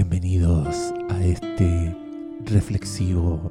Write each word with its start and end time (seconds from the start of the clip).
Bienvenidos 0.00 0.94
a 1.10 1.24
este 1.24 1.92
reflexivo, 2.44 3.50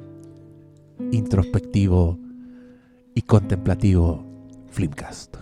introspectivo 1.12 2.18
y 3.14 3.20
contemplativo 3.20 4.24
Flimcast. 4.70 5.36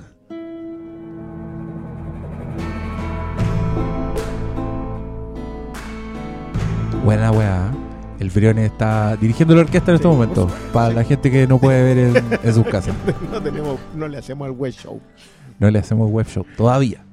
Buena 7.04 7.30
weá. 7.30 7.72
El 8.18 8.30
Briones 8.30 8.72
está 8.72 9.14
dirigiendo 9.14 9.54
la 9.54 9.60
orquesta 9.60 9.92
en 9.92 9.94
este 9.94 10.08
momento. 10.08 10.50
Para 10.72 10.92
la 10.92 11.04
gente 11.04 11.30
que 11.30 11.46
no 11.46 11.60
puede 11.60 11.84
ver 11.84 11.98
en, 11.98 12.38
en 12.42 12.52
sus 12.52 12.66
casas. 12.66 12.96
no, 13.32 13.40
tenemos, 13.40 13.78
no 13.94 14.08
le 14.08 14.18
hacemos 14.18 14.46
al 14.46 14.54
web 14.54 14.72
show. 14.72 15.00
No 15.60 15.70
le 15.70 15.78
hacemos 15.78 16.10
web 16.10 16.26
show 16.26 16.44
todavía. 16.56 17.06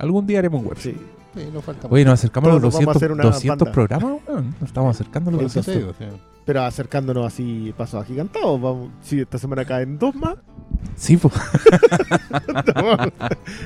Algún 0.00 0.26
día 0.26 0.40
haremos 0.40 0.64
web 0.64 0.76
show. 0.76 0.92
Sí. 0.92 1.21
Sí, 1.34 1.48
no 1.52 1.62
falta 1.62 1.88
Oye, 1.90 2.04
nos 2.04 2.14
acercamos 2.14 2.50
a 2.50 2.52
los 2.54 2.60
Todos 2.62 2.74
vamos 2.74 2.88
a 2.88 2.92
200, 2.92 2.96
hacer 2.96 3.12
una 3.12 3.22
200 3.24 3.58
banda. 3.58 3.72
programas. 3.72 4.20
weón. 4.28 4.54
Nos 4.60 4.68
estamos 4.68 4.94
acercando 4.96 5.30
a 5.30 5.32
los 5.32 5.40
Por 5.40 5.46
eso 5.50 5.62
te 5.62 5.78
200. 5.78 5.98
digo, 5.98 6.12
sí. 6.12 6.22
Pero 6.44 6.62
acercándonos 6.62 7.26
así 7.26 7.72
pasos 7.76 8.02
agigantados. 8.02 8.60
Vamos, 8.60 8.90
si 9.02 9.20
esta 9.20 9.38
semana 9.38 9.64
caen 9.64 9.98
dos 9.98 10.14
más, 10.14 10.36
Sí, 10.96 11.16
pues. 11.16 11.32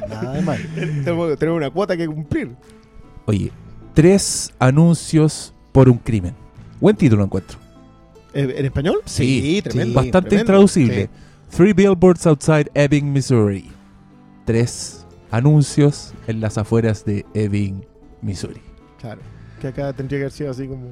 Nada 0.09 0.33
de 0.33 0.43
mal. 0.43 0.59
tenemos, 0.75 1.39
tenemos 1.39 1.57
una 1.59 1.71
cuota 1.71 1.97
que 1.97 2.07
cumplir. 2.07 2.55
Oye, 3.27 3.51
tres 3.95 4.53
anuncios 4.59 5.55
por 5.73 5.89
un 5.89 5.99
crimen. 5.99 6.35
Buen 6.81 6.97
título 6.97 7.25
encuentro. 7.25 7.59
¿En 8.35 8.51
en 8.51 8.65
español? 8.67 8.99
Sí, 9.07 9.61
tremendo. 9.65 9.95
Bastante 9.95 10.29
tremendo. 10.29 10.53
intraducible. 10.53 11.09
Three 11.57 11.73
billboards 11.73 12.27
outside 12.27 12.71
Ebbing, 12.75 13.13
Missouri. 13.13 13.71
Tres 14.45 15.06
anuncios 15.31 16.13
en 16.27 16.41
las 16.41 16.59
afueras 16.59 17.05
de 17.05 17.25
Ebbing, 17.35 17.85
Missouri. 18.23 18.61
Claro. 19.01 19.21
Que 19.61 19.69
acá 19.69 19.93
tendría 19.93 20.19
que 20.19 20.25
haber 20.25 20.33
sido 20.33 20.51
así 20.51 20.67
como 20.69 20.89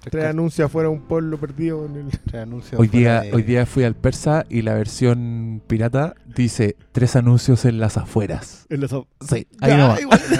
tres 0.00 0.24
anuncios 0.24 0.66
afuera 0.66 0.88
de 0.88 0.94
un 0.96 1.02
pueblo 1.02 1.38
perdido 1.38 1.84
en 1.86 1.96
el. 1.96 2.10
tres 2.10 2.42
anuncios 2.42 2.80
Hoy 2.80 2.88
día, 2.88 3.20
de- 3.22 3.32
hoy 3.34 3.42
día 3.42 3.66
fui 3.66 3.84
al 3.84 3.94
persa 3.94 4.44
y 4.48 4.62
la 4.62 4.74
versión 4.74 5.62
pirata 5.66 6.14
dice 6.34 6.76
tres 6.92 7.14
anuncios 7.16 7.64
en 7.64 7.78
las 7.78 7.96
afueras. 7.96 8.66
en 8.68 8.80
la 8.80 8.88
so- 8.88 9.06
Sí, 9.20 9.46
ahí 9.60 9.70
Ya, 9.70 9.76
nomás. 9.76 10.00
igual. 10.00 10.20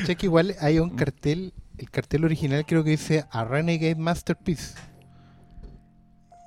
¿Cachai 0.00 0.16
que 0.16 0.26
igual 0.26 0.54
hay 0.60 0.78
un 0.78 0.90
cartel, 0.90 1.54
el 1.78 1.90
cartel 1.90 2.24
original 2.24 2.64
creo 2.66 2.84
que 2.84 2.90
dice 2.90 3.24
A 3.30 3.44
Renegade 3.44 3.94
Masterpiece. 3.96 4.74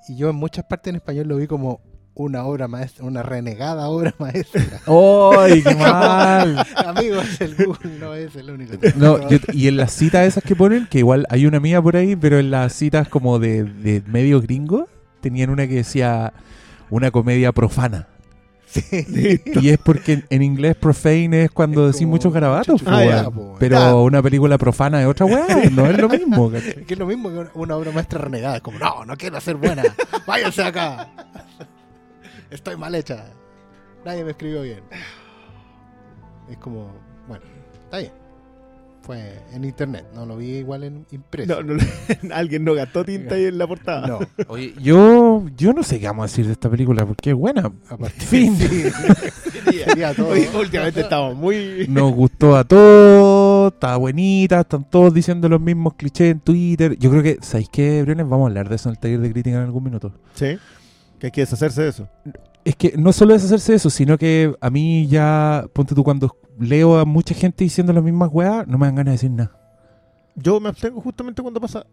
Y 0.07 0.17
yo 0.17 0.29
en 0.29 0.35
muchas 0.35 0.65
partes 0.65 0.89
en 0.91 0.97
español 0.97 1.27
lo 1.27 1.37
vi 1.37 1.47
como 1.47 1.81
una 2.13 2.43
obra 2.43 2.67
maestra, 2.67 3.05
una 3.05 3.23
renegada 3.23 3.87
obra 3.87 4.13
maestra. 4.19 4.61
¡Ay, 5.37 5.61
qué 5.63 5.75
mal! 5.79 6.65
Amigos, 6.85 7.39
el 7.39 7.55
Google 7.55 7.97
no 7.99 8.13
es 8.15 8.35
el 8.35 8.49
único. 8.51 8.73
No, 8.95 9.29
yo- 9.29 9.37
y 9.53 9.67
en 9.67 9.77
las 9.77 9.93
citas 9.93 10.27
esas 10.27 10.43
que 10.43 10.55
ponen, 10.55 10.87
que 10.89 10.99
igual 10.99 11.25
hay 11.29 11.45
una 11.45 11.59
mía 11.59 11.81
por 11.81 11.95
ahí, 11.95 12.15
pero 12.15 12.37
en 12.39 12.51
las 12.51 12.73
citas 12.73 13.07
como 13.07 13.39
de, 13.39 13.63
de 13.63 14.03
medio 14.07 14.41
gringo, 14.41 14.87
tenían 15.21 15.49
una 15.49 15.67
que 15.67 15.75
decía 15.75 16.33
una 16.89 17.11
comedia 17.11 17.51
profana. 17.51 18.07
Y 19.61 19.69
es 19.69 19.77
porque 19.79 20.23
en, 20.29 20.41
inglés 20.43 20.75
profane 20.77 21.43
es 21.43 21.51
cuando 21.51 21.87
Es 21.89 21.95
decís 21.95 22.07
muchos 22.07 22.31
garabatos, 22.31 22.81
po, 22.81 22.89
Ah, 22.89 23.03
ya, 23.03 23.21
weón. 23.23 23.33
po, 23.33 23.41
weón. 23.41 23.55
pero 23.59 23.75
Ya. 23.77 23.95
una 23.95 24.21
película 24.21 24.57
profana 24.57 25.01
es 25.01 25.07
otra 25.07 25.25
weá, 25.25 25.45
no 25.71 25.85
es 25.87 25.97
lo 25.97 26.07
mismo. 26.07 26.49
¿cachai? 26.49 26.85
Que 26.85 26.93
es 26.93 26.99
lo 26.99 27.05
mismo 27.05 27.29
que 27.29 27.47
una 27.55 27.75
obra 27.75 27.91
maestra 27.91 28.19
renegada. 28.19 28.55
Es 28.57 28.61
como, 28.61 28.79
no, 28.79 29.03
no 29.05 29.17
quiero 29.17 29.39
ser 29.41 29.55
buena. 29.57 29.83
Váyanse 30.25 30.63
acá. 30.63 31.09
Estoy 32.51 32.75
mal 32.77 32.93
hecha. 32.95 33.25
Nadie 34.05 34.23
me 34.23 34.31
escribió 34.31 34.61
bien. 34.61 34.81
Es 36.49 36.57
como, 36.57 36.91
bueno, 37.27 37.43
está 37.85 37.99
bien. 37.99 38.11
Fue 39.03 39.39
en 39.51 39.63
internet, 39.63 40.05
no 40.13 40.27
lo 40.27 40.37
vi 40.37 40.57
igual 40.57 40.83
en 40.83 41.07
impreso. 41.09 41.63
No, 41.63 41.73
no, 41.73 41.83
alguien 42.35 42.63
no 42.63 42.75
gastó 42.75 43.03
tinta 43.03 43.33
ahí 43.33 43.45
en 43.45 43.57
la 43.57 43.65
portada. 43.65 44.05
No, 44.05 44.19
Oye, 44.47 44.75
yo, 44.79 45.43
yo 45.57 45.73
no 45.73 45.81
sé 45.81 45.99
qué 45.99 46.05
vamos 46.05 46.25
a 46.25 46.27
decir 46.27 46.45
de 46.45 46.51
esta 46.51 46.69
película, 46.69 47.03
porque 47.03 47.31
es 47.31 47.35
buena. 47.35 47.71
aparte. 47.89 48.19
Fin. 48.19 48.55
Sí, 49.71 49.77
sería 49.85 50.13
todo. 50.13 50.29
Oye, 50.29 50.49
últimamente 50.53 51.01
estamos 51.01 51.35
muy. 51.35 51.85
Nos 51.87 52.11
gustó 52.13 52.57
a 52.57 52.63
todos, 52.63 53.71
está 53.73 53.95
bonita, 53.95 54.61
están 54.61 54.83
todos 54.89 55.13
diciendo 55.13 55.47
los 55.47 55.61
mismos 55.61 55.93
clichés 55.93 56.31
en 56.31 56.39
Twitter. 56.41 56.97
Yo 56.97 57.09
creo 57.11 57.23
que, 57.23 57.37
¿sabéis 57.41 57.69
qué, 57.69 58.01
Briones? 58.01 58.27
Vamos 58.27 58.45
a 58.45 58.47
hablar 58.49 58.67
de 58.67 58.75
eso 58.75 58.89
en 58.89 58.95
el 58.95 58.99
taller 58.99 59.19
de 59.21 59.31
crítica 59.31 59.57
en 59.57 59.63
algún 59.63 59.83
minuto. 59.83 60.11
Sí. 60.33 60.57
Que 61.19 61.27
hay 61.27 61.31
que 61.31 61.41
deshacerse 61.41 61.83
de 61.83 61.89
eso. 61.89 62.09
Es 62.63 62.75
que 62.75 62.93
no 62.97 63.11
solo 63.11 63.33
es 63.33 63.43
hacerse 63.43 63.73
eso, 63.73 63.89
sino 63.89 64.17
que 64.17 64.53
a 64.61 64.69
mí 64.69 65.07
ya, 65.07 65.65
ponte 65.73 65.95
tú, 65.95 66.03
cuando 66.03 66.35
leo 66.59 66.99
a 66.99 67.05
mucha 67.05 67.33
gente 67.33 67.63
diciendo 67.63 67.91
las 67.93 68.03
mismas 68.03 68.29
weas, 68.31 68.67
no 68.67 68.77
me 68.77 68.85
dan 68.87 68.95
ganas 68.95 69.11
de 69.11 69.11
decir 69.13 69.31
nada. 69.31 69.57
Yo 70.35 70.59
me 70.59 70.69
abstengo 70.69 71.01
justamente 71.01 71.41
cuando 71.41 71.59
pasa. 71.59 71.85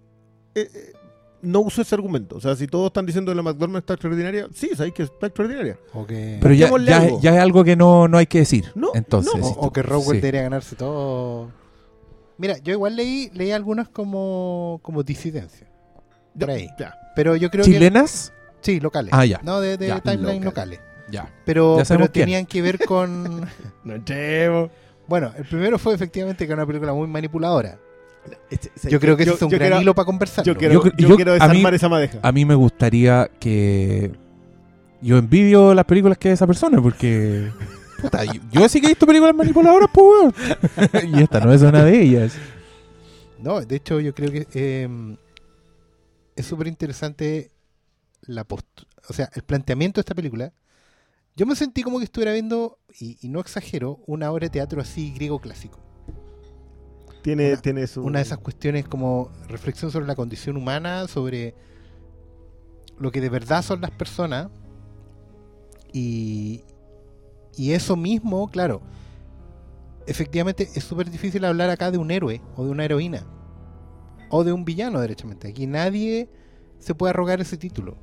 eh, 0.55 0.69
eh, 0.73 0.93
no 1.41 1.61
uso 1.61 1.83
ese 1.83 1.95
argumento. 1.95 2.37
O 2.37 2.41
sea, 2.41 2.57
si 2.57 2.67
todos 2.67 2.89
están 2.89 3.07
diciendo 3.07 3.31
que 3.31 3.37
la 3.37 3.43
McDormand 3.43 3.79
está 3.79 3.95
extraordinaria, 3.95 4.49
sí, 4.53 4.71
sabéis 4.75 4.93
que 4.95 5.05
está 5.05 5.27
extraordinaria. 5.29 5.79
O 5.95 6.05
que, 6.05 6.39
Pero 6.43 6.53
ya, 6.53 6.69
ya, 6.85 6.97
algo. 6.99 7.21
ya 7.21 7.35
es 7.35 7.41
algo 7.41 7.63
que 7.65 7.77
no, 7.77 8.09
no 8.09 8.19
hay 8.19 8.27
que 8.27 8.39
decir. 8.41 8.73
No, 8.75 8.89
Entonces, 8.95 9.35
no. 9.41 9.47
o, 9.47 9.67
o 9.67 9.73
que 9.73 9.83
Rockwell 9.83 10.17
sí. 10.17 10.21
debería 10.21 10.43
ganarse 10.43 10.75
todo. 10.75 11.51
Mira, 12.39 12.59
yo 12.59 12.73
igual 12.73 12.97
leí, 12.97 13.31
leí 13.35 13.53
algunas 13.53 13.89
como, 13.89 14.81
como 14.83 15.03
disidencia. 15.05 15.69
Por 16.39 16.51
ahí. 16.51 16.69
Ya. 16.79 16.95
Pero 17.17 17.37
yo 17.37 17.51
creo 17.51 17.65
que. 17.65 17.71
Sí, 18.61 18.81
locales. 18.81 19.13
Ah, 19.15 19.25
ya. 19.25 19.41
No, 19.43 19.61
de, 19.61 19.77
de 19.77 19.89
Ya, 19.89 20.01
timeline 20.01 20.45
local. 20.45 20.71
locales. 20.71 20.81
Ya. 21.11 21.33
Pero, 21.45 21.79
Ya 21.79 21.85
pero 21.85 22.11
tenían 22.11 22.45
que 22.47 22.61
ver 22.63 22.79
con. 22.85 23.47
No 23.85 23.95
entremos. 23.95 24.71
bueno, 25.07 25.33
el 25.39 25.45
primero 25.45 25.79
fue 25.79 25.95
efectivamente 25.95 26.47
que 26.47 26.53
era 26.53 26.63
una 26.63 26.67
película 26.67 26.93
muy 26.93 27.07
manipuladora. 27.09 27.79
Este, 28.51 28.91
Yo 28.91 29.01
creo 29.01 29.17
que 29.17 29.23
ese 29.23 29.33
es 29.33 29.43
un 29.43 29.49
gran 29.49 29.61
quiero, 29.69 29.81
hilo 29.81 29.95
para 29.95 30.05
conversar. 30.05 30.45
Yo 30.45 30.55
quiero, 30.57 30.75
Yo 30.75 30.85
yo 30.99 31.09
yo- 31.09 31.17
quiero 31.17 31.33
desarmar 31.33 31.73
mí- 31.73 31.77
esa 31.77 31.89
madeja. 31.89 32.19
A 32.23 32.33
mí 32.33 32.45
me 32.45 32.55
gustaría 32.55 33.31
que. 33.41 34.13
Yo 35.01 35.17
envidio 35.17 35.73
las 35.75 35.85
películas 35.87 36.19
que 36.19 36.33
esa 36.33 36.47
persona, 36.47 36.83
porque. 36.83 37.51
Puta, 38.03 38.25
yo, 38.25 38.41
yo 38.53 38.69
sí 38.69 38.81
que 38.81 38.87
he 38.89 38.91
visto 38.91 39.07
películas 39.07 39.35
manipuladoras, 39.35 39.89
pues, 39.93 40.07
weón. 40.07 41.15
y 41.19 41.23
esta 41.23 41.41
no 41.41 41.53
es 41.53 41.63
una 41.63 41.85
de 41.85 42.03
ellas. 42.03 42.35
No, 43.41 43.61
de 43.61 43.77
hecho, 43.77 43.99
yo 44.01 44.15
creo 44.15 44.31
que 44.31 44.47
eh, 44.53 45.17
es 46.37 46.45
súper 46.47 46.67
interesante 46.67 47.51
la 48.23 48.45
post 48.45 48.67
o 49.09 49.13
sea, 49.13 49.31
el 49.35 49.43
planteamiento 49.43 49.99
de 49.99 50.03
esta 50.03 50.15
película. 50.15 50.53
Yo 51.37 51.47
me 51.47 51.55
sentí 51.55 51.83
como 51.83 51.99
que 51.99 52.05
estuviera 52.05 52.33
viendo, 52.33 52.79
y, 52.99 53.17
y 53.25 53.29
no 53.29 53.41
exagero, 53.41 54.01
una 54.07 54.31
obra 54.33 54.47
de 54.47 54.51
teatro 54.51 54.81
así 54.81 55.13
griego 55.13 55.39
clásico. 55.41 55.79
tiene, 57.23 57.53
una- 57.53 57.61
tiene 57.63 57.87
su. 57.87 58.03
Una 58.03 58.19
de 58.19 58.25
esas 58.25 58.39
cuestiones 58.39 58.87
como 58.89 59.31
reflexión 59.49 59.91
sobre 59.91 60.07
la 60.07 60.17
condición 60.17 60.57
humana, 60.57 61.07
sobre 61.07 61.55
lo 62.99 63.13
que 63.13 63.21
de 63.21 63.29
verdad 63.29 63.63
son 63.63 63.81
las 63.81 63.93
personas. 63.93 64.49
Y, 65.93 66.65
y 67.57 67.73
eso 67.73 67.97
mismo, 67.97 68.49
claro, 68.49 68.83
efectivamente 70.07 70.69
es 70.75 70.85
súper 70.85 71.11
difícil 71.11 71.45
hablar 71.45 71.71
acá 71.71 71.91
de 71.91 71.99
un 71.99 72.11
héroe 72.11 72.43
o 72.57 72.65
de 72.65 72.71
una 72.71 72.85
heroína. 72.85 73.27
O 74.31 74.45
de 74.45 74.53
un 74.53 74.65
villano, 74.65 75.01
derechamente. 75.01 75.49
Aquí 75.49 75.67
nadie 75.67 76.29
se 76.79 76.95
puede 76.95 77.11
arrogar 77.11 77.41
ese 77.41 77.57
título. 77.57 77.97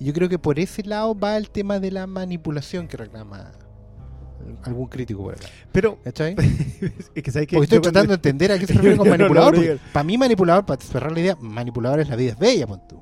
Y 0.00 0.04
yo 0.04 0.12
creo 0.12 0.28
que 0.28 0.38
por 0.38 0.58
ese 0.58 0.82
lado 0.84 1.18
va 1.18 1.36
el 1.36 1.50
tema 1.50 1.80
de 1.80 1.90
la 1.90 2.06
manipulación 2.06 2.86
que 2.86 2.96
reclama 2.96 3.50
algún 4.62 4.86
crítico 4.86 5.22
por 5.24 5.34
acá. 5.34 5.46
Pero, 5.72 5.98
¿Cachai? 6.04 6.34
es 7.14 7.22
que 7.22 7.30
sabes 7.32 7.48
que. 7.48 7.56
Porque 7.56 7.64
estoy 7.64 7.80
tratando 7.80 8.08
de 8.10 8.14
entender 8.14 8.52
a 8.52 8.58
qué 8.58 8.66
se 8.66 8.72
refiere 8.74 8.96
con 8.96 9.06
no 9.08 9.10
manipulador. 9.16 9.54
porque 9.54 9.78
para 9.92 10.04
mí, 10.04 10.16
manipulador, 10.18 10.64
para 10.66 10.80
cerrar 10.80 11.12
la 11.12 11.20
idea, 11.20 11.36
manipulador 11.40 12.00
es 12.00 12.08
la 12.08 12.16
vida 12.16 12.32
es 12.32 12.38
bella, 12.38 12.66
pon 12.66 12.80
tú. 12.88 13.00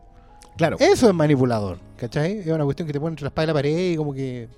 Claro. 0.57 0.77
Eso 0.81 1.07
es 1.09 1.15
manipulador, 1.15 1.79
¿cachai? 1.99 2.39
Es 2.39 2.47
una 2.47 2.65
cuestión 2.65 2.87
que 2.87 2.95
te 2.95 2.99
pone 3.01 3.11
entre 3.13 3.25
la 3.25 3.29
espada 3.29 3.45
y 3.45 3.47
la 3.49 3.53
pared 3.55 3.93
y 3.93 3.97
como 3.97 4.15
que. 4.15 4.49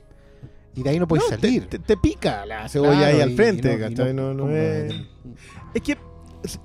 Y 0.77 0.83
de 0.85 0.91
ahí 0.91 0.99
no 1.01 1.09
puedes 1.09 1.25
No, 1.25 1.31
salir. 1.37 1.67
Te, 1.67 1.79
te- 1.81 1.85
te 1.85 1.97
pica 1.97 2.47
la 2.47 2.69
cebolla 2.69 2.93
Claro, 2.99 3.17
ahí 3.17 3.21
al 3.21 3.33
frente, 3.33 3.75
y 3.75 3.79
¿cachai? 3.79 4.15
No, 4.15 4.33
no 4.33 4.49
es. 4.51 4.95
Es 5.75 5.83
que. 5.83 5.99
es- 6.45 6.61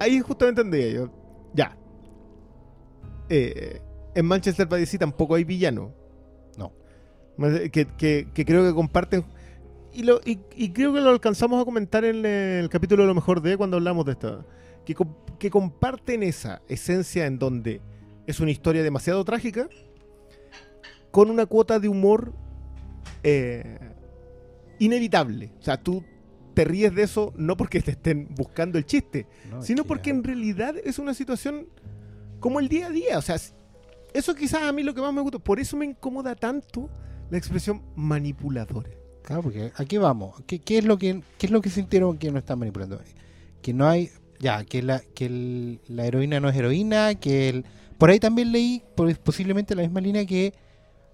Ahí 0.00 0.18
justamente 0.20 0.62
entendía 0.62 0.90
yo. 0.90 1.10
Ya. 1.52 1.76
Eh, 3.28 3.80
en 4.14 4.26
Manchester 4.26 4.66
by 4.66 4.80
the 4.80 4.86
Sea 4.86 4.98
tampoco 5.00 5.34
hay 5.34 5.44
villano. 5.44 5.92
No. 6.58 6.72
Que, 7.72 7.86
que- 7.96 8.28
que 8.32 8.44
creo 8.44 8.64
que 8.64 8.74
comparten. 8.74 9.24
Y, 9.92 10.02
lo, 10.02 10.20
y, 10.24 10.40
y 10.56 10.70
creo 10.72 10.92
que 10.92 11.00
lo 11.00 11.10
alcanzamos 11.10 11.60
a 11.60 11.64
comentar 11.64 12.04
en 12.04 12.24
el 12.26 12.68
capítulo 12.68 13.02
de 13.04 13.08
lo 13.08 13.14
mejor 13.14 13.40
de 13.42 13.56
cuando 13.56 13.76
hablamos 13.76 14.04
de 14.06 14.12
esto. 14.12 14.44
Que, 14.84 14.94
com- 14.94 15.14
que 15.38 15.50
comparten 15.50 16.22
esa 16.22 16.62
esencia 16.68 17.26
en 17.26 17.38
donde 17.38 17.80
es 18.26 18.40
una 18.40 18.50
historia 18.50 18.82
demasiado 18.82 19.24
trágica 19.24 19.68
con 21.10 21.30
una 21.30 21.46
cuota 21.46 21.78
de 21.78 21.88
humor 21.88 22.32
eh, 23.22 23.78
inevitable. 24.78 25.52
O 25.60 25.62
sea, 25.62 25.76
tú 25.82 26.02
te 26.54 26.64
ríes 26.64 26.94
de 26.94 27.02
eso 27.02 27.32
no 27.36 27.56
porque 27.56 27.80
te 27.80 27.92
estén 27.92 28.28
buscando 28.34 28.78
el 28.78 28.86
chiste, 28.86 29.26
No, 29.50 29.62
sino 29.62 29.82
que 29.82 29.88
porque 29.88 30.10
en 30.10 30.22
realidad 30.24 30.74
es 30.84 30.98
una 30.98 31.14
situación 31.14 31.66
como 32.40 32.60
el 32.60 32.68
día 32.68 32.86
a 32.86 32.90
día. 32.90 33.18
O 33.18 33.22
sea, 33.22 33.36
eso 34.14 34.34
quizás 34.34 34.62
a 34.62 34.72
mí 34.72 34.82
lo 34.82 34.94
que 34.94 35.00
más 35.02 35.12
me 35.12 35.20
gusta. 35.20 35.38
Por 35.38 35.60
eso 35.60 35.76
me 35.76 35.84
incomoda 35.84 36.34
tanto 36.34 36.88
la 37.30 37.36
expresión 37.38 37.82
manipuladora. 37.96 38.90
Claro, 39.22 39.42
porque 39.42 39.72
aquí 39.76 39.98
vamos. 39.98 40.42
¿Qué, 40.46 40.58
qué 40.60 40.78
es 40.78 40.84
lo 40.84 40.96
que 40.98 41.22
qué 41.38 41.46
es 41.46 41.50
lo 41.52 41.60
que 41.60 41.68
sintieron 41.70 42.16
que 42.18 42.30
no 42.30 42.38
están 42.38 42.58
manipulando? 42.58 43.00
Que 43.62 43.72
no 43.74 43.86
hay 43.88 44.10
ya 44.38 44.64
que 44.64 44.82
la 44.82 45.00
que 45.00 45.26
el- 45.26 45.80
la 45.88 46.06
heroína 46.06 46.40
no 46.40 46.48
es 46.48 46.56
heroína, 46.56 47.14
que 47.14 47.48
el, 47.48 47.64
por 47.98 48.10
ahí 48.10 48.18
también 48.20 48.52
leí 48.52 48.82
por- 48.96 49.18
posiblemente 49.20 49.74
la 49.74 49.82
misma 49.82 50.00
línea 50.00 50.26
que 50.26 50.52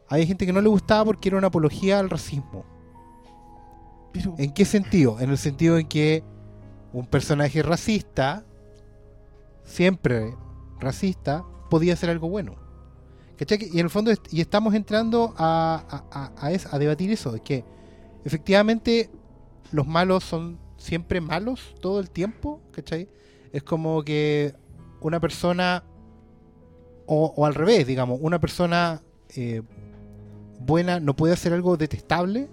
hay 0.09 0.27
gente 0.27 0.45
que 0.45 0.53
no 0.53 0.61
le 0.61 0.69
gustaba 0.69 1.05
porque 1.05 1.29
era 1.29 1.39
una 1.39 1.47
apología 1.47 2.01
al 2.01 2.11
racismo. 2.11 2.65
Pero, 4.13 4.35
¿En 4.39 4.53
qué 4.53 4.65
sentido? 4.65 5.21
En 5.21 5.31
el 5.31 5.39
sentido 5.39 5.79
en 5.79 5.87
que 5.87 6.25
un 6.93 7.07
personaje 7.07 7.63
racista, 7.63 8.45
siempre 9.63 10.35
racista, 10.81 11.45
podía 11.71 11.95
ser 11.95 12.11
algo 12.11 12.29
bueno. 12.29 12.57
¿Cachai? 13.41 13.71
Y 13.73 13.79
en 13.81 13.87
el 13.87 13.91
fondo, 13.91 14.13
y 14.31 14.43
estamos 14.43 14.75
entrando 14.75 15.35
a, 15.39 16.05
a- 16.13 16.47
a- 16.47 16.79
debatir 16.79 17.11
eso, 17.11 17.35
es 17.35 17.41
que 17.41 17.65
efectivamente 18.23 19.09
los 19.73 19.87
malos 19.87 20.25
son 20.25 20.59
siempre 20.77 21.23
malos 21.23 21.75
todo 21.81 22.01
el 22.01 22.11
tiempo, 22.11 22.61
¿cachai? 22.71 23.09
Es 23.51 23.63
como 23.63 24.03
que 24.03 24.55
una 25.01 25.21
persona, 25.21 25.85
o, 27.07 27.47
al 27.47 27.55
revés, 27.55 27.87
digamos, 27.87 28.19
una 28.21 28.39
persona 28.39 29.01
eh, 29.35 29.63
buena 30.59 31.01
no 31.01 31.17
puede 31.17 31.33
hacer 31.33 31.55
algo 31.55 31.79
detestable, 31.79 32.51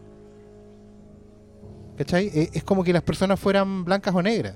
¿Cachai? 1.98 2.28
Eh, 2.28 2.50
Es 2.54 2.64
como 2.64 2.84
que 2.84 2.94
las 2.94 3.04
personas 3.04 3.40
fueran 3.40 3.84
blancas 3.84 4.16
o 4.16 4.22
negras. 4.22 4.56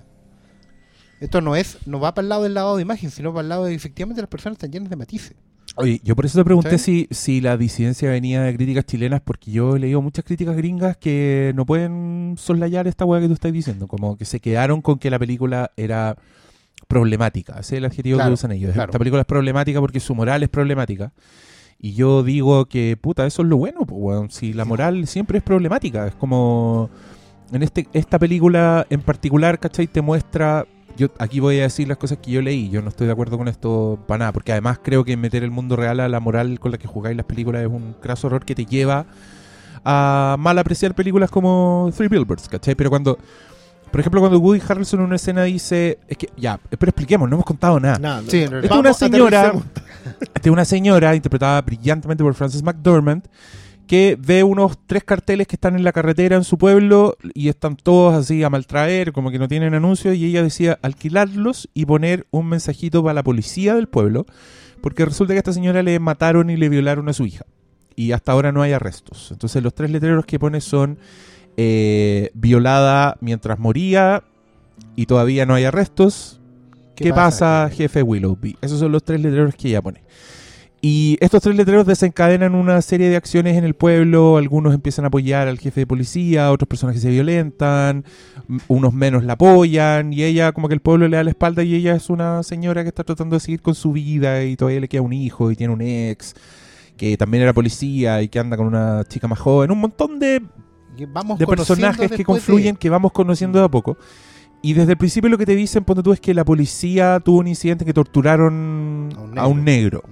Esto 1.19 1.42
no 1.42 1.56
es, 1.56 1.77
no 1.86 2.00
va 2.00 2.13
para 2.13 2.24
el 2.24 2.30
lado 2.30 2.44
del 2.44 2.54
lavado 2.54 2.75
de 2.77 2.81
imagen, 2.84 3.12
sino 3.12 3.31
para 3.31 3.42
el 3.42 3.50
lado 3.50 3.66
de 3.66 3.74
efectivamente 3.75 4.22
las 4.22 4.30
personas 4.30 4.56
están 4.56 4.72
llenas 4.72 4.89
de 4.89 4.95
matices. 4.95 5.36
Oye, 5.78 6.02
yo 6.04 6.16
por 6.16 6.26
eso 6.26 6.38
te 6.38 6.44
pregunté 6.44 6.78
¿Sí? 6.78 7.08
si, 7.10 7.16
si 7.16 7.42
la 7.42 7.56
disidencia 7.58 8.10
venía 8.10 8.42
de 8.42 8.56
críticas 8.56 8.86
chilenas, 8.86 9.22
porque 9.22 9.52
yo 9.52 9.76
he 9.76 9.80
leído 9.80 10.02
muchas 10.02 10.26
críticas 10.26 10.56
gringas 10.58 10.98
que 10.98 11.54
no 11.56 11.66
pueden 11.66 12.36
soslayar 12.38 12.88
esta 12.88 13.06
hueá 13.06 13.22
que 13.22 13.28
tú 13.28 13.34
estás 13.34 13.54
diciendo, 13.54 13.88
como 13.88 14.18
que 14.18 14.26
se 14.26 14.40
quedaron 14.40 14.82
con 14.82 15.00
que 15.00 15.10
la 15.10 15.18
película 15.18 15.72
era 15.78 16.18
problemática. 16.88 17.54
Ese 17.54 17.76
es 17.76 17.80
el 17.80 17.86
adjetivo 17.86 18.18
Claro, 18.18 18.32
que 18.32 18.34
usan 18.34 18.52
ellos. 18.52 18.74
claro. 18.74 18.90
Esta 18.92 19.00
película 19.00 19.22
es 19.22 19.28
problemática 19.28 19.80
porque 19.80 20.00
su 20.02 20.14
moral 20.14 20.44
es 20.44 20.50
problemática. 20.50 21.14
Y 21.80 21.94
yo 21.94 22.22
digo 22.22 22.66
que, 22.66 22.98
puta, 23.00 23.26
eso 23.26 23.42
es 23.42 23.48
lo 23.48 23.58
bueno, 23.58 23.80
pues, 23.88 24.00
weón. 24.00 24.30
Si 24.30 24.54
la 24.54 24.66
moral 24.66 25.08
siempre 25.08 25.38
es 25.40 25.44
problemática. 25.44 26.06
Es 26.08 26.16
como. 26.16 26.90
En 27.52 27.64
este, 27.64 27.88
esta 27.94 28.20
película 28.20 28.86
en 28.90 29.02
particular, 29.02 29.58
¿cachai? 29.60 29.88
Te 29.88 30.02
muestra. 30.02 30.68
Yo 31.01 31.07
aquí 31.18 31.39
voy 31.39 31.59
a 31.59 31.63
decir 31.63 31.88
las 31.88 31.98
cosas 31.98 32.19
que 32.21 32.30
yo 32.30 32.44
leí. 32.44 32.69
Yo 32.69 32.83
no 32.83 32.89
estoy 32.89 33.07
de 33.07 33.13
acuerdo 33.13 33.36
con 33.36 33.48
esto 33.48 33.98
para 34.06 34.19
nada. 34.19 34.33
Porque 34.33 34.51
además 34.51 34.80
creo 34.83 35.03
que 35.03 35.18
meter 35.18 35.44
el 35.44 35.50
mundo 35.50 35.75
real 35.75 36.00
a 36.00 36.07
la 36.07 36.19
moral 36.19 36.59
con 36.59 36.69
la 36.71 36.77
que 36.77 36.88
jugáis 36.88 37.18
las 37.18 37.25
películas 37.25 37.63
es 37.63 37.69
un 37.69 37.95
craso 38.00 38.27
error 38.27 38.45
que 38.45 38.53
te 38.53 38.68
lleva 38.68 39.07
a 39.83 40.36
mal 40.38 40.59
apreciar 40.59 40.94
películas 40.94 41.31
como 41.31 41.89
Three 41.98 42.07
Billboards, 42.07 42.48
¿cachai? 42.48 42.75
Pero 42.75 42.92
cuando. 42.92 43.18
Por 43.89 44.00
ejemplo, 44.00 44.21
cuando 44.21 44.38
Woody 44.38 44.62
Harrelson 44.65 45.00
en 45.00 45.07
una 45.07 45.15
escena 45.15 45.42
dice. 45.42 45.98
Es 46.07 46.18
que, 46.18 46.30
ya, 46.38 46.59
pero 46.69 46.92
expliquemos, 46.92 47.27
no 47.27 47.38
hemos 47.38 47.48
contado 47.48 47.80
nada. 47.80 47.98
nada, 47.98 48.21
Sí, 48.27 48.44
en 48.44 48.51
no. 48.51 48.59
Esta 48.59 48.75
es 48.75 48.80
una 48.80 48.94
señora, 48.94 49.53
esta 50.21 50.39
es 50.44 50.51
una 50.51 50.65
señora 50.65 51.15
interpretada 51.15 51.59
brillantemente 51.63 52.24
por 52.24 52.36
Frances 52.36 52.62
McDormand 52.62 53.24
que 53.92 54.18
ve 54.18 54.42
unos 54.42 54.80
tres 54.88 55.04
carteles 55.04 55.48
que 55.48 55.58
están 55.58 55.76
en 55.76 55.84
la 55.84 55.92
carretera 55.92 56.38
en 56.38 56.46
su 56.46 56.58
pueblo 56.58 57.18
y 57.34 57.50
están 57.50 57.76
todos 57.76 58.14
así 58.14 58.42
a 58.42 58.50
maltraer, 58.50 59.12
como 59.12 59.32
que 59.32 59.38
no 59.38 59.50
tienen 59.50 59.74
anuncios 59.74 60.16
y 60.16 60.24
ella 60.24 60.42
decía 60.42 60.80
alquilarlos 60.82 61.70
y 61.74 61.86
poner 61.86 62.26
un 62.32 62.48
mensajito 62.48 63.04
para 63.04 63.16
la 63.16 63.24
policía 63.24 63.76
del 63.76 63.90
pueblo 63.90 64.26
porque 64.80 65.04
resulta 65.04 65.34
que 65.34 65.40
a 65.40 65.42
esta 65.42 65.52
señora 65.52 65.84
le 65.84 66.00
mataron 66.00 66.50
y 66.50 66.56
le 66.56 66.70
violaron 66.70 67.10
a 67.10 67.14
su 67.14 67.26
hija 67.26 67.46
y 67.98 68.14
hasta 68.14 68.32
ahora 68.32 68.54
no 68.54 68.62
hay 68.62 68.72
arrestos. 68.72 69.28
Entonces 69.30 69.62
los 69.62 69.74
tres 69.74 69.92
letreros 69.92 70.26
que 70.26 70.40
pone 70.40 70.62
son 70.62 70.98
eh, 71.58 72.32
violada 72.34 73.18
mientras 73.20 73.60
moría 73.60 74.24
y 74.96 75.06
todavía 75.06 75.46
no 75.46 75.54
hay 75.54 75.66
arrestos, 75.66 76.40
¿Qué, 76.96 77.14
pasa, 77.14 77.70
jefe 77.70 78.02
Willoughby? 78.02 78.56
Esos 78.62 78.80
son 78.80 78.94
los 78.94 79.04
tres 79.04 79.20
letreros 79.20 79.54
que 79.54 79.68
ella 79.68 79.82
pone. 79.82 80.02
Y 80.83 81.18
estos 81.22 81.44
tres 81.44 81.56
letreros 81.56 81.86
desencadenan 81.86 82.56
una 82.56 82.81
serie 82.81 83.07
de 83.10 83.16
acciones 83.16 83.56
en 83.56 83.63
el 83.66 83.75
pueblo. 83.75 84.38
Algunos 84.38 84.74
empiezan 84.74 85.06
a 85.06 85.10
apoyar 85.10 85.48
al 85.48 85.60
jefe 85.60 85.81
de 85.81 85.88
policía, 85.88 86.51
otros 86.51 86.68
personajes 86.68 87.04
se 87.04 87.10
violentan, 87.12 88.04
m- 88.50 88.60
unos 88.68 88.92
menos 88.92 89.24
la 89.24 89.33
apoyan. 89.33 90.12
Y 90.12 90.24
ella, 90.24 90.54
como 90.54 90.68
que 90.68 90.74
el 90.74 90.80
pueblo 90.80 91.07
le 91.07 91.18
da 91.18 91.24
la 91.24 91.30
espalda. 91.30 91.62
Y 91.62 91.75
ella 91.75 91.95
es 91.95 92.10
una 92.10 92.42
señora 92.42 92.81
que 92.81 92.88
está 92.89 93.04
tratando 93.04 93.36
de 93.36 93.42
seguir 93.42 93.62
con 93.62 93.75
su 93.75 93.92
vida. 93.92 94.44
Y 94.44 94.56
todavía 94.56 94.80
le 94.80 94.88
queda 94.88 95.04
un 95.04 95.13
hijo 95.13 95.51
y 95.51 95.56
tiene 95.56 95.72
un 95.74 95.81
ex 95.81 96.33
que 96.98 97.16
también 97.18 97.44
era 97.44 97.54
policía 97.54 98.22
y 98.24 98.27
que 98.30 98.39
anda 98.39 98.57
con 98.57 98.66
una 98.66 99.04
chica 99.07 99.27
más 99.27 99.38
joven. 99.39 99.69
Un 99.72 99.80
montón 99.80 100.18
de 100.19 100.42
Vamos 101.13 101.38
de 101.39 101.45
personajes 101.48 102.12
que 102.12 102.24
confluyen, 102.25 102.74
de- 102.75 102.80
que 102.80 102.89
vamos 102.89 103.12
conociendo 103.12 103.60
de 103.60 103.66
a 103.66 103.69
poco. 103.69 103.98
Y 104.63 104.74
desde 104.74 104.92
el 104.94 104.98
principio 104.98 105.30
lo 105.30 105.38
que 105.38 105.45
te 105.45 105.56
dicen, 105.56 105.84
ponte 105.84 106.04
tú, 106.04 106.12
es 106.13 106.19
que 106.19 106.34
la 106.36 106.44
policía 106.45 107.19
tuvo 107.24 107.39
un 107.39 107.48
incidente 107.48 107.86
que 107.86 107.94
torturaron 107.94 109.10
A 109.36 109.42
a 109.42 109.48
un 109.48 109.60
un 109.60 109.66
negro. 109.66 110.04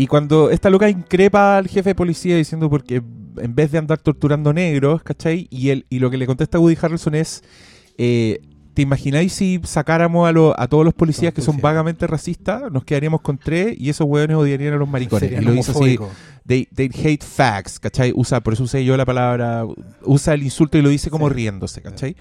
Y 0.00 0.06
cuando 0.06 0.50
esta 0.50 0.70
loca 0.70 0.88
increpa 0.88 1.58
al 1.58 1.68
jefe 1.68 1.90
de 1.90 1.94
policía 1.94 2.36
diciendo 2.36 2.70
porque 2.70 3.02
en 3.36 3.54
vez 3.54 3.70
de 3.70 3.78
andar 3.78 3.98
torturando 3.98 4.52
negros, 4.52 5.02
¿cachai? 5.02 5.46
Y, 5.50 5.68
él, 5.68 5.84
y 5.90 5.98
lo 5.98 6.10
que 6.10 6.16
le 6.16 6.26
contesta 6.26 6.58
Woody 6.58 6.76
Harrelson 6.80 7.14
es, 7.14 7.42
eh, 7.98 8.40
¿te 8.72 8.82
imagináis 8.82 9.32
si 9.34 9.60
sacáramos 9.64 10.26
a, 10.28 10.32
lo- 10.32 10.58
a 10.58 10.68
todos 10.68 10.84
los 10.86 10.94
policías 10.94 11.34
que 11.34 11.42
son 11.42 11.58
vagamente 11.58 12.06
racistas? 12.06 12.72
Nos 12.72 12.84
quedaríamos 12.84 13.20
con 13.20 13.36
tres 13.36 13.76
y 13.78 13.90
esos 13.90 14.06
hueones 14.06 14.36
odiarían 14.38 14.72
a 14.72 14.76
los 14.78 14.88
maricones. 14.88 15.28
Serían 15.28 15.42
y 15.42 15.46
lo 15.46 15.52
dice 15.52 15.72
así, 15.72 15.98
they, 16.46 16.66
they 16.74 16.90
hate 17.04 17.22
facts, 17.22 17.78
¿cachai? 17.78 18.12
Usa, 18.16 18.40
por 18.40 18.54
eso 18.54 18.62
usé 18.64 18.82
yo 18.84 18.96
la 18.96 19.04
palabra, 19.04 19.64
usa 20.02 20.32
el 20.32 20.42
insulto 20.42 20.78
y 20.78 20.82
lo 20.82 20.88
dice 20.88 21.10
como 21.10 21.28
Sí. 21.28 21.34
riéndose, 21.34 21.82
¿cachai? 21.82 22.16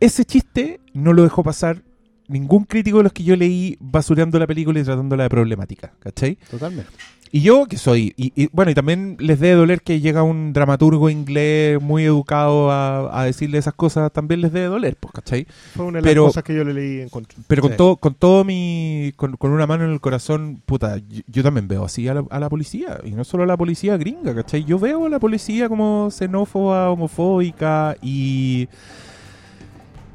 Ese 0.00 0.24
chiste 0.24 0.80
no 0.94 1.12
lo 1.12 1.22
dejó 1.22 1.42
pasar 1.42 1.82
ningún 2.28 2.64
crítico 2.64 2.98
de 2.98 3.04
los 3.04 3.12
que 3.12 3.24
yo 3.24 3.36
leí 3.36 3.76
basureando 3.80 4.38
la 4.38 4.46
película 4.46 4.78
y 4.80 4.84
tratándola 4.84 5.24
de 5.24 5.30
problemática, 5.30 5.92
¿cachai? 6.00 6.36
Totalmente. 6.50 6.90
Y 7.32 7.40
yo, 7.40 7.66
que 7.66 7.76
soy, 7.76 8.14
y, 8.16 8.32
y, 8.40 8.48
bueno, 8.52 8.70
y 8.70 8.74
también 8.74 9.16
les 9.18 9.40
debe 9.40 9.56
doler 9.56 9.82
que 9.82 10.00
llega 10.00 10.22
un 10.22 10.52
dramaturgo 10.52 11.10
inglés 11.10 11.82
muy 11.82 12.04
educado 12.04 12.70
a, 12.70 13.20
a 13.20 13.24
decirle 13.24 13.58
esas 13.58 13.74
cosas, 13.74 14.12
también 14.12 14.40
les 14.40 14.52
debe 14.52 14.66
doler, 14.66 14.96
pues, 14.96 15.12
¿cachai? 15.12 15.46
Fue 15.74 15.84
una 15.86 15.98
de 15.98 16.04
Pero- 16.04 16.22
las 16.22 16.28
cosas 16.30 16.44
que 16.44 16.54
yo 16.54 16.62
le 16.62 16.72
leí 16.72 17.00
en 17.00 17.08
contra. 17.08 17.36
Pero 17.48 17.62
con 17.62 17.72
Sí. 17.72 17.76
todo, 17.76 17.96
con 17.96 18.14
todo 18.14 18.44
mi, 18.44 19.12
con, 19.16 19.36
con 19.36 19.50
una 19.50 19.66
mano 19.66 19.84
en 19.84 19.90
el 19.90 20.00
corazón, 20.00 20.62
puta, 20.64 20.98
yo, 20.98 21.22
yo 21.26 21.42
también 21.42 21.66
veo 21.66 21.84
así 21.84 22.06
a 22.06 22.14
la, 22.14 22.24
a 22.30 22.38
la 22.38 22.48
policía, 22.48 23.00
y 23.04 23.10
no 23.10 23.24
solo 23.24 23.42
a 23.42 23.46
la 23.46 23.56
policía 23.56 23.96
gringa, 23.96 24.32
¿cachai? 24.32 24.64
Yo 24.64 24.78
veo 24.78 25.06
a 25.06 25.08
la 25.08 25.18
policía 25.18 25.68
como 25.68 26.08
xenófoba, 26.12 26.90
homofóbica 26.90 27.96
y... 28.00 28.68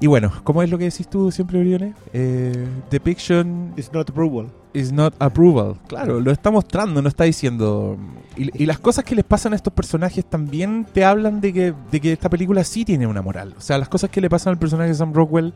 Y 0.01 0.07
bueno, 0.07 0.31
¿cómo 0.43 0.63
es 0.63 0.69
lo 0.69 0.79
que 0.79 0.85
decís 0.85 1.07
tú 1.07 1.31
siempre, 1.31 1.59
Briones? 1.59 1.93
Eh, 2.11 2.67
depiction 2.89 3.71
It's 3.77 3.93
not 3.93 4.09
approval. 4.09 4.47
is 4.73 4.91
not 4.91 5.13
approval. 5.19 5.75
Claro, 5.87 6.19
lo 6.19 6.31
está 6.31 6.49
mostrando, 6.49 7.03
no 7.03 7.07
está 7.07 7.25
diciendo. 7.25 7.97
Y, 8.35 8.63
y 8.63 8.65
las 8.65 8.79
cosas 8.79 9.03
que 9.05 9.13
les 9.13 9.23
pasan 9.23 9.53
a 9.53 9.55
estos 9.55 9.71
personajes 9.71 10.25
también 10.25 10.87
te 10.91 11.05
hablan 11.05 11.39
de 11.39 11.53
que, 11.53 11.73
de 11.91 12.01
que 12.01 12.13
esta 12.13 12.29
película 12.29 12.63
sí 12.63 12.83
tiene 12.83 13.05
una 13.05 13.21
moral. 13.21 13.53
O 13.55 13.61
sea, 13.61 13.77
las 13.77 13.89
cosas 13.89 14.09
que 14.09 14.21
le 14.21 14.29
pasan 14.29 14.53
al 14.53 14.57
personaje 14.57 14.89
de 14.89 14.95
Sam 14.95 15.13
Rockwell 15.13 15.53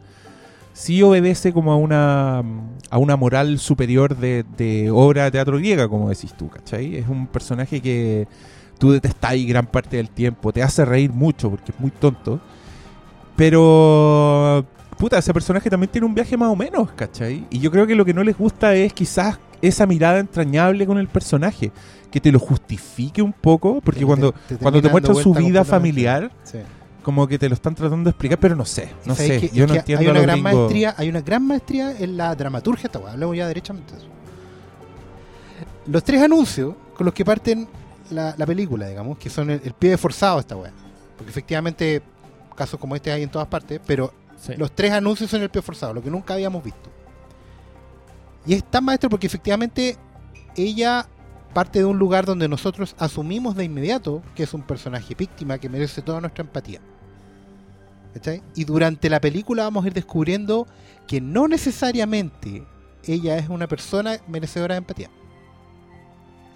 sí 0.73 1.01
obedece 1.01 1.51
como 1.51 1.71
a 1.71 1.77
una, 1.77 2.43
a 2.91 2.97
una 2.99 3.15
moral 3.15 3.57
superior 3.57 4.15
de, 4.15 4.45
de 4.57 4.91
obra 4.91 5.23
de 5.23 5.31
teatro 5.31 5.57
griega, 5.57 5.87
como 5.87 6.09
decís 6.09 6.35
tú, 6.37 6.49
¿cachai? 6.49 6.97
Es 6.97 7.07
un 7.07 7.25
personaje 7.25 7.81
que 7.81 8.27
tú 8.77 8.91
detestáis 8.91 9.47
gran 9.47 9.65
parte 9.65 9.97
del 9.97 10.09
tiempo, 10.11 10.53
te 10.53 10.61
hace 10.61 10.85
reír 10.85 11.11
mucho 11.11 11.49
porque 11.49 11.71
es 11.71 11.79
muy 11.79 11.89
tonto. 11.89 12.39
Pero, 13.35 14.65
puta, 14.97 15.17
ese 15.17 15.33
personaje 15.33 15.69
también 15.69 15.91
tiene 15.91 16.05
un 16.07 16.13
viaje 16.15 16.37
más 16.37 16.49
o 16.49 16.55
menos, 16.55 16.91
¿cachai? 16.93 17.45
Y 17.49 17.59
yo 17.59 17.71
creo 17.71 17.85
que 17.87 17.95
lo 17.95 18.05
que 18.05 18.13
no 18.13 18.23
les 18.23 18.37
gusta 18.37 18.73
es 18.75 18.93
quizás 18.93 19.37
esa 19.61 19.85
mirada 19.85 20.19
entrañable 20.19 20.85
con 20.85 20.97
el 20.97 21.07
personaje, 21.07 21.71
que 22.11 22.21
te 22.21 22.31
lo 22.31 22.39
justifique 22.39 23.21
un 23.21 23.33
poco, 23.33 23.81
porque 23.81 24.01
Te- 24.01 24.05
cuando, 24.05 24.31
te- 24.31 24.55
te 24.55 24.57
cuando 24.57 24.81
te 24.81 24.89
muestran 24.89 25.15
su 25.17 25.33
vida 25.33 25.63
familiar, 25.65 26.31
Sí. 26.43 26.59
como 27.03 27.27
que 27.27 27.37
te 27.37 27.49
lo 27.49 27.55
están 27.55 27.75
tratando 27.75 28.05
de 28.05 28.11
explicar, 28.11 28.39
pero 28.39 28.55
no 28.55 28.65
sé, 28.65 28.89
no 29.05 29.15
¿Sabes 29.15 29.41
sé, 29.41 29.49
yo 29.53 29.63
Es 29.63 29.67
no 29.67 29.73
que 29.73 29.79
entiendo 29.79 30.01
hay 30.01 30.07
una 30.09 30.21
gran 30.21 30.41
maestría 30.41 30.95
hay 30.97 31.09
una 31.09 31.21
gran 31.21 31.45
maestría 31.47 31.91
en 31.99 32.17
la 32.17 32.33
dramaturgia 32.35 32.87
esta 32.87 32.99
weá, 32.99 33.11
hablemos 33.13 33.35
ya 33.37 33.47
derechamente 33.47 33.93
de 33.93 33.99
eso 33.99 34.07
los 35.87 36.03
tres 36.03 36.21
anuncios 36.21 36.73
con 36.95 37.05
los 37.05 37.13
que 37.13 37.23
parten 37.23 37.67
la, 38.09 38.33
la 38.37 38.45
película 38.45 38.87
digamos 38.87 39.17
que 39.19 39.29
son 39.29 39.49
el, 39.51 39.61
el 39.63 39.73
pie 39.73 39.91
de 39.91 39.97
forzado 39.97 40.39
esta 40.39 40.55
weá 40.55 40.71
porque 41.17 41.29
efectivamente 41.29 42.01
casos 42.55 42.79
como 42.79 42.95
este 42.95 43.11
hay 43.11 43.23
en 43.23 43.29
todas 43.29 43.47
partes 43.47 43.79
pero 43.85 44.13
los 44.57 44.71
tres 44.73 44.91
anuncios 44.91 45.29
son 45.29 45.41
el 45.41 45.49
pie 45.49 45.61
forzado 45.61 45.93
lo 45.93 46.03
que 46.03 46.09
nunca 46.09 46.33
habíamos 46.33 46.63
visto 46.63 46.89
y 48.45 48.53
es 48.53 48.63
tan 48.63 48.83
maestro 48.83 49.09
porque 49.09 49.27
efectivamente 49.27 49.97
ella 50.55 51.07
parte 51.53 51.79
de 51.79 51.85
un 51.85 51.97
lugar 51.97 52.25
donde 52.25 52.47
nosotros 52.47 52.95
asumimos 52.99 53.55
de 53.55 53.63
inmediato 53.63 54.21
que 54.35 54.43
es 54.43 54.53
un 54.53 54.61
personaje 54.61 55.15
víctima 55.15 55.57
que 55.57 55.69
merece 55.69 56.01
toda 56.01 56.21
nuestra 56.21 56.43
empatía 56.43 56.81
¿Cachai? 58.15 58.41
Y 58.55 58.63
durante 58.63 59.09
la 59.09 59.19
película 59.19 59.63
vamos 59.63 59.83
a 59.83 59.87
ir 59.87 59.93
descubriendo 59.93 60.67
que 61.05 61.19
no 61.19 61.49
necesariamente 61.49 62.63
ella 63.03 63.37
es 63.37 63.49
una 63.49 63.67
persona 63.67 64.21
merecedora 64.25 64.75
de 64.75 64.77
empatía. 64.77 65.09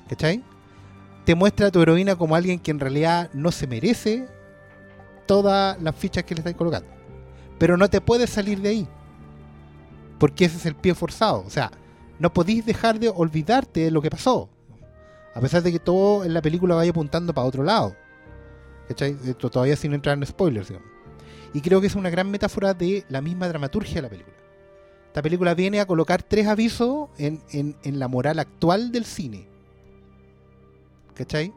¿Cachai? 0.08 0.42
Te 1.26 1.36
muestra 1.36 1.68
a 1.68 1.72
tu 1.72 1.82
heroína 1.82 2.16
como 2.16 2.38
alguien 2.38 2.60
que 2.60 2.72
en 2.72 2.80
realidad 2.80 3.30
no 3.34 3.52
se 3.52 3.68
merece 3.68 4.30
todas 5.30 5.80
las 5.80 5.96
fichas 5.96 6.24
que 6.24 6.34
le 6.34 6.40
estáis 6.40 6.56
colocando. 6.56 6.90
Pero 7.60 7.78
no 7.78 7.88
te 7.88 8.02
puedes 8.02 8.32
salir 8.32 8.60
de 8.62 8.70
ahí. 8.70 8.88
Porque 10.18 10.46
ese 10.46 10.58
es 10.58 10.66
el 10.66 10.74
pie 10.74 10.96
forzado. 10.96 11.44
O 11.46 11.52
sea, 11.52 11.70
no 12.18 12.34
podéis 12.34 12.66
dejar 12.66 13.00
de 13.00 13.10
olvidarte 13.10 13.82
de 13.82 13.92
lo 13.92 14.02
que 14.02 14.10
pasó. 14.10 14.50
A 15.36 15.40
pesar 15.40 15.62
de 15.62 15.72
que 15.72 15.78
todo 15.78 16.26
en 16.26 16.34
la 16.34 16.42
película 16.42 16.74
vaya 16.74 16.90
apuntando 16.90 17.32
para 17.32 17.46
otro 17.46 17.62
lado. 17.62 17.96
¿Cachai? 18.88 19.16
Esto 19.24 19.52
todavía 19.52 19.76
sin 19.76 19.94
entrar 19.94 20.18
en 20.18 20.26
spoilers, 20.26 20.70
digamos. 20.70 20.90
Y 21.54 21.62
creo 21.62 21.80
que 21.80 21.86
es 21.86 21.96
una 21.96 22.10
gran 22.10 22.32
metáfora 22.32 22.74
de 22.74 23.06
la 23.08 23.22
misma 23.22 23.48
dramaturgia 23.48 23.96
de 23.98 24.02
la 24.02 24.10
película. 24.10 24.36
Esta 25.06 25.22
película 25.22 25.54
viene 25.54 25.80
a 25.80 25.86
colocar 25.86 26.24
tres 26.24 26.48
avisos 26.48 27.10
en, 27.20 27.76
la 27.84 28.08
moral 28.08 28.40
actual 28.40 28.92
del 28.92 29.06
cine. 29.06 29.46
¿Cachai? 31.14 31.54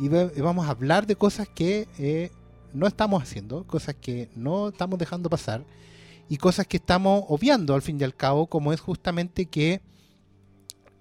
Y 0.00 0.08
vamos 0.40 0.66
a 0.66 0.70
hablar 0.70 1.06
de 1.06 1.14
cosas 1.14 1.48
que 1.48 1.86
eh, 2.00 2.32
no 2.72 2.86
estamos 2.86 3.22
haciendo, 3.22 3.66
cosas 3.66 3.94
que 3.94 4.30
no 4.34 4.68
estamos 4.68 4.98
dejando 4.98 5.30
pasar 5.30 5.64
y 6.28 6.36
cosas 6.36 6.66
que 6.66 6.78
estamos 6.78 7.24
obviando 7.28 7.74
al 7.74 7.82
fin 7.82 8.00
y 8.00 8.04
al 8.04 8.14
cabo, 8.14 8.46
como 8.46 8.72
es 8.72 8.80
justamente 8.80 9.46
que 9.46 9.80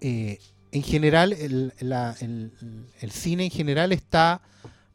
eh, 0.02 0.40
en 0.72 0.84
general 0.84 1.34
el, 1.34 1.74
cine 3.12 3.46
en 3.46 3.52
general 3.52 3.92
está 3.92 4.42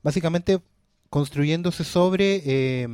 básicamente 0.03 0.61
construyéndose 1.11 1.85
sobre 1.85 2.43
eh, 2.45 2.89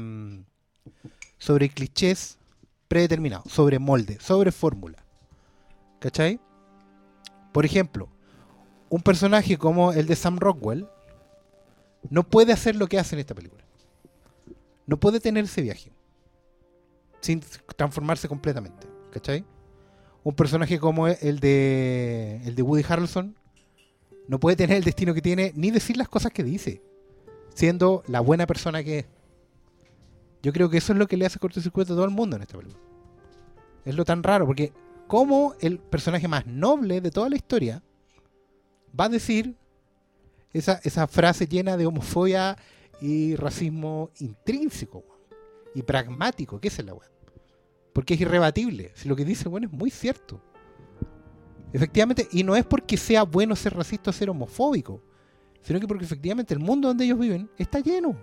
sobre 1.43 1.71
clichés 1.71 2.39
predeterminados, 2.87 3.51
sobre 3.53 3.81
moldes, 3.81 4.23
sobre 4.23 4.53
fórmula. 4.53 5.05
¿Cachai? 5.99 6.39
Por 7.53 7.65
ejemplo, 7.65 8.09
un 8.89 9.03
personaje 9.03 9.59
como 9.59 9.93
el 9.93 10.07
de 10.07 10.15
Sam 10.15 10.39
Rockwell 10.39 10.87
no 12.11 12.23
puede 12.23 12.53
hacer 12.53 12.77
lo 12.77 12.87
que 12.87 12.99
hace 12.99 13.17
en 13.17 13.21
esta 13.21 13.35
película. 13.35 13.62
No 14.93 15.01
puede 15.01 15.21
tener 15.21 15.45
ese 15.45 15.63
viaje 15.63 15.91
sin 17.23 17.41
transformarse 17.77 18.29
completamente. 18.29 18.87
¿Cachai? 19.11 19.43
Un 20.23 20.35
personaje 20.35 20.79
como 20.79 21.09
el 21.09 21.41
de 21.41 22.43
el 22.45 22.55
de 22.55 22.61
Woody 22.61 22.85
Harrelson 22.87 23.35
no 24.29 24.39
puede 24.39 24.55
tener 24.55 24.77
el 24.77 24.85
destino 24.85 25.15
que 25.15 25.23
tiene 25.23 25.55
ni 25.57 25.71
decir 25.71 25.97
las 25.97 26.11
cosas 26.11 26.31
que 26.31 26.45
dice, 26.45 26.83
siendo 27.55 28.03
la 28.07 28.21
buena 28.21 28.47
persona 28.47 28.85
que 28.85 28.99
es. 28.99 29.07
Yo 30.43 30.53
creo 30.53 30.69
que 30.69 30.77
eso 30.77 30.93
es 30.93 30.99
lo 30.99 31.07
que 31.07 31.17
le 31.17 31.25
hace 31.25 31.39
cortocircuito 31.39 31.95
a 31.95 31.97
todo 31.97 32.05
el 32.05 32.11
mundo 32.11 32.37
en 32.37 32.43
esta 32.43 32.59
película. 32.59 32.85
Es 33.87 33.95
lo 33.95 34.05
tan 34.05 34.23
raro, 34.23 34.45
porque 34.45 34.75
como 35.07 35.55
el 35.61 35.79
personaje 35.79 36.29
más 36.29 36.47
noble 36.47 37.01
de 37.01 37.11
toda 37.11 37.31
la 37.31 37.37
historia 37.37 37.83
va 39.01 39.07
a 39.07 39.09
decir 39.09 39.57
esa, 40.53 40.83
esa 40.85 41.07
frase 41.07 41.47
llena 41.47 41.79
de 41.79 41.87
homofobia 41.87 42.59
y 43.03 43.35
racismo 43.35 44.11
intrínseco 44.21 45.05
y 45.75 45.83
pragmático, 45.83 46.61
que 46.61 46.69
es 46.69 46.85
la 46.85 46.95
weá. 46.95 47.11
Porque 47.93 48.15
es 48.15 48.21
irrebatible. 48.21 48.93
Si 48.95 49.09
lo 49.09 49.17
que 49.17 49.25
dice 49.25 49.49
bueno 49.49 49.67
es 49.67 49.73
muy 49.73 49.91
cierto. 49.91 50.41
Efectivamente, 51.73 52.29
y 52.31 52.45
no 52.45 52.55
es 52.55 52.65
porque 52.65 52.97
sea 52.97 53.25
bueno 53.25 53.57
ser 53.57 53.75
racista 53.75 54.11
o 54.11 54.13
ser 54.13 54.31
homofóbico, 54.31 55.03
sino 55.63 55.81
que 55.81 55.89
porque 55.89 56.05
efectivamente 56.05 56.55
el 56.55 56.61
mundo 56.61 56.89
donde 56.89 57.05
ellos 57.05 57.19
viven 57.19 57.51
está 57.59 57.81
lleno. 57.81 58.17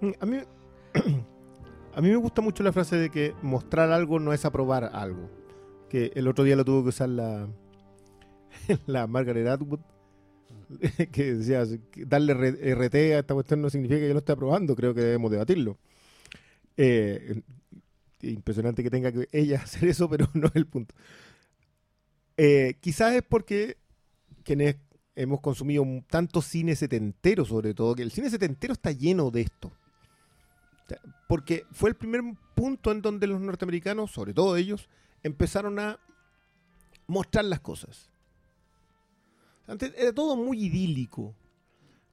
Mm, 0.00 0.10
A 0.20 0.26
mí, 0.26 0.36
a 1.94 2.00
mí 2.00 2.08
me 2.08 2.16
gusta 2.16 2.42
mucho 2.42 2.62
la 2.62 2.72
frase 2.72 2.96
de 2.96 3.10
que 3.10 3.34
mostrar 3.42 3.90
algo 3.90 4.20
no 4.20 4.32
es 4.32 4.44
aprobar 4.44 4.90
algo. 4.92 5.28
Que 5.88 6.12
el 6.14 6.28
otro 6.28 6.44
día 6.44 6.54
lo 6.54 6.64
tuvo 6.64 6.84
que 6.84 6.88
usar 6.90 7.08
la, 7.08 7.48
la 8.86 9.06
Margaret 9.08 9.48
Atwood. 9.48 9.80
Que 11.12 11.34
decía, 11.34 11.64
darle 12.06 12.34
RT 12.34 12.94
a 12.94 13.18
esta 13.20 13.34
cuestión 13.34 13.62
no 13.62 13.70
significa 13.70 14.00
que 14.00 14.08
yo 14.08 14.12
lo 14.12 14.20
esté 14.20 14.32
aprobando, 14.32 14.76
creo 14.76 14.94
que 14.94 15.00
debemos 15.00 15.30
debatirlo. 15.30 15.78
Eh, 16.76 17.42
impresionante 18.22 18.82
que 18.82 18.90
tenga 18.90 19.12
que 19.12 19.28
ella 19.32 19.60
hacer 19.64 19.88
eso, 19.88 20.08
pero 20.08 20.28
no 20.34 20.46
es 20.48 20.56
el 20.56 20.66
punto. 20.66 20.94
Eh, 22.36 22.74
quizás 22.80 23.14
es 23.14 23.22
porque 23.22 23.76
quienes 24.44 24.76
hemos 25.16 25.40
consumido 25.40 25.84
tanto 26.08 26.40
cine 26.40 26.76
setentero, 26.76 27.44
sobre 27.44 27.74
todo, 27.74 27.94
que 27.94 28.02
el 28.02 28.12
cine 28.12 28.30
setentero 28.30 28.72
está 28.72 28.92
lleno 28.92 29.30
de 29.30 29.42
esto. 29.42 29.72
Porque 31.28 31.66
fue 31.72 31.90
el 31.90 31.96
primer 31.96 32.22
punto 32.54 32.92
en 32.92 33.02
donde 33.02 33.26
los 33.26 33.40
norteamericanos, 33.40 34.12
sobre 34.12 34.32
todo 34.32 34.56
ellos, 34.56 34.88
empezaron 35.22 35.78
a 35.80 35.98
mostrar 37.06 37.44
las 37.44 37.60
cosas. 37.60 38.10
Antes 39.68 39.92
era 39.96 40.12
todo 40.12 40.36
muy 40.36 40.64
idílico. 40.64 41.34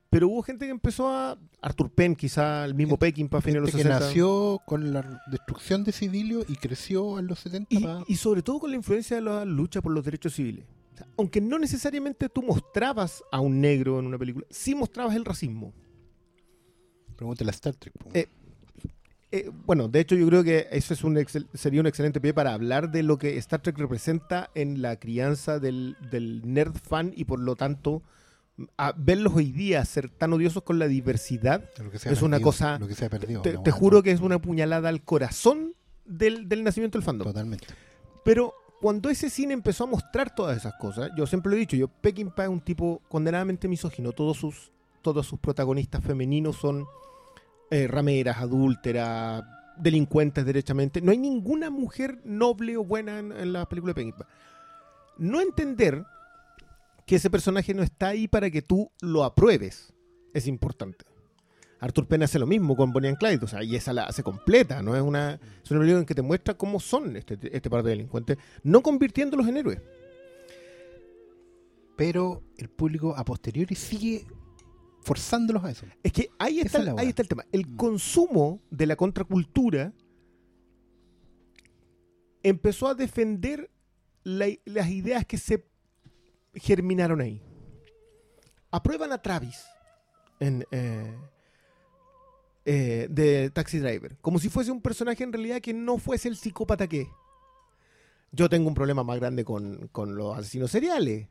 Pero 0.10 0.30
hubo 0.30 0.44
gente 0.44 0.66
que 0.66 0.72
empezó 0.72 1.10
a. 1.10 1.38
Arthur 1.62 1.90
Penn, 1.92 2.16
quizá, 2.16 2.64
el 2.64 2.74
mismo 2.76 2.92
Gente- 2.94 3.08
Peckinpah, 3.08 3.40
a 3.40 3.42
fines 3.42 3.56
de 3.56 3.60
los 3.62 3.72
Gente 3.72 3.84
que 3.84 3.90
60. 3.90 4.06
nació 4.06 4.62
con 4.66 4.94
la 4.94 5.22
destrucción 5.32 5.84
de 5.84 5.92
Cidilio 5.92 6.46
y 6.48 6.56
creció 6.56 7.18
en 7.20 7.28
los 7.28 7.40
70 7.40 8.04
Y, 8.08 8.16
sobre 8.16 8.42
todo 8.44 8.60
con 8.60 8.70
la 8.70 8.78
influencia 8.78 9.16
de 9.18 9.24
la 9.24 9.44
lucha 9.46 9.82
por 9.82 9.92
los 9.92 10.06
derechos 10.06 10.34
civiles. 10.36 10.66
O 10.94 10.98
sea, 10.98 11.08
aunque 11.18 11.42
no 11.42 11.60
necesariamente 11.60 12.30
tú 12.30 12.42
mostrabas 12.44 13.24
a 13.32 13.42
un 13.42 13.60
negro 13.60 14.00
en 14.00 14.06
una 14.06 14.18
película, 14.18 14.46
sí 14.50 14.74
mostrabas 14.76 15.16
el 15.16 15.26
racismo. 15.26 15.74
Pregúntale 17.18 17.50
a 17.50 17.54
Star 17.54 17.76
Trek. 17.76 17.94
Eh, 18.14 18.28
Eh, 19.32 19.50
bueno, 19.66 19.88
de 19.88 20.00
hecho 20.00 20.16
yo 20.16 20.28
creo 20.28 20.44
que 20.44 20.68
eso 20.72 20.94
es 20.94 21.04
un 21.04 21.16
excel- 21.18 21.48
sería 21.54 21.82
un 21.82 21.88
excelente 21.88 22.22
pie 22.22 22.34
para 22.34 22.54
hablar 22.54 22.92
de 22.92 23.04
lo 23.04 23.18
que 23.18 23.38
Star 23.38 23.62
Trek 23.62 23.78
representa 23.78 24.50
en 24.56 24.82
la 24.82 24.98
crianza 24.98 25.60
del, 25.60 25.98
del 26.12 26.42
nerd 26.46 26.76
fan 26.76 27.12
y 27.16 27.26
por 27.26 27.40
lo 27.40 27.56
tanto 27.56 28.04
a 28.78 28.94
verlos 28.96 29.34
hoy 29.36 29.52
día 29.52 29.84
ser 29.84 30.10
tan 30.10 30.32
odiosos 30.32 30.64
con 30.64 30.80
la 30.80 30.88
diversidad, 30.88 31.70
Lo 31.84 31.92
que 31.92 31.98
es 31.98 32.22
una 32.22 32.40
cosa- 32.40 32.80
Lo 32.80 32.88
que 32.88 32.96
se 32.96 33.06
ha 33.06 33.10
perdido. 33.10 33.42
te, 33.42 33.72
juro 33.72 34.02
que 34.04 34.12
es 34.12 34.22
una 34.22 34.40
puñalada 34.40 34.88
al 34.90 35.04
corazón 35.04 35.74
del, 36.06 36.48
del 36.48 36.64
nacimiento 36.64 36.98
del 36.98 37.04
fandom. 37.04 37.28
Totalmente. 37.28 37.66
Pero 38.24 38.54
cuando 38.80 39.10
ese 39.10 39.30
cine 39.30 39.54
empezó 39.54 39.84
a 39.84 39.88
mostrar 39.88 40.34
todas 40.34 40.56
esas 40.56 40.76
cosas, 40.80 41.10
yo 41.18 41.26
siempre 41.26 41.50
lo 41.50 41.58
he 41.58 41.60
dicho, 41.60 41.76
yo 41.76 41.88
Peckinpah 41.90 42.44
es 42.44 42.50
un 42.50 42.62
tipo 42.62 43.02
condenadamente 43.10 43.68
misógino. 43.68 44.12
Todos 44.14 44.38
sus, 44.38 44.72
todos 45.02 45.28
sus 45.28 45.40
protagonistas 45.40 46.02
femeninos 46.04 46.56
son 46.56 46.86
eh, 47.72 47.88
rameras, 47.88 48.38
adúlteras, 48.38 49.44
delincuentes 49.78 50.46
derechamente. 50.46 51.02
No 51.02 51.12
hay 51.12 51.18
ninguna 51.18 51.70
mujer 51.70 52.22
noble 52.24 52.78
o 52.78 52.84
buena 52.84 53.20
en, 53.20 53.32
en 53.32 53.54
la 53.54 53.68
película 53.68 53.92
de 53.92 53.96
Peckinpah. 53.96 54.28
No 55.18 55.42
entender 55.42 56.04
que 57.06 57.16
ese 57.16 57.30
personaje 57.30 57.74
no 57.74 57.84
está 57.84 58.10
ahí 58.10 58.28
para 58.28 58.50
que 58.50 58.62
tú 58.62 58.92
lo 59.02 59.24
apruebes 59.24 59.94
es 60.34 60.48
importante. 60.48 61.06
Arthur 61.80 62.08
Penn 62.08 62.24
hace 62.24 62.40
lo 62.40 62.48
mismo 62.48 62.76
con 62.76 62.92
Bonnie 62.92 63.10
and 63.10 63.18
Clyde, 63.18 63.44
o 63.44 63.48
sea, 63.48 63.64
y 63.64 63.76
esa 63.76 63.94
la 63.94 64.04
hace 64.04 64.24
completa, 64.24 64.82
no 64.82 64.96
es 64.96 65.02
una, 65.02 65.40
es 65.64 65.72
una 65.72 65.80
película 65.80 66.00
en 66.00 66.06
que 66.06 66.16
te 66.16 66.22
muestra 66.22 66.56
cómo 66.56 66.80
son 66.80 67.16
este, 67.16 67.38
este 67.56 67.70
par 67.70 67.84
de 67.84 67.92
delincuentes, 67.92 68.38
no 68.64 68.82
convirtiéndolos 68.82 69.48
en 69.48 69.58
héroes. 69.58 69.82
Pero 71.96 72.44
el 72.58 72.70
público 72.70 73.16
a 73.16 73.24
posteriori 73.24 73.76
sigue 73.76 74.26
forzándolos 75.06 75.64
a 75.64 75.72
eso. 75.72 75.86
Es 76.04 76.12
que 76.12 76.30
ahí 76.40 76.60
está, 76.60 76.82
es 76.82 76.88
ahí 76.98 77.08
está 77.08 77.22
el 77.22 77.28
tema. 77.30 77.46
El 77.52 77.66
Mm. 77.68 77.76
consumo 77.78 78.62
de 78.72 78.86
la 78.88 78.96
contracultura 78.98 79.94
empezó 82.44 82.88
a 82.88 82.96
defender 82.96 83.70
la- 84.24 84.50
las 84.66 84.90
ideas 84.90 85.26
que 85.26 85.38
se 85.38 85.66
germinaron 86.56 87.22
ahí. 87.22 87.42
Aprueban 88.72 89.12
a 89.12 89.22
Travis 89.22 89.64
en, 90.40 90.66
eh, 90.72 91.16
eh, 92.66 93.08
de 93.10 93.50
Taxi 93.52 93.80
Driver, 93.80 94.18
como 94.22 94.40
si 94.40 94.50
fuese 94.50 94.72
un 94.72 94.82
personaje 94.82 95.24
en 95.24 95.32
realidad 95.32 95.62
que 95.62 95.74
no 95.74 95.98
fuese 95.98 96.28
el 96.28 96.36
psicópata 96.36 96.88
que 96.88 97.02
es. 97.02 97.08
Yo 98.32 98.50
tengo 98.50 98.68
un 98.68 98.74
problema 98.74 99.04
más 99.04 99.18
grande 99.20 99.46
con, 99.46 99.88
con 99.92 100.16
los 100.16 100.38
asesinos 100.38 100.72
seriales. 100.72 101.28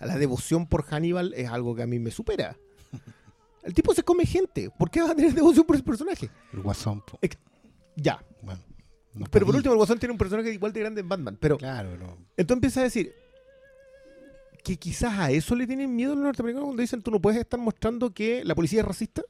La 0.00 0.16
devoción 0.16 0.66
por 0.68 0.84
Hannibal 0.84 1.34
es 1.34 1.48
algo 1.50 1.74
que 1.74 1.82
a 1.82 1.86
mí 1.86 1.98
me 1.98 2.10
supera. 2.12 2.56
El 3.62 3.74
tipo 3.74 3.92
se 3.94 4.02
come 4.02 4.24
gente. 4.24 4.70
¿Por 4.70 4.90
qué 4.90 5.02
va 5.02 5.10
a 5.10 5.14
tener 5.14 5.34
devoción 5.34 5.66
por 5.66 5.76
ese 5.76 5.84
personaje? 5.84 6.30
El 6.52 6.60
guasón. 6.62 7.02
po. 7.02 7.18
Ya. 7.96 8.22
Bueno, 8.42 8.60
no 9.14 9.26
Pero 9.30 9.46
por 9.46 9.56
último, 9.56 9.72
el 9.72 9.78
Guasón 9.78 9.98
tiene 9.98 10.12
un 10.12 10.18
personaje 10.18 10.52
igual 10.52 10.72
de 10.72 10.80
grande 10.80 11.00
en 11.00 11.08
Batman. 11.08 11.36
Pero 11.40 11.58
Claro, 11.58 11.96
no. 11.96 12.16
entonces 12.36 12.56
empieza 12.56 12.80
a 12.80 12.84
decir 12.84 13.12
que 14.62 14.76
quizás 14.76 15.18
a 15.18 15.30
eso 15.30 15.54
le 15.56 15.66
tienen 15.66 15.94
miedo 15.94 16.14
los 16.14 16.22
norteamericanos 16.24 16.66
cuando 16.66 16.80
dicen 16.80 17.02
tú 17.02 17.10
no 17.10 17.20
puedes 17.20 17.40
estar 17.40 17.58
mostrando 17.58 18.10
que 18.12 18.44
la 18.44 18.54
policía 18.54 18.80
es 18.80 18.86
racista. 18.86 19.22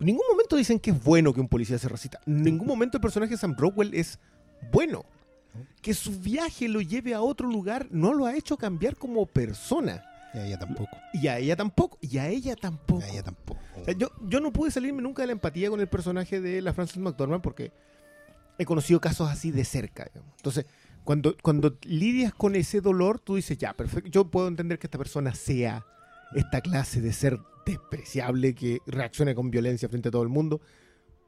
En 0.00 0.06
ningún 0.06 0.24
momento 0.30 0.56
dicen 0.56 0.80
que 0.80 0.90
es 0.90 1.04
bueno 1.04 1.32
que 1.32 1.40
un 1.40 1.48
policía 1.48 1.78
sea 1.78 1.90
racista. 1.90 2.20
En 2.26 2.42
ningún 2.42 2.66
momento 2.66 2.96
el 2.96 3.02
personaje 3.02 3.32
de 3.32 3.38
Sam 3.38 3.54
Rockwell 3.56 3.94
es 3.94 4.18
bueno. 4.72 5.04
Que 5.82 5.94
su 5.94 6.18
viaje 6.18 6.68
lo 6.68 6.80
lleve 6.80 7.12
a 7.14 7.20
otro 7.20 7.48
lugar 7.48 7.86
no 7.90 8.14
lo 8.14 8.26
ha 8.26 8.36
hecho 8.36 8.56
cambiar 8.56 8.96
como 8.96 9.26
persona. 9.26 10.02
Y 10.34 10.38
a 10.38 10.46
ella 10.46 10.58
tampoco. 10.58 10.96
Y 11.12 11.26
a 11.28 11.38
ella 11.38 11.56
tampoco. 11.56 11.98
Y 12.00 12.18
a 12.18 12.28
ella 12.28 12.56
tampoco. 12.56 13.02
A 13.02 13.08
ella 13.08 13.22
tampoco. 13.22 13.60
O 13.80 13.84
sea, 13.84 13.94
yo, 13.94 14.10
yo 14.26 14.40
no 14.40 14.52
pude 14.52 14.70
salirme 14.70 15.02
nunca 15.02 15.22
de 15.22 15.26
la 15.26 15.32
empatía 15.32 15.70
con 15.70 15.80
el 15.80 15.88
personaje 15.88 16.40
de 16.40 16.62
la 16.62 16.72
Frances 16.72 16.98
McDormand 16.98 17.42
porque 17.42 17.72
he 18.58 18.64
conocido 18.64 19.00
casos 19.00 19.28
así 19.28 19.50
de 19.50 19.64
cerca. 19.64 20.04
digamos. 20.04 20.32
Entonces, 20.36 20.66
cuando, 21.04 21.36
cuando 21.42 21.78
lidias 21.82 22.34
con 22.34 22.54
ese 22.54 22.80
dolor, 22.80 23.18
tú 23.18 23.36
dices, 23.36 23.58
ya, 23.58 23.72
perfecto, 23.74 24.10
yo 24.10 24.30
puedo 24.30 24.48
entender 24.48 24.78
que 24.78 24.86
esta 24.86 24.98
persona 24.98 25.34
sea 25.34 25.84
esta 26.34 26.60
clase 26.60 27.00
de 27.00 27.12
ser 27.12 27.38
despreciable 27.66 28.54
que 28.54 28.78
reaccione 28.86 29.34
con 29.34 29.50
violencia 29.50 29.88
frente 29.88 30.08
a 30.08 30.12
todo 30.12 30.22
el 30.22 30.28
mundo. 30.28 30.60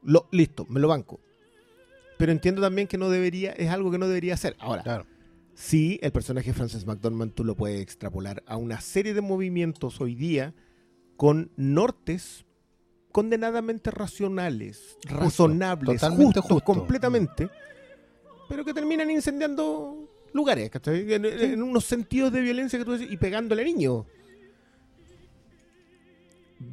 Lo, 0.03 0.29
listo, 0.31 0.67
me 0.69 0.79
lo 0.81 0.89
banco. 0.89 1.21
Pero 2.19 2.33
entiendo 2.33 2.61
también 2.61 2.87
que 2.87 2.99
no 2.99 3.09
debería, 3.11 3.53
es 3.53 3.71
algo 3.71 3.91
que 3.91 3.99
no 3.99 4.07
debería 4.07 4.35
hacer. 4.35 4.57
Ahora, 4.61 4.83
Claro. 4.83 5.07
Sí, 5.55 5.99
el 6.03 6.13
personaje 6.13 6.49
de 6.49 6.55
Frances 6.55 6.87
McDormand 6.87 7.35
tú 7.35 7.45
lo 7.45 7.57
puedes 7.57 7.81
extrapolar 7.81 8.43
a 8.47 8.57
una 8.57 8.81
serie 8.81 9.15
de 9.15 9.21
movimientos 9.21 10.01
hoy 10.01 10.15
día 10.15 10.55
con 11.17 11.51
nortes 11.57 12.45
condenadamente 13.13 13.91
racionales, 13.91 14.97
razonables, 15.05 16.03
justos, 16.03 16.45
justo. 16.45 16.65
completamente, 16.65 17.51
pero 18.49 18.65
que 18.65 18.73
terminan 18.73 19.11
incendiando 19.11 20.09
lugares, 20.33 20.71
¿cachai? 20.71 21.13
En, 21.13 21.25
en 21.25 21.63
unos 21.63 21.85
sentidos 21.85 22.33
de 22.33 22.41
violencia 22.41 22.79
que 22.79 22.85
tú 22.85 22.93
decís, 22.93 23.13
y 23.13 23.17
pegándole 23.19 23.63
a 23.63 23.65
niños. 23.67 24.07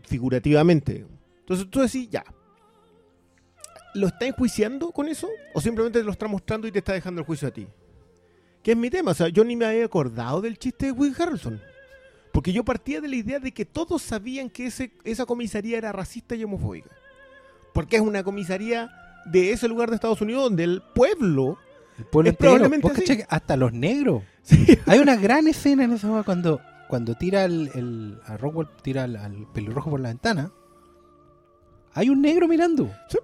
Figurativamente. 0.04 1.06
Entonces 1.42 1.70
tú 1.70 1.82
decís, 1.82 2.10
ya. 2.10 2.24
¿Lo 3.96 4.08
está 4.08 4.28
enjuiciando 4.28 4.92
con 4.92 5.08
eso? 5.08 5.28
¿O 5.54 5.62
simplemente 5.62 6.00
te 6.00 6.06
lo 6.06 6.12
está 6.12 6.28
mostrando 6.28 6.68
y 6.68 6.72
te 6.72 6.80
está 6.80 6.94
dejando 6.94 7.22
el 7.22 7.26
juicio 7.26 7.48
a 7.48 7.52
ti? 7.52 7.68
Que 8.64 8.72
es 8.72 8.78
mi 8.78 8.90
tema. 8.90 9.12
O 9.12 9.14
sea, 9.14 9.30
yo 9.30 9.44
ni 9.44 9.56
me 9.56 9.66
había 9.66 9.86
acordado 9.86 10.42
del 10.42 10.58
chiste 10.58 10.88
de 10.88 10.92
Will 10.92 11.16
Harrelson. 11.18 11.62
Porque 12.32 12.54
yo 12.54 12.64
partía 12.64 13.02
de 13.02 13.08
la 13.08 13.16
idea 13.16 13.40
de 13.40 13.52
que 13.52 13.66
todos 13.66 14.02
sabían 14.02 14.50
que 14.50 14.68
ese, 14.68 14.92
esa 15.04 15.26
comisaría 15.26 15.78
era 15.78 15.92
racista 15.92 16.36
y 16.36 16.44
homofóbica. 16.44 16.90
Porque 17.74 17.96
es 17.96 18.02
una 18.02 18.24
comisaría 18.24 18.92
de 19.26 19.52
ese 19.52 19.68
lugar 19.68 19.90
de 19.90 19.96
Estados 19.96 20.22
Unidos 20.22 20.44
donde 20.44 20.64
el 20.64 20.82
pueblo. 20.94 21.58
El 21.98 22.06
pueblo 22.06 22.30
Es 22.30 22.34
entero. 22.34 22.52
probablemente 22.52 22.88
¿Vos 22.88 22.92
así. 22.94 23.02
cachai 23.02 23.18
que 23.18 23.26
hasta 23.30 23.56
los 23.58 23.74
negros. 23.74 24.24
Sí. 24.42 24.66
Hay 24.88 24.98
una 25.00 25.16
gran 25.16 25.48
escena 25.48 25.84
en 25.84 25.92
esa 25.94 26.24
cuando, 26.24 26.60
cuando 26.88 27.14
tira 27.14 27.46
el, 27.46 27.70
el- 27.76 28.20
a 28.26 28.36
Rockwell 28.38 28.68
tira 28.82 29.04
al, 29.04 29.16
al 29.16 29.46
pelirrojo 29.54 29.92
por 29.92 30.00
la 30.00 30.10
ventana. 30.10 30.52
Hay 31.94 32.10
un 32.10 32.22
negro 32.22 32.48
mirando. 32.48 32.90
Sí. 33.10 33.18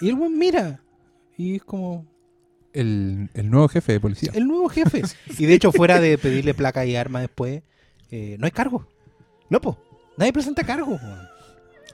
Y 0.00 0.08
el 0.08 0.14
buen 0.14 0.38
mira. 0.38 0.80
Y 1.36 1.56
es 1.56 1.64
como 1.64 2.06
El, 2.72 3.28
el 3.34 3.50
nuevo 3.50 3.68
jefe 3.68 3.92
de 3.92 4.00
policía. 4.00 4.30
el 4.34 4.46
nuevo 4.46 4.68
jefe. 4.68 5.02
Y 5.38 5.46
de 5.46 5.54
hecho, 5.54 5.72
fuera 5.72 6.00
de 6.00 6.16
pedirle 6.18 6.54
placa 6.54 6.84
y 6.86 6.94
arma 6.96 7.20
después, 7.20 7.62
eh, 8.10 8.36
no 8.38 8.46
hay 8.46 8.52
cargo. 8.52 8.86
No, 9.48 9.60
po. 9.60 9.76
Nadie 10.16 10.32
presenta 10.32 10.62
cargo. 10.64 10.98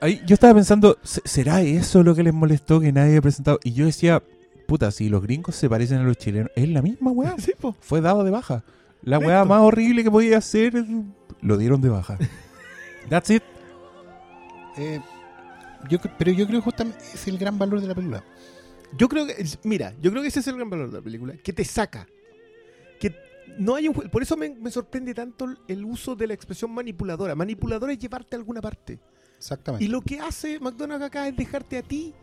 Ahí 0.00 0.21
yo 0.26 0.35
estaba 0.35 0.52
pensando, 0.54 0.99
¿se- 1.02 1.23
¿será 1.25 1.62
eso 1.62 2.02
lo 2.02 2.14
que 2.14 2.23
les 2.23 2.35
molestó 2.35 2.80
que 2.80 2.92
nadie 2.92 3.12
haya 3.12 3.23
presentado? 3.23 3.59
Y 3.64 3.73
yo 3.73 3.87
decía, 3.87 4.23
puta, 4.66 4.90
si 4.90 5.09
los 5.09 5.23
gringos 5.23 5.54
se 5.56 5.68
parecen 5.71 5.99
a 5.99 6.02
los 6.02 6.18
chilenos, 6.18 6.50
es 6.56 6.68
la 6.68 6.83
misma 6.83 7.11
weá. 7.12 7.35
Sí, 7.38 7.52
po. 7.59 7.75
Fue 7.80 8.00
dado 8.02 8.23
de 8.25 8.30
baja. 8.30 8.62
La 9.02 9.18
weá 9.18 9.45
más 9.45 9.61
horrible 9.61 10.02
que 10.04 10.11
podía 10.11 10.38
hacer, 10.38 10.85
lo 11.40 11.56
dieron 11.56 11.80
de 11.80 11.88
baja. 11.88 12.18
That's 13.09 13.30
it. 13.30 13.42
Eh, 14.76 15.00
yo, 15.88 15.99
pero 16.18 16.33
yo 16.33 16.47
creo 16.47 16.61
que 16.61 16.64
justamente 16.64 16.99
es 17.14 17.26
el 17.28 17.38
gran 17.38 17.59
valor 17.59 17.80
de 17.80 17.87
la 17.87 17.95
película. 17.95 18.25
Yo 18.97 19.09
creo 19.09 19.26
que, 19.26 19.45
mira, 19.64 19.95
yo 20.00 20.11
creo 20.11 20.23
que 20.23 20.28
ese 20.28 20.40
es 20.40 20.47
el 20.47 20.57
gran 20.57 20.71
valor 20.71 20.90
de 20.90 20.99
la 20.99 21.02
película, 21.02 21.35
que 21.37 21.52
te 21.52 21.64
saca. 21.64 22.07
Que 23.00 23.14
no 23.59 23.75
hay 23.75 23.88
un 23.88 23.95
por 23.95 24.23
eso 24.23 24.37
me, 24.37 24.50
me 24.50 24.71
sorprende 24.71 25.12
tanto 25.14 25.45
el- 25.47 25.59
el 25.69 25.85
uso 25.85 26.14
de 26.14 26.26
la 26.26 26.35
expresión 26.35 26.73
manipuladora. 26.73 27.35
Manipuladora 27.35 27.93
es 27.93 27.99
llevarte 27.99 28.37
a 28.37 28.38
alguna 28.38 28.61
parte. 28.61 28.99
Exactamente. 29.37 29.85
Y 29.85 29.88
lo 29.88 30.00
que 30.00 30.19
hace 30.21 30.59
McDonald's 30.61 31.05
acá 31.07 31.28
es 31.28 31.37
dejarte 31.37 31.78
a 31.78 31.83
ti 31.83 32.14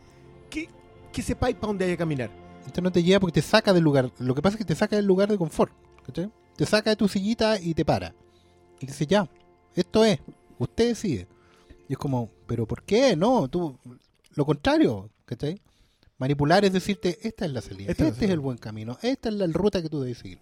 que, 0.50 0.68
que 1.12 1.22
sepáis 1.22 1.54
para 1.56 1.68
dónde 1.68 1.84
hay 1.84 1.92
que 1.92 1.96
caminar. 1.98 2.30
Esto 2.66 2.80
no 2.80 2.90
te 2.90 3.02
lleva 3.02 3.20
porque 3.20 3.40
te 3.40 3.46
saca 3.46 3.72
del 3.72 3.84
lugar. 3.84 4.10
Lo 4.18 4.34
que 4.34 4.42
pasa 4.42 4.54
es 4.54 4.58
que 4.58 4.64
te 4.64 4.74
saca 4.74 4.96
del 4.96 5.04
lugar 5.06 5.28
de 5.28 5.38
confort. 5.38 5.72
¿cachai? 6.06 6.30
Te 6.56 6.66
saca 6.66 6.90
de 6.90 6.96
tu 6.96 7.06
sillita 7.08 7.60
y 7.60 7.74
te 7.74 7.84
para. 7.84 8.14
Y 8.80 8.86
dice, 8.86 9.06
ya, 9.06 9.28
esto 9.74 10.04
es. 10.04 10.18
Usted 10.58 10.88
decide. 10.88 11.28
Y 11.88 11.92
es 11.92 11.98
como, 11.98 12.30
¿pero 12.46 12.66
por 12.66 12.82
qué? 12.82 13.14
No, 13.16 13.48
tú. 13.48 13.78
Lo 14.34 14.44
contrario. 14.46 15.10
¿cachai? 15.26 15.60
Manipular 16.24 16.64
es 16.64 16.72
decirte, 16.72 17.18
esta 17.22 17.44
es 17.44 17.52
la 17.52 17.60
salida. 17.60 17.84
Es 17.92 17.98
este 17.98 18.08
es 18.08 18.14
salida. 18.14 18.32
el 18.32 18.40
buen 18.40 18.56
camino. 18.56 18.96
Esta 19.02 19.28
es 19.28 19.34
la 19.34 19.46
ruta 19.48 19.82
que 19.82 19.90
tú 19.90 20.00
debes 20.00 20.16
seguir. 20.18 20.38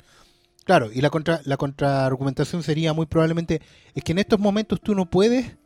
Claro, 0.64 0.90
y 0.92 1.01
la, 1.01 1.11
contra, 1.11 1.40
la 1.45 1.57
contraargumentación 1.57 2.62
sería 2.62 2.92
muy 2.92 3.07
probablemente, 3.07 3.61
es 3.95 4.05
que 4.05 4.12
en 4.12 4.21
estos 4.21 4.38
momentos 4.38 4.81
tú 4.81 4.95
no 4.95 5.11
puedes 5.11 5.57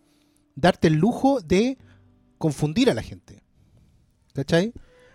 darte 0.55 0.89
el 0.89 0.95
lujo 0.95 1.41
de 1.43 1.77
confundir 2.39 2.89
a 2.89 2.95
la 2.95 3.03
gente. 3.03 3.43
¿Cachai? 4.33 4.73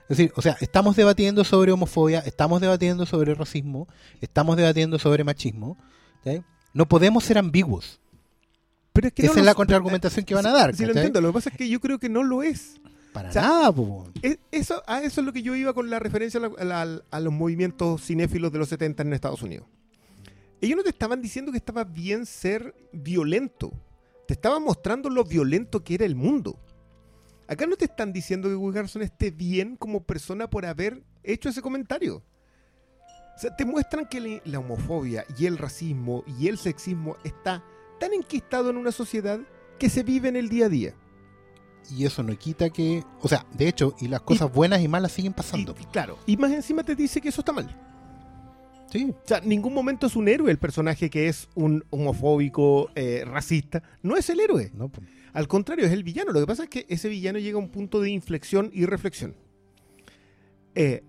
Es 0.08 0.18
decir, 0.18 0.32
o 0.36 0.42
sea, 0.44 0.56
estamos 0.62 0.96
debatiendo 0.96 1.44
sobre 1.44 1.72
homofobia, 1.72 2.20
estamos 2.20 2.62
debatiendo 2.62 3.08
sobre 3.08 3.34
racismo, 3.34 3.88
estamos 4.20 4.56
debatiendo 4.56 5.00
sobre 5.00 5.24
machismo. 5.24 5.78
¿cachai? 6.24 6.44
No 6.74 6.88
podemos 6.88 7.24
ser 7.24 7.40
ambiguos. 7.40 8.00
Pero 8.94 9.08
es 9.08 9.14
que 9.14 9.24
Esa 9.24 9.34
no 9.34 9.40
es 9.40 9.46
lo- 9.46 9.52
la 9.52 9.56
contraargumentación 9.56 10.26
que 10.26 10.36
van 10.36 10.46
a 10.46 10.52
dar. 10.52 10.76
Sí, 10.76 10.86
lo 10.86 10.92
entiendo. 10.92 11.22
Lo 11.22 11.30
que 11.30 11.34
pasa 11.34 11.50
es 11.50 11.58
que 11.58 11.68
yo 11.70 11.80
creo 11.80 11.98
que 11.98 12.10
no 12.10 12.22
lo 12.22 12.44
es. 12.44 12.80
Para 13.14 13.30
O 13.30 13.32
sea, 13.34 13.42
nada, 13.42 13.72
po. 13.74 14.08
Es- 14.22 14.40
Eso, 14.52 14.82
a 14.88 15.02
eso 15.02 15.22
es 15.22 15.26
lo 15.28 15.34
que 15.34 15.42
yo 15.42 15.56
iba 15.56 15.74
con 15.74 15.90
la 15.90 16.00
referencia 16.00 16.40
a, 16.58 16.64
la- 16.64 17.02
a 17.10 17.20
los 17.20 17.34
movimientos 17.34 18.02
cinéfilos 18.06 18.52
de 18.52 18.60
los 18.60 18.70
70 18.70 19.04
en 19.04 19.14
Estados 19.14 19.42
Unidos. 19.42 19.68
Ellos 20.62 20.78
no 20.78 20.84
te 20.84 20.90
estaban 20.90 21.22
diciendo 21.22 21.52
que 21.52 21.58
estaba 21.58 21.84
bien 21.84 22.26
ser 22.26 22.76
violento. 22.94 23.72
Te 24.28 24.34
estaban 24.36 24.64
mostrando 24.64 25.10
lo 25.10 25.24
violento 25.24 25.84
que 25.84 25.96
era 25.96 26.06
el 26.06 26.16
mundo. 26.16 26.60
Acá 27.48 27.66
no 27.66 27.76
te 27.76 27.86
están 27.86 28.14
diciendo 28.14 28.48
que 28.48 28.56
Will 28.56 28.74
Garson 28.74 29.02
esté 29.02 29.32
bien 29.32 29.76
como 29.76 30.04
persona 30.04 30.50
por 30.50 30.66
haber 30.66 31.04
hecho 31.24 31.50
ese 31.50 31.62
comentario. 31.62 32.24
O 33.36 33.40
sea, 33.42 33.56
te 33.56 33.66
muestran 33.66 34.06
que 34.08 34.42
la 34.46 34.60
homofobia 34.60 35.26
y 35.38 35.48
el 35.48 35.58
racismo 35.58 36.24
y 36.40 36.48
el 36.48 36.58
sexismo 36.58 37.18
está 37.24 37.64
tan 38.00 38.14
enquistado 38.14 38.70
en 38.70 38.78
una 38.78 38.92
sociedad 38.92 39.40
que 39.80 39.90
se 39.90 40.04
vive 40.04 40.30
en 40.30 40.36
el 40.36 40.48
día 40.48 40.68
a 40.68 40.70
día. 40.70 40.94
Y 41.90 42.06
eso 42.06 42.24
no 42.24 42.38
quita 42.38 42.70
que. 42.70 43.04
O 43.22 43.28
sea, 43.28 43.46
de 43.54 43.68
hecho, 43.68 43.96
y 44.00 44.08
las 44.08 44.22
cosas 44.22 44.52
buenas 44.52 44.82
y 44.82 44.88
malas 44.88 45.12
siguen 45.12 45.34
pasando. 45.34 45.76
y 45.80 45.86
claro, 45.86 46.18
y 46.26 46.38
más 46.38 46.52
encima 46.52 46.84
te 46.84 46.96
dice 46.96 47.20
que 47.20 47.30
eso 47.30 47.42
está 47.42 47.52
mal. 47.52 47.76
Sí, 48.92 49.10
O 49.10 49.28
sea, 49.28 49.38
en 49.38 49.48
ningún 49.48 49.74
momento 49.74 50.08
es 50.08 50.18
un 50.18 50.28
héroe 50.28 50.52
el 50.52 50.58
personaje 50.60 51.10
que 51.10 51.30
es 51.30 51.48
un 51.56 51.84
homofóbico, 51.92 52.90
eh, 52.96 53.24
racista. 53.26 53.82
No 54.02 54.18
es 54.18 54.30
el 54.30 54.40
héroe. 54.42 54.70
no. 54.74 54.92
Al 55.34 55.48
contrario, 55.48 55.86
es 55.86 55.94
el 55.94 56.04
villano. 56.04 56.34
Lo 56.34 56.42
que 56.42 56.46
pasa 56.48 56.64
es 56.64 56.70
que 56.70 56.86
ese 56.90 57.08
villano 57.08 57.40
llega 57.40 57.56
a 57.56 57.62
un 57.62 57.70
punto 57.70 58.02
de 58.02 58.10
inflexión 58.10 58.70
y 58.74 58.86
reflexión. 58.86 59.34
Eh, 60.76 61.04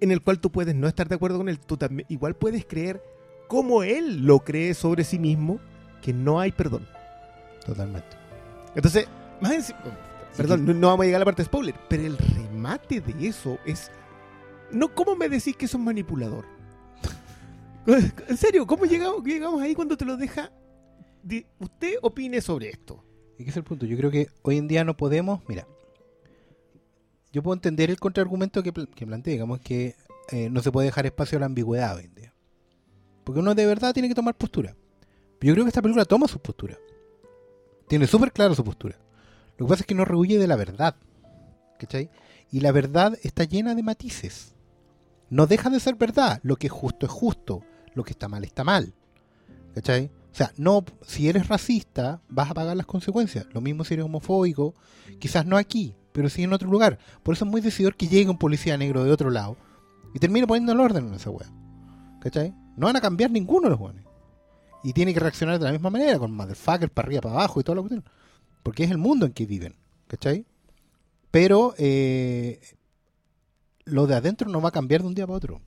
en 0.00 0.10
el 0.10 0.20
cual 0.22 0.40
tú 0.40 0.50
puedes 0.52 0.74
no 0.74 0.86
estar 0.88 1.08
de 1.08 1.14
acuerdo 1.14 1.38
con 1.38 1.48
él. 1.48 1.58
Tú 1.58 1.78
también, 1.78 2.06
igual 2.10 2.36
puedes 2.36 2.66
creer 2.66 3.02
como 3.48 3.82
él 3.82 4.26
lo 4.26 4.40
cree 4.40 4.74
sobre 4.74 5.04
sí 5.04 5.18
mismo, 5.18 5.58
que 6.02 6.12
no 6.12 6.38
hay 6.38 6.52
perdón. 6.52 6.86
totalmente. 7.64 8.08
Entonces, 8.74 9.08
más 9.40 9.52
encima, 9.52 9.78
perdón, 10.36 10.64
no, 10.66 10.74
no 10.74 10.88
vamos 10.88 11.02
a 11.04 11.06
llegar 11.06 11.18
a 11.18 11.20
la 11.20 11.24
parte 11.24 11.42
de 11.42 11.46
spoiler, 11.46 11.74
pero 11.88 12.04
el 12.04 12.18
remate 12.18 13.00
de 13.00 13.26
eso 13.26 13.58
es... 13.64 13.90
No, 14.70 14.94
¿cómo 14.94 15.16
me 15.16 15.28
decís 15.28 15.56
que 15.56 15.64
eso 15.66 15.78
es 15.78 15.84
manipulador? 15.84 16.44
En 18.28 18.36
serio, 18.36 18.66
¿cómo 18.66 18.84
llegamos, 18.84 19.24
llegamos 19.24 19.60
ahí 19.62 19.74
cuando 19.74 19.96
te 19.96 20.04
lo 20.04 20.16
deja? 20.16 20.52
de- 21.22 21.46
usted 21.58 21.94
opine 22.02 22.40
sobre 22.40 22.70
esto. 22.70 23.04
¿Y 23.38 23.44
qué 23.44 23.50
es 23.50 23.56
el 23.56 23.64
punto? 23.64 23.86
Yo 23.86 23.96
creo 23.96 24.10
que 24.10 24.28
hoy 24.42 24.58
en 24.58 24.68
día 24.68 24.84
no 24.84 24.96
podemos, 24.96 25.40
mira, 25.48 25.66
yo 27.32 27.42
puedo 27.42 27.54
entender 27.54 27.90
el 27.90 27.98
contraargumento 27.98 28.62
que, 28.62 28.72
que 28.72 29.06
plantea, 29.06 29.32
digamos 29.32 29.60
que 29.60 29.96
eh, 30.30 30.48
no 30.50 30.62
se 30.62 30.70
puede 30.72 30.86
dejar 30.86 31.06
espacio 31.06 31.36
a 31.38 31.40
la 31.40 31.46
ambigüedad 31.46 31.96
hoy 31.96 32.04
en 32.04 32.14
día. 32.14 32.34
Porque 33.24 33.40
uno 33.40 33.54
de 33.54 33.66
verdad 33.66 33.92
tiene 33.92 34.08
que 34.08 34.14
tomar 34.14 34.34
postura. 34.36 34.74
Yo 35.40 35.52
creo 35.54 35.64
que 35.64 35.68
esta 35.68 35.82
película 35.82 36.04
toma 36.04 36.26
su 36.28 36.38
postura. 36.38 36.76
Tiene 37.88 38.06
súper 38.06 38.32
claro 38.32 38.54
su 38.54 38.64
postura. 38.64 38.98
Lo 39.60 39.66
que 39.66 39.70
pasa 39.72 39.82
es 39.82 39.86
que 39.86 39.94
no 39.94 40.06
rehuye 40.06 40.38
de 40.38 40.46
la 40.46 40.56
verdad. 40.56 40.96
¿Cachai? 41.78 42.08
Y 42.50 42.60
la 42.60 42.72
verdad 42.72 43.18
está 43.22 43.44
llena 43.44 43.74
de 43.74 43.82
matices. 43.82 44.54
No 45.28 45.46
deja 45.46 45.68
de 45.68 45.78
ser 45.80 45.96
verdad. 45.96 46.40
Lo 46.42 46.56
que 46.56 46.68
es 46.68 46.72
justo 46.72 47.04
es 47.04 47.12
justo. 47.12 47.62
Lo 47.94 48.02
que 48.02 48.12
está 48.12 48.26
mal 48.26 48.42
está 48.42 48.64
mal. 48.64 48.94
¿Cachai? 49.74 50.06
O 50.06 50.34
sea, 50.34 50.50
no, 50.56 50.82
si 51.02 51.28
eres 51.28 51.48
racista, 51.48 52.22
vas 52.30 52.50
a 52.50 52.54
pagar 52.54 52.74
las 52.74 52.86
consecuencias. 52.86 53.48
Lo 53.52 53.60
mismo 53.60 53.84
si 53.84 53.92
eres 53.92 54.06
homofóbico, 54.06 54.74
quizás 55.18 55.44
no 55.44 55.58
aquí, 55.58 55.94
pero 56.12 56.30
sí 56.30 56.42
en 56.42 56.54
otro 56.54 56.70
lugar. 56.70 56.98
Por 57.22 57.34
eso 57.34 57.44
es 57.44 57.50
muy 57.50 57.60
decidor 57.60 57.96
que 57.96 58.08
llegue 58.08 58.30
un 58.30 58.38
policía 58.38 58.78
negro 58.78 59.04
de 59.04 59.12
otro 59.12 59.28
lado 59.28 59.58
y 60.14 60.20
termine 60.20 60.46
poniendo 60.46 60.72
el 60.72 60.80
orden 60.80 61.08
en 61.08 61.14
esa 61.14 61.28
wea. 61.28 61.52
¿Cachai? 62.22 62.54
No 62.78 62.86
van 62.86 62.96
a 62.96 63.02
cambiar 63.02 63.30
ninguno 63.30 63.64
de 63.64 63.70
los 63.72 63.80
weones. 63.80 64.06
Y 64.82 64.94
tiene 64.94 65.12
que 65.12 65.20
reaccionar 65.20 65.58
de 65.58 65.66
la 65.66 65.72
misma 65.72 65.90
manera, 65.90 66.18
con 66.18 66.32
motherfucker 66.32 66.90
para 66.90 67.08
arriba, 67.08 67.20
para 67.20 67.34
abajo 67.34 67.60
y 67.60 67.62
todo 67.62 67.76
lo 67.76 67.82
que 67.82 67.88
tienen. 67.90 68.06
Porque 68.62 68.84
es 68.84 68.90
el 68.90 68.98
mundo 68.98 69.26
en 69.26 69.32
que 69.32 69.46
viven. 69.46 69.74
¿Cachai? 70.06 70.44
Pero 71.30 71.74
eh, 71.78 72.60
lo 73.84 74.06
de 74.06 74.16
adentro 74.16 74.48
no 74.50 74.60
va 74.60 74.70
a 74.70 74.72
cambiar 74.72 75.02
de 75.02 75.06
un 75.08 75.14
día 75.14 75.26
para 75.26 75.36
otro. 75.36 75.60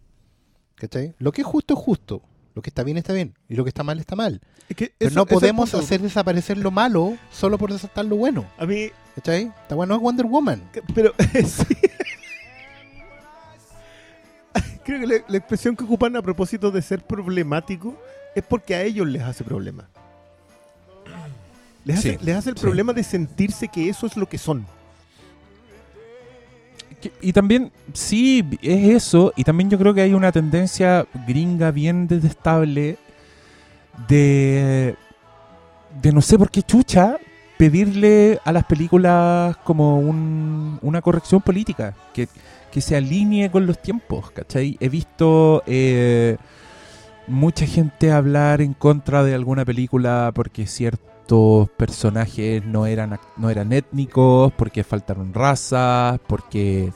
¿Cachai? 0.75 1.15
Lo 1.19 1.32
que 1.32 1.41
es 1.41 1.47
justo 1.47 1.73
es 1.75 1.79
justo. 1.79 2.21
Lo 2.56 2.62
que 2.62 2.69
está 2.69 2.84
bien 2.84 2.97
está 2.97 3.13
bien. 3.13 3.34
Y 3.49 3.56
lo 3.56 3.63
que 3.63 3.69
está 3.69 3.84
mal 3.84 3.99
está 3.99 4.15
mal. 4.15 4.41
Es 4.69 4.75
que 4.75 4.93
Pero 4.97 5.10
eso- 5.10 5.19
no 5.19 5.25
podemos 5.25 5.73
hacer 5.73 6.01
desaparecer 6.01 6.58
lo 6.58 6.69
malo 6.71 7.17
solo 7.32 7.58
por 7.58 7.71
resaltar 7.71 8.06
lo 8.06 8.15
bueno. 8.17 8.45
A 8.58 8.65
mí, 8.65 8.89
¿Cachai? 9.15 9.51
Esta 9.62 9.75
weá 9.75 9.86
no 9.88 9.95
es 9.95 10.01
Wonder 10.01 10.25
Woman. 10.25 10.62
pero 10.93 11.13
sí. 11.45 11.75
Creo 14.84 14.99
que 14.99 15.08
la, 15.08 15.15
la 15.27 15.38
expresión 15.38 15.75
que 15.75 15.84
ocupan 15.86 16.15
a 16.17 16.21
propósito 16.21 16.69
de 16.69 16.82
ser 16.82 17.06
problemático 17.06 17.97
es 18.36 18.43
porque 18.43 18.75
a 18.75 18.84
ellos 18.84 19.08
les 19.08 19.21
hace 19.21 19.43
problema. 19.43 19.89
Les 21.86 21.98
hace, 22.00 22.12
Sí, 22.12 22.17
les 22.26 22.36
hace 22.38 22.50
el 22.52 22.58
sí. 22.58 22.62
problema 22.62 22.93
de 22.93 23.04
sentirse 23.04 23.67
que 23.67 23.89
eso 23.89 24.06
es 24.08 24.15
lo 24.17 24.28
que 24.28 24.38
son. 24.38 24.65
Y 27.22 27.34
también, 27.34 27.72
sí, 27.91 28.46
es 28.62 28.96
eso. 28.96 29.34
Y 29.36 29.43
también 29.43 29.69
yo 29.69 29.78
creo 29.78 29.93
que 29.93 30.02
hay 30.02 30.13
una 30.13 30.32
tendencia 30.32 31.06
gringa 31.28 31.72
bien 31.72 32.08
detestable 32.08 32.98
de. 34.08 34.96
de 36.02 36.12
no 36.13 36.22
sé 36.22 36.38
por 36.38 36.50
qué 36.50 36.62
chucha 36.62 37.17
pedirle 37.58 38.39
a 38.46 38.52
las 38.54 38.63
películas 38.65 39.58
como 39.65 40.00
un- 40.00 40.80
una 40.82 41.02
corrección 41.02 41.41
política. 41.41 41.93
Que, 42.13 42.28
que 42.72 42.80
se 42.82 42.96
alinee 42.96 43.52
con 43.52 43.65
los 43.67 43.82
tiempos, 43.82 44.32
¿cachai? 44.32 44.78
He 44.80 44.88
visto. 44.88 45.62
eh, 45.67 46.38
mucha 47.28 47.65
gente 47.65 48.12
hablar 48.12 48.60
en 48.62 48.74
contra 48.74 49.24
de 49.24 49.34
alguna 49.34 49.63
película 49.63 50.32
porque 50.36 50.67
ciertos 51.23 51.69
personajes 51.77 52.65
no 52.65 52.86
eran, 52.86 53.19
no 53.38 53.49
eran 53.49 53.71
étnicos, 53.71 54.51
porque 54.53 54.83
faltaron 54.83 55.33
razas, 55.33 56.19
porque 56.27 56.91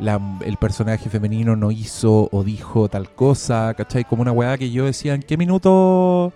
el 0.00 0.56
personaje 0.56 1.08
femenino 1.10 1.56
no 1.56 1.70
hizo 1.70 2.28
o 2.32 2.44
dijo 2.44 2.88
tal 2.88 3.10
cosa, 3.10 3.74
¿cachai? 3.76 4.04
Como 4.04 4.22
una 4.22 4.32
weá 4.32 4.58
que 4.58 4.70
yo 4.70 4.84
decía, 4.86 5.14
¿en 5.14 5.22
qué 5.22 5.36
minuto 5.36 6.32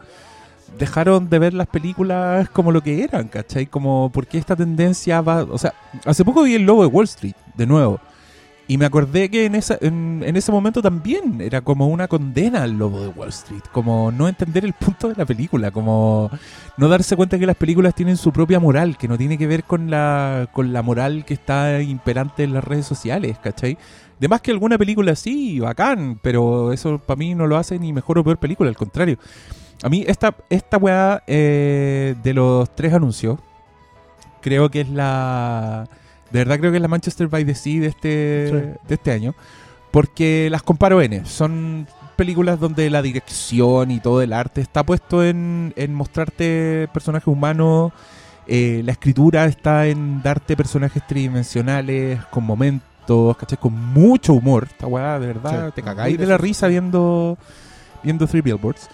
dejaron 0.79 1.29
de 1.29 1.39
ver 1.39 1.55
las 1.55 1.67
películas 1.67 2.49
como 2.51 2.73
lo 2.73 2.81
que 2.81 3.03
eran, 3.03 3.29
¿cachai? 3.29 3.67
Como, 3.67 4.11
porque 4.13 4.39
esta 4.39 4.57
tendencia 4.57 5.21
va... 5.21 5.43
O 5.45 5.59
sea, 5.59 5.75
hace 6.05 6.25
poco 6.25 6.43
vi 6.43 6.55
el 6.55 6.63
lobo 6.63 6.83
de 6.83 6.89
Wall 6.89 7.05
Street, 7.05 7.35
de 7.57 7.67
nuevo. 7.67 8.01
Y 8.69 8.79
me 8.79 8.87
acordé 8.87 9.29
que 9.29 9.45
en, 9.45 9.55
esa, 9.55 9.77
en, 9.81 10.23
ese 10.37 10.53
momento 10.53 10.81
también 10.81 11.41
era 11.41 11.61
como 11.61 11.89
una 11.89 12.07
condena 12.07 12.63
al 12.63 12.79
lobo 12.79 13.01
de 13.03 13.09
Wall 13.09 13.29
Street, 13.31 13.63
como 13.73 14.13
no 14.13 14.29
entender 14.29 14.65
el 14.65 14.73
punto 14.73 15.09
de 15.09 15.17
la 15.17 15.27
película, 15.27 15.71
como 15.73 16.31
no 16.77 16.89
darse 16.89 17.17
cuenta 17.17 17.39
que 17.39 17.47
las 17.47 17.57
películas 17.57 17.95
tienen 17.95 18.17
su 18.17 18.33
propia 18.33 18.61
moral, 18.61 18.97
que 18.97 19.09
no 19.09 19.19
tiene 19.19 19.37
que 19.37 19.47
ver 19.47 19.65
con 19.65 19.91
la, 19.91 20.49
con 20.53 20.73
la 20.73 20.83
moral 20.83 21.25
que 21.25 21.35
está 21.35 21.83
imperante 21.83 22.45
en 22.45 22.55
las 22.55 22.63
redes 22.63 22.87
sociales, 22.87 23.37
¿cachai? 23.43 23.77
De 24.21 24.29
más 24.29 24.41
que 24.41 24.53
alguna 24.53 24.79
película 24.79 25.17
sí, 25.17 25.59
bacán, 25.59 26.21
pero 26.23 26.73
eso 26.73 26.99
para 26.99 27.19
mí 27.19 27.35
no 27.35 27.49
lo 27.49 27.57
hace 27.57 27.79
ni 27.81 27.93
mejor 27.93 28.19
o 28.19 28.25
peor 28.25 28.39
película, 28.39 28.71
al 28.71 28.77
contrario. 28.77 29.19
A 29.83 29.89
mí 29.89 30.05
esta, 30.07 30.37
esta 30.49 30.77
weá 30.77 31.25
eh, 31.27 32.15
de 32.23 32.33
los 32.33 32.73
tres 32.77 32.95
anuncios, 32.95 33.41
creo 34.41 34.71
que 34.71 34.83
es 34.83 34.89
la... 34.89 35.89
De 36.33 36.39
verdad 36.41 36.59
creo 36.59 36.71
que 36.71 36.77
es 36.79 36.83
la 36.83 36.89
Manchester 36.89 37.29
by 37.29 37.45
the 37.45 37.55
Sea 37.55 37.81
de 37.81 37.87
este, 37.89 38.49
Sí. 38.49 38.81
de 38.89 38.95
este 38.95 39.13
año. 39.13 39.35
Porque 39.91 40.49
las 40.51 40.63
comparo 40.63 41.03
N. 41.03 41.25
Son 41.27 41.87
películas 42.17 42.59
donde 42.59 42.89
la 42.89 43.03
dirección 43.03 43.91
y 43.91 44.01
todo 44.01 44.23
el 44.23 44.33
arte 44.33 44.61
está 44.61 44.85
puesto 44.85 45.23
en, 45.25 45.73
en 45.77 45.93
mostrarte 45.95 46.89
personajes 46.93 47.27
humanos. 47.29 47.93
eh, 48.49 48.83
la 48.85 48.93
escritura 48.93 49.45
está 49.47 49.87
en 49.87 50.21
darte 50.23 50.57
personajes 50.57 51.07
tridimensionales, 51.07 52.21
con 52.27 52.45
momentos, 52.45 53.37
¿cachai? 53.37 53.57
Con 53.59 53.73
mucho 53.93 54.33
humor. 54.35 54.65
Esta 54.71 54.87
weá, 54.89 55.19
de 55.21 55.27
verdad, 55.29 55.67
Sí, 55.69 55.73
te 55.77 55.83
cagáis 55.83 56.19
de 56.19 56.27
la 56.27 56.39
risa 56.39 56.67
viendo, 56.69 57.39
viendo 58.03 58.27
Three 58.27 58.41
Billboards. 58.43 58.89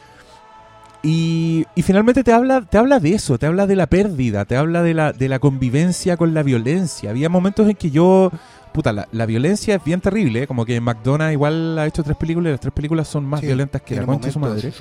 Y, 1.03 1.65
y 1.77 1.83
finalmente 1.83 2.25
te 2.25 2.33
habla, 2.33 2.63
te 2.63 2.77
habla 2.77 2.99
de 2.99 3.15
eso, 3.15 3.39
te 3.39 3.47
habla 3.47 3.67
de 3.67 3.77
la 3.77 3.87
pérdida, 3.87 4.45
te 4.45 4.57
habla 4.57 4.83
de 4.83 4.95
la, 4.95 5.13
de 5.13 5.29
la 5.29 5.39
convivencia 5.39 6.17
con 6.17 6.35
la 6.35 6.43
violencia. 6.43 7.11
Había 7.11 7.29
momentos 7.29 7.69
en 7.69 7.77
que 7.77 7.91
yo, 7.91 8.33
puta, 8.73 8.93
la, 8.93 9.07
la 9.13 9.25
violencia 9.27 9.77
es 9.77 9.85
bien 9.85 10.01
terrible, 10.01 10.43
¿eh? 10.43 10.47
como 10.49 10.65
que 10.65 10.81
McDonough 10.81 11.31
igual 11.31 11.79
ha 11.79 11.87
hecho 11.87 12.03
tres 12.03 12.17
películas 12.17 12.51
y 12.51 12.53
las 12.53 12.61
tres 12.61 12.73
películas 12.75 13.07
son 13.07 13.25
más 13.25 13.41
Sí, 13.41 13.47
violentas 13.47 13.81
que 13.83 13.95
la 13.95 14.07
concha 14.07 14.27
de 14.27 14.33
su 14.33 14.41
madre. 14.41 14.73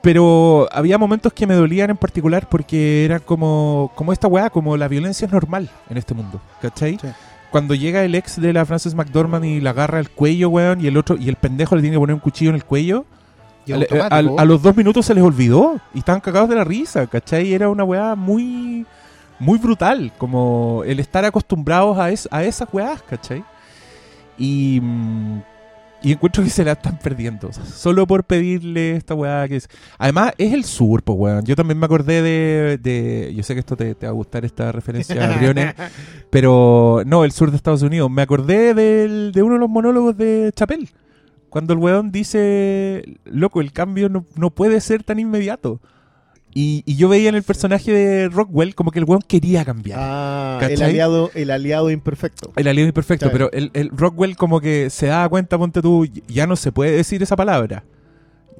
Pero 0.00 0.68
había 0.72 0.96
momentos 0.96 1.32
que 1.32 1.46
me 1.46 1.54
dolían 1.54 1.90
en 1.90 1.96
particular 1.96 2.48
porque 2.48 3.04
era 3.04 3.18
como, 3.18 3.92
como 3.94 4.12
esta 4.12 4.28
weá, 4.28 4.48
como 4.48 4.76
la 4.76 4.88
violencia 4.88 5.26
es 5.26 5.32
normal 5.32 5.68
en 5.90 5.96
este 5.98 6.14
mundo, 6.14 6.40
¿cachai? 6.62 6.98
Sí. 7.00 7.08
Cuando 7.50 7.74
llega 7.74 8.04
el 8.04 8.14
ex 8.14 8.40
de 8.40 8.52
la 8.52 8.64
Frances 8.64 8.94
McDormand 8.94 9.44
y 9.44 9.60
la 9.60 9.70
agarra 9.70 9.98
el 9.98 10.08
cuello, 10.08 10.50
weón, 10.50 10.80
y 10.82 10.86
el 10.86 10.96
otro, 10.96 11.16
y 11.16 11.28
el 11.28 11.36
pendejo 11.36 11.74
le 11.76 11.82
tiene 11.82 11.96
que 11.96 12.00
poner 12.00 12.14
un 12.14 12.20
cuchillo 12.20 12.50
en 12.50 12.56
el 12.56 12.64
cuello, 12.64 13.06
Al- 14.10 14.26
a 14.38 14.44
los 14.44 14.62
dos 14.62 14.76
minutos 14.76 15.06
se 15.06 15.14
les 15.14 15.22
olvidó 15.24 15.80
y 15.94 15.98
estaban 15.98 16.20
cagados 16.20 16.48
de 16.48 16.56
la 16.56 16.64
risa, 16.64 17.06
¿cachai? 17.06 17.52
Era 17.52 17.68
una 17.68 17.84
weá 17.84 18.14
muy, 18.14 18.86
muy 19.38 19.58
brutal, 19.58 20.12
como 20.18 20.82
el 20.86 21.00
estar 21.00 21.24
acostumbrados 21.24 21.98
a, 21.98 22.10
es- 22.10 22.28
a 22.30 22.42
esas 22.44 22.68
weás, 22.72 23.02
¿cachai? 23.02 23.44
Y, 24.36 24.80
mm, 24.82 25.40
y 26.00 26.12
encuentro 26.12 26.44
que 26.44 26.50
se 26.50 26.64
la 26.64 26.72
están 26.72 26.96
perdiendo, 27.00 27.50
solo 27.52 28.06
por 28.06 28.22
pedirle 28.22 28.94
esta 28.94 29.14
weá 29.14 29.48
que 29.48 29.56
es... 29.56 29.68
Además, 29.98 30.32
es 30.38 30.52
el 30.52 30.62
sur, 30.64 31.02
pues 31.02 31.18
weón. 31.18 31.44
Yo 31.44 31.56
también 31.56 31.76
me 31.78 31.86
acordé 31.86 32.22
de... 32.22 32.78
de- 32.78 33.34
yo 33.34 33.42
sé 33.42 33.54
que 33.54 33.60
esto 33.60 33.76
te, 33.76 33.96
te 33.96 34.06
va 34.06 34.10
a 34.10 34.14
gustar 34.14 34.44
esta 34.44 34.70
referencia 34.70 35.24
a 35.24 35.36
Briones, 35.38 35.74
pero 36.30 37.02
no, 37.04 37.24
el 37.24 37.32
sur 37.32 37.50
de 37.50 37.56
Estados 37.56 37.82
Unidos. 37.82 38.08
Me 38.12 38.22
acordé 38.22 38.74
del- 38.74 39.32
de 39.32 39.42
uno 39.42 39.54
de 39.54 39.60
los 39.60 39.68
monólogos 39.68 40.16
de 40.16 40.52
Chapel. 40.54 40.88
Cuando 41.50 41.72
el 41.72 41.78
weón 41.78 42.12
dice, 42.12 43.18
loco, 43.24 43.60
el 43.60 43.72
cambio 43.72 44.08
no, 44.08 44.24
no 44.36 44.50
puede 44.50 44.80
ser 44.80 45.02
tan 45.02 45.18
inmediato. 45.18 45.80
Y, 46.54 46.82
y 46.86 46.96
yo 46.96 47.08
veía 47.08 47.28
en 47.28 47.34
el 47.34 47.42
personaje 47.42 47.92
de 47.92 48.28
Rockwell 48.28 48.74
como 48.74 48.90
que 48.90 48.98
el 48.98 49.04
weón 49.04 49.22
quería 49.22 49.64
cambiar. 49.64 49.98
Ah, 50.00 50.58
el 50.68 50.82
aliado, 50.82 51.30
el 51.34 51.50
aliado 51.50 51.90
imperfecto. 51.90 52.52
El 52.56 52.68
aliado 52.68 52.88
imperfecto, 52.88 53.30
pero 53.30 53.52
el, 53.52 53.70
el 53.74 53.90
Rockwell 53.90 54.36
como 54.36 54.60
que 54.60 54.90
se 54.90 55.06
da 55.06 55.28
cuenta, 55.28 55.58
ponte 55.58 55.82
tú, 55.82 56.06
ya 56.26 56.46
no 56.46 56.56
se 56.56 56.72
puede 56.72 56.92
decir 56.92 57.22
esa 57.22 57.36
palabra. 57.36 57.84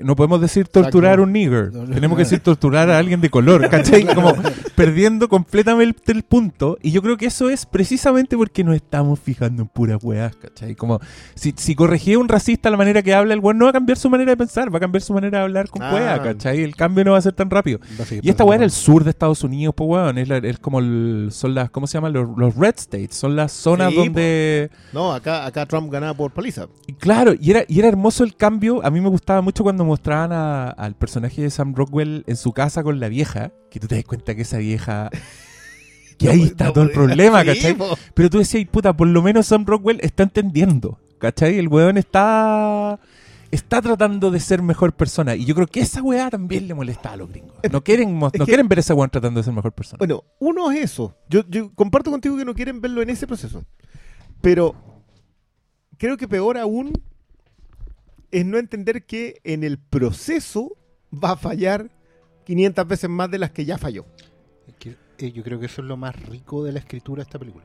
No 0.02 0.16
podemos 0.16 0.40
decir 0.40 0.68
torturar 0.68 1.10
a 1.10 1.14
Exacto. 1.14 1.22
un 1.24 1.32
nigger. 1.32 1.72
No, 1.72 1.86
no. 1.86 1.94
Tenemos 1.94 2.16
que 2.16 2.24
decir 2.24 2.40
torturar 2.40 2.90
a 2.90 2.98
alguien 2.98 3.20
de 3.20 3.30
color, 3.30 3.68
¿cachai? 3.68 4.04
Como 4.14 4.34
perdiendo 4.74 5.28
completamente 5.28 6.12
el 6.12 6.22
punto. 6.22 6.78
Y 6.82 6.90
yo 6.92 7.02
creo 7.02 7.16
que 7.16 7.26
eso 7.26 7.50
es 7.50 7.66
precisamente 7.66 8.36
porque 8.36 8.64
nos 8.64 8.76
estamos 8.76 9.18
fijando 9.18 9.62
en 9.62 9.68
puras 9.68 9.98
weas, 10.02 10.36
¿cachai? 10.36 10.74
Como 10.74 11.00
si, 11.34 11.52
si 11.56 11.74
corregía 11.74 12.18
un 12.18 12.28
racista 12.28 12.70
la 12.70 12.76
manera 12.76 13.02
que 13.02 13.14
habla, 13.14 13.34
el 13.34 13.40
weón 13.40 13.58
no 13.58 13.64
va 13.66 13.70
a 13.70 13.72
cambiar 13.72 13.98
su 13.98 14.08
manera 14.10 14.30
de 14.32 14.36
pensar, 14.36 14.72
va 14.72 14.78
a 14.78 14.80
cambiar 14.80 15.02
su 15.02 15.12
manera 15.14 15.38
de 15.38 15.44
hablar 15.44 15.68
con 15.68 15.82
Ah. 15.82 15.94
weas, 15.94 16.20
¿cachai? 16.20 16.62
El 16.62 16.76
cambio 16.76 17.04
no 17.04 17.12
va 17.12 17.18
a 17.18 17.22
ser 17.22 17.32
tan 17.32 17.50
rápido. 17.50 17.80
Y 18.22 18.28
esta 18.30 18.44
weá 18.44 18.56
era 18.56 18.64
el 18.64 18.70
sur 18.70 19.04
de 19.04 19.10
Estados 19.10 19.42
Unidos, 19.44 19.74
pues 19.76 19.88
weón. 19.88 20.18
Es, 20.18 20.28
la- 20.28 20.38
es 20.38 20.58
como 20.58 20.78
el, 20.80 21.28
son 21.32 21.54
las, 21.54 21.70
¿cómo 21.70 21.86
se 21.86 21.94
llaman? 21.98 22.12
Los, 22.12 22.28
los 22.36 22.54
red 22.56 22.74
states. 22.76 23.16
Son 23.16 23.34
las 23.36 23.52
zonas 23.52 23.90
Sí, 23.90 23.96
donde. 23.96 24.70
No, 24.92 25.12
acá, 25.12 25.46
acá 25.46 25.66
Trump 25.66 25.90
ganaba 25.90 26.14
por 26.14 26.30
paliza. 26.32 26.66
y 26.86 26.92
claro, 26.92 27.32
y 27.38 27.50
era, 27.50 27.64
y 27.68 27.78
era 27.78 27.88
hermoso 27.88 28.24
el 28.24 28.36
cambio. 28.36 28.84
A 28.84 28.90
mí 28.90 29.00
me 29.00 29.08
gustaba 29.08 29.40
mucho 29.40 29.62
cuando 29.62 29.84
mostraban 29.88 30.32
a- 30.32 30.68
al 30.70 30.94
personaje 30.94 31.42
de 31.42 31.50
Sam 31.50 31.74
Rockwell 31.74 32.22
en 32.26 32.36
su 32.36 32.52
casa 32.52 32.82
con 32.84 33.00
la 33.00 33.08
vieja. 33.08 33.50
Que 33.70 33.80
tú 33.80 33.88
te 33.88 33.96
das 33.96 34.04
cuenta 34.04 34.34
que 34.36 34.42
esa 34.42 34.58
vieja. 34.58 35.10
Que 36.18 36.26
No, 36.26 36.32
ahí 36.32 36.40
no 36.40 36.46
está 36.46 36.72
todo 36.72 36.82
el 36.82 36.90
problema, 36.90 37.44
¿cachai? 37.44 37.74
po. 37.74 37.96
Pero 38.12 38.28
tú 38.28 38.38
decías, 38.38 38.66
puta, 38.68 38.92
por 38.96 39.06
lo 39.06 39.22
menos 39.22 39.46
Sam 39.46 39.64
Rockwell 39.64 40.00
está 40.02 40.24
entendiendo, 40.24 40.98
¿cachai? 41.18 41.58
El 41.58 41.68
weón 41.68 41.96
está. 41.96 42.98
Está 43.52 43.80
tratando 43.80 44.30
de 44.32 44.40
ser 44.40 44.60
mejor 44.60 44.92
persona. 44.94 45.36
Y 45.36 45.44
yo 45.44 45.54
creo 45.54 45.68
que 45.68 45.78
esa 45.80 46.02
weá 46.02 46.28
también 46.28 46.66
le 46.66 46.74
molesta 46.74 47.12
a 47.12 47.16
los 47.16 47.30
gringos. 47.30 47.54
No 47.70 47.82
quieren, 47.84 48.18
no 48.18 48.30
quieren 48.30 48.66
ver 48.68 48.78
a 48.78 48.80
ese 48.80 48.92
weón 48.94 49.08
tratando 49.10 49.38
de 49.40 49.44
ser 49.44 49.54
mejor 49.54 49.70
persona. 49.72 49.96
Bueno, 49.98 50.24
uno 50.40 50.70
es 50.72 50.80
eso. 50.82 51.14
Yo, 51.30 51.42
yo 51.48 51.72
comparto 51.76 52.10
contigo 52.10 52.36
que 52.36 52.44
no 52.44 52.52
quieren 52.52 52.80
verlo 52.80 53.00
en 53.00 53.10
ese 53.10 53.26
proceso. 53.28 53.62
Pero 54.42 54.74
creo 55.98 56.16
que 56.16 56.26
peor 56.28 56.58
aún 56.58 56.92
es 58.30 58.44
no 58.44 58.58
entender 58.58 59.04
que 59.04 59.40
en 59.44 59.64
el 59.64 59.78
proceso 59.78 60.76
va 61.12 61.32
a 61.32 61.36
fallar 61.36 61.90
500 62.44 62.86
veces 62.86 63.10
más 63.10 63.30
de 63.30 63.38
las 63.38 63.50
que 63.50 63.64
ya 63.64 63.78
falló. 63.78 64.06
Es 64.66 64.74
que, 64.74 64.96
eh, 65.18 65.32
yo 65.32 65.42
creo 65.42 65.58
que 65.58 65.66
eso 65.66 65.82
es 65.82 65.88
lo 65.88 65.96
más 65.96 66.14
rico 66.16 66.64
de 66.64 66.72
la 66.72 66.78
escritura 66.78 67.22
de 67.22 67.28
esta 67.28 67.38
película. 67.38 67.64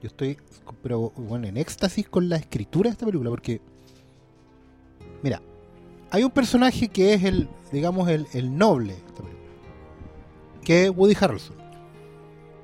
Yo 0.00 0.08
estoy, 0.08 0.36
pero 0.82 1.10
bueno, 1.16 1.46
en 1.46 1.56
éxtasis 1.56 2.08
con 2.08 2.28
la 2.28 2.36
escritura 2.36 2.90
de 2.90 2.92
esta 2.92 3.06
película, 3.06 3.30
porque, 3.30 3.60
mira, 5.22 5.40
hay 6.10 6.22
un 6.22 6.30
personaje 6.30 6.88
que 6.88 7.14
es 7.14 7.24
el, 7.24 7.48
digamos, 7.72 8.08
el, 8.08 8.26
el 8.34 8.56
noble 8.56 8.92
de 8.92 8.98
esta 8.98 9.22
película, 9.22 9.48
que 10.62 10.84
es 10.84 10.90
Woody 10.90 11.16
Harrelson, 11.18 11.56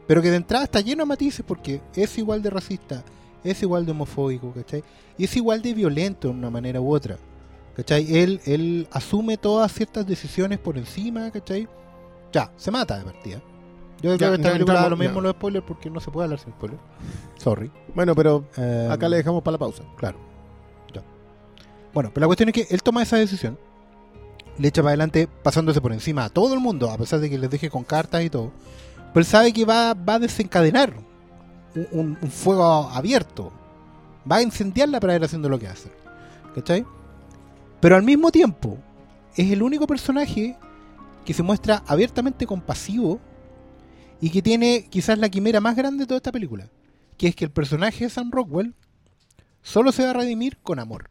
pero 0.06 0.20
que 0.20 0.30
de 0.30 0.36
entrada 0.36 0.64
está 0.64 0.80
lleno 0.80 1.04
de 1.04 1.06
matices 1.06 1.44
porque 1.46 1.80
es 1.94 2.18
igual 2.18 2.42
de 2.42 2.50
racista, 2.50 3.04
es 3.44 3.62
igual 3.62 3.86
de 3.86 3.92
homofóbico, 3.92 4.52
¿cachai? 4.52 4.82
Y 5.18 5.24
es 5.24 5.36
igual 5.36 5.62
de 5.62 5.74
violento 5.74 6.28
de 6.28 6.34
una 6.34 6.50
manera 6.50 6.80
u 6.80 6.94
otra, 6.94 7.16
¿cachai? 7.76 8.16
Él, 8.16 8.40
él 8.44 8.88
asume 8.90 9.36
todas 9.36 9.72
ciertas 9.72 10.06
decisiones 10.06 10.58
por 10.58 10.78
encima, 10.78 11.30
¿cachai? 11.30 11.68
Ya, 12.32 12.50
se 12.56 12.70
mata 12.70 12.98
de 12.98 13.04
partida. 13.04 13.42
Yo 14.02 14.16
creo 14.16 14.30
que 14.30 14.36
esta 14.36 14.52
película 14.52 14.88
lo 14.88 14.96
mismo 14.96 15.20
los 15.20 15.32
spoilers 15.32 15.64
porque 15.66 15.90
no 15.90 16.00
se 16.00 16.10
puede 16.10 16.24
hablar 16.24 16.38
sin 16.40 16.52
spoilers. 16.52 16.80
Sorry. 17.36 17.70
Bueno, 17.94 18.14
pero 18.14 18.44
Eh, 18.56 18.88
acá 18.90 19.08
le 19.08 19.16
dejamos 19.18 19.42
para 19.42 19.52
la 19.52 19.58
pausa. 19.58 19.82
Claro. 19.96 20.18
Ya. 20.94 21.02
Bueno, 21.92 22.10
pero 22.14 22.22
la 22.22 22.26
cuestión 22.26 22.48
es 22.48 22.54
que 22.54 22.66
él 22.70 22.82
toma 22.82 23.02
esa 23.02 23.16
decisión, 23.16 23.58
le 24.56 24.68
echa 24.68 24.80
para 24.82 24.90
adelante 24.90 25.28
pasándose 25.42 25.80
por 25.80 25.92
encima 25.92 26.24
a 26.24 26.28
todo 26.30 26.54
el 26.54 26.60
mundo, 26.60 26.90
a 26.90 26.96
pesar 26.96 27.20
de 27.20 27.28
que 27.28 27.38
les 27.38 27.50
deje 27.50 27.68
con 27.68 27.84
cartas 27.84 28.22
y 28.22 28.30
todo. 28.30 28.52
Pero 29.12 29.20
él 29.20 29.26
sabe 29.26 29.52
que 29.52 29.64
va, 29.64 29.92
va 29.92 30.14
a 30.14 30.18
desencadenar 30.18 30.94
un, 31.92 32.16
fuego 32.30 32.64
abierto. 32.90 33.52
Va 34.30 34.36
a 34.36 34.42
incendiarla 34.42 35.00
para 35.00 35.16
ir 35.16 35.24
haciendo 35.24 35.48
lo 35.48 35.58
que 35.58 35.68
hace. 35.68 35.90
¿Cachai? 36.54 36.84
Pero 37.80 37.96
al 37.96 38.02
mismo 38.02 38.30
tiempo, 38.30 38.78
es 39.36 39.50
el 39.50 39.62
único 39.62 39.86
personaje 39.86 40.56
que 41.24 41.32
se 41.34 41.42
muestra 41.42 41.82
abiertamente 41.86 42.46
compasivo 42.46 43.20
y 44.20 44.30
que 44.30 44.42
tiene 44.42 44.86
quizás 44.90 45.18
la 45.18 45.28
quimera 45.28 45.60
más 45.60 45.76
grande 45.76 46.02
de 46.04 46.06
toda 46.08 46.16
esta 46.18 46.32
película, 46.32 46.68
que 47.16 47.28
es 47.28 47.36
que 47.36 47.44
el 47.44 47.50
personaje 47.50 48.04
de 48.04 48.10
Sam 48.10 48.30
Rockwell 48.30 48.74
solo 49.62 49.92
se 49.92 50.02
va 50.04 50.10
a 50.10 50.14
redimir 50.14 50.58
con 50.58 50.78
amor. 50.78 51.10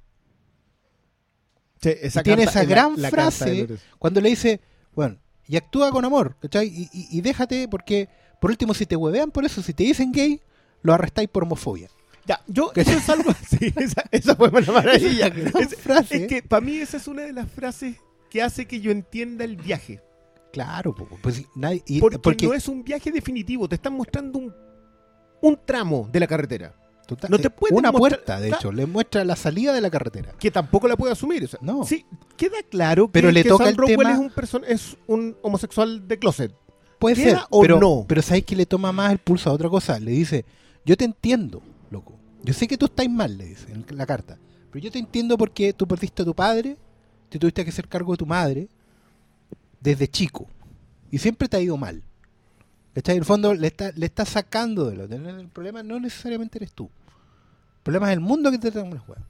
Sí, 1.81 1.89
Y 1.89 2.09
tiene 2.23 2.43
carta 2.45 2.51
esa 2.51 2.61
es 2.61 2.67
la- 2.69 2.75
gran 2.75 3.01
la 3.01 3.09
frase. 3.09 3.67
Cuando 3.97 4.19
le 4.21 4.29
dice, 4.29 4.59
bueno, 4.93 5.17
y 5.47 5.55
actúa 5.55 5.91
con 5.91 6.03
amor, 6.05 6.35
¿cachai? 6.41 6.67
Y, 6.67 6.89
y- 6.93 7.17
y 7.17 7.21
déjate, 7.21 7.67
porque 7.67 8.09
por 8.39 8.51
último, 8.51 8.73
si 8.73 8.85
te 8.85 8.95
huevean 8.95 9.31
por 9.31 9.45
eso, 9.45 9.61
si 9.61 9.73
te 9.73 9.83
dicen 9.83 10.11
gay, 10.11 10.41
lo 10.81 10.93
arrestáis 10.93 11.29
por 11.29 11.43
homofobia. 11.43 11.89
Ya, 12.25 12.41
yo, 12.47 12.71
eso 12.75 12.91
es 12.91 13.09
algo. 13.09 13.31
Sí, 13.49 13.73
esa, 13.75 14.03
esa 14.11 14.35
fue 14.35 14.49
una 14.49 14.71
maravilla. 14.71 15.27
Es, 15.27 15.75
frase. 15.77 16.23
es 16.23 16.27
que 16.27 16.43
para 16.43 16.61
mí 16.61 16.77
esa 16.77 16.97
es 16.97 17.07
una 17.07 17.23
de 17.23 17.33
las 17.33 17.49
frases 17.51 17.95
que 18.29 18.43
hace 18.43 18.67
que 18.67 18.79
yo 18.81 18.91
entienda 18.91 19.43
el 19.43 19.55
viaje. 19.57 20.01
Claro, 20.53 20.95
pues 21.21 21.43
nadie, 21.55 21.83
y- 21.87 21.99
Porque, 21.99 22.19
porque 22.19 22.47
no 22.47 22.53
es 22.53 22.67
un 22.67 22.83
viaje 22.83 23.11
definitivo, 23.11 23.67
te 23.67 23.75
están 23.75 23.93
mostrando 23.93 24.39
un, 24.39 24.53
un 25.41 25.59
tramo 25.65 26.07
de 26.11 26.19
la 26.19 26.27
carretera. 26.27 26.75
total- 27.07 27.31
no 27.31 27.39
te 27.39 27.47
eh, 27.47 27.51
pueden 27.51 27.77
una 27.77 27.91
mostrar- 27.91 27.99
puerta, 28.17 28.39
de 28.39 28.49
hecho, 28.49 28.71
le 28.71 28.85
muestra 28.85 29.23
la 29.25 29.35
salida 29.35 29.73
de 29.73 29.81
la 29.81 29.89
carretera. 29.89 30.33
Que 30.39 30.51
tampoco 30.51 30.87
la 30.87 30.95
puede 30.95 31.13
asumir. 31.13 31.43
o 31.43 31.47
sea, 31.47 31.59
No. 31.63 31.83
Sí, 31.83 32.05
queda 32.37 32.57
claro 32.69 33.07
que, 33.07 33.13
Pero 33.13 33.31
le 33.31 33.41
que 33.43 33.49
toca 33.49 33.65
Sam 33.65 33.75
el 33.79 33.85
tema- 33.85 34.11
es 34.11 34.17
un, 34.19 34.29
perso- 34.31 34.63
es 34.67 34.97
un 35.07 35.35
homosexual 35.41 36.07
de 36.07 36.19
closet. 36.19 36.53
Puede 36.99 37.15
¿Queda 37.15 37.29
ser, 37.39 37.39
o 37.49 37.61
pero, 37.61 37.79
no? 37.79 38.05
pero 38.07 38.21
¿sabes 38.21 38.43
que 38.43 38.55
le 38.55 38.65
toma 38.67 38.91
más 38.91 39.11
el 39.11 39.17
pulso 39.19 39.49
a 39.49 39.53
otra 39.53 39.69
cosa? 39.69 39.99
Le 39.99 40.11
dice, 40.11 40.45
yo 40.89 40.97
te 40.97 41.05
entiendo, 41.05 41.61
loco. 41.91 42.15
Yo 42.41 42.51
sé 42.51 42.67
que 42.67 42.75
tú 42.75 42.87
estás 42.87 43.07
mal, 43.07 43.37
le 43.37 43.45
dice 43.45 43.71
en 43.71 43.85
la 43.95 44.07
carta. 44.07 44.39
Pero 44.71 44.83
yo 44.83 44.91
te 44.91 44.97
entiendo 44.97 45.37
porque 45.37 45.71
tú 45.71 45.87
perdiste 45.87 46.23
a 46.23 46.25
tu 46.25 46.33
padre, 46.33 46.77
te 47.29 47.37
tuviste 47.37 47.63
que 47.63 47.69
hacer 47.69 47.87
cargo 47.87 48.13
de 48.13 48.17
tu 48.17 48.25
madre 48.25 48.67
desde 49.79 50.07
chico. 50.07 50.47
Y 51.11 51.19
siempre 51.19 51.47
te 51.47 51.57
ha 51.57 51.59
ido 51.59 51.77
mal. 51.77 52.01
¿Cachai? 52.95 53.17
En 53.17 53.19
el 53.19 53.25
fondo 53.25 53.53
le 53.53 53.67
está, 53.67 53.91
le 53.95 54.07
está 54.07 54.25
sacando 54.25 54.89
de 54.89 54.95
lo. 54.95 55.03
El 55.03 55.49
problema 55.49 55.83
no 55.83 55.99
necesariamente 55.99 56.57
eres 56.57 56.71
tú. 56.71 56.85
El 56.85 57.83
problema 57.83 58.07
es 58.07 58.13
el 58.13 58.21
mundo 58.21 58.49
que 58.49 58.57
te 58.57 58.71
trae 58.71 58.83
una 58.83 58.97
juega. 58.99 59.21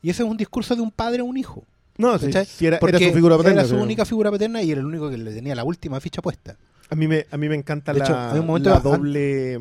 Y 0.00 0.10
ese 0.10 0.22
es 0.22 0.28
un 0.28 0.36
discurso 0.36 0.76
de 0.76 0.80
un 0.80 0.92
padre 0.92 1.22
a 1.22 1.24
un 1.24 1.36
hijo. 1.36 1.64
No, 1.98 2.16
sí, 2.20 2.30
sí, 2.46 2.66
era, 2.66 2.78
su 2.78 2.86
figura 2.86 3.36
paterna. 3.36 3.62
Era 3.62 3.64
su 3.64 3.70
pero 3.74 3.82
única 3.82 4.04
figura 4.04 4.30
paterna 4.30 4.62
y 4.62 4.70
era 4.70 4.80
el 4.80 4.86
único 4.86 5.10
que 5.10 5.18
le 5.18 5.34
tenía 5.34 5.56
la 5.56 5.64
última 5.64 5.98
ficha 5.98 6.22
puesta. 6.22 6.56
A 6.88 6.94
mí 6.94 7.08
me, 7.08 7.26
a 7.28 7.36
mí 7.36 7.48
me 7.48 7.56
encanta 7.56 7.92
De 7.92 7.98
la, 7.98 8.04
hecho, 8.04 8.16
hay 8.16 8.38
un 8.38 8.46
momento- 8.46 8.70
la 8.70 8.78
doble. 8.78 9.58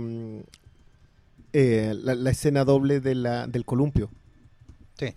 Eh, 1.58 1.94
la, 2.04 2.16
la 2.16 2.32
escena 2.32 2.66
doble 2.66 3.00
de 3.00 3.16
la, 3.16 3.48
del 3.48 3.64
columpio. 3.64 4.10
Sí. 5.00 5.16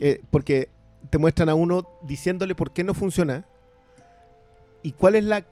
Eh, 0.00 0.20
porque 0.28 0.70
te 1.08 1.18
muestran 1.18 1.48
a 1.48 1.54
uno 1.54 1.88
diciéndole 2.02 2.56
por 2.56 2.72
qué 2.72 2.82
no 2.82 2.94
funciona 2.94 3.46
y 4.82 4.90
cuál 4.90 5.14
es 5.14 5.22
la. 5.22 5.46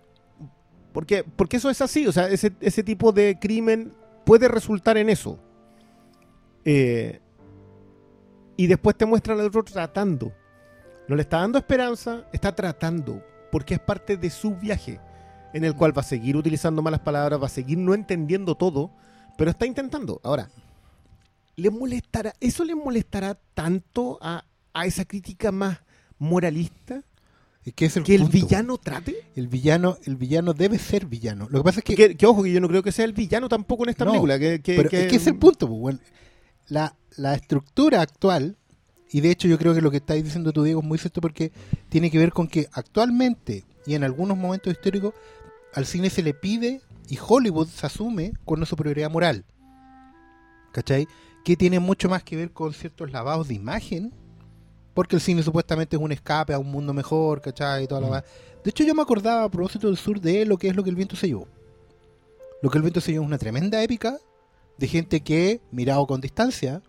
Porque, 0.93 1.23
porque 1.23 1.59
eso 1.59 1.71
es 1.71 1.81
así, 1.81 2.09
o 2.09 2.13
sea, 2.13 2.29
ese, 2.29 2.51
ese 2.61 2.83
tipo 2.83 3.13
de 3.13 3.39
crimen 3.39 3.93
puede 4.25 4.49
resultar 4.49 4.97
en 4.97 5.11
eso. 5.11 5.39
Eh, 6.65 7.21
y 8.57 8.67
después 8.67 8.97
te 8.97 9.07
muestran 9.07 9.39
al 9.39 9.47
otro 9.47 9.63
tratando. 9.63 10.33
No 11.07 11.15
le 11.15 11.23
está 11.23 11.39
dando 11.39 11.57
esperanza, 11.57 12.25
está 12.33 12.53
tratando, 12.53 13.23
porque 13.53 13.75
es 13.75 13.81
parte 13.81 14.17
de 14.17 14.31
su 14.31 14.57
viaje, 14.57 14.99
en 15.53 15.65
el 15.65 15.77
cual 15.77 15.97
va 15.97 16.01
a 16.01 16.05
seguir 16.05 16.37
utilizando 16.37 16.83
malas 16.83 17.01
palabras, 17.01 17.41
va 17.41 17.47
a 17.47 17.49
seguir 17.49 17.79
no 17.79 17.95
entendiendo 17.95 18.57
todo, 18.57 18.91
pero 19.41 19.51
está 19.53 19.65
intentando. 19.65 20.21
Ahora, 20.23 20.51
¿le 21.57 21.71
molestará, 21.71 22.35
¿eso 22.41 22.63
le 22.63 22.75
molestará 22.75 23.39
tanto 23.55 24.19
a, 24.21 24.45
a 24.75 24.85
esa 24.87 25.07
crítica 25.07 25.51
más 25.51 25.79
moralista 26.19 27.03
Es 27.65 27.73
que 27.73 27.87
es 27.87 27.97
el 27.97 28.05
que 28.05 28.15
el 28.17 28.23
punto. 28.23 28.37
villano 28.37 28.77
trate? 28.77 29.17
El 29.35 29.49
villano, 29.49 29.97
el 30.05 30.17
villano 30.17 30.53
debe 30.53 30.79
ser 30.79 31.07
villano. 31.07 31.49
Lo 31.51 31.61
que 31.61 31.65
pasa 31.65 31.81
es 31.81 31.85
que, 31.85 31.97
Que, 31.97 32.17
que 32.17 32.27
ojo, 32.27 32.43
que 32.43 32.53
yo 32.53 32.61
no 32.61 32.69
creo 32.69 32.83
que 32.83 32.93
sea 32.93 33.07
el 33.07 33.15
villano 33.15 33.49
tampoco 33.49 33.85
en 33.85 33.91
esta 33.91 34.05
No, 34.05 34.11
película. 34.13 34.39
Que, 34.39 34.61
pero 34.63 34.91
es 34.91 35.07
que 35.09 35.17
es 35.17 35.27
el 35.27 35.37
punto, 35.37 35.67
pues, 35.67 35.81
bueno. 35.81 35.99
la, 36.69 36.95
la 37.17 37.35
estructura 37.35 38.03
actual, 38.03 38.59
y 39.11 39.23
de 39.23 39.31
hecho 39.31 39.49
yo 39.49 39.57
creo 39.59 39.75
que 39.75 39.81
lo 39.81 39.91
que 39.91 39.97
estáis 39.99 40.23
diciendo 40.23 40.53
tú, 40.53 40.63
Diego, 40.65 40.81
es 40.83 40.87
muy 40.87 40.99
cierto 40.99 41.23
porque 41.23 41.51
tiene 41.89 42.11
que 42.11 42.19
ver 42.19 42.33
con 42.33 42.47
que 42.47 42.69
actualmente 42.73 43.65
y 43.87 43.95
en 43.95 44.05
algunos 44.05 44.37
momentos 44.37 44.71
históricos 44.73 45.15
al 45.73 45.87
cine 45.87 46.11
se 46.11 46.23
le 46.23 46.35
pide 46.35 46.83
y 47.11 47.19
Hollywood 47.21 47.69
se 47.69 47.85
asume 47.87 48.33
con 48.45 48.59
una 48.61 48.67
superioridad 48.67 49.11
moral. 49.11 49.45
¿Cachai? 50.73 51.07
Que 51.45 51.57
tiene 51.57 51.81
mucho 51.81 52.09
más 52.09 52.23
que 52.23 52.37
ver 52.37 52.53
con 52.53 52.73
ciertos 52.73 53.11
lavados 53.11 53.49
de 53.49 53.55
imagen, 53.55 54.15
porque 54.95 55.17
el 55.17 55.23
cine 55.23 55.43
supuestamente 55.43 55.97
es 55.97 56.03
un 56.03 56.13
escape 56.13 56.53
a 56.55 56.59
un 56.59 56.71
mundo 56.71 56.93
mejor, 56.93 57.41
¿cachai? 57.41 57.85
Y 57.85 57.87
toda 57.87 58.01
la 58.01 58.07
Mm. 58.09 58.13
va- 58.13 58.25
De 58.63 58.69
hecho 58.71 58.85
yo 58.85 58.95
me 58.95 59.01
acordaba 59.03 59.45
a 59.45 59.51
propósito 59.51 59.87
del 59.87 59.97
sur 59.97 60.21
de 60.21 60.45
lo 60.45 60.59
que 60.59 60.69
es 60.69 60.77
lo 60.77 60.85
que 60.85 60.91
el 60.91 60.97
viento 60.97 61.17
se 61.17 61.27
llevó. 61.29 61.49
Lo 62.63 62.69
que 62.71 62.77
el 62.77 62.83
viento 62.83 63.01
se 63.01 63.11
llevó 63.13 63.25
es 63.25 63.29
una 63.29 63.39
tremenda 63.39 63.83
épica 63.83 64.19
de 64.77 64.87
gente 64.87 65.23
que, 65.23 65.63
mirado 65.71 66.07
con 66.07 66.21
distancia, 66.21 66.83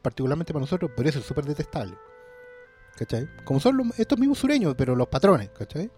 particularmente 0.00 0.52
para 0.52 0.60
nosotros, 0.62 0.92
puede 0.96 1.10
ser 1.10 1.22
súper 1.22 1.44
detestable. 1.44 1.96
¿Cachai? 2.96 3.28
Como 3.44 3.58
son 3.60 3.76
los- 3.76 3.98
estos 3.98 4.18
mismos 4.18 4.38
sureños, 4.38 4.74
pero 4.78 4.94
los 4.94 5.08
patrones, 5.08 5.50
¿cachai? 5.50 5.90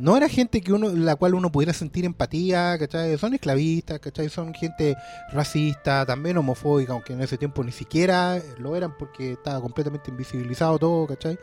No 0.00 0.16
era 0.16 0.30
gente 0.30 0.62
que 0.62 0.72
uno, 0.72 0.88
la 0.88 1.14
cual 1.16 1.34
uno 1.34 1.52
pudiera 1.52 1.74
sentir 1.74 2.06
empatía, 2.06 2.78
¿cachai? 2.78 3.18
Son 3.18 3.34
esclavistas, 3.34 3.98
¿cachai? 4.00 4.30
Son 4.30 4.54
gente 4.54 4.96
racista, 5.30 6.06
también 6.06 6.38
homofóbica, 6.38 6.94
aunque 6.94 7.12
en 7.12 7.20
ese 7.20 7.36
tiempo 7.36 7.62
ni 7.62 7.70
siquiera 7.70 8.40
lo 8.58 8.74
eran 8.74 8.96
porque 8.96 9.32
estaba 9.32 9.60
completamente 9.60 10.10
invisibilizado 10.10 10.78
todo, 10.78 11.06
¿cachai? 11.06 11.38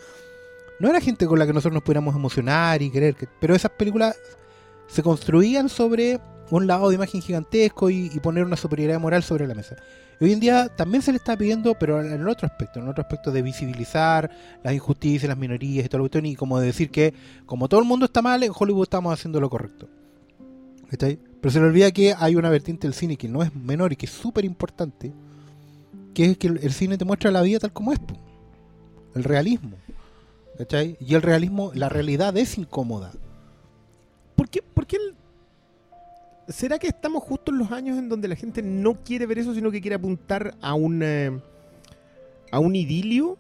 No 0.79 0.89
era 0.89 0.99
gente 0.99 1.27
con 1.27 1.37
la 1.37 1.45
que 1.45 1.53
nosotros 1.53 1.75
nos 1.75 1.83
pudiéramos 1.83 2.15
emocionar 2.15 2.81
y 2.81 2.89
querer, 2.89 3.13
que- 3.13 3.27
pero 3.39 3.53
esas 3.53 3.69
películas 3.71 4.15
se 4.87 5.03
construían 5.03 5.69
sobre 5.69 6.19
un 6.49 6.65
lavado 6.65 6.89
de 6.89 6.95
imagen 6.95 7.21
gigantesco 7.21 7.91
y 7.91 8.09
poner 8.23 8.43
una 8.43 8.57
superioridad 8.57 8.99
moral 8.99 9.21
sobre 9.21 9.45
la 9.45 9.53
mesa. 9.53 9.75
Hoy 10.19 10.33
en 10.33 10.39
día 10.39 10.67
también 10.69 11.03
se 11.03 11.11
le 11.11 11.17
está 11.17 11.37
pidiendo, 11.37 11.75
pero 11.75 12.01
en 12.01 12.27
otro 12.27 12.47
aspecto, 12.47 12.79
en 12.79 12.87
otro 12.87 13.03
aspecto 13.03 13.31
de 13.31 13.43
visibilizar 13.43 14.31
las 14.63 14.73
injusticias, 14.73 15.29
las 15.29 15.37
minorías 15.37 15.85
y 15.85 15.89
todo 15.89 15.99
lo 15.99 16.03
cuestión, 16.05 16.25
y 16.25 16.35
como 16.35 16.59
de 16.59 16.65
decir 16.67 16.89
que 16.89 17.13
como 17.45 17.69
todo 17.69 17.79
el 17.79 17.85
mundo 17.85 18.05
está 18.05 18.23
mal, 18.23 18.41
en 18.41 18.51
Hollywood 18.57 18.83
estamos 18.83 19.13
haciendo 19.13 19.39
lo 19.39 19.49
correcto. 19.49 19.87
¿Cachai? 20.89 21.19
Pero 21.41 21.51
se 21.51 21.59
le 21.59 21.65
olvida 21.65 21.91
que 21.91 22.15
hay 22.17 22.35
una 22.35 22.49
vertiente 22.49 22.87
del 22.87 22.95
cine 22.95 23.17
que 23.17 23.27
no 23.27 23.43
es 23.43 23.53
menor 23.53 23.93
y 23.93 23.95
que 23.95 24.07
es 24.07 24.11
súper 24.11 24.45
importante, 24.45 25.13
que 26.15 26.31
es 26.31 26.37
que 26.37 26.47
el, 26.47 26.71
cine 26.73 26.97
te 26.97 27.05
muestra 27.05 27.29
la 27.29 27.41
vida 27.41 27.59
tal 27.59 27.73
como 27.73 27.93
es, 27.93 27.99
el 29.13 29.23
realismo. 29.23 29.77
¿Cachai? 30.57 30.97
Y 30.99 31.13
el 31.13 31.21
realismo, 31.21 31.71
la 31.75 31.89
realidad 31.89 32.35
es 32.37 32.57
incómoda. 32.57 33.11
¿Por 34.35 34.49
qué, 34.49 34.63
por 34.63 34.87
qué 34.87 34.95
el- 34.95 35.16
¿Será 36.47 36.79
que 36.79 36.87
estamos 36.87 37.23
justo 37.23 37.51
en 37.51 37.57
los 37.57 37.71
años 37.71 37.97
en 37.97 38.07
donde 38.07 38.27
la 38.27 38.35
gente 38.35 38.61
no 38.61 39.03
quiere 39.03 39.25
ver 39.25 39.39
eso, 39.39 39.53
sino 39.53 39.69
que 39.69 39.81
quiere 39.81 39.95
apuntar 39.95 40.55
a 40.61 40.73
un, 40.73 41.03
eh, 41.03 41.41
a 42.51 42.59
un 42.59 42.75
idilio? 42.75 43.37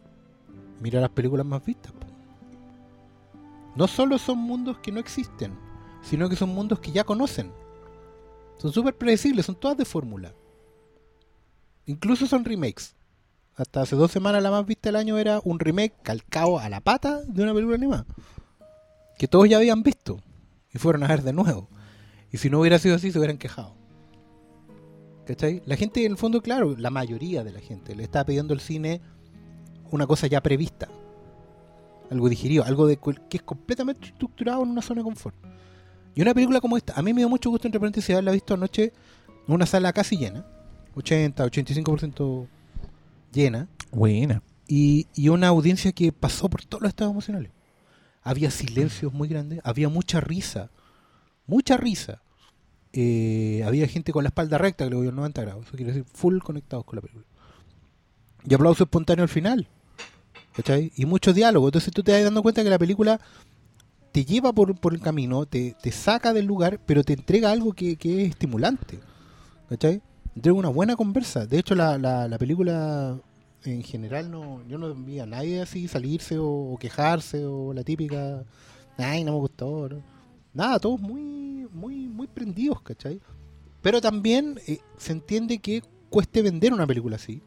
Mira 0.81 0.99
las 0.99 1.09
películas 1.09 1.45
más 1.45 1.63
vistas. 1.65 1.93
No 3.75 3.87
solo 3.87 4.17
son 4.17 4.39
mundos 4.39 4.79
que 4.79 4.91
no 4.91 4.99
existen, 4.99 5.53
sino 6.01 6.27
que 6.29 6.35
son 6.35 6.49
mundos 6.49 6.79
que 6.79 6.91
ya 6.91 7.03
conocen. 7.03 7.51
Son 8.57 8.73
súper 8.73 8.97
predecibles, 8.97 9.45
son 9.45 9.55
todas 9.55 9.77
de 9.77 9.85
fórmula. 9.85 10.33
Incluso 11.85 12.25
son 12.25 12.43
remakes. 12.43 12.95
Hasta 13.55 13.81
hace 13.81 13.95
dos 13.95 14.11
semanas 14.11 14.43
la 14.43 14.51
más 14.51 14.65
vista 14.65 14.89
del 14.89 14.95
año 14.97 15.17
era 15.17 15.39
un 15.43 15.59
remake 15.59 15.93
calcado 16.03 16.59
a 16.59 16.69
la 16.69 16.81
pata 16.81 17.21
de 17.23 17.43
una 17.43 17.53
película 17.53 17.75
animada. 17.75 18.05
Que 19.17 19.27
todos 19.27 19.47
ya 19.47 19.57
habían 19.57 19.83
visto. 19.83 20.19
Y 20.73 20.79
fueron 20.79 21.03
a 21.03 21.07
ver 21.07 21.21
de 21.21 21.33
nuevo. 21.33 21.69
Y 22.31 22.37
si 22.37 22.49
no 22.49 22.59
hubiera 22.59 22.79
sido 22.79 22.95
así, 22.95 23.11
se 23.11 23.19
hubieran 23.19 23.37
quejado. 23.37 23.75
¿Cachai? 25.25 25.61
La 25.65 25.75
gente, 25.75 26.05
en 26.05 26.13
el 26.13 26.17
fondo, 26.17 26.41
claro, 26.41 26.75
la 26.77 26.89
mayoría 26.89 27.43
de 27.43 27.51
la 27.51 27.59
gente 27.59 27.95
le 27.95 28.03
está 28.03 28.25
pidiendo 28.25 28.53
al 28.53 28.61
cine 28.61 29.01
una 29.91 30.07
cosa 30.07 30.27
ya 30.27 30.41
prevista. 30.41 30.87
Algo 32.09 32.29
digerido, 32.29 32.63
algo 32.63 32.87
de 32.87 32.97
que 32.97 33.37
es 33.37 33.43
completamente 33.43 34.07
estructurado 34.07 34.63
en 34.63 34.69
una 34.69 34.81
zona 34.81 35.01
de 35.01 35.05
confort. 35.05 35.35
Y 36.15 36.21
una 36.21 36.33
película 36.33 36.61
como 36.61 36.77
esta, 36.77 36.93
a 36.93 37.01
mí 37.01 37.13
me 37.13 37.21
dio 37.21 37.29
mucho 37.29 37.49
gusto 37.49 37.67
entre 37.67 37.79
paréntesis 37.79 38.09
haberla 38.11 38.31
visto 38.31 38.53
anoche 38.53 38.93
en 39.47 39.53
una 39.53 39.65
sala 39.65 39.93
casi 39.93 40.17
llena, 40.17 40.45
80, 40.95 41.45
85% 41.45 42.47
llena, 43.31 43.67
Buena. 43.91 44.41
y, 44.67 45.07
y 45.13 45.29
una 45.29 45.49
audiencia 45.49 45.91
que 45.91 46.11
pasó 46.11 46.49
por 46.49 46.65
todos 46.65 46.81
los 46.81 46.89
estados 46.89 47.11
emocionales. 47.11 47.51
Había 48.23 48.49
silencios 48.49 49.13
muy 49.13 49.27
grandes, 49.27 49.59
había 49.63 49.89
mucha 49.89 50.19
risa, 50.19 50.71
mucha 51.47 51.77
risa. 51.77 52.21
Eh, 52.93 53.63
había 53.65 53.87
gente 53.87 54.11
con 54.11 54.23
la 54.23 54.29
espalda 54.29 54.57
recta, 54.57 54.85
que 54.87 54.95
le 54.95 55.07
a 55.07 55.11
90 55.11 55.41
grados, 55.41 55.65
eso 55.67 55.75
quiere 55.75 55.91
decir 55.91 56.05
full 56.13 56.39
conectados 56.39 56.85
con 56.85 56.97
la 56.97 57.01
película. 57.01 57.25
Y 58.47 58.53
aplauso 58.53 58.83
espontáneo 58.83 59.23
al 59.23 59.29
final. 59.29 59.67
¿Cachai? 60.55 60.91
Y 60.95 61.05
mucho 61.05 61.33
diálogo. 61.33 61.67
Entonces 61.67 61.93
tú 61.93 62.01
te 62.01 62.11
vas 62.11 62.23
dando 62.23 62.41
cuenta 62.41 62.63
que 62.63 62.69
la 62.69 62.79
película 62.79 63.19
te 64.11 64.25
lleva 64.25 64.51
por, 64.53 64.75
por 64.79 64.93
el 64.93 65.01
camino, 65.01 65.45
te, 65.45 65.75
te 65.81 65.91
saca 65.91 66.33
del 66.33 66.45
lugar, 66.45 66.79
pero 66.85 67.03
te 67.03 67.13
entrega 67.13 67.51
algo 67.51 67.73
que, 67.73 67.95
que 67.97 68.23
es 68.23 68.29
estimulante. 68.29 68.99
¿Cachai? 69.69 70.01
Entrega 70.35 70.57
una 70.57 70.69
buena 70.69 70.95
conversa. 70.95 71.45
De 71.45 71.59
hecho, 71.59 71.75
la, 71.75 71.97
la, 71.97 72.27
la 72.27 72.37
película 72.37 73.19
en 73.63 73.83
general 73.83 74.31
no 74.31 74.61
yo 74.67 74.77
no 74.77 74.93
vi 74.93 75.19
a 75.19 75.25
nadie 75.25 75.61
así 75.61 75.87
salirse 75.87 76.37
o, 76.37 76.47
o 76.47 76.77
quejarse 76.77 77.45
o 77.45 77.73
la 77.73 77.83
típica 77.83 78.43
Ay, 78.97 79.23
no 79.23 79.33
me 79.33 79.37
gustó. 79.39 79.89
¿no? 79.89 80.01
Nada, 80.57 80.79
todos 80.79 80.99
muy, 80.99 81.67
muy, 81.71 82.07
muy 82.07 82.25
prendidos, 82.25 82.81
¿cachai? 82.81 83.21
Pero 83.83 84.01
también 84.01 84.59
eh, 84.65 84.79
se 84.97 85.11
entiende 85.11 85.59
que 85.59 85.83
cueste 86.09 86.41
vender 86.41 86.73
una 86.73 86.87
película 86.87 87.17
así. 87.17 87.43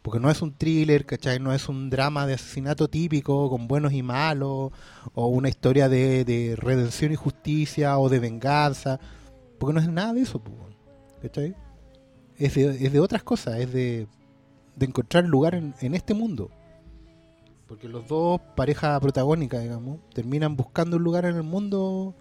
Porque 0.00 0.20
no 0.20 0.30
es 0.30 0.40
un 0.40 0.54
thriller, 0.54 1.04
¿cachai? 1.04 1.38
No 1.38 1.52
es 1.52 1.68
un 1.68 1.90
drama 1.90 2.26
de 2.26 2.32
asesinato 2.32 2.88
típico 2.88 3.50
con 3.50 3.68
buenos 3.68 3.92
y 3.92 4.02
malos, 4.02 4.72
o 5.12 5.26
una 5.26 5.50
historia 5.50 5.90
de, 5.90 6.24
de 6.24 6.56
redención 6.56 7.12
y 7.12 7.16
justicia, 7.16 7.98
o 7.98 8.08
de 8.08 8.20
venganza. 8.20 9.00
Porque 9.58 9.74
no 9.74 9.80
es 9.80 9.88
nada 9.90 10.14
de 10.14 10.22
eso, 10.22 10.40
¿cachai? 11.20 11.54
Es 12.38 12.54
de, 12.54 12.86
es 12.86 12.90
de 12.90 13.00
otras 13.00 13.22
cosas, 13.22 13.58
es 13.60 13.70
de, 13.70 14.06
de 14.76 14.86
encontrar 14.86 15.24
lugar 15.24 15.56
en, 15.56 15.74
en 15.82 15.94
este 15.94 16.14
mundo. 16.14 16.50
Porque 17.66 17.86
los 17.86 18.08
dos, 18.08 18.40
pareja 18.56 18.98
protagónica, 18.98 19.58
digamos, 19.58 19.98
terminan 20.14 20.56
buscando 20.56 20.96
un 20.96 21.02
lugar 21.02 21.26
en 21.26 21.36
el 21.36 21.42
mundo 21.42 22.14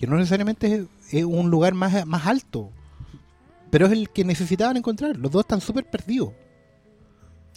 que 0.00 0.06
no 0.06 0.16
necesariamente 0.16 0.74
es, 0.74 0.86
es 1.12 1.24
un 1.24 1.50
lugar 1.50 1.74
más, 1.74 2.06
más 2.06 2.26
alto, 2.26 2.70
pero 3.70 3.84
es 3.84 3.92
el 3.92 4.08
que 4.08 4.24
necesitaban 4.24 4.78
encontrar. 4.78 5.14
Los 5.18 5.30
dos 5.30 5.40
están 5.40 5.60
súper 5.60 5.84
perdidos. 5.90 6.32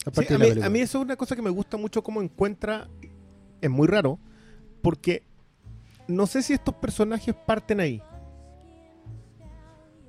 A 0.04 0.10
Sí, 0.10 0.34
a, 0.34 0.36
mí, 0.36 0.62
a 0.62 0.68
mí 0.68 0.80
eso 0.80 0.98
es 0.98 1.04
una 1.06 1.16
cosa 1.16 1.34
que 1.36 1.40
me 1.40 1.48
gusta 1.48 1.78
mucho 1.78 2.02
cómo 2.02 2.20
encuentra. 2.20 2.86
Es 3.62 3.70
muy 3.70 3.88
raro. 3.88 4.18
Porque 4.82 5.22
no 6.06 6.26
sé 6.26 6.42
si 6.42 6.52
estos 6.52 6.74
personajes 6.74 7.34
parten 7.46 7.80
ahí. 7.80 8.02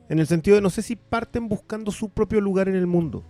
En 0.10 0.19
el 0.19 0.28
sentido 0.28 0.56
de 0.56 0.62
no 0.62 0.69
sé 0.69 0.82
si 0.82 0.98
parten 0.98 1.48
buscando 1.48 1.89
su 1.89 2.10
propio 2.10 2.41
lugar 2.41 2.67
en 2.67 2.76
el 2.76 2.86
mundo. 2.86 3.24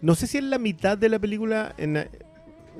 No 0.00 0.14
sé 0.14 0.28
si 0.28 0.38
en 0.38 0.48
la 0.48 0.58
mitad 0.58 0.96
de 0.96 1.08
la 1.08 1.18
película, 1.18 1.74
en, 1.76 2.08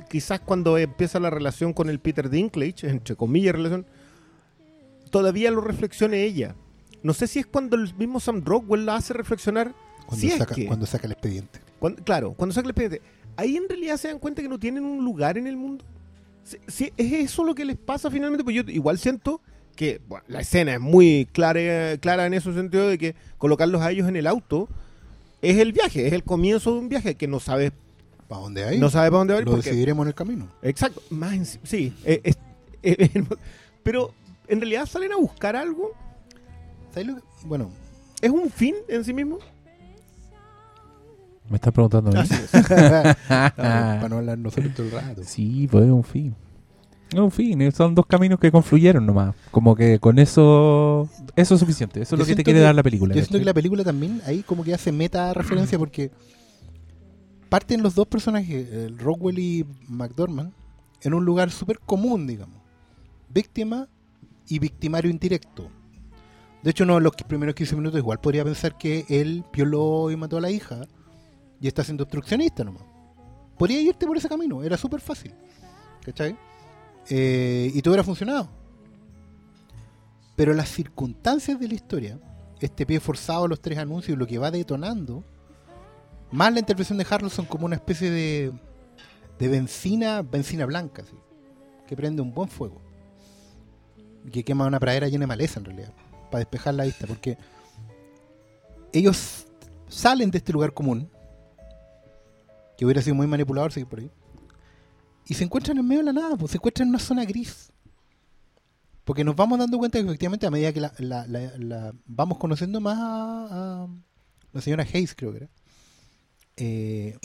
quizás 0.08 0.38
cuando 0.38 0.78
empieza 0.78 1.18
la 1.18 1.30
relación 1.30 1.72
con 1.72 1.90
el 1.90 1.98
Peter 1.98 2.30
Dinklage, 2.30 2.88
entre 2.88 3.16
comillas 3.16 3.56
relación, 3.56 3.86
todavía 5.12 5.52
lo 5.52 5.60
reflexione 5.60 6.24
ella. 6.24 6.56
No 7.04 7.12
sé 7.14 7.28
si 7.28 7.38
es 7.38 7.46
cuando 7.46 7.76
el 7.76 7.94
mismo 7.94 8.18
Sam 8.18 8.42
Rockwell 8.44 8.84
la 8.86 8.96
hace 8.96 9.12
reflexionar. 9.12 9.72
cuando, 10.06 10.20
si 10.20 10.32
es 10.32 10.38
saca, 10.38 10.54
que- 10.56 10.66
cuando 10.66 10.84
saca 10.86 11.06
el 11.06 11.12
expediente. 11.12 11.60
cuando- 11.78 12.02
claro, 12.02 12.32
cuando 12.32 12.52
saca 12.52 12.66
el 12.66 12.70
expediente. 12.70 13.00
Ahí 13.36 13.56
en 13.56 13.68
realidad 13.68 13.96
se 13.96 14.08
dan 14.08 14.18
cuenta 14.18 14.42
que 14.42 14.48
no 14.48 14.58
tienen 14.58 14.84
un 14.84 15.04
lugar 15.04 15.38
en 15.38 15.46
el 15.46 15.56
mundo. 15.56 15.84
Si, 16.44 16.58
si 16.66 16.92
es 16.96 17.12
eso 17.12 17.44
lo 17.44 17.54
que 17.54 17.64
les 17.64 17.76
pasa 17.76 18.10
finalmente, 18.10 18.42
pues 18.44 18.56
yo 18.56 18.62
igual 18.66 18.98
siento 18.98 19.40
que 19.76 20.00
bueno, 20.08 20.24
la 20.28 20.40
escena 20.40 20.74
es 20.74 20.80
muy 20.80 21.26
clara, 21.32 21.96
clara 21.98 22.26
en 22.26 22.34
ese 22.34 22.52
sentido 22.52 22.88
de 22.88 22.98
que 22.98 23.14
colocarlos 23.38 23.80
a 23.80 23.90
ellos 23.90 24.06
en 24.08 24.16
el 24.16 24.26
auto 24.26 24.68
es 25.40 25.56
el 25.58 25.72
viaje, 25.72 26.06
es 26.08 26.12
el 26.12 26.24
comienzo 26.24 26.72
de 26.72 26.78
un 26.80 26.88
viaje 26.88 27.14
que 27.14 27.26
no 27.26 27.40
sabes 27.40 27.72
¿Para 28.28 28.42
dónde 28.42 28.64
hay? 28.64 28.78
no 28.78 28.90
sabe 28.90 29.08
para 29.10 29.18
dónde 29.18 29.34
va 29.34 29.40
Lo 29.40 29.50
porque- 29.52 29.70
decidiremos 29.70 30.04
en 30.04 30.08
el 30.08 30.14
camino. 30.14 30.48
Exacto, 30.62 31.00
más 31.10 31.32
en- 31.32 31.46
sí, 31.46 31.94
eh, 32.04 32.20
eh, 32.24 32.34
eh, 32.82 33.24
pero 33.82 34.12
en 34.52 34.60
realidad 34.60 34.86
salen 34.86 35.12
a 35.12 35.16
buscar 35.16 35.56
algo, 35.56 35.90
¿Sabes 36.92 37.06
lo 37.08 37.16
que- 37.16 37.22
Bueno, 37.46 37.70
es 38.20 38.30
un 38.30 38.50
fin 38.50 38.74
en 38.88 39.02
sí 39.04 39.12
mismo. 39.14 39.38
Me 41.48 41.56
estás 41.56 41.72
preguntando 41.72 42.10
a 42.10 42.14
mí. 42.14 42.18
Así 42.20 42.34
es. 42.34 42.50
para 43.26 44.08
no 44.08 44.16
hablar 44.18 44.38
nosotros 44.38 44.74
todo 44.74 44.86
el 44.86 44.92
rato. 44.92 45.22
Sí, 45.24 45.68
pues 45.70 45.84
es 45.84 45.90
un 45.90 46.04
fin. 46.04 46.34
Es 47.12 47.18
un 47.18 47.30
fin, 47.30 47.60
eh, 47.60 47.70
son 47.72 47.94
dos 47.94 48.06
caminos 48.06 48.38
que 48.38 48.50
confluyeron 48.50 49.04
nomás. 49.04 49.34
Como 49.50 49.74
que 49.74 49.98
con 49.98 50.18
eso. 50.18 51.08
Eso 51.36 51.54
es 51.54 51.60
suficiente. 51.60 52.00
Eso 52.00 52.14
es 52.14 52.18
Yo 52.18 52.22
lo 52.22 52.24
que 52.24 52.30
te 52.32 52.36
siento 52.36 52.44
quiere 52.44 52.60
que- 52.60 52.64
dar 52.64 52.74
la 52.74 52.82
película. 52.82 53.14
Yo 53.14 53.20
siento 53.20 53.38
que 53.38 53.44
la 53.44 53.52
película 53.54 53.84
también 53.84 54.22
ahí 54.26 54.42
como 54.42 54.64
que 54.64 54.72
hace 54.72 54.92
meta 54.92 55.34
referencia 55.34 55.78
porque 55.78 56.10
parten 57.50 57.82
los 57.82 57.94
dos 57.94 58.06
personajes, 58.06 58.72
el 58.72 58.98
Rockwell 58.98 59.38
y 59.38 59.66
McDormand, 59.88 60.52
en 61.02 61.12
un 61.14 61.24
lugar 61.24 61.50
súper 61.50 61.78
común, 61.80 62.26
digamos. 62.26 62.56
Víctima 63.28 63.88
y 64.48 64.58
victimario 64.58 65.10
indirecto. 65.10 65.70
De 66.62 66.70
hecho, 66.70 66.84
uno 66.84 66.94
de 66.94 67.00
los 67.00 67.14
primeros 67.14 67.54
15 67.54 67.76
minutos 67.76 67.98
igual 67.98 68.20
podría 68.20 68.44
pensar 68.44 68.78
que 68.78 69.04
él 69.08 69.44
violó 69.52 70.10
y 70.10 70.16
mató 70.16 70.38
a 70.38 70.40
la 70.40 70.50
hija 70.50 70.86
y 71.60 71.66
está 71.66 71.82
siendo 71.82 72.04
obstruccionista 72.04 72.62
nomás. 72.64 72.84
Podría 73.58 73.80
irte 73.80 74.06
por 74.06 74.16
ese 74.16 74.28
camino, 74.28 74.62
era 74.62 74.76
súper 74.76 75.00
fácil. 75.00 75.32
¿Cachai? 76.04 76.36
Eh, 77.08 77.70
y 77.74 77.82
todo 77.82 77.92
hubiera 77.92 78.04
funcionado. 78.04 78.48
Pero 80.36 80.54
las 80.54 80.68
circunstancias 80.68 81.58
de 81.58 81.68
la 81.68 81.74
historia, 81.74 82.18
este 82.60 82.86
pie 82.86 83.00
forzado 83.00 83.48
los 83.48 83.60
tres 83.60 83.78
anuncios, 83.78 84.16
lo 84.16 84.26
que 84.26 84.38
va 84.38 84.50
detonando, 84.50 85.24
más 86.30 86.52
la 86.52 86.60
intervención 86.60 86.98
de 86.98 87.06
Harrelson 87.08 87.44
como 87.44 87.66
una 87.66 87.76
especie 87.76 88.10
de, 88.10 88.52
de 89.38 89.48
benzina, 89.48 90.22
benzina 90.22 90.64
blanca, 90.64 91.02
así, 91.02 91.16
que 91.86 91.96
prende 91.96 92.22
un 92.22 92.32
buen 92.32 92.48
fuego. 92.48 92.80
Que 94.30 94.44
quema 94.44 94.66
una 94.66 94.78
pradera 94.78 95.08
llena 95.08 95.22
de 95.22 95.26
maleza 95.26 95.58
en 95.58 95.64
realidad, 95.66 95.92
para 96.30 96.38
despejar 96.40 96.74
la 96.74 96.84
vista, 96.84 97.06
porque 97.06 97.36
ellos 98.92 99.46
salen 99.88 100.30
de 100.30 100.38
este 100.38 100.52
lugar 100.52 100.72
común, 100.74 101.08
que 102.76 102.84
hubiera 102.84 103.02
sido 103.02 103.14
muy 103.16 103.26
manipulador 103.26 103.72
seguir 103.72 103.88
por 103.88 104.00
ahí, 104.00 104.10
y 105.26 105.34
se 105.34 105.44
encuentran 105.44 105.78
en 105.78 105.86
medio 105.86 106.00
de 106.00 106.12
la 106.12 106.20
nada, 106.20 106.36
pues 106.36 106.52
se 106.52 106.58
encuentran 106.58 106.86
en 106.88 106.90
una 106.90 106.98
zona 106.98 107.24
gris. 107.24 107.70
Porque 109.04 109.24
nos 109.24 109.34
vamos 109.34 109.58
dando 109.58 109.78
cuenta 109.78 109.98
que 109.98 110.04
efectivamente 110.06 110.46
a 110.46 110.50
medida 110.50 110.72
que 110.72 110.80
la, 110.80 110.92
la- 110.98 111.26
la- 111.26 111.92
vamos 112.06 112.38
conociendo 112.38 112.80
más 112.80 112.96
a, 112.98 113.82
a 113.84 113.88
la 114.52 114.60
señora 114.60 114.84
Hayes, 114.84 115.14
creo 115.16 115.32
que 115.32 115.38
era, 115.38 115.48
eh, 116.56 117.18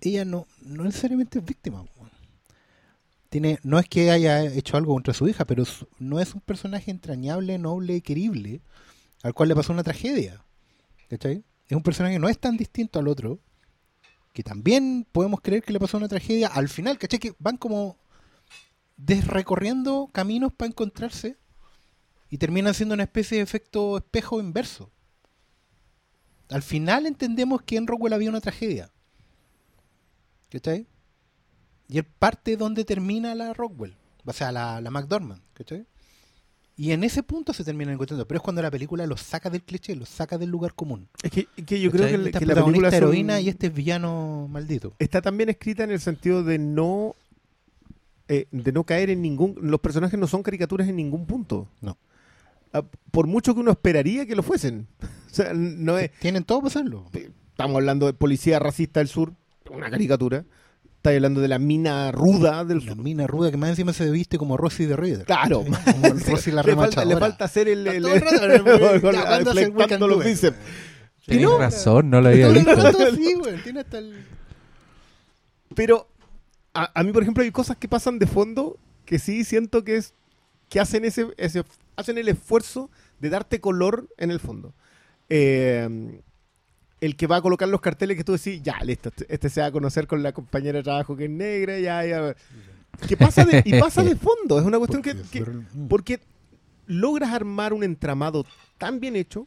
ella 0.00 0.24
no, 0.24 0.46
no 0.62 0.84
necesariamente 0.84 1.40
es 1.40 1.44
víctima. 1.44 1.84
Tiene, 3.28 3.58
no 3.62 3.78
es 3.78 3.88
que 3.88 4.10
haya 4.10 4.44
hecho 4.44 4.76
algo 4.76 4.94
contra 4.94 5.12
su 5.12 5.28
hija, 5.28 5.44
pero 5.44 5.64
no 5.98 6.18
es 6.18 6.34
un 6.34 6.40
personaje 6.40 6.90
entrañable, 6.90 7.58
noble 7.58 7.96
y 7.96 8.00
querible 8.00 8.62
al 9.22 9.34
cual 9.34 9.48
le 9.48 9.54
pasó 9.54 9.72
una 9.72 9.82
tragedia. 9.82 10.44
¿Cachai? 11.08 11.44
Es 11.68 11.76
un 11.76 11.82
personaje 11.82 12.14
que 12.14 12.20
no 12.20 12.28
es 12.28 12.38
tan 12.38 12.56
distinto 12.56 12.98
al 12.98 13.08
otro, 13.08 13.40
que 14.32 14.42
también 14.42 15.06
podemos 15.10 15.40
creer 15.40 15.62
que 15.62 15.72
le 15.72 15.80
pasó 15.80 15.96
una 15.96 16.08
tragedia 16.08 16.48
al 16.48 16.68
final, 16.68 16.98
¿cachai? 16.98 17.18
Que 17.18 17.34
van 17.38 17.56
como 17.56 17.98
desrecorriendo 18.96 20.08
caminos 20.12 20.52
para 20.52 20.68
encontrarse 20.68 21.36
y 22.30 22.38
terminan 22.38 22.74
siendo 22.74 22.94
una 22.94 23.04
especie 23.04 23.38
de 23.38 23.44
efecto 23.44 23.96
espejo 23.98 24.40
inverso. 24.40 24.90
Al 26.50 26.62
final 26.62 27.06
entendemos 27.06 27.62
que 27.62 27.76
en 27.76 27.86
Rockwell 27.86 28.12
había 28.12 28.30
una 28.30 28.40
tragedia. 28.40 28.90
¿Cachai? 30.50 30.86
Y 31.88 31.98
es 31.98 32.04
parte 32.18 32.56
donde 32.56 32.84
termina 32.84 33.34
la 33.34 33.52
Rockwell. 33.54 33.94
O 34.24 34.32
sea, 34.32 34.52
la, 34.52 34.80
la 34.80 34.90
McDormand. 34.90 35.40
¿Cachai? 35.54 35.86
Y 36.76 36.92
en 36.92 37.02
ese 37.02 37.22
punto 37.24 37.52
se 37.52 37.64
terminan 37.64 37.94
encontrando. 37.94 38.26
Pero 38.28 38.38
es 38.38 38.42
cuando 38.44 38.62
la 38.62 38.70
película 38.70 39.06
los 39.06 39.20
saca 39.20 39.50
del 39.50 39.62
cliché, 39.64 39.96
los 39.96 40.08
saca 40.08 40.38
del 40.38 40.50
lugar 40.50 40.74
común. 40.74 41.08
Es 41.22 41.30
que, 41.32 41.46
que 41.66 41.80
yo 41.80 41.90
creo 41.90 42.02
¿Cachai? 42.04 42.20
que, 42.20 42.26
Esta 42.28 42.38
que 42.38 42.46
la 42.46 42.54
película 42.64 42.90
son- 42.90 42.96
heroína 42.98 43.40
y 43.40 43.48
este 43.48 43.66
es 43.68 43.74
villano 43.74 44.46
maldito. 44.48 44.92
está 44.98 45.20
también 45.22 45.48
escrita 45.48 45.82
en 45.82 45.90
el 45.90 45.98
sentido 46.00 46.44
de 46.44 46.58
no 46.58 47.16
eh, 48.28 48.46
de 48.52 48.72
no 48.72 48.84
caer 48.84 49.08
en 49.10 49.22
ningún 49.22 49.56
los 49.62 49.80
personajes 49.80 50.18
no 50.20 50.26
son 50.26 50.42
caricaturas 50.42 50.86
en 50.88 50.96
ningún 50.96 51.24
punto 51.26 51.66
No. 51.80 51.96
Ah, 52.74 52.84
por 53.10 53.26
mucho 53.26 53.54
que 53.54 53.60
uno 53.60 53.70
esperaría 53.70 54.26
que 54.26 54.36
lo 54.36 54.42
fuesen 54.42 54.86
o 55.00 55.34
sea 55.34 55.54
no 55.54 55.96
es 55.98 56.10
Tienen 56.20 56.44
todo 56.44 56.58
para 56.60 56.68
hacerlo. 56.68 57.06
estamos 57.14 57.76
hablando 57.76 58.04
de 58.06 58.12
policía 58.12 58.58
racista 58.58 59.00
del 59.00 59.08
sur 59.08 59.32
una 59.70 59.90
caricatura 59.90 60.44
estás 60.98 61.14
hablando 61.14 61.40
de 61.40 61.48
la 61.48 61.58
mina 61.58 62.12
ruda 62.12 62.64
del 62.64 62.78
La 62.80 62.92
sur 62.92 62.96
mina 63.02 63.26
ruda 63.26 63.50
que 63.50 63.56
más 63.56 63.70
encima 63.70 63.92
se 63.92 64.10
viste 64.10 64.36
como 64.38 64.56
Rosy 64.56 64.84
de 64.86 64.96
Reader. 64.96 65.24
claro 65.26 65.64
Como 65.64 65.76
el 66.06 66.20
Rosy 66.20 66.50
la 66.52 66.62
le, 66.62 66.74
falta, 66.74 67.02
remachadora. 67.02 67.14
le 67.14 67.20
falta 67.20 67.44
hacer 67.46 67.68
el, 67.68 67.86
el- 67.86 68.04
el 68.06 68.22
con- 69.00 69.12
ya, 69.14 69.24
¿cuándo 69.26 69.50
hace 69.50 69.62
el 69.64 69.72
flectando 69.72 70.06
los 70.08 70.24
bíceps. 70.24 70.56
Tienes 71.26 71.44
no- 71.46 71.58
razón, 71.58 72.10
no 72.10 72.20
lo 72.20 72.28
había 72.28 72.46
Todo 72.48 72.58
el 72.58 72.64
visto. 72.64 72.82
rato 72.82 73.02
así, 73.12 73.34
güey. 73.34 73.62
Tiene 73.62 73.80
hasta 73.80 73.98
el... 73.98 74.24
Pero 75.74 76.08
a, 76.74 76.90
a 76.98 77.02
mí, 77.04 77.12
por 77.12 77.22
ejemplo, 77.22 77.42
hay 77.42 77.50
cosas 77.50 77.76
que 77.76 77.88
pasan 77.88 78.18
de 78.18 78.26
fondo 78.26 78.78
que 79.04 79.18
sí 79.18 79.44
siento 79.44 79.84
que 79.84 79.96
es 79.96 80.14
que 80.68 80.80
hacen 80.80 81.04
ese, 81.04 81.28
ese 81.36 81.64
hacen 81.96 82.18
el 82.18 82.28
esfuerzo 82.28 82.90
de 83.20 83.30
darte 83.30 83.60
color 83.60 84.08
en 84.18 84.30
el 84.30 84.40
fondo. 84.40 84.74
Eh, 85.28 86.20
el 87.00 87.16
que 87.16 87.26
va 87.26 87.36
a 87.36 87.42
colocar 87.42 87.68
los 87.68 87.80
carteles 87.80 88.16
que 88.16 88.24
tú 88.24 88.32
decís, 88.32 88.60
ya, 88.62 88.78
listo, 88.82 89.08
este- 89.10 89.26
este 89.32 89.48
se 89.50 89.60
va 89.60 89.68
a 89.68 89.72
conocer 89.72 90.06
con 90.06 90.22
la 90.22 90.32
compañera 90.32 90.78
de 90.78 90.82
trabajo 90.84 91.16
que 91.16 91.24
es 91.24 91.30
negra, 91.30 91.78
ya, 91.78 92.04
ya. 92.04 92.34
Que 93.06 93.16
pasa 93.16 93.44
de, 93.44 93.62
y 93.64 93.78
pasa 93.78 94.02
de 94.02 94.16
fondo, 94.16 94.58
es 94.58 94.64
una 94.64 94.78
cuestión 94.78 95.02
que, 95.02 95.14
Porque 95.14 95.30
que- 95.30 95.44
fueron- 95.44 95.66
porque 95.88 96.20
logras 96.86 97.32
armar 97.32 97.72
un 97.72 97.84
entramado 97.84 98.44
tan 98.78 98.98
bien 99.00 99.14
hecho. 99.16 99.46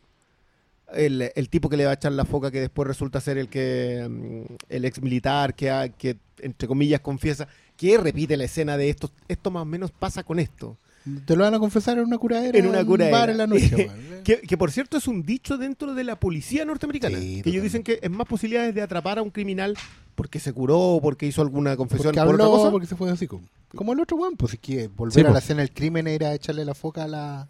El, 0.94 1.32
el 1.36 1.48
tipo 1.50 1.70
que 1.70 1.78
le 1.78 1.86
va 1.86 1.92
a 1.92 1.94
echar 1.94 2.12
la 2.12 2.26
foca 2.26 2.52
que 2.52 2.60
después 2.60 2.86
resulta 2.86 3.22
ser 3.22 3.38
el 3.38 3.48
que 3.48 4.06
mm, 4.10 4.54
el 4.68 4.84
ex 4.86 5.02
militar 5.02 5.56
que, 5.56 5.70
ha- 5.70 5.88
que 5.88 6.18
entre 6.40 6.68
comillas 6.68 7.00
confiesa 7.00 7.48
que 7.78 7.98
repite 7.98 8.36
la 8.36 8.44
escena 8.44 8.76
de 8.76 8.90
esto 8.90 9.10
esto 9.30 9.52
más 9.52 9.62
o 9.62 9.66
menos 9.66 9.92
pasa 9.92 10.22
con 10.24 10.38
esto 10.38 10.78
Te 11.26 11.36
lo 11.36 11.44
van 11.44 11.54
a 11.56 11.60
confesar 11.60 11.98
en 11.98 12.06
una 12.06 12.18
curadera. 12.18 12.58
En 12.58 12.68
una 12.68 12.80
un 12.82 12.86
curadera. 12.86 13.18
bar 13.18 13.30
en 13.32 13.38
la 13.38 13.48
noche. 13.48 13.90
Que, 14.22 14.40
que, 14.42 14.56
por 14.56 14.72
cierto 14.72 14.98
es 14.98 15.08
un 15.08 15.24
dicho 15.24 15.58
dentro 15.58 15.96
de 15.96 16.04
la 16.04 16.16
policía 16.20 16.64
norteamericana. 16.64 17.18
Sí, 17.18 17.42
que 17.42 17.50
ellos 17.50 17.64
dicen 17.64 17.82
que 17.82 17.98
es 18.04 18.12
más 18.12 18.28
posibilidades 18.28 18.76
de 18.76 18.84
atrapar 18.84 19.18
a 19.18 19.24
un 19.24 19.32
criminal 19.32 19.76
porque 20.14 20.40
se 20.40 20.54
curó, 20.54 21.00
porque 21.02 21.26
hizo 21.26 21.42
alguna 21.42 21.76
confesión 21.76 22.14
Porque 22.14 22.24
por 22.28 22.36
otra 22.36 22.46
cosa. 22.46 22.70
porque 22.70 22.86
se 22.86 22.96
fue 22.96 23.10
así. 23.10 23.26
Como, 23.26 23.48
como 23.74 23.94
el 23.94 24.00
otro 24.00 24.18
weón, 24.18 24.36
pues 24.38 24.52
si 24.52 24.58
que 24.60 24.90
volver 24.90 25.14
Sí, 25.16 25.22
a 25.28 25.32
la 25.34 25.40
escena 25.40 25.62
del 25.62 25.72
crimen 25.72 26.06
era 26.06 26.36
echarle 26.36 26.64
la 26.66 26.76
foca 26.76 27.06
a 27.06 27.08
la, 27.08 27.48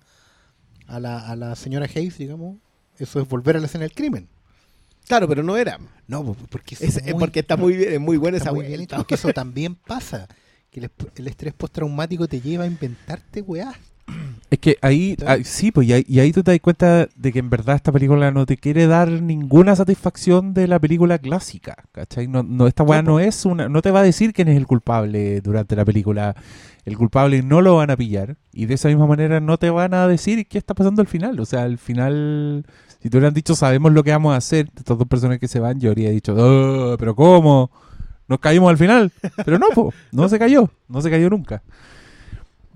a 0.87 0.99
la, 1.01 1.19
a 1.27 1.35
la 1.35 1.57
señora 1.57 1.87
Hayes, 1.93 2.17
digamos. 2.17 2.55
Eso 2.97 3.19
es 3.19 3.27
volver 3.27 3.57
a 3.57 3.59
la 3.59 3.65
escena 3.65 3.81
del 3.83 3.91
crimen. 3.93 4.29
Claro, 5.09 5.27
pero 5.27 5.43
no 5.43 5.57
era. 5.57 5.77
No, 6.07 6.23
po- 6.23 6.37
porque, 6.49 6.75
Es, 6.75 6.81
es 6.83 6.97
es 6.97 7.03
muy- 7.11 7.19
porque 7.19 7.41
está 7.41 7.57
muy 7.57 7.75
bien, 7.75 7.91
es 7.91 7.99
muy 7.99 8.15
buena 8.15 8.37
está 8.37 8.51
esa 8.51 8.55
muy 8.55 8.65
bien 8.65 8.79
hecho, 8.79 8.95
porque 8.95 9.15
eso 9.15 9.33
también 9.33 9.75
pasa. 9.75 10.29
Que 10.71 10.79
el, 10.79 10.89
el 11.17 11.27
estrés 11.27 11.53
postraumático 11.53 12.27
te 12.27 12.39
lleva 12.39 12.63
a 12.63 12.67
inventarte 12.67 13.41
weá. 13.41 13.73
Es 14.49 14.59
que 14.59 14.77
ahí, 14.81 15.15
ahí- 15.25 15.43
sí, 15.45 15.71
pues 15.71 15.87
y 15.87 15.93
ahí, 15.93 16.05
y 16.07 16.19
ahí 16.19 16.31
tú 16.33 16.43
te 16.43 16.51
das 16.51 16.59
cuenta 16.59 17.07
de 17.15 17.31
que 17.31 17.39
en 17.39 17.49
verdad 17.49 17.75
esta 17.77 17.91
película 17.91 18.31
no 18.31 18.45
te 18.45 18.57
quiere 18.57 18.87
dar 18.87 19.09
ninguna 19.09 19.75
satisfacción 19.75 20.53
de 20.53 20.67
la 20.67 20.79
película 20.79 21.17
clásica, 21.17 21.75
¿cachai? 21.93 22.27
No, 22.27 22.43
no 22.43 22.67
esta 22.67 22.83
weá 22.83 23.01
no 23.01 23.19
es 23.21 23.45
una, 23.45 23.69
no 23.69 23.81
te 23.81 23.91
va 23.91 24.01
a 24.01 24.03
decir 24.03 24.33
quién 24.33 24.47
es 24.49 24.57
el 24.57 24.67
culpable 24.67 25.39
durante 25.41 25.75
la 25.75 25.85
película. 25.85 26.35
El 26.83 26.97
culpable 26.97 27.43
no 27.43 27.61
lo 27.61 27.75
van 27.77 27.91
a 27.91 27.95
pillar 27.97 28.37
y 28.51 28.65
de 28.65 28.73
esa 28.73 28.87
misma 28.89 29.07
manera 29.07 29.39
no 29.39 29.57
te 29.57 29.69
van 29.69 29.93
a 29.93 30.07
decir 30.07 30.45
qué 30.47 30.57
está 30.57 30.73
pasando 30.73 31.01
al 31.01 31.07
final. 31.07 31.39
O 31.39 31.45
sea, 31.45 31.63
al 31.63 31.77
final, 31.77 32.65
si 33.01 33.09
te 33.09 33.17
hubieran 33.17 33.33
dicho 33.33 33.55
sabemos 33.55 33.93
lo 33.93 34.03
que 34.03 34.11
vamos 34.11 34.33
a 34.33 34.37
hacer, 34.37 34.69
estas 34.75 34.97
dos 34.97 35.07
personas 35.07 35.39
que 35.39 35.47
se 35.47 35.59
van, 35.59 35.79
yo 35.79 35.89
habría 35.91 36.09
dicho, 36.11 36.33
"Oh, 36.37 36.95
pero 36.97 37.15
¿cómo? 37.15 37.71
Nos 38.31 38.39
caímos 38.39 38.69
al 38.69 38.77
final. 38.77 39.11
Pero 39.43 39.59
no, 39.59 39.67
no 40.13 40.29
se 40.29 40.39
cayó, 40.39 40.71
no 40.87 41.01
se 41.01 41.09
cayó 41.09 41.29
nunca. 41.29 41.61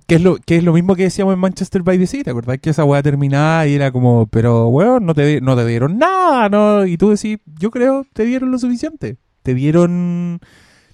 Que 0.06 0.16
es, 0.16 0.22
lo, 0.22 0.36
que 0.36 0.58
es 0.58 0.64
lo 0.66 0.74
mismo 0.74 0.98
que 0.98 1.04
decíamos 1.04 1.34
en 1.34 1.40
Manchester 1.40 1.82
by 1.82 1.98
the 1.98 2.06
Sea, 2.06 2.26
¿te 2.26 2.30
acordás 2.30 2.60
que 2.60 2.72
esa 2.72 2.84
weá 2.84 3.02
terminaba 3.02 3.66
y 3.66 3.74
era 3.74 3.90
como, 3.94 4.28
pero 4.28 4.68
weón, 4.68 5.06
no 5.06 5.16
te, 5.16 5.40
no 5.40 5.56
te 5.56 5.66
dieron 5.66 5.98
nada, 5.98 6.50
¿no? 6.50 6.86
Y 6.86 6.98
tú 6.98 7.10
decís, 7.10 7.40
yo 7.58 7.72
creo, 7.72 8.06
te 8.12 8.26
dieron 8.26 8.52
lo 8.52 8.60
suficiente. 8.60 9.16
Te 9.44 9.54
dieron, 9.54 10.42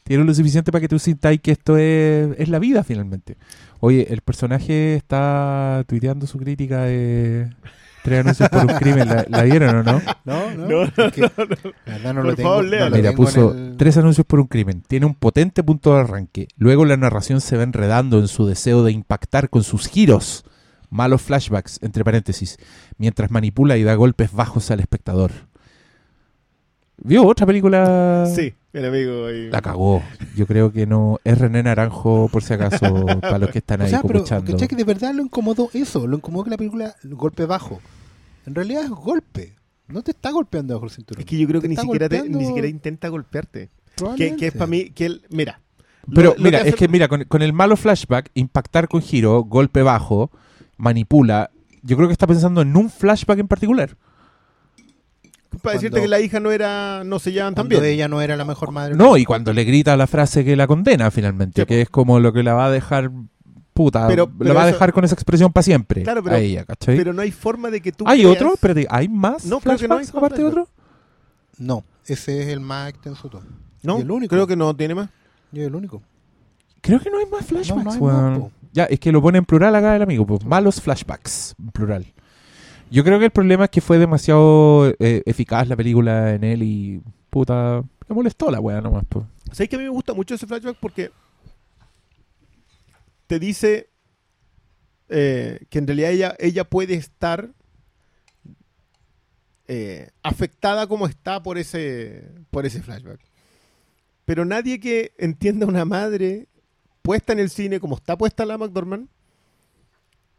te 0.04 0.10
dieron 0.10 0.28
lo 0.28 0.34
suficiente 0.36 0.72
para 0.72 0.82
que 0.82 0.88
tú 0.88 1.00
sintáis 1.00 1.42
que 1.42 1.52
esto 1.52 1.76
es, 1.78 2.30
es 2.38 2.48
la 2.48 2.60
vida 2.60 2.84
finalmente. 2.84 3.38
Oye, 3.80 4.14
el 4.14 4.22
personaje 4.22 4.96
está 4.96 5.84
tuiteando 5.88 6.28
su 6.28 6.38
crítica 6.38 6.84
de 6.84 7.50
tres 8.04 8.20
anuncios 8.22 8.50
por 8.50 8.62
un 8.62 8.68
crimen. 8.78 9.08
¿La, 9.08 9.26
la 9.28 9.44
vieron 9.44 9.76
o 9.78 9.84
no? 9.84 10.02
No, 10.26 10.52
no. 10.56 10.68
No, 10.68 10.84
la 10.96 11.12
verdad 11.86 12.14
no 12.14 12.22
Por 12.22 12.26
lo 12.26 12.36
tengo. 12.36 12.50
favor, 12.50 12.66
léalo. 12.66 12.96
Mira, 12.96 13.10
tengo 13.12 13.24
puso 13.24 13.52
el- 13.54 13.76
tres 13.78 13.98
anuncios 13.98 14.26
por 14.26 14.40
un 14.40 14.48
crimen. 14.48 14.82
Tiene 14.88 15.06
un 15.06 15.16
potente 15.16 15.64
punto 15.64 15.94
de 15.94 16.02
arranque. 16.02 16.48
Luego 16.58 16.86
la 16.86 16.98
narración 16.98 17.42
se 17.42 17.58
va 17.58 17.64
enredando 17.64 18.20
en 18.20 18.28
su 18.28 18.46
deseo 18.46 18.84
de 18.84 18.92
impactar 18.92 19.50
con 19.50 19.64
sus 19.64 19.88
giros. 19.88 20.46
Malos 20.90 21.22
flashbacks, 21.22 21.80
entre 21.84 22.04
paréntesis, 22.04 22.58
mientras 22.98 23.32
manipula 23.32 23.78
y 23.78 23.84
da 23.84 23.96
golpes 23.96 24.34
bajos 24.34 24.72
al 24.72 24.82
espectador. 24.82 25.32
¿Vio 27.04 27.26
otra 27.26 27.46
película? 27.48 28.28
Sí, 28.34 28.54
el 28.74 28.86
amigo. 28.86 29.26
ahí. 29.26 29.50
La 29.50 29.62
cagó. 29.62 30.04
Yo 30.36 30.46
creo 30.46 30.72
que 30.72 30.86
no. 30.86 31.20
Es 31.24 31.38
René 31.38 31.64
Naranjo, 31.64 32.30
por 32.32 32.44
si 32.44 32.54
acaso, 32.54 33.06
para 33.22 33.40
los 33.40 33.50
que 33.50 33.58
están 33.60 33.82
O 33.82 33.84
ahí 33.86 33.90
sea, 33.90 34.02
pero 34.04 34.20
escuchando. 34.20 34.52
¿cachai? 34.52 34.68
que 34.68 34.76
de 34.76 34.84
verdad 34.84 35.14
lo 35.14 35.24
incomodó 35.24 35.70
eso, 35.74 36.06
lo 36.06 36.18
incomodó 36.18 36.44
que 36.46 36.50
la 36.52 36.58
película 36.58 36.96
golpe 37.04 37.46
bajo. 37.46 37.82
En 38.46 38.54
realidad 38.56 38.84
es 38.84 38.90
golpe. 38.92 39.54
No 39.88 40.04
te 40.04 40.12
está 40.12 40.32
golpeando 40.32 40.74
bajo 40.76 40.86
el 40.86 40.92
cinturón. 40.92 41.20
Es 41.22 41.26
que 41.26 41.38
yo 41.38 41.48
creo 41.48 41.60
Te 41.60 41.68
que 41.68 41.70
ni 41.70 41.76
siquiera, 41.76 42.08
te- 42.08 42.30
ni 42.30 42.46
siquiera 42.46 42.68
intenta 42.68 43.10
golpearte. 43.10 43.70
Que, 44.16 44.36
que 44.36 44.48
es 44.48 44.54
para 44.54 44.68
mí, 44.68 44.90
que 44.92 45.06
él, 45.08 45.22
mira. 45.30 45.60
Pero 46.16 46.30
lo- 46.32 46.38
lo 46.38 46.44
mira, 46.44 46.60
hace- 46.60 46.70
es 46.70 46.76
que 46.76 46.88
mira, 46.88 47.08
con, 47.08 47.24
con 47.26 47.42
el 47.42 47.52
malo 47.54 47.76
flashback, 47.76 48.30
impactar 48.36 48.88
con 48.88 49.02
giro, 49.02 49.44
golpe 49.44 49.82
bajo, 49.82 50.32
manipula. 50.78 51.52
Yo 51.84 51.98
creo 51.98 52.08
que 52.08 52.14
está 52.14 52.26
pensando 52.28 52.62
en 52.62 52.76
un 52.78 52.90
flashback 52.90 53.40
en 53.40 53.48
particular. 53.48 53.98
Para 55.62 55.74
decirte 55.74 56.02
que 56.02 56.08
la 56.08 56.20
hija 56.20 56.40
no 56.40 56.52
era, 56.52 57.04
no 57.04 57.20
se 57.20 57.32
llevan 57.32 57.54
tan 57.56 57.68
bien. 57.68 57.84
ella 57.84 58.08
no 58.08 58.22
era 58.22 58.38
la 58.38 58.46
mejor 58.46 58.72
madre. 58.72 58.96
No, 58.96 59.18
y 59.18 59.26
cuando 59.26 59.52
le 59.54 59.64
grita 59.64 59.98
la 59.98 60.08
frase 60.08 60.46
que 60.46 60.56
la 60.56 60.66
condena 60.68 61.12
finalmente, 61.12 61.62
Sí, 61.62 61.66
que 61.66 61.82
es 61.82 61.90
como 61.90 62.20
lo 62.20 62.32
que 62.32 62.42
la 62.44 62.54
va 62.54 62.68
a 62.68 62.72
dejar 62.72 63.12
puta, 63.74 64.08
Pero- 64.08 64.26
la 64.28 64.32
pero 64.38 64.54
va 64.54 64.64
a 64.64 64.68
dejar 64.68 64.94
con 64.94 65.04
esa 65.06 65.14
expresión 65.16 65.52
para 65.52 65.64
siempre 65.64 66.04
Claro, 66.04 66.24
pero- 66.24 66.36
a 66.36 66.40
ella, 66.40 66.64
¿cachai? 66.66 66.96
Pero 66.98 67.14
no 67.14 67.22
hay 67.22 67.32
forma 67.32 67.70
de 67.70 67.82
que 67.82 67.92
tú. 67.92 68.06
¿Hay 68.08 68.20
creas- 68.22 68.36
otro? 68.36 68.54
Espérate, 68.54 68.88
¿hay 68.90 69.08
más 69.10 69.46
No, 69.46 69.60
creo 69.60 69.78
que 69.78 69.88
no 69.88 69.96
hay 69.96 70.06
flashbacks 70.06 70.18
aparte 70.18 70.42
de 70.42 70.48
otro? 70.48 70.68
No, 71.58 71.84
ese 72.06 72.42
es 72.42 72.48
el 72.48 72.60
más 72.60 72.90
extenso 72.90 73.30
todo. 73.30 73.44
No, 73.84 73.98
Y 73.98 74.02
el 74.02 74.12
único. 74.12 74.30
creo 74.36 74.48
que 74.48 74.56
no 74.56 74.76
tiene 74.76 74.96
más. 74.96 75.10
Yo 75.52 75.64
el 75.66 75.76
único. 75.76 76.02
Creo 76.82 77.00
que 77.00 77.10
no 77.12 77.20
hay 77.20 77.26
más 77.28 77.46
flashbacks, 77.46 77.76
No, 77.76 77.84
no 77.84 77.92
hay 77.92 78.00
weón. 78.00 78.30
más, 78.32 78.40
po. 78.40 78.52
Ya, 78.74 78.86
es 78.86 79.00
que 79.00 79.12
lo 79.12 79.22
pone 79.22 79.38
en 79.38 79.46
plural 79.46 79.76
acá 79.76 79.96
el 79.96 80.02
amigo, 80.02 80.26
pues 80.26 80.46
malos 80.46 80.80
flashbacks, 80.82 81.56
en 81.60 81.72
plural. 81.72 82.06
Yo 82.92 83.06
creo 83.06 83.20
que 83.20 83.26
el 83.26 83.32
problema 83.32 83.64
es 83.64 83.70
que 83.70 83.80
fue 83.80 83.98
demasiado 83.98 84.90
eh, 85.00 85.24
eficaz 85.26 85.66
la 85.66 85.78
película 85.78 86.34
en 86.34 86.44
él 86.44 86.62
y 86.62 87.02
puta, 87.30 87.82
me 88.10 88.16
molestó 88.16 88.52
la 88.52 88.60
weá 88.60 88.82
nomás, 88.82 89.06
pues. 89.08 89.26
¿Sabes 89.54 89.70
que 89.70 89.78
a 89.78 89.80
mí 89.80 89.86
me 89.86 89.92
gusta 89.92 90.14
mucho 90.14 90.36
ese 90.36 90.46
flashback? 90.46 90.76
Porque 90.76 91.10
te 93.28 93.40
dice 93.40 93.90
eh, 95.08 95.60
que 95.70 95.80
en 95.80 95.88
realidad 95.88 96.12
ella, 96.12 96.36
ella 96.38 96.66
puede 96.66 96.96
estar 96.96 97.54
eh, 99.70 100.10
afectada 100.22 100.86
como 100.86 101.08
está 101.08 101.42
por 101.42 101.58
ese, 101.58 102.30
por 102.50 102.66
ese 102.66 102.82
flashback. 102.82 103.22
Pero 104.26 104.44
nadie 104.44 104.82
que 104.82 105.14
entienda 105.18 105.66
una 105.66 105.86
madre 105.86 106.50
puesta 107.02 107.32
en 107.32 107.40
el 107.40 107.50
cine 107.50 107.80
como 107.80 107.96
está 107.96 108.18
puesta 108.18 108.46
la 108.46 108.58
McDormand 108.58 109.08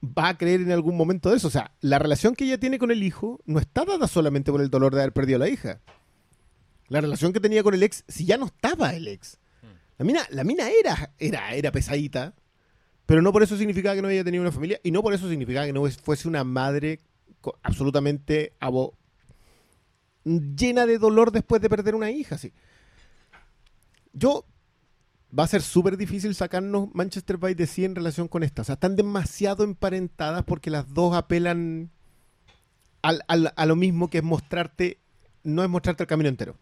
va 0.04 0.28
a 0.30 0.38
creer 0.38 0.60
en 0.62 0.72
algún 0.72 0.96
momento 0.96 1.30
de 1.30 1.36
eso. 1.36 1.48
O 1.48 1.50
sea, 1.50 1.72
la 1.80 1.98
relación 1.98 2.34
que 2.34 2.44
ella 2.44 2.58
tiene 2.58 2.78
con 2.78 2.90
el 2.90 3.02
hijo 3.02 3.40
no 3.44 3.58
está 3.58 3.84
dada 3.84 4.08
solamente 4.08 4.50
por 4.50 4.60
el 4.60 4.70
dolor 4.70 4.94
de 4.94 5.00
haber 5.02 5.12
perdido 5.12 5.36
a 5.36 5.40
la 5.40 5.48
hija. 5.48 5.80
La 6.88 7.00
relación 7.00 7.32
que 7.32 7.40
tenía 7.40 7.62
con 7.62 7.74
el 7.74 7.82
ex, 7.82 8.04
si 8.08 8.24
ya 8.26 8.36
no 8.36 8.46
estaba 8.46 8.94
el 8.94 9.08
ex. 9.08 9.38
La 9.98 10.04
mina, 10.04 10.20
la 10.30 10.42
mina 10.44 10.68
era, 10.70 11.12
era, 11.18 11.54
era 11.54 11.70
pesadita, 11.70 12.34
pero 13.06 13.22
no 13.22 13.32
por 13.32 13.42
eso 13.42 13.56
significaba 13.56 13.94
que 13.94 14.02
no 14.02 14.08
había 14.08 14.24
tenido 14.24 14.42
una 14.42 14.50
familia 14.52 14.80
y 14.82 14.90
no 14.90 15.02
por 15.02 15.14
eso 15.14 15.28
significaba 15.28 15.66
que 15.66 15.72
no 15.72 15.84
fuese 15.90 16.26
una 16.28 16.42
madre 16.44 16.98
absolutamente 17.62 18.54
abo- 18.60 18.94
llena 20.24 20.86
de 20.86 20.98
dolor 20.98 21.30
después 21.30 21.62
de 21.62 21.68
perder 21.70 21.94
una 21.94 22.10
hija. 22.10 22.38
Sí. 22.38 22.52
Yo 24.12 24.44
va 25.38 25.44
a 25.44 25.46
ser 25.46 25.62
súper 25.62 25.96
difícil 25.96 26.34
sacarnos 26.34 26.88
Manchester 26.94 27.36
by 27.38 27.54
the 27.54 27.66
Sea 27.66 27.86
en 27.86 27.94
relación 27.94 28.28
con 28.28 28.42
esta. 28.42 28.62
O 28.62 28.64
sea, 28.64 28.74
están 28.74 28.96
demasiado 28.96 29.64
emparentadas 29.64 30.44
porque 30.44 30.70
las 30.70 30.92
dos 30.92 31.14
apelan 31.14 31.90
al- 33.02 33.22
al- 33.28 33.52
a 33.56 33.66
lo 33.66 33.76
mismo 33.76 34.08
que 34.10 34.18
es 34.18 34.24
mostrarte, 34.24 34.98
no 35.42 35.62
es 35.64 35.68
mostrarte 35.70 36.02
el 36.02 36.06
camino 36.06 36.28
entero. 36.28 36.56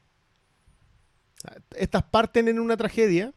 Estas 1.76 2.02
parten 2.04 2.48
en 2.48 2.58
una 2.58 2.76
tragedia. 2.76 3.32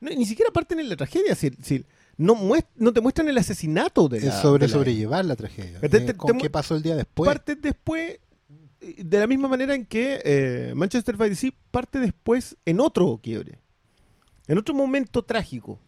No, 0.00 0.10
ni 0.10 0.24
siquiera 0.26 0.50
parten 0.52 0.78
en 0.80 0.88
la 0.88 0.96
tragedia. 0.96 1.34
Si, 1.34 1.50
si 1.62 1.84
no, 2.16 2.36
te 2.92 3.00
muestran 3.00 3.28
el 3.28 3.38
asesinato 3.38 4.08
de 4.08 4.20
la, 4.20 4.28
es 4.28 4.34
sobre 4.40 4.66
de 4.66 4.68
la- 4.68 4.72
sobrellevar 4.78 5.24
la 5.24 5.36
tragedia. 5.36 5.80
Te- 5.80 5.88
te- 5.88 6.10
Eh, 6.10 6.14
con 6.14 6.36
te- 6.36 6.42
qué 6.42 6.50
pasó 6.50 6.76
el 6.76 6.82
día 6.82 6.96
después. 6.96 7.26
Parte 7.26 7.56
después, 7.56 8.18
eh, 8.80 9.02
de 9.04 9.18
la 9.18 9.26
misma 9.26 9.48
manera 9.48 9.74
en 9.74 9.86
que 9.86 10.20
eh, 10.24 10.72
Manchester 10.76 11.16
by 11.16 11.30
the 11.30 11.36
Sea 11.36 11.50
parte 11.70 11.98
después 11.98 12.56
en 12.66 12.80
otro 12.80 13.18
quiebre. 13.22 13.58
En 14.50 14.58
otro 14.58 14.74
momento 14.74 15.22
trágico. 15.22 15.78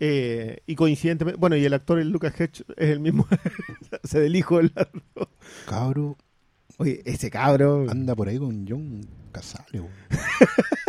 Eh, 0.00 0.58
y 0.66 0.74
coincidentemente, 0.74 1.38
bueno, 1.38 1.56
y 1.56 1.64
el 1.64 1.72
actor, 1.72 1.98
el 2.00 2.10
Lucas 2.10 2.34
Hedge, 2.38 2.64
es 2.76 2.90
el 2.90 2.98
mismo, 3.00 3.26
se 4.04 4.20
del 4.20 4.34
hijo 4.36 4.58
del. 4.58 4.72
Cabro 5.66 6.16
Oye, 6.78 7.00
ese 7.04 7.30
cabro. 7.30 7.86
anda 7.88 8.16
por 8.16 8.28
ahí 8.28 8.38
con 8.38 8.66
John 8.68 9.06
Casale. 9.30 9.82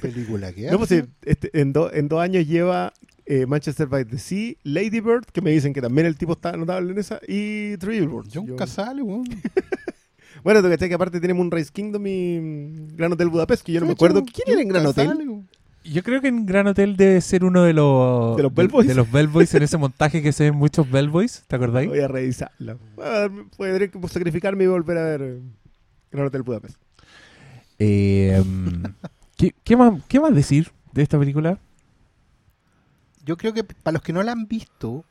Película 0.00 0.52
que 0.52 0.70
No, 0.70 0.78
pues, 0.78 0.92
hace. 0.92 1.02
sí, 1.02 1.08
este, 1.22 1.60
en, 1.60 1.72
do- 1.72 1.92
en 1.92 2.08
dos 2.08 2.20
años 2.22 2.46
lleva 2.46 2.92
eh, 3.26 3.44
Manchester 3.46 3.88
by 3.88 4.04
the 4.04 4.18
Sea, 4.18 4.54
Lady 4.62 5.00
Bird, 5.00 5.26
que 5.26 5.40
me 5.42 5.50
dicen 5.50 5.72
que 5.74 5.82
también 5.82 6.06
el 6.06 6.16
tipo 6.16 6.32
está 6.34 6.56
notable 6.56 6.92
en 6.92 6.98
esa, 6.98 7.20
y 7.26 7.76
Three 7.78 8.00
Billboards. 8.00 8.30
John 8.32 8.56
Casale, 8.56 9.02
weón. 9.02 9.24
Bueno, 10.46 10.62
tú 10.62 10.68
cachai 10.68 10.88
que 10.88 10.94
aparte 10.94 11.18
tiene 11.18 11.34
Moonrise 11.34 11.72
Kingdom 11.72 12.06
y 12.06 12.38
mm, 12.38 12.96
Gran 12.96 13.12
Hotel 13.12 13.30
Budapest, 13.30 13.64
que 13.64 13.72
yo 13.72 13.80
no 13.80 13.86
me 13.86 13.94
acuerdo. 13.94 14.24
¿Quién 14.24 14.48
era 14.48 14.62
en 14.62 14.68
Gran 14.68 14.86
Hotel? 14.86 15.42
Yo 15.82 16.02
creo 16.04 16.20
que 16.20 16.28
en 16.28 16.46
Gran 16.46 16.68
Hotel 16.68 16.96
debe 16.96 17.20
ser 17.20 17.44
uno 17.44 17.64
de 17.64 17.72
los 17.72 18.36
¿De 18.36 18.44
los 18.44 18.54
Bellboys? 18.54 18.86
de 18.86 18.94
los 18.94 19.10
Bellboys 19.10 19.52
en 19.56 19.64
ese 19.64 19.76
montaje 19.76 20.22
que 20.22 20.30
se 20.30 20.44
ven 20.44 20.54
muchos 20.54 20.88
Bellboys, 20.88 21.42
¿te 21.48 21.56
acordáis? 21.56 21.88
Voy 21.88 21.98
a 21.98 22.06
ver, 22.06 23.30
Podré 23.56 23.90
sacrificarme 24.08 24.62
y 24.62 24.66
volver 24.68 24.98
a 24.98 25.02
ver 25.02 25.22
eh, 25.22 25.40
Gran 26.12 26.26
Hotel 26.28 26.42
Budapest. 26.44 26.76
Eh, 27.80 28.40
mm, 28.46 28.84
¿qué, 29.36 29.52
qué 29.64 29.76
más, 29.76 30.00
¿Qué 30.06 30.20
más 30.20 30.32
decir 30.32 30.70
de 30.92 31.02
esta 31.02 31.18
película? 31.18 31.58
Yo 33.24 33.36
creo 33.36 33.52
que 33.52 33.64
para 33.64 33.94
los 33.94 34.02
que 34.02 34.12
no 34.12 34.22
la 34.22 34.30
han 34.30 34.46
visto, 34.46 35.04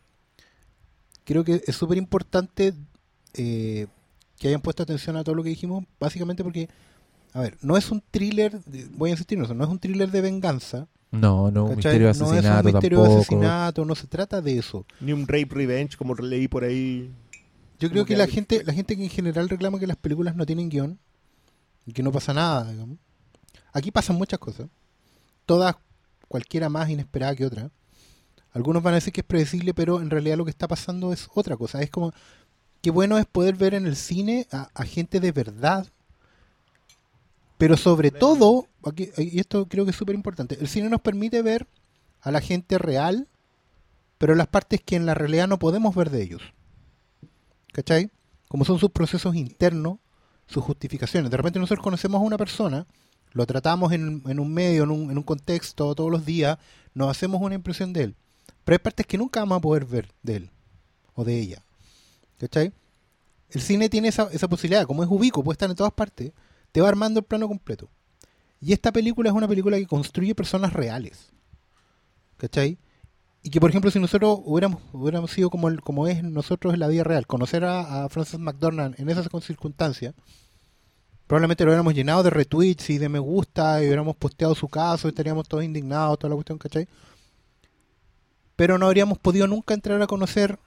creo 1.26 1.44
que 1.44 1.62
es 1.68 1.76
súper 1.76 1.98
importante 1.98 2.74
eh, 3.34 3.88
que 4.40 4.48
hayan 4.50 4.62
puesto 4.62 4.84
atención 4.84 5.16
a 5.18 5.24
todo 5.24 5.36
lo 5.36 5.44
que 5.44 5.50
dijimos, 5.50 5.86
básicamente 6.00 6.44
porque, 6.44 6.70
a 7.34 7.42
ver, 7.42 7.58
no 7.62 7.78
es 7.78 7.90
un 7.92 8.02
thriller, 8.12 8.62
de- 8.66 8.86
voy 8.96 9.10
a 9.10 9.14
insistir 9.14 9.38
en 9.38 9.46
eso, 9.46 9.54
no 9.54 9.64
es 9.64 9.70
un 9.70 9.80
thriller 9.80 10.12
de 10.12 10.22
venganza, 10.22 10.88
No, 11.12 11.50
no, 11.52 11.66
un 11.66 11.76
misterio 11.78 12.00
de 12.00 12.06
no 12.06 12.10
es 12.12 12.22
un 12.22 12.28
asesinato 12.34 12.64
misterio 12.72 12.98
de 13.00 13.04
tampoco. 13.06 13.22
asesinato, 13.22 13.86
no 13.86 13.96
se 13.96 14.08
trata 14.08 14.42
de 14.42 14.58
eso. 14.58 14.86
Ni 15.00 15.14
un 15.14 15.22
rape 15.28 15.48
revenge 15.52 15.96
como 15.98 16.14
leí 16.16 16.48
por 16.48 16.64
ahí. 16.66 17.12
Yo 17.80 17.90
creo 17.90 18.04
que 18.06 18.14
que 18.14 18.18
la 18.18 18.26
hay- 18.26 18.32
gente, 18.32 18.64
la 18.64 18.74
gente 18.74 18.96
que 18.98 19.04
en 19.04 19.10
general 19.10 19.48
reclama 19.50 19.80
que 19.80 19.88
las 19.88 19.98
películas 19.98 20.36
no 20.36 20.46
tienen 20.46 20.70
guion 20.70 21.00
y 21.86 21.94
que 21.94 22.04
no 22.04 22.12
pasa 22.12 22.34
nada, 22.34 22.70
digamos. 22.72 22.98
Aquí 23.74 23.92
pasan 23.92 24.16
muchas 24.18 24.40
cosas. 24.40 24.68
Todas, 25.46 25.76
cualquiera 26.28 26.70
más 26.70 26.90
inesperada 26.90 27.36
que 27.36 27.46
otra. 27.46 27.70
Algunos 28.52 28.82
van 28.82 28.94
a 28.94 28.96
decir 28.96 29.12
que 29.14 29.22
es 29.22 29.28
predecible, 29.28 29.74
pero 29.74 30.02
en 30.02 30.10
realidad 30.10 30.38
lo 30.38 30.46
que 30.46 30.52
está 30.52 30.68
pasando 30.68 31.12
es 31.14 31.28
otra 31.36 31.58
cosa. 31.58 31.82
Es 31.82 31.90
como, 31.90 32.14
qué 32.86 32.92
bueno 32.92 33.18
es 33.18 33.26
poder 33.26 33.56
ver 33.56 33.74
en 33.74 33.88
el 33.88 33.96
cine 33.96 34.46
a, 34.52 34.70
a 34.76 34.84
gente 34.86 35.20
de 35.20 35.32
verdad. 35.32 35.88
Pero 37.58 37.78
sobre 37.78 38.12
todo, 38.12 38.68
aquí- 38.86 39.10
y 39.18 39.40
esto 39.40 39.68
creo 39.68 39.86
que 39.86 39.90
es 39.90 39.98
súper 39.98 40.14
importante, 40.14 40.56
el 40.62 40.68
cine 40.68 40.88
nos 40.88 41.02
permite 41.02 41.42
ver 41.42 41.66
a 42.22 42.30
la 42.30 42.42
gente 42.42 42.78
real, 42.78 43.28
pero 44.20 44.36
las 44.36 44.46
partes 44.46 44.82
que 44.86 44.96
en 44.98 45.08
la 45.08 45.16
realidad 45.16 45.48
no 45.48 45.58
podemos 45.58 45.96
ver 45.96 46.12
de 46.12 46.22
ellos. 46.22 46.44
¿Cachai? 47.72 48.12
Como 48.50 48.66
son 48.66 48.78
sus 48.78 48.92
procesos 48.92 49.34
internos, 49.34 49.98
sus 50.46 50.64
justificaciones. 50.64 51.32
De 51.32 51.38
repente 51.38 51.58
nosotros 51.58 51.84
conocemos 51.84 52.20
a 52.22 52.24
una 52.24 52.38
persona, 52.38 52.86
lo 53.32 53.48
tratamos 53.48 53.94
en, 53.94 54.22
en 54.28 54.40
un 54.40 54.54
medio, 54.54 54.84
en 54.84 54.92
un, 54.92 55.10
en 55.10 55.18
un 55.18 55.24
contexto, 55.24 55.96
todos 55.96 56.12
los 56.12 56.24
días, 56.24 56.60
nos 56.94 57.10
hacemos 57.10 57.42
una 57.42 57.56
impresión 57.56 57.94
de 57.94 58.04
él. 58.04 58.16
Pero 58.64 58.76
hay 58.76 58.80
partes 58.80 59.08
que 59.08 59.18
nunca 59.18 59.40
vamos 59.40 59.58
a 59.58 59.62
poder 59.62 59.86
ver 59.86 60.12
de 60.22 60.36
él 60.36 60.50
o 61.16 61.24
de 61.24 61.40
ella. 61.40 61.65
¿Cachai? 62.40 62.74
El 63.50 63.62
cine 63.62 63.90
tiene 63.90 64.08
esa, 64.10 64.30
esa 64.32 64.48
posibilidad, 64.48 64.86
como 64.86 65.04
es 65.04 65.10
ubico, 65.10 65.44
puede 65.44 65.54
estar 65.56 65.70
en 65.70 65.76
todas 65.76 65.94
partes, 65.94 66.32
te 66.72 66.82
va 66.82 66.90
armando 66.90 67.20
el 67.20 67.26
plano 67.26 67.48
completo. 67.48 67.90
Y 68.60 68.74
esta 68.74 68.92
película 68.92 69.30
es 69.30 69.36
una 69.36 69.48
película 69.48 69.78
que 69.78 69.86
construye 69.86 70.34
personas 70.36 70.74
reales. 70.74 71.30
¿Cachai? 72.38 72.78
Y 73.44 73.50
que, 73.52 73.60
por 73.60 73.70
ejemplo, 73.70 73.92
si 73.92 74.00
nosotros 74.00 74.40
hubiéramos, 74.44 74.82
hubiéramos 74.92 75.32
sido 75.32 75.50
como, 75.50 75.68
el- 75.70 75.80
como 75.82 76.08
es 76.08 76.24
nosotros 76.24 76.74
en 76.74 76.80
la 76.80 76.88
vida 76.88 77.04
real, 77.04 77.28
conocer 77.28 77.64
a, 77.64 78.04
a 78.06 78.10
Frances 78.10 78.40
McDormand 78.40 79.00
en 79.00 79.08
esas 79.10 79.28
circunstancias, 79.44 80.16
probablemente 81.28 81.64
lo 81.64 81.70
hubiéramos 81.70 81.94
llenado 81.94 82.24
de 82.24 82.32
retweets 82.32 82.90
y 82.90 82.98
de 82.98 83.08
me 83.08 83.20
gusta, 83.20 83.82
y 83.82 83.86
hubiéramos 83.86 84.16
posteado 84.16 84.56
su 84.56 84.68
caso, 84.68 85.08
y 85.08 85.10
estaríamos 85.10 85.48
todos 85.48 85.64
indignados, 85.64 86.18
toda 86.18 86.30
la 86.30 86.36
cuestión, 86.36 86.58
¿cachai? 86.58 86.88
Pero 88.56 88.78
no 88.78 88.88
habríamos 88.88 89.20
podido 89.20 89.48
nunca 89.48 89.74
entrar 89.74 90.02
a 90.02 90.08
conocer 90.08 90.58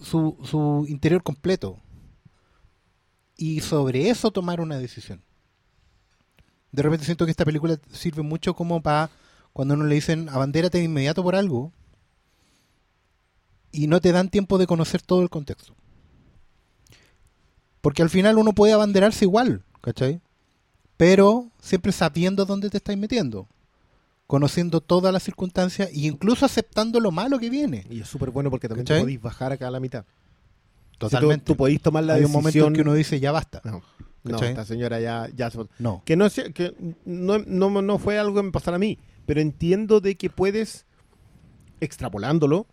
su, 0.00 0.86
interior 0.88 1.22
completo. 1.22 1.78
Y 3.36 3.60
sobre 3.60 4.08
eso 4.08 4.30
tomar 4.30 4.60
una 4.60 4.78
decisión. 4.78 5.22
De 6.72 6.82
repente 6.82 7.04
siento 7.04 7.24
que 7.24 7.30
esta 7.30 7.44
película 7.44 7.78
sirve 7.92 8.22
mucho 8.22 8.54
como 8.54 8.82
para 8.82 9.10
cuando 9.52 9.74
uno 9.74 9.84
le 9.84 9.94
dicen 9.94 10.28
abandérate 10.28 10.78
de 10.78 10.84
inmediato 10.84 11.22
por 11.22 11.34
algo 11.34 11.72
y 13.72 13.86
no 13.86 14.00
te 14.00 14.12
dan 14.12 14.30
tiempo 14.30 14.58
de 14.58 14.66
conocer 14.66 15.02
todo 15.02 15.22
el 15.22 15.30
contexto. 15.30 15.74
Porque 17.80 18.02
al 18.02 18.10
final 18.10 18.38
uno 18.38 18.52
puede 18.52 18.72
abanderarse 18.72 19.24
igual, 19.24 19.64
¿cachai? 19.80 20.20
Pero 20.96 21.50
siempre 21.60 21.92
sabiendo 21.92 22.46
dónde 22.46 22.70
te 22.70 22.78
estás 22.78 22.96
metiendo, 22.96 23.48
conociendo 24.26 24.80
todas 24.80 25.12
las 25.12 25.22
circunstancias 25.22 25.88
e 25.92 26.00
incluso 26.06 26.44
aceptando 26.46 26.98
lo 27.00 27.10
malo 27.10 27.38
que 27.38 27.48
viene. 27.50 27.86
Y 27.90 28.00
es 28.00 28.08
súper 28.08 28.30
bueno 28.30 28.50
porque 28.50 28.68
también 28.68 28.86
podéis 28.86 29.20
bajar 29.20 29.52
acá 29.52 29.68
a 29.68 29.70
la 29.70 29.80
mitad. 29.80 30.04
Totalmente. 30.98 31.42
Si 31.42 31.46
tú, 31.46 31.52
tú 31.52 31.56
podéis 31.56 31.80
tomar 31.82 32.04
la 32.04 32.14
Hay 32.14 32.20
un 32.24 32.32
decisión. 32.32 32.42
momento 32.42 32.66
en 32.68 32.72
que 32.74 32.80
uno 32.80 32.94
dice 32.94 33.20
ya 33.20 33.30
basta. 33.32 33.60
No, 33.64 33.82
no, 34.24 34.38
esta 34.38 34.64
señora 34.64 34.98
ya, 34.98 35.28
ya 35.34 35.50
se- 35.50 35.68
No. 35.78 36.02
Que, 36.04 36.16
no, 36.16 36.28
que 36.30 36.74
no, 37.04 37.38
no, 37.38 37.82
no 37.82 37.98
fue 37.98 38.18
algo 38.18 38.34
que 38.36 38.42
me 38.42 38.50
pasara 38.50 38.76
a 38.76 38.78
mí, 38.80 38.98
pero 39.26 39.40
entiendo 39.40 40.00
de 40.00 40.16
que 40.16 40.30
puedes, 40.30 40.86
extrapolándolo, 41.80 42.66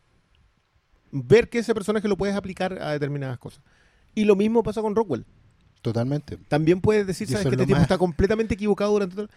ver 1.11 1.49
que 1.49 1.59
ese 1.59 1.73
personaje 1.75 2.07
lo 2.07 2.17
puedes 2.17 2.35
aplicar 2.35 2.81
a 2.81 2.91
determinadas 2.91 3.37
cosas. 3.37 3.61
Y 4.15 4.23
lo 4.25 4.35
mismo 4.35 4.63
pasa 4.63 4.81
con 4.81 4.95
Rockwell. 4.95 5.25
Totalmente. 5.81 6.37
También 6.47 6.79
puedes 6.81 7.05
decir, 7.05 7.27
sabes 7.27 7.43
que 7.43 7.49
es 7.49 7.53
este 7.53 7.65
tipo 7.65 7.75
más- 7.75 7.83
está 7.83 7.97
completamente 7.97 8.53
equivocado 8.53 8.91
durante 8.93 9.15
todo. 9.15 9.27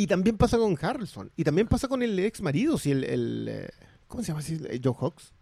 Y 0.00 0.06
también 0.06 0.36
pasa 0.36 0.56
con 0.56 0.78
Harrelson. 0.80 1.32
Y 1.36 1.42
también 1.42 1.66
pasa 1.66 1.88
con 1.88 2.04
el 2.04 2.16
ex 2.20 2.40
marido, 2.40 2.78
si 2.78 2.92
el, 2.92 3.02
el, 3.02 3.48
eh, 3.50 3.68
¿cómo 4.06 4.22
se 4.22 4.28
llama 4.28 4.38
así? 4.38 4.56
Eh, 4.70 4.80
John 4.82 4.94
Hawks. 4.94 5.32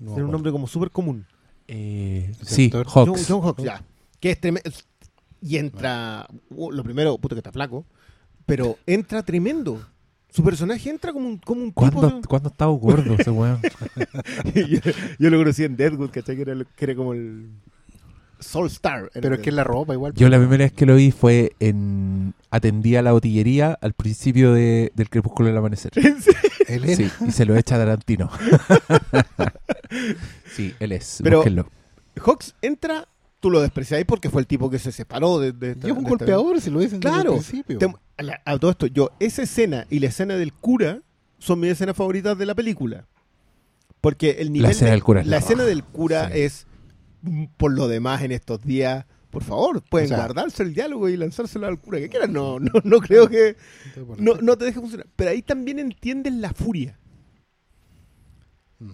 No 0.00 0.10
Tiene 0.10 0.24
un 0.24 0.32
nombre 0.32 0.50
como 0.50 0.66
súper 0.66 0.90
común. 0.90 1.24
Eh, 1.68 2.32
sí. 2.42 2.68
Hawks. 2.72 2.92
John, 2.92 3.14
John 3.28 3.42
Hawks, 3.42 3.62
ya. 3.62 3.80
Que 4.18 4.32
es 4.32 4.40
tremendo. 4.40 4.68
Y 5.40 5.56
entra. 5.56 6.26
uh, 6.50 6.72
Lo 6.72 6.82
primero, 6.82 7.16
puta 7.16 7.36
que 7.36 7.38
está 7.38 7.52
flaco. 7.52 7.86
Pero 8.44 8.76
entra 8.86 9.22
tremendo. 9.22 9.80
Su 10.30 10.42
personaje 10.42 10.90
entra 10.90 11.12
como 11.12 11.28
un, 11.28 11.38
como 11.38 11.60
un 11.62 11.68
tipo. 11.68 11.92
¿Cuándo, 11.92 12.20
¿Cuándo 12.28 12.48
estaba 12.48 12.72
gordo 12.72 13.14
ese 13.16 13.30
weón? 13.30 13.60
yo, 14.52 14.80
yo 15.20 15.30
lo 15.30 15.38
conocí 15.38 15.62
en 15.62 15.76
Deadwood, 15.76 16.10
¿cachai? 16.10 16.34
Que 16.34 16.42
era, 16.42 16.64
que 16.64 16.84
era 16.84 16.96
como 16.96 17.12
el. 17.12 17.50
Soul 18.44 18.66
Star. 18.68 19.10
en 19.14 19.22
Pero 19.22 19.34
es 19.36 19.40
que 19.40 19.52
la 19.52 19.64
ropa 19.64 19.92
igual. 19.94 20.12
Yo 20.14 20.28
la 20.28 20.38
primera 20.38 20.64
vez 20.64 20.72
que 20.72 20.86
lo 20.86 20.96
vi 20.96 21.10
fue 21.10 21.52
en... 21.60 22.34
Atendía 22.50 23.02
la 23.02 23.12
botillería 23.12 23.76
al 23.80 23.94
principio 23.94 24.52
de- 24.52 24.92
del 24.94 25.10
crepúsculo 25.10 25.48
del 25.48 25.56
amanecer. 25.58 25.92
Él 26.68 26.84
era- 26.84 26.96
Sí, 26.96 27.10
y 27.26 27.30
se 27.32 27.44
lo 27.44 27.56
echa 27.56 27.76
Tarantino. 27.76 28.30
sí, 30.54 30.74
él 30.78 30.92
es. 30.92 31.20
Pero- 31.22 31.38
búsquenlo. 31.38 31.68
Hawks 32.24 32.54
entra. 32.62 33.08
Tú 33.40 33.50
lo 33.50 33.60
despreciáis 33.60 34.06
porque 34.06 34.30
fue 34.30 34.40
el 34.40 34.46
tipo 34.46 34.70
que 34.70 34.78
se 34.78 34.90
separó 34.90 35.38
de, 35.38 35.52
de 35.52 35.72
esta- 35.72 35.86
Y 35.86 35.90
es 35.90 35.96
un 35.96 36.04
de 36.04 36.10
esta- 36.12 36.24
golpeador, 36.24 36.60
si 36.62 36.70
lo 36.70 36.80
dicen 36.80 36.98
desde 37.00 37.14
el 37.16 37.22
Claro. 37.22 37.32
principio. 37.34 37.78
Te- 37.78 37.94
a, 38.16 38.22
la- 38.22 38.40
a 38.44 38.58
todo 38.58 38.70
esto, 38.70 38.86
yo, 38.86 39.10
esa 39.20 39.42
escena 39.42 39.86
y 39.90 39.98
la 39.98 40.06
escena 40.06 40.36
del 40.36 40.52
cura 40.54 41.00
son 41.38 41.60
mis 41.60 41.72
escenas 41.72 41.94
favoritas 41.96 42.38
de 42.38 42.46
la 42.46 42.54
película. 42.54 43.04
Porque 44.00 44.36
el 44.38 44.50
nivel. 44.52 44.70
escena 44.70 44.90
de- 44.90 44.92
del 44.92 45.02
cura 45.04 45.20
es 45.20 45.26
la 45.26 45.30
la 45.32 45.36
escena 45.38 45.64
del 45.64 45.84
cura 45.84 46.30
Sí. 46.32 46.40
es, 46.40 46.66
por 47.56 47.72
lo 47.72 47.88
demás, 47.88 48.22
en 48.22 48.32
estos 48.32 48.62
días. 48.62 49.06
Por 49.30 49.42
favor, 49.42 49.82
pueden 49.82 50.06
O 50.06 50.08
sea- 50.08 50.18
guardarse 50.18 50.62
el 50.62 50.74
diálogo 50.74 51.08
y 51.08 51.16
lanzárselo 51.16 51.66
al 51.66 51.80
cura 51.80 51.98
que 51.98 52.08
quieran. 52.08 52.32
No, 52.32 52.60
no, 52.60 52.70
no 52.84 53.00
creo 53.00 53.28
que. 53.28 53.56
No, 54.18 54.34
no 54.36 54.56
te 54.56 54.66
deje 54.66 54.78
funcionar. 54.80 55.08
Pero 55.16 55.30
ahí 55.30 55.42
también 55.42 55.78
entiendes 55.80 56.32
la 56.34 56.52
furia. 56.52 56.98
Mm. 58.78 58.92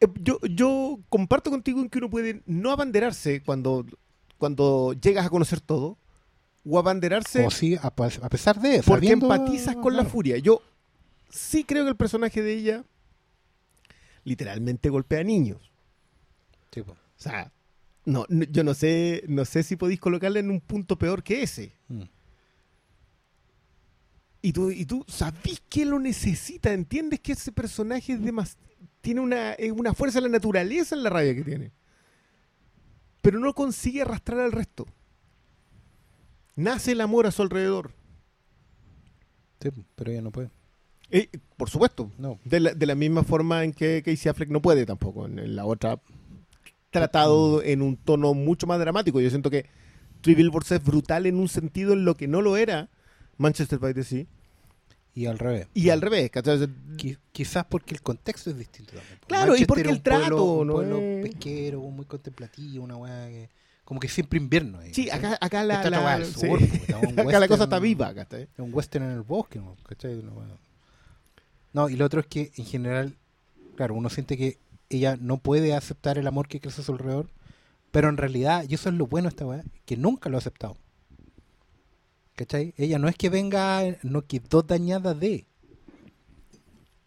Eh, 0.00 0.06
yo, 0.20 0.38
yo 0.50 0.98
comparto 1.08 1.50
contigo 1.50 1.80
en 1.80 1.88
que 1.88 1.98
uno 1.98 2.10
puede 2.10 2.42
no 2.44 2.70
abanderarse 2.72 3.42
cuando, 3.42 3.86
cuando 4.36 4.92
llegas 4.92 5.24
a 5.26 5.30
conocer 5.30 5.60
todo. 5.60 5.96
O 6.68 6.78
abanderarse 6.78 7.46
O 7.46 7.50
sí, 7.50 7.76
a, 7.76 7.86
a 7.86 8.28
pesar 8.28 8.60
de 8.60 8.76
eso. 8.76 8.90
porque 8.90 9.10
empatizas 9.12 9.76
con 9.76 9.96
la 9.96 10.04
furia. 10.04 10.36
Yo 10.38 10.60
sí 11.30 11.62
creo 11.64 11.84
que 11.84 11.90
el 11.90 11.96
personaje 11.96 12.42
de 12.42 12.52
ella 12.52 12.84
literalmente 14.24 14.88
golpea 14.90 15.20
a 15.20 15.24
niños. 15.24 15.70
O 16.82 16.96
sea, 17.16 17.52
no, 18.04 18.24
no- 18.28 18.44
yo 18.44 18.62
no 18.64 18.74
sé, 18.74 19.24
no 19.28 19.44
sé 19.44 19.62
si 19.62 19.76
podéis 19.76 20.00
colocarle 20.00 20.40
en 20.40 20.50
un 20.50 20.60
punto 20.60 20.96
peor 20.98 21.22
que 21.22 21.42
ese. 21.42 21.72
Mm. 21.88 22.02
Y 24.42 24.52
tú, 24.52 24.70
y 24.70 24.84
tú 24.86 25.04
sabís 25.08 25.60
que 25.68 25.84
lo 25.84 25.98
necesita, 25.98 26.72
entiendes 26.72 27.20
que 27.20 27.32
ese 27.32 27.50
personaje 27.52 28.12
es 28.12 28.20
demas- 28.20 28.56
tiene 29.00 29.20
una, 29.20 29.52
es 29.54 29.72
una 29.72 29.92
fuerza 29.94 30.18
de 30.18 30.28
la 30.28 30.32
naturaleza 30.32 30.94
en 30.94 31.02
la 31.02 31.10
rabia 31.10 31.34
que 31.34 31.42
tiene. 31.42 31.72
Pero 33.22 33.40
no 33.40 33.54
consigue 33.54 34.02
arrastrar 34.02 34.38
al 34.40 34.52
resto. 34.52 34.86
Nace 36.54 36.92
el 36.92 37.00
amor 37.00 37.26
a 37.26 37.32
su 37.32 37.42
alrededor. 37.42 37.92
pero 39.96 40.12
ella 40.12 40.22
no 40.22 40.30
puede. 40.30 40.50
Eh, 41.10 41.28
por 41.56 41.68
supuesto, 41.70 42.12
No. 42.18 42.38
De 42.44 42.60
la, 42.60 42.74
de 42.74 42.86
la 42.86 42.94
misma 42.94 43.24
forma 43.24 43.64
en 43.64 43.72
que 43.72 44.02
Casey 44.04 44.28
Affleck 44.30 44.48
no 44.50 44.62
puede 44.62 44.86
tampoco. 44.86 45.26
En 45.26 45.56
la 45.56 45.64
otra, 45.64 46.00
tratado 47.00 47.62
en 47.62 47.82
un 47.82 47.96
tono 47.96 48.34
mucho 48.34 48.66
más 48.66 48.78
dramático. 48.78 49.20
Yo 49.20 49.30
siento 49.30 49.50
que 49.50 49.66
Three 50.22 50.34
Billboards 50.34 50.72
es 50.72 50.82
brutal 50.84 51.26
en 51.26 51.36
un 51.36 51.48
sentido 51.48 51.92
en 51.92 52.04
lo 52.04 52.14
que 52.16 52.26
no 52.28 52.40
lo 52.42 52.56
era 52.56 52.88
Manchester 53.36 53.78
by 53.78 53.94
the 53.94 54.02
Sea. 54.04 54.24
Y 55.14 55.26
al 55.26 55.38
revés. 55.38 55.66
Y 55.72 55.88
al 55.90 56.00
revés, 56.02 56.30
Qui- 56.30 57.18
quizás 57.32 57.64
porque 57.64 57.94
el 57.94 58.02
contexto 58.02 58.50
es 58.50 58.58
distinto 58.58 58.92
también. 58.94 59.18
Claro, 59.26 59.56
y 59.56 59.60
Manchester 59.60 59.66
porque 59.66 59.82
es 59.82 59.88
el 59.88 59.94
un 59.96 60.02
pueblo- 60.02 60.26
trato, 60.26 60.44
un 60.44 60.66
¿no? 60.66 60.72
pueblo 60.74 60.98
es? 61.00 61.22
pesquero, 61.28 61.80
muy 61.82 62.04
contemplativo, 62.06 62.84
una 62.84 62.96
weá 62.96 63.28
que... 63.28 63.48
Como 63.84 64.00
que 64.00 64.08
siempre 64.08 64.38
invierno 64.38 64.78
ahí. 64.80 64.92
Sí, 64.92 65.08
acá, 65.10 65.38
acá 65.40 65.62
la, 65.62 65.88
la- 65.88 66.24
sí. 66.24 66.32
sur, 66.48 66.60
está 66.60 66.98
un 66.98 67.18
acá 67.20 67.38
la 67.38 67.46
cosa 67.48 67.64
está 67.64 67.78
viva, 67.78 68.12
¿cachai? 68.12 68.42
Es 68.42 68.58
un 68.58 68.74
western 68.74 69.04
en 69.04 69.10
el 69.12 69.22
bosque, 69.22 69.58
¿no? 69.60 69.76
¿Cachai? 69.88 70.20
No, 71.72 71.88
y 71.88 71.96
lo 71.96 72.04
otro 72.04 72.20
es 72.20 72.26
que 72.26 72.50
en 72.56 72.64
general, 72.64 73.14
claro, 73.76 73.94
uno 73.94 74.08
siente 74.10 74.36
que 74.36 74.58
ella 74.88 75.16
no 75.20 75.38
puede 75.38 75.74
aceptar 75.74 76.18
el 76.18 76.26
amor 76.26 76.48
que 76.48 76.60
crece 76.60 76.80
a 76.80 76.84
su 76.84 76.92
alrededor, 76.92 77.30
pero 77.90 78.08
en 78.08 78.16
realidad, 78.16 78.64
y 78.68 78.74
eso 78.74 78.88
es 78.88 78.94
lo 78.94 79.06
bueno 79.06 79.26
de 79.26 79.30
esta 79.30 79.46
weá, 79.46 79.64
que 79.84 79.96
nunca 79.96 80.28
lo 80.28 80.36
ha 80.36 80.38
aceptado. 80.38 80.76
¿Cachai? 82.34 82.74
Ella 82.76 82.98
no 82.98 83.08
es 83.08 83.16
que 83.16 83.30
venga, 83.30 83.82
no 84.02 84.26
quedó 84.26 84.62
dañada 84.62 85.14
de. 85.14 85.46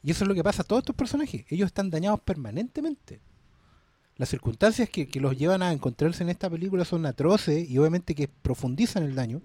Y 0.01 0.11
eso 0.11 0.23
es 0.23 0.27
lo 0.27 0.33
que 0.33 0.43
pasa 0.43 0.63
a 0.63 0.65
todos 0.65 0.81
estos 0.81 0.95
personajes. 0.95 1.45
Ellos 1.49 1.67
están 1.67 1.89
dañados 1.89 2.19
permanentemente. 2.21 3.21
Las 4.15 4.29
circunstancias 4.29 4.89
que, 4.89 5.07
que 5.07 5.19
los 5.19 5.37
llevan 5.37 5.61
a 5.61 5.71
encontrarse 5.71 6.23
en 6.23 6.29
esta 6.29 6.49
película 6.49 6.83
son 6.83 7.05
atroces 7.05 7.69
y 7.69 7.77
obviamente 7.77 8.15
que 8.15 8.27
profundizan 8.27 9.03
el 9.03 9.15
daño 9.15 9.41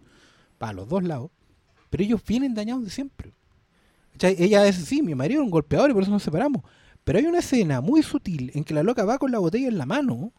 para 0.58 0.72
los 0.72 0.88
dos 0.88 1.04
lados. 1.04 1.30
Pero 1.90 2.02
ellos 2.02 2.22
vienen 2.26 2.54
dañados 2.54 2.84
de 2.84 2.90
siempre. 2.90 3.34
¿Cachai? 4.12 4.36
Ella 4.38 4.66
es, 4.66 4.76
sí, 4.76 5.02
mi 5.02 5.14
marido 5.14 5.40
era 5.40 5.44
un 5.44 5.50
golpeador 5.50 5.90
y 5.90 5.92
por 5.92 6.02
eso 6.02 6.12
nos 6.12 6.22
separamos. 6.22 6.62
Pero 7.04 7.18
hay 7.18 7.26
una 7.26 7.38
escena 7.38 7.80
muy 7.80 8.02
sutil 8.02 8.50
en 8.54 8.64
que 8.64 8.74
la 8.74 8.82
loca 8.82 9.04
va 9.04 9.18
con 9.18 9.30
la 9.30 9.38
botella 9.38 9.68
en 9.68 9.78
la 9.78 9.86
mano 9.86 10.32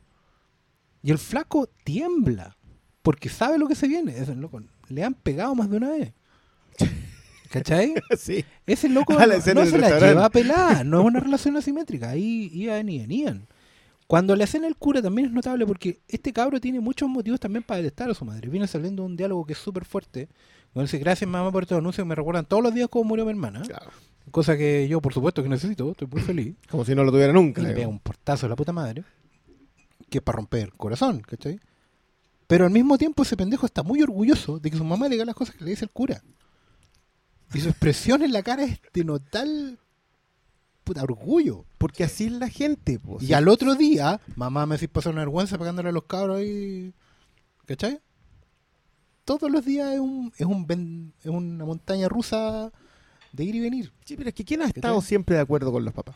y 1.03 1.11
el 1.11 1.20
flaco 1.20 1.70
tiembla 1.84 2.57
porque 3.03 3.30
sabe 3.30 3.59
lo 3.59 3.68
que 3.68 3.76
se 3.76 3.88
viene. 3.88 4.18
Ese 4.18 4.34
loco, 4.34 4.61
le 4.89 5.03
han 5.03 5.13
pegado 5.13 5.53
más 5.53 5.70
de 5.70 5.78
una 5.78 5.91
vez. 5.91 6.13
¿Cachai? 7.51 7.93
sí. 8.18 8.43
Ese 8.66 8.89
loco 8.89 9.13
A 9.13 9.28
la 9.28 9.36
no, 9.36 9.39
escena 9.39 9.61
no 9.61 9.61
del 9.61 9.72
se 9.72 9.78
la 9.78 9.99
lleva 9.99 10.30
pelada, 10.30 10.84
no 10.84 11.01
es 11.01 11.05
una 11.05 11.20
relación 11.20 11.55
asimétrica. 11.55 12.09
Ahí 12.09 12.49
iban, 12.51 12.89
iban, 12.89 13.11
iban. 13.11 13.47
Cuando 14.07 14.36
le 14.36 14.43
hacen 14.43 14.63
el 14.63 14.76
cura 14.76 15.01
también 15.01 15.28
es 15.28 15.34
notable 15.34 15.66
porque 15.66 15.99
este 16.07 16.34
cabro 16.34 16.59
tiene 16.59 16.80
muchos 16.80 17.07
motivos 17.07 17.39
también 17.39 17.63
para 17.63 17.78
detestar 17.78 18.09
a 18.09 18.16
su 18.16 18.26
madre. 18.26 18.49
Viene 18.49 18.68
saliendo 18.68 19.03
un 19.03 19.16
diálogo 19.16 19.45
que 19.45 19.53
es 19.53 19.59
súper 19.59 19.86
fuerte. 19.86 20.28
Donde 20.74 20.88
dice, 20.88 20.97
gracias 20.97 21.30
mamá 21.30 21.51
por 21.51 21.63
estos 21.63 21.78
anuncios 21.78 22.03
que 22.03 22.09
me 22.09 22.16
recuerdan 22.16 22.45
todos 22.45 22.63
los 22.63 22.74
días 22.74 22.88
cómo 22.89 23.05
murió 23.05 23.26
mi 23.26 23.32
hermana. 23.32 23.61
Claro. 23.61 23.91
Cosa 24.32 24.57
que 24.57 24.88
yo 24.88 25.01
por 25.01 25.13
supuesto 25.13 25.43
que 25.43 25.49
necesito, 25.49 25.91
estoy 25.91 26.07
muy 26.07 26.21
feliz. 26.21 26.55
Como 26.69 26.84
si 26.84 26.95
no 26.95 27.03
lo 27.03 27.11
tuviera 27.11 27.32
nunca. 27.32 27.61
Y 27.61 27.65
le 27.65 27.73
pega 27.73 27.88
un 27.88 27.99
portazo 27.99 28.45
a 28.45 28.49
la 28.49 28.55
puta 28.55 28.73
madre. 28.73 29.03
Que 30.09 30.19
es 30.19 30.23
para 30.23 30.38
romper 30.38 30.63
el 30.63 30.73
corazón, 30.73 31.21
¿cachai? 31.21 31.59
Pero 32.47 32.65
al 32.65 32.71
mismo 32.71 32.97
tiempo 32.97 33.23
ese 33.23 33.38
pendejo 33.38 33.65
está 33.65 33.82
muy 33.84 34.01
orgulloso 34.01 34.59
de 34.59 34.69
que 34.69 34.78
su 34.78 34.84
mamá 34.84 35.07
le 35.07 35.15
diga 35.15 35.26
las 35.26 35.36
cosas 35.36 35.55
que 35.55 35.63
le 35.63 35.71
dice 35.71 35.86
el 35.86 35.91
cura. 35.91 36.21
Y 37.53 37.59
su 37.61 37.69
expresión 37.69 38.21
en 38.21 38.34
la 38.34 38.43
cara 38.43 38.63
es 38.63 38.80
de 38.93 39.03
notal 39.03 39.80
puta 40.84 41.03
orgullo. 41.03 41.65
Porque 41.78 42.03
así 42.03 42.26
es 42.26 42.34
la 42.34 42.49
gente. 42.49 42.99
po. 42.99 43.17
Y 43.21 43.34
al 43.34 43.47
otro 43.47 43.76
día, 43.76 44.19
mamá 44.36 44.65
me 44.65 44.76
decís 44.76 44.89
pasar 44.89 45.13
una 45.13 45.21
vergüenza 45.21 45.57
pagándole 45.57 45.89
a 45.89 45.91
los 45.91 46.03
cabros 46.03 46.38
ahí. 46.38 46.93
¿Cachai? 47.65 47.99
Todos 49.23 49.49
los 49.49 49.65
días 49.65 49.93
es 49.93 49.99
un, 49.99 50.32
es 50.38 50.45
un 50.45 51.13
es 51.23 51.32
una 51.32 51.65
montaña 51.65 52.07
rusa 52.07 52.71
de 53.36 53.43
ir 53.43 53.55
y 53.55 53.59
venir. 53.59 53.91
Sí, 54.05 54.15
pero 54.17 54.29
es 54.29 54.36
que 54.36 54.43
¿quién 54.45 54.61
ha 54.61 54.65
¿Qué 54.71 54.79
estado 54.79 55.01
siempre 55.01 55.36
de 55.36 55.41
acuerdo 55.41 55.71
con 55.71 55.83
los 55.86 55.93
papás? 55.93 56.15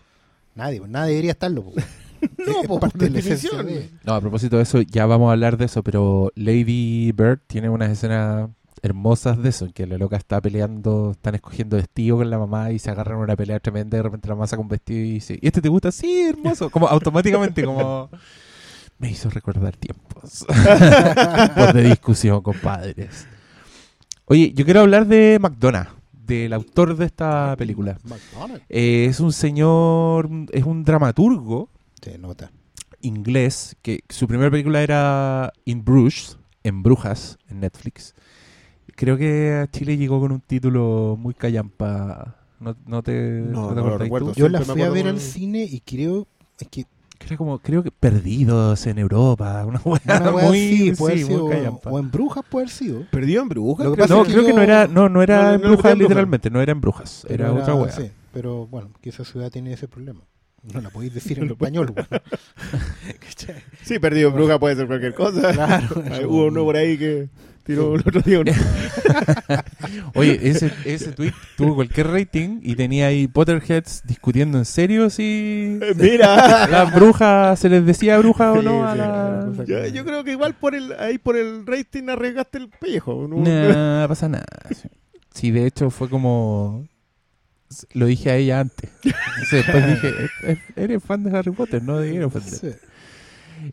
Nadie, 0.56 0.80
pues, 0.80 0.90
nadie 0.92 1.12
debería 1.12 1.32
estarlo. 1.32 1.64
pues. 1.64 1.86
No, 2.38 2.62
Es 2.62 2.68
parte 2.68 2.98
por 2.98 3.00
de 3.00 3.10
la 3.12 3.20
esencia 3.20 3.64
de- 3.64 3.90
No, 4.04 4.14
a 4.14 4.20
propósito 4.20 4.58
de 4.58 4.64
eso, 4.64 4.82
ya 4.82 5.06
vamos 5.06 5.30
a 5.30 5.32
hablar 5.32 5.56
de 5.56 5.66
eso, 5.66 5.84
pero 5.84 6.32
Lady 6.36 7.14
Bird 7.14 7.40
tiene 7.48 7.70
unas 7.70 7.90
escenas 7.92 8.50
hermosas 8.82 9.42
de 9.42 9.50
eso, 9.50 9.66
en 9.66 9.72
que 9.72 9.86
la 9.88 9.98
loca 9.98 10.18
está 10.18 10.42
peleando, 10.42 11.12
están 11.12 11.36
escogiendo 11.36 11.78
vestido 11.78 12.18
con 12.18 12.30
la 12.30 12.38
mamá 12.38 12.72
y 12.72 12.80
se 12.80 12.90
agarran 12.92 13.20
una 13.20 13.38
pelea 13.38 13.60
tremenda 13.62 13.96
y 13.96 14.00
de 14.00 14.04
repente 14.04 14.28
la 14.28 14.36
mamá 14.36 14.48
saca 14.48 14.62
un 14.62 14.68
vestido 14.68 15.00
y 15.00 15.12
dice, 15.14 15.40
¿y 15.42 15.48
este 15.48 15.62
te 15.62 15.70
gusta? 15.70 15.94
Sí, 15.94 16.22
hermoso. 16.30 16.70
Como 16.70 16.88
automáticamente, 16.90 17.64
como... 17.64 18.10
Me 18.98 19.10
hizo 19.12 19.30
recordar 19.30 19.78
tiempos 19.78 20.46
Tiempos 20.48 21.74
de 21.74 21.84
discusión 21.84 22.42
con 22.42 22.58
padres. 22.60 23.28
Oye, 24.26 24.52
yo 24.54 24.66
quiero 24.66 24.82
hablar 24.82 25.08
de 25.08 25.38
McDonough, 25.42 25.88
del 26.30 26.54
autor 26.54 26.96
de 26.96 27.06
esta 27.06 27.56
película. 27.58 27.98
McDonald's. 28.04 28.66
Eh, 28.70 29.06
es 29.10 29.20
un 29.20 29.34
señor, 29.34 30.30
es 30.52 30.64
un 30.64 30.84
dramaturgo 30.86 31.70
Se 32.02 32.18
nota. 32.18 32.52
inglés 33.02 33.76
que 33.82 34.02
su 34.10 34.28
primera 34.28 34.50
película 34.52 34.82
era 34.82 35.52
In 35.66 35.84
Bruges, 35.84 36.38
en 36.64 36.84
Brujas, 36.84 37.38
en 37.50 37.60
Netflix. 37.62 38.14
Creo 38.96 39.18
que 39.18 39.54
a 39.64 39.68
Chile 39.72 39.98
llegó 39.98 40.20
con 40.20 40.32
un 40.32 40.42
título 40.42 41.16
muy 41.20 41.34
callampa. 41.34 42.36
¿No, 42.60 42.76
no 42.86 43.02
te, 43.02 43.42
No, 43.46 43.70
no 43.70 43.70
te 43.70 43.76
no 43.76 43.88
lo 43.88 43.98
recuerdo. 43.98 44.34
tú? 44.34 44.40
Yo 44.40 44.50
la 44.50 44.62
fui 44.62 44.82
a 44.82 44.90
ver 44.90 45.08
al 45.08 45.20
cine 45.20 45.64
y 45.64 45.80
creo 45.80 46.28
es 46.60 46.68
que 46.68 46.86
Que 47.20 47.28
Era 47.28 47.38
como, 47.38 47.60
creo 47.60 47.84
que 47.84 47.92
Perdidos 47.92 48.88
en 48.88 48.98
Europa. 48.98 49.64
Una 49.66 49.80
hueá 49.84 50.48
muy, 50.48 50.90
así, 50.90 50.92
puede 50.94 51.18
sí, 51.18 51.26
sido, 51.26 51.46
muy 51.48 51.56
o 51.86 52.00
en 52.00 52.10
Brujas 52.12 52.44
puede 52.50 52.64
haber 52.64 52.74
sido. 52.74 53.04
¿Perdido 53.12 53.42
en 53.44 53.50
Brujas? 53.50 53.86
Lo 53.86 53.92
que 53.92 53.96
Creo 53.98 54.08
pasa 54.08 54.16
No, 54.16 54.22
es 54.22 54.28
que 54.28 54.34
creo 54.34 54.46
que 54.46 54.54
no 54.54 54.62
era, 54.62 54.88
no, 54.88 55.10
no 55.10 55.22
era 55.22 55.38
No, 55.38 55.48
no, 55.50 55.54
en 55.56 55.62
Brujas 55.62 55.86
era 55.86 55.92
en 55.92 55.98
Brujas. 55.98 55.98
literalmente, 56.00 56.50
no 56.50 56.62
era 56.62 56.72
en 56.72 56.82
Brujas, 56.82 57.26
pero 57.28 57.44
era 57.46 57.54
otra 57.54 57.76
hueá. 57.76 57.92
sí, 57.92 58.10
pero 58.34 58.68
bueno, 58.68 58.92
que 59.02 59.10
esa 59.10 59.26
ciudad 59.26 59.52
tiene 59.52 59.74
ese 59.74 59.88
problema. 59.88 60.22
No 60.64 60.82
la 60.82 60.90
podéis 60.90 61.14
decir 61.14 61.40
en 61.44 61.50
español. 61.52 61.94
¿Cachai? 61.94 63.56
Sí, 63.84 64.00
perdido 64.00 64.30
en 64.30 64.36
Brujas 64.36 64.60
puede 64.60 64.76
ser 64.76 64.88
cualquier 64.88 65.14
cosa. 65.14 65.52
Claro. 65.54 66.04
Hubo 66.28 66.46
uno 66.46 66.64
por 66.64 66.78
ahí 66.78 66.98
que 66.98 67.30
tiró 67.70 67.96
el 67.96 68.02
otro 68.02 68.22
día. 68.22 68.40
un- 68.40 68.48
Oye, 70.16 70.40
ese, 70.50 70.72
ese 70.86 71.12
tweet 71.12 71.34
tuvo 71.58 71.76
cualquier 71.76 72.08
rating 72.08 72.60
y 72.64 72.76
tenía 72.76 73.08
ahí 73.08 73.28
Potterheads 73.28 74.04
discutiendo 74.06 74.58
en 74.58 74.66
serio 74.66 75.10
si 75.10 75.80
Mira. 75.96 76.68
las 76.72 76.94
brujas, 76.94 77.60
se 77.60 77.70
les 77.70 77.86
decía 77.86 78.18
bruja 78.18 78.52
o 78.52 78.60
Sí, 78.60 78.66
no 78.66 78.88
a 78.88 78.92
sí, 78.94 78.98
la... 78.98 79.40
una 79.44 79.46
cosa 79.52 79.64
Yo, 79.66 79.86
yo 79.88 80.06
creo 80.06 80.24
que 80.24 80.32
igual 80.32 80.54
por 80.56 80.76
el 80.76 80.94
ahí 81.00 81.18
por 81.18 81.38
el 81.38 81.66
rating 81.66 82.10
arriesgaste 82.10 82.58
el 82.58 82.70
pellejo. 82.70 83.28
¿no? 83.30 83.44
Pasa 84.08 84.30
nada. 84.30 84.46
Sí, 85.34 85.52
de 85.52 85.66
hecho 85.66 85.90
fue 85.90 86.10
como... 86.10 86.88
Lo 87.94 88.08
dije 88.08 88.32
a 88.32 88.36
ella 88.36 88.62
antes. 88.62 88.90
Entonces 89.04 89.52
después 89.52 89.88
dije, 89.88 90.08
"Eh, 90.10 90.28
eh, 90.44 90.58
eres 90.76 91.04
fan 91.04 91.24
de 91.24 91.38
Harry 91.38 91.52
Potter, 91.52 91.84
no 91.84 92.00
de 92.00 92.14
Game 92.18 92.28
Sí. 92.42 92.70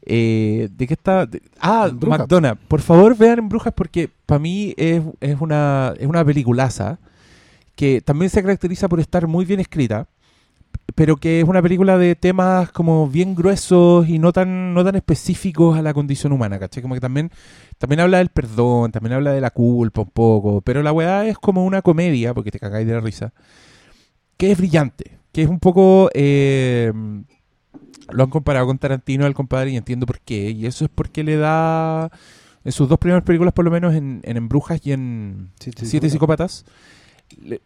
Eh, 0.05 0.69
¿De 0.73 0.87
qué 0.87 0.95
está? 0.95 1.27
de- 1.27 1.43
ah, 1.61 1.89
Brujas. 1.93 2.21
McDonald's. 2.21 2.63
Por 2.69 2.81
favor, 2.81 3.17
vean 3.17 3.39
en 3.41 3.49
Brujas 3.49 3.73
porque 3.75 4.11
para 4.27 4.39
mí 4.39 4.75
es, 4.77 5.03
es 5.21 5.41
una, 5.41 5.95
es 5.99 6.07
una 6.07 6.25
peliculaza 6.25 6.99
que 7.75 8.01
también 8.01 8.31
se 8.31 8.43
caracteriza 8.43 8.89
por 8.89 9.01
estar 9.01 9.27
muy 9.27 9.45
bien 9.45 9.61
escrita, 9.61 10.09
pero 10.95 11.17
que 11.17 11.41
es 11.41 11.47
una 11.49 11.61
película 11.61 11.99
de 11.99 12.15
temas 12.15 12.71
como 12.73 13.09
bien 13.09 13.35
gruesos 13.35 14.09
y 14.09 14.19
no 14.19 14.33
tan, 14.33 14.73
no 14.73 14.83
tan 14.85 14.95
específicos 14.95 15.77
a 15.77 15.83
la 15.83 15.93
condición 15.93 16.33
humana, 16.33 16.59
¿cachai? 16.59 16.81
Como 16.83 16.95
que 16.95 17.01
también, 17.01 17.31
también 17.79 18.01
habla 18.01 18.19
del 18.19 18.31
perdón, 18.31 18.93
también 18.93 19.13
habla 19.15 19.33
de 19.33 19.41
la 19.41 19.51
culpa 19.51 20.01
un 20.03 20.11
poco, 20.11 20.61
pero 20.63 20.83
la 20.83 20.93
weá 20.93 21.27
es 21.27 21.37
como 21.39 21.65
una 21.67 21.83
comedia, 21.83 22.33
porque 22.33 22.51
te 22.51 22.59
cagáis 22.59 22.87
de 22.87 22.95
la 22.95 23.01
risa, 23.01 23.33
que 24.39 24.53
es 24.53 24.59
brillante, 24.59 25.19
que 25.33 25.43
es 25.43 25.49
un 25.49 25.61
poco... 25.61 26.09
eh, 26.15 26.93
lo 28.11 28.25
han 28.25 28.31
comparado 28.31 28.67
con 28.67 28.79
Tarantino 28.79 29.27
al 29.27 29.35
compadre 29.35 29.71
y 29.71 29.77
entiendo 29.77 30.07
por 30.07 30.21
qué. 30.21 30.51
Y 30.51 30.67
eso 30.67 30.85
es 30.85 30.91
porque 30.95 31.25
le 31.25 31.37
da, 31.37 32.11
en 32.65 32.73
sus 32.73 32.89
dos 32.89 32.99
primeras 32.99 33.25
películas 33.25 33.55
por 33.55 33.65
lo 33.65 33.71
menos, 33.71 33.95
en, 33.95 34.21
en 34.25 34.37
Embrujas 34.37 34.81
y 34.85 34.93
en 34.93 35.51
Siete 35.59 36.11
Psicópatas, 36.11 36.65
le, 37.43 37.61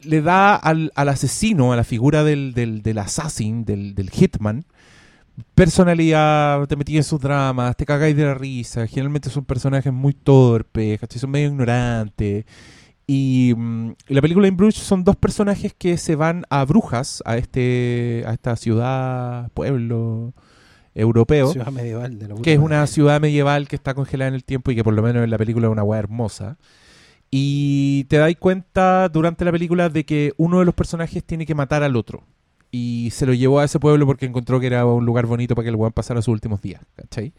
le 0.00 0.22
da 0.22 0.54
al, 0.54 0.92
al 0.94 1.08
asesino, 1.08 1.72
a 1.72 1.76
la 1.76 1.84
figura 1.84 2.24
del, 2.24 2.54
del, 2.54 2.82
del 2.82 2.98
assassin, 2.98 3.64
del, 3.64 3.94
del 3.94 4.10
hitman, 4.10 4.64
personalidad, 5.54 6.66
te 6.66 6.76
metí 6.76 6.96
en 6.96 7.04
sus 7.04 7.20
dramas, 7.20 7.76
te 7.76 7.86
cagáis 7.86 8.16
de 8.16 8.24
la 8.24 8.34
risa. 8.34 8.86
Generalmente 8.86 9.30
son 9.30 9.44
personajes 9.44 9.92
muy 9.92 10.14
torpes, 10.14 10.98
¿cachai? 11.00 11.20
son 11.20 11.30
medio 11.30 11.48
ignorantes. 11.48 12.44
Y, 13.06 13.54
mm, 13.56 13.90
y 14.08 14.14
la 14.14 14.20
película 14.20 14.48
In 14.48 14.56
Bruges 14.56 14.82
son 14.82 15.04
dos 15.04 15.16
personajes 15.16 15.72
que 15.74 15.96
se 15.96 16.16
van 16.16 16.44
a 16.50 16.64
Brujas, 16.64 17.22
a 17.24 17.36
este 17.36 18.24
a 18.26 18.32
esta 18.32 18.56
ciudad, 18.56 19.50
pueblo 19.52 20.34
europeo, 20.94 21.52
Ciudad 21.52 21.70
medieval 21.70 22.18
de 22.18 22.28
la 22.28 22.34
que 22.36 22.54
es 22.54 22.58
una 22.58 22.86
ciudad 22.86 23.20
medieval 23.20 23.68
que 23.68 23.76
está 23.76 23.94
congelada 23.94 24.28
en 24.28 24.34
el 24.34 24.44
tiempo 24.44 24.70
y 24.70 24.74
que 24.76 24.82
por 24.82 24.94
lo 24.94 25.02
menos 25.02 25.22
en 25.22 25.30
la 25.30 25.38
película 25.38 25.66
es 25.66 25.72
una 25.72 25.84
weá 25.84 25.98
hermosa. 25.98 26.58
Y 27.30 28.04
te 28.04 28.16
das 28.16 28.32
cuenta 28.38 29.08
durante 29.08 29.44
la 29.44 29.52
película 29.52 29.88
de 29.88 30.04
que 30.04 30.32
uno 30.36 30.60
de 30.60 30.64
los 30.64 30.74
personajes 30.74 31.22
tiene 31.24 31.44
que 31.44 31.54
matar 31.54 31.82
al 31.82 31.96
otro. 31.96 32.24
Y 32.70 33.10
se 33.12 33.26
lo 33.26 33.34
llevó 33.34 33.60
a 33.60 33.64
ese 33.64 33.78
pueblo 33.78 34.06
porque 34.06 34.26
encontró 34.26 34.58
que 34.58 34.68
era 34.68 34.86
un 34.86 35.04
lugar 35.04 35.26
bonito 35.26 35.54
para 35.54 35.64
que 35.64 35.70
el 35.70 35.76
weón 35.76 35.92
pasara 35.92 36.22
sus 36.22 36.32
últimos 36.32 36.62
días. 36.62 36.80
¿Cachai? 36.94 37.32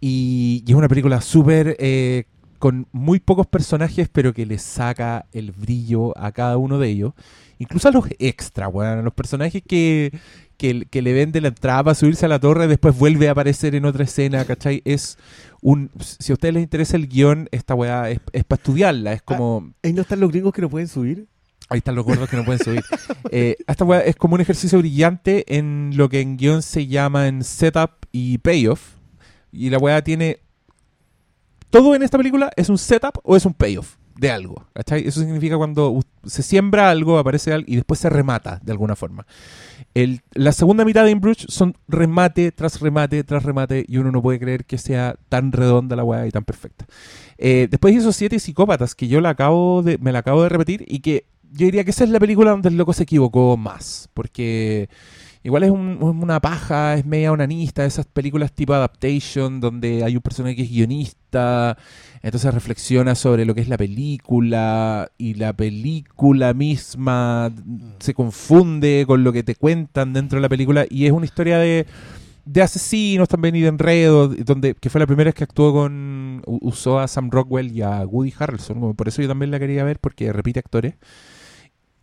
Y, 0.00 0.64
y 0.66 0.70
es 0.70 0.76
una 0.76 0.88
película 0.88 1.20
súper 1.20 1.76
eh, 1.78 2.24
con 2.58 2.86
muy 2.92 3.20
pocos 3.20 3.46
personajes, 3.46 4.08
pero 4.10 4.32
que 4.32 4.46
le 4.46 4.58
saca 4.58 5.26
el 5.32 5.52
brillo 5.52 6.16
a 6.18 6.32
cada 6.32 6.56
uno 6.56 6.78
de 6.78 6.88
ellos. 6.88 7.14
Incluso 7.58 7.88
a 7.88 7.92
los 7.92 8.06
extras, 8.18 8.70
weón. 8.72 8.98
A 8.98 9.02
los 9.02 9.14
personajes 9.14 9.62
que, 9.66 10.12
que, 10.56 10.86
que 10.90 11.02
le 11.02 11.12
vende 11.12 11.40
la 11.40 11.48
entrada 11.48 11.84
para 11.84 11.94
subirse 11.94 12.26
a 12.26 12.28
la 12.28 12.38
torre, 12.38 12.68
después 12.68 12.96
vuelve 12.96 13.28
a 13.28 13.32
aparecer 13.32 13.74
en 13.74 13.84
otra 13.84 14.04
escena, 14.04 14.44
¿cachai? 14.44 14.82
Es 14.84 15.18
un. 15.60 15.90
Si 16.00 16.32
a 16.32 16.34
ustedes 16.34 16.54
les 16.54 16.62
interesa 16.62 16.96
el 16.96 17.08
guion, 17.08 17.48
esta 17.50 17.74
weá 17.74 18.10
es, 18.10 18.20
es 18.32 18.44
para 18.44 18.60
estudiarla. 18.60 19.12
Es 19.12 19.22
como. 19.22 19.72
Ahí 19.82 19.92
no 19.92 20.02
están 20.02 20.20
los 20.20 20.30
gringos 20.30 20.52
que 20.52 20.62
no 20.62 20.70
pueden 20.70 20.88
subir. 20.88 21.26
Ahí 21.70 21.78
están 21.78 21.96
los 21.96 22.04
gordos 22.04 22.30
que 22.30 22.36
no 22.36 22.44
pueden 22.44 22.62
subir. 22.62 22.82
Eh, 23.30 23.56
esta 23.66 23.84
weá 23.84 24.00
es 24.00 24.16
como 24.16 24.36
un 24.36 24.40
ejercicio 24.40 24.78
brillante 24.78 25.44
en 25.54 25.90
lo 25.96 26.08
que 26.08 26.20
en 26.22 26.38
guion 26.38 26.62
se 26.62 26.86
llama 26.86 27.28
en 27.28 27.44
setup 27.44 27.90
y 28.10 28.38
payoff. 28.38 28.94
Y 29.52 29.70
la 29.70 29.78
weá 29.78 30.02
tiene. 30.02 30.40
Todo 31.70 31.94
en 31.94 32.02
esta 32.02 32.18
película 32.18 32.50
es 32.56 32.68
un 32.68 32.78
setup 32.78 33.18
o 33.22 33.36
es 33.36 33.44
un 33.44 33.54
payoff 33.54 33.96
de 34.18 34.30
algo. 34.30 34.66
¿cachai? 34.74 35.06
Eso 35.06 35.20
significa 35.20 35.56
cuando 35.56 36.00
se 36.24 36.42
siembra 36.42 36.90
algo, 36.90 37.18
aparece 37.18 37.52
algo 37.52 37.66
y 37.68 37.76
después 37.76 38.00
se 38.00 38.10
remata 38.10 38.60
de 38.62 38.72
alguna 38.72 38.96
forma. 38.96 39.26
La 40.34 40.52
segunda 40.52 40.84
mitad 40.84 41.04
de 41.04 41.10
In 41.10 41.20
Bruges 41.20 41.46
son 41.48 41.76
remate 41.88 42.52
tras 42.52 42.80
remate 42.80 43.24
tras 43.24 43.42
remate 43.42 43.84
y 43.88 43.96
uno 43.96 44.12
no 44.12 44.22
puede 44.22 44.38
creer 44.38 44.64
que 44.64 44.78
sea 44.78 45.16
tan 45.28 45.52
redonda 45.52 45.96
la 45.96 46.04
weá 46.04 46.26
y 46.26 46.30
tan 46.30 46.44
perfecta. 46.44 46.86
Eh, 47.38 47.68
después 47.70 47.94
hizo 47.94 48.12
Siete 48.12 48.38
Psicópatas, 48.38 48.94
que 48.94 49.08
yo 49.08 49.20
la 49.20 49.30
acabo 49.30 49.82
de, 49.82 49.98
me 49.98 50.12
la 50.12 50.20
acabo 50.20 50.42
de 50.42 50.48
repetir 50.48 50.84
y 50.88 51.00
que 51.00 51.26
yo 51.50 51.66
diría 51.66 51.84
que 51.84 51.90
esa 51.90 52.04
es 52.04 52.10
la 52.10 52.20
película 52.20 52.50
donde 52.50 52.68
el 52.68 52.76
loco 52.76 52.92
se 52.92 53.04
equivocó 53.04 53.56
más. 53.56 54.08
Porque 54.14 54.88
igual 55.48 55.62
es 55.64 55.70
un- 55.70 55.98
una 56.00 56.40
paja, 56.40 56.94
es 56.94 57.06
media 57.06 57.32
onanista, 57.32 57.84
esas 57.84 58.06
películas 58.06 58.52
tipo 58.52 58.74
Adaptation, 58.74 59.60
donde 59.60 60.04
hay 60.04 60.14
un 60.14 60.22
personaje 60.22 60.54
que 60.56 60.62
es 60.62 60.70
guionista, 60.70 61.76
entonces 62.22 62.52
reflexiona 62.52 63.14
sobre 63.14 63.44
lo 63.46 63.54
que 63.54 63.62
es 63.62 63.68
la 63.68 63.78
película, 63.78 65.10
y 65.16 65.34
la 65.34 65.52
película 65.54 66.52
misma 66.54 67.50
se 67.98 68.12
confunde 68.14 69.04
con 69.06 69.24
lo 69.24 69.32
que 69.32 69.42
te 69.42 69.54
cuentan 69.54 70.12
dentro 70.12 70.36
de 70.36 70.42
la 70.42 70.48
película, 70.48 70.84
y 70.88 71.06
es 71.06 71.12
una 71.12 71.24
historia 71.24 71.58
de, 71.58 71.86
de 72.44 72.62
asesinos 72.62 73.28
también 73.28 73.56
y 73.56 73.60
de 73.62 73.68
enredos, 73.68 74.36
donde, 74.44 74.74
que 74.74 74.90
fue 74.90 74.98
la 75.00 75.06
primera 75.06 75.28
vez 75.28 75.34
que 75.34 75.44
actuó 75.44 75.72
con, 75.72 76.42
usó 76.46 76.98
a 77.00 77.08
Sam 77.08 77.30
Rockwell 77.30 77.72
y 77.72 77.80
a 77.82 78.04
Woody 78.06 78.34
Harrelson, 78.38 78.94
por 78.94 79.08
eso 79.08 79.22
yo 79.22 79.28
también 79.28 79.50
la 79.50 79.58
quería 79.58 79.82
ver, 79.84 79.98
porque 79.98 80.30
repite 80.32 80.58
actores. 80.60 80.94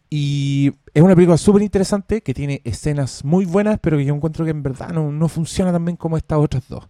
Y 0.09 0.71
es 0.93 1.01
una 1.01 1.15
película 1.15 1.37
súper 1.37 1.61
interesante 1.61 2.21
que 2.21 2.33
tiene 2.33 2.61
escenas 2.63 3.25
muy 3.25 3.45
buenas, 3.45 3.79
pero 3.81 3.97
que 3.97 4.05
yo 4.05 4.13
encuentro 4.13 4.45
que 4.45 4.51
en 4.51 4.63
verdad 4.63 4.89
no, 4.89 5.11
no 5.11 5.27
funciona 5.27 5.71
tan 5.71 5.83
bien 5.83 5.97
como 5.97 6.17
estas 6.17 6.39
otras 6.39 6.67
dos. 6.69 6.87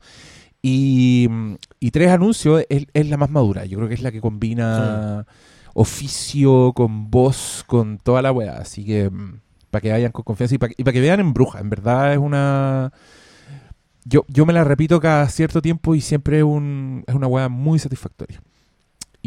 Y, 0.61 1.27
mm, 1.29 1.55
y 1.79 1.91
Tres 1.91 2.11
Anuncios 2.11 2.65
es, 2.69 2.87
es 2.93 3.09
la 3.09 3.17
más 3.17 3.29
madura. 3.29 3.65
Yo 3.65 3.77
creo 3.77 3.87
que 3.87 3.95
es 3.95 4.01
la 4.01 4.11
que 4.11 4.21
combina 4.21 5.25
oficio 5.73 6.73
con 6.73 7.11
voz, 7.11 7.63
con 7.67 7.99
toda 7.99 8.21
la 8.21 8.31
weá. 8.31 8.57
Así 8.57 8.83
que 8.83 9.11
para 9.69 9.81
que 9.81 9.91
vayan 9.91 10.11
con 10.11 10.23
confianza 10.23 10.55
y 10.55 10.57
para 10.57 10.93
que 10.93 11.01
vean 11.01 11.19
en 11.19 11.33
Bruja. 11.33 11.59
En 11.59 11.69
verdad 11.69 12.13
es 12.13 12.17
una... 12.17 12.91
Yo, 14.05 14.23
yo 14.27 14.45
me 14.45 14.53
la 14.53 14.63
repito 14.63 14.99
cada 14.99 15.27
cierto 15.29 15.61
tiempo 15.61 15.95
y 15.95 16.01
siempre 16.01 16.37
es, 16.37 16.43
un, 16.43 17.03
es 17.07 17.15
una 17.15 17.27
weá 17.27 17.49
muy 17.49 17.79
satisfactoria. 17.79 18.41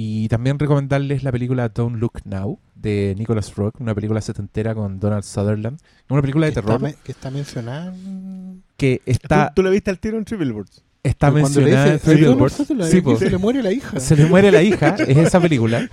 Y 0.01 0.29
también 0.29 0.61
recomendarles 0.61 1.25
la 1.25 1.33
película 1.33 1.69
Don't 1.71 1.97
Look 1.97 2.21
Now 2.25 2.61
de 2.77 3.17
Nicholas 3.19 3.57
Rock, 3.57 3.81
una 3.81 3.97
película 3.97 4.21
setentera 4.21 4.73
con 4.73 5.01
Donald 5.01 5.25
Sutherland. 5.25 5.81
Una 6.09 6.21
película 6.21 6.47
de 6.47 6.53
que 6.53 6.61
terror 6.63 6.87
Está, 6.87 7.03
que 7.03 7.11
está 7.13 7.31
mencionada. 7.33 7.93
en- 7.93 8.63
que 8.77 9.03
¿Tú, 9.05 9.11
está, 9.11 9.53
tú 9.53 9.63
lo 9.65 9.71
viste 9.71 9.91
al 9.91 9.99
tiro 9.99 10.17
en 10.17 10.25
Triple 10.25 10.53
Boards. 10.53 10.85
está 11.03 11.33
mencionada 11.33 11.95
en 11.95 11.99
que 11.99 13.03
po. 13.03 13.17
se 13.17 13.29
le 13.29 13.39
muere 13.39 13.61
la 13.61 13.73
hija. 13.73 13.99
Se 13.99 14.15
le 14.15 14.27
muere 14.27 14.53
la 14.53 14.63
hija, 14.63 14.95
es 14.95 15.17
esa 15.17 15.41
película. 15.41 15.89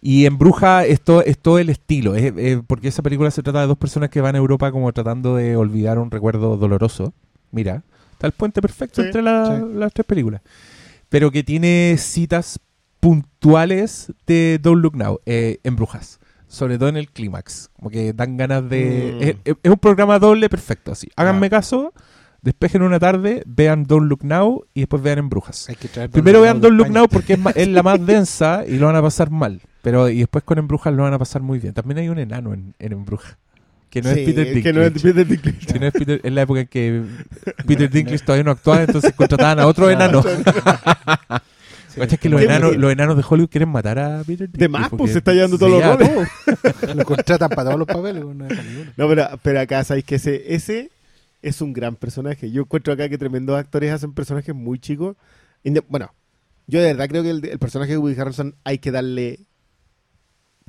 Y 0.00 0.26
en 0.26 0.36
Bruja 0.36 0.84
es 0.84 1.00
todo, 1.02 1.22
es 1.22 1.38
todo 1.38 1.60
el 1.60 1.70
estilo, 1.70 2.16
es- 2.16 2.32
es- 2.36 2.58
porque 2.66 2.88
esa 2.88 3.02
película 3.02 3.30
se 3.30 3.44
trata 3.44 3.60
de 3.60 3.68
dos 3.68 3.78
personas 3.78 4.10
que 4.10 4.20
van 4.20 4.34
a 4.34 4.38
Europa 4.38 4.72
como 4.72 4.92
tratando 4.92 5.36
de 5.36 5.54
olvidar 5.54 6.00
un 6.00 6.10
recuerdo 6.10 6.56
doloroso. 6.56 7.14
Mira, 7.52 7.84
está 8.10 8.26
el 8.26 8.32
puente 8.32 8.60
perfecto 8.60 9.02
Sí, 9.02 9.06
entre 9.06 9.22
la- 9.22 9.56
sí. 9.60 9.64
las 9.76 9.92
tres 9.92 10.04
películas. 10.04 10.40
Pero 11.08 11.30
que 11.30 11.44
tiene 11.44 11.94
citas 11.98 12.58
puntuales 13.02 14.12
de 14.28 14.58
Don't 14.62 14.80
Look 14.80 14.96
Now, 14.96 15.18
eh, 15.26 15.58
en 15.64 15.74
Brujas. 15.76 16.20
Sobre 16.46 16.78
todo 16.78 16.88
en 16.88 16.96
el 16.96 17.08
clímax. 17.10 17.68
Como 17.74 17.90
que 17.90 18.12
dan 18.12 18.36
ganas 18.36 18.68
de... 18.70 19.16
Mm. 19.18 19.22
Es, 19.22 19.36
es- 19.44 19.56
es 19.62 19.70
un 19.70 19.78
programa 19.78 20.18
doble 20.18 20.48
perfecto, 20.48 20.92
así. 20.92 21.08
Háganme 21.16 21.46
Ah. 21.48 21.50
caso, 21.50 21.92
despejen 22.42 22.82
una 22.82 22.98
tarde, 23.00 23.42
vean 23.46 23.84
Don't 23.84 24.08
Look 24.08 24.24
Now 24.24 24.64
y 24.72 24.80
después 24.80 25.02
vean 25.02 25.18
en 25.18 25.28
Brujas. 25.28 25.68
Hay 25.68 25.74
que 25.76 25.88
traer 25.88 26.10
Primero 26.10 26.40
vean 26.42 26.60
Don't 26.60 26.76
Look. 26.76 26.90
Now 26.90 27.08
porque 27.08 27.32
es, 27.32 27.40
es 27.56 27.68
la 27.68 27.82
más 27.82 28.04
densa 28.06 28.64
y 28.68 28.76
lo 28.78 28.86
van 28.86 28.96
a 28.96 29.02
pasar 29.02 29.30
mal. 29.30 29.60
Pero 29.82 30.08
y 30.08 30.18
después 30.20 30.44
con 30.44 30.58
Embrujas 30.58 30.94
lo 30.94 31.02
van 31.02 31.12
a 31.14 31.18
pasar 31.18 31.42
muy 31.42 31.58
bien. 31.58 31.74
También 31.74 31.98
hay 31.98 32.08
un 32.08 32.18
enano 32.20 32.54
en, 32.54 32.74
en 32.78 32.92
Embruja. 32.92 33.36
Que 33.90 34.00
no 34.00 34.10
Sí, 34.14 34.20
es 34.20 34.26
Peter 34.26 34.44
Dinklage. 34.54 34.62
Que 34.62 34.72
no 34.72 34.82
es 34.82 34.92
Peter 35.02 35.26
Dinklage. 35.26 35.66
Que 35.66 35.78
no 35.80 35.86
es 35.86 35.92
Peter- 35.92 36.20
es 36.22 36.32
la 36.32 36.42
época 36.42 36.60
en 36.60 36.66
que 36.68 37.02
Peter 37.66 37.90
Dinklage 37.90 38.24
todavía 38.24 38.44
no 38.44 38.50
actuaba, 38.52 38.82
entonces 38.82 39.12
contrataban 39.14 39.58
a 39.60 39.66
otro 39.66 39.90
enano. 39.90 40.22
Sí, 41.92 42.00
¿Cachai 42.00 42.18
que 42.18 42.28
sí, 42.28 42.32
los 42.32 42.40
enanos, 42.40 42.70
bien. 42.70 42.80
los 42.80 42.92
enanos 42.92 43.16
de 43.16 43.24
Hollywood 43.28 43.50
quieren 43.50 43.68
matar 43.68 43.98
a 43.98 44.22
Peter 44.24 44.48
Dinklage? 44.48 44.58
De 44.58 44.68
más, 44.68 44.90
pues 44.90 45.12
se 45.12 45.18
está 45.18 45.32
llevando 45.32 45.58
todos 45.58 45.72
los 45.72 45.84
roles. 45.84 46.28
Lo 46.96 47.04
contratan 47.04 47.50
para 47.50 47.64
todos 47.64 47.78
los 47.78 47.86
papeles. 47.86 48.22
no 48.22 48.28
uno. 48.28 48.48
No, 48.96 49.08
pero, 49.08 49.28
pero 49.42 49.60
acá 49.60 49.84
sabéis 49.84 50.04
que 50.06 50.14
ese, 50.14 50.54
ese 50.54 50.90
es 51.42 51.60
un 51.60 51.72
gran 51.72 51.96
personaje. 51.96 52.50
Yo 52.50 52.62
encuentro 52.62 52.92
acá 52.94 53.08
que 53.08 53.18
tremendos 53.18 53.58
actores 53.58 53.92
hacen 53.92 54.14
personajes 54.14 54.54
muy 54.54 54.78
chicos. 54.78 55.16
Bueno, 55.88 56.12
yo 56.66 56.80
de 56.80 56.86
verdad 56.86 57.08
creo 57.08 57.22
que 57.22 57.30
el, 57.30 57.44
el 57.44 57.58
personaje 57.58 57.92
de 57.92 57.98
Woody 57.98 58.18
Harrelson 58.18 58.54
hay 58.64 58.78
que 58.78 58.90
darle 58.90 59.40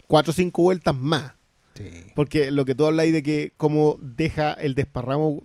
cuatro 0.07 0.32
o 0.32 0.34
cinco 0.34 0.63
vueltas 0.63 0.95
más. 0.95 1.34
Sí. 1.76 1.86
Porque 2.15 2.51
lo 2.51 2.65
que 2.65 2.76
tú 2.76 2.86
habláis 2.86 3.13
de 3.13 3.24
que 3.24 3.53
como 3.57 3.97
deja 4.01 4.53
el 4.53 4.76
desparramo 4.76 5.41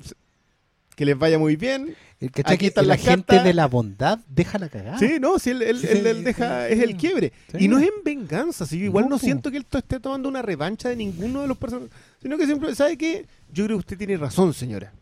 que 0.99 1.05
les 1.05 1.17
vaya 1.17 1.39
muy 1.39 1.55
bien. 1.55 1.95
El 2.19 2.33
que 2.33 2.43
Aquí 2.45 2.67
están 2.67 2.89
la 2.89 2.97
gente 2.97 3.25
cartas. 3.27 3.45
de 3.45 3.55
la 3.55 3.67
bondad 3.69 4.19
deja 4.29 4.59
la 4.59 4.69
cagada. 4.69 4.99
Sí, 4.99 5.19
no, 5.21 5.37
él, 5.37 5.63
él- 5.63 5.79
Sí, 5.79 5.87
él- 5.89 6.07
él 6.09 6.17
sí, 6.19 6.23
deja, 6.25 6.67
sí. 6.67 6.73
es 6.75 6.81
el 6.81 6.97
quiebre. 6.97 7.33
Y 7.57 7.69
no 7.69 7.79
es 7.79 7.85
en 7.85 8.03
venganza, 8.05 8.67
si 8.67 8.81
yo 8.81 8.87
igual 8.87 9.09
no, 9.09 9.17
siento 9.17 9.53
que 9.53 9.59
él 9.59 9.67
esté 9.73 10.01
tomando 10.01 10.29
una 10.29 10.43
revancha 10.43 10.89
de 10.89 10.97
ninguno 10.97 11.43
de 11.43 11.47
los 11.47 11.57
personajes, 11.57 11.93
sino 12.21 12.37
que 12.37 12.47
siempre, 12.47 12.75
¿sabe 12.75 12.97
qué? 12.97 13.27
Yo 13.53 13.65
creo 13.67 13.77
que 13.77 13.81
usted 13.81 13.97
tiene 13.99 14.17
razón, 14.17 14.53
señora. 14.53 14.93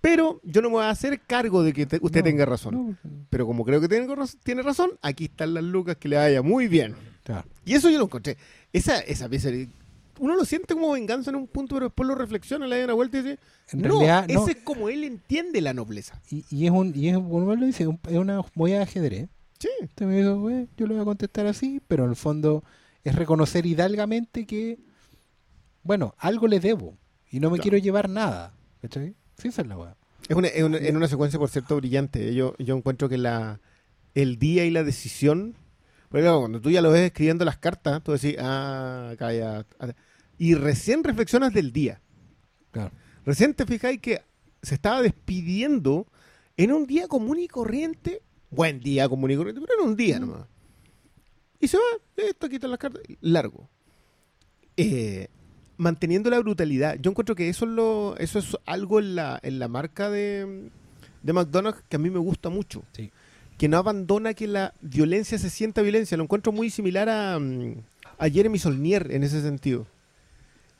Pero 0.00 0.40
yo 0.42 0.62
no 0.62 0.68
me 0.70 0.76
voy 0.76 0.84
a 0.84 0.90
hacer 0.90 1.20
cargo 1.20 1.62
de 1.62 1.74
que 1.74 1.84
te- 1.84 1.98
usted 2.00 2.20
No, 2.20 2.24
tenga 2.24 2.46
razón. 2.46 2.74
no, 2.74 2.96
Pero 3.28 3.46
como 3.46 3.64
creo 3.66 3.78
que 3.80 3.88
tiene 3.88 4.62
razón, 4.62 4.92
aquí 5.02 5.24
están 5.24 5.52
las 5.52 5.64
lucas 5.64 5.96
que 5.96 6.08
le 6.08 6.16
vaya 6.16 6.40
muy 6.40 6.66
bien. 6.68 6.94
claro. 7.24 7.46
Y 7.66 7.74
eso 7.74 7.90
yo 7.90 7.98
lo 7.98 8.04
encontré. 8.04 8.38
Esa, 8.72 9.00
esa 9.00 9.28
pieza, 9.28 9.50
uno 10.18 10.36
lo 10.36 10.44
siente 10.44 10.74
como 10.74 10.92
venganza 10.92 11.30
en 11.30 11.36
un 11.36 11.46
punto, 11.46 11.74
pero 11.76 11.86
después 11.86 12.06
lo 12.08 12.14
reflexiona, 12.14 12.66
le 12.66 12.78
da 12.78 12.84
una 12.84 12.94
vuelta 12.94 13.18
y 13.18 13.22
dice, 13.22 13.38
En 13.70 13.82
no, 13.82 13.88
realidad, 13.88 14.26
no. 14.28 14.42
ese 14.42 14.52
es 14.58 14.64
como 14.64 14.88
él 14.88 15.04
entiende 15.04 15.60
la 15.60 15.72
nobleza. 15.74 16.20
Y, 16.30 16.44
y 16.50 16.66
es 16.66 16.70
un, 16.70 16.92
y 16.94 17.08
es, 17.08 17.14
como 17.16 17.52
él 17.52 17.60
lo 17.60 17.66
dice, 17.66 17.86
un- 17.86 18.00
es 18.08 18.16
una 18.18 18.40
muy 18.54 18.72
de 18.72 18.78
ajedrez. 18.78 19.28
Sí. 19.58 19.68
Usted 19.82 20.06
me 20.06 20.16
dijo, 20.18 20.38
"Güey, 20.40 20.68
yo 20.76 20.86
lo 20.86 20.94
voy 20.94 21.02
a 21.02 21.04
contestar 21.04 21.46
así, 21.46 21.80
pero 21.88 22.04
en 22.04 22.10
el 22.10 22.16
fondo 22.16 22.62
es 23.04 23.14
reconocer 23.14 23.66
hidalgamente 23.66 24.46
que, 24.46 24.78
bueno, 25.82 26.14
algo 26.18 26.46
le 26.46 26.60
debo 26.60 26.96
y 27.30 27.40
no 27.40 27.48
me 27.50 27.56
Claro. 27.56 27.62
quiero 27.62 27.78
llevar 27.78 28.08
nada. 28.08 28.54
¿Cachai? 28.82 29.14
Sí, 29.36 29.48
esa 29.48 29.62
es 29.62 29.68
la 29.68 29.76
weá. 29.76 29.96
Es 30.28 30.36
una, 30.36 30.48
es 30.48 30.62
una- 30.62 30.78
en 30.78 30.96
una 30.96 31.08
secuencia, 31.08 31.38
por 31.38 31.48
cierto, 31.48 31.76
brillante. 31.76 32.34
Yo, 32.34 32.54
yo 32.58 32.76
encuentro 32.76 33.08
que 33.08 33.18
la, 33.18 33.60
el 34.14 34.38
día 34.38 34.64
y 34.64 34.70
la 34.70 34.84
decisión. 34.84 35.54
Porque 36.08 36.22
claro, 36.22 36.40
cuando 36.40 36.60
tú 36.60 36.70
ya 36.70 36.80
lo 36.80 36.90
ves 36.90 37.02
escribiendo 37.06 37.44
las 37.44 37.58
cartas, 37.58 38.02
tú 38.02 38.12
decís, 38.12 38.36
ah, 38.38 39.10
acá 39.12 39.32
ya. 39.32 39.66
Ah". 40.38 40.44
Y 40.44 40.54
recién 40.54 41.04
reflexionas 41.04 41.52
del 41.52 41.72
día. 41.72 42.00
Claro. 42.70 42.92
Recién 43.24 43.54
te 43.54 43.66
fijáis 43.66 44.00
que 44.00 44.22
se 44.62 44.74
estaba 44.74 45.02
despidiendo 45.02 46.06
en 46.56 46.72
un 46.72 46.86
día 46.86 47.08
común 47.08 47.38
y 47.38 47.48
corriente. 47.48 48.22
Buen 48.50 48.80
día 48.80 49.08
común 49.08 49.30
y 49.30 49.36
corriente, 49.36 49.60
pero 49.60 49.82
en 49.82 49.88
un 49.90 49.96
día 49.96 50.18
nomás. 50.18 50.46
Y 51.60 51.68
se 51.68 51.76
va, 51.76 51.82
esto 52.16 52.48
quitan 52.48 52.70
las 52.70 52.78
cartas, 52.78 53.02
largo. 53.20 53.68
Eh, 54.76 55.28
manteniendo 55.76 56.30
la 56.30 56.38
brutalidad. 56.38 56.96
Yo 57.00 57.10
encuentro 57.10 57.34
que 57.34 57.48
eso 57.48 57.64
es, 57.64 57.70
lo, 57.72 58.16
eso 58.18 58.38
es 58.38 58.56
algo 58.64 58.98
en 59.00 59.16
la, 59.16 59.40
en 59.42 59.58
la 59.58 59.68
marca 59.68 60.08
de, 60.08 60.70
de 61.22 61.32
McDonald's 61.32 61.82
que 61.88 61.96
a 61.96 61.98
mí 61.98 62.10
me 62.10 62.18
gusta 62.18 62.48
mucho. 62.48 62.82
Sí. 62.92 63.10
Que 63.56 63.68
no 63.68 63.76
abandona 63.76 64.34
que 64.34 64.46
la 64.46 64.72
violencia 64.80 65.38
se 65.38 65.50
sienta 65.50 65.82
violencia. 65.82 66.16
Lo 66.16 66.22
encuentro 66.22 66.52
muy 66.52 66.70
similar 66.70 67.08
a, 67.08 67.38
mm, 67.38 67.74
a 68.18 68.28
Jeremy 68.28 68.58
Solnier 68.58 69.10
en 69.10 69.24
ese 69.24 69.42
sentido. 69.42 69.86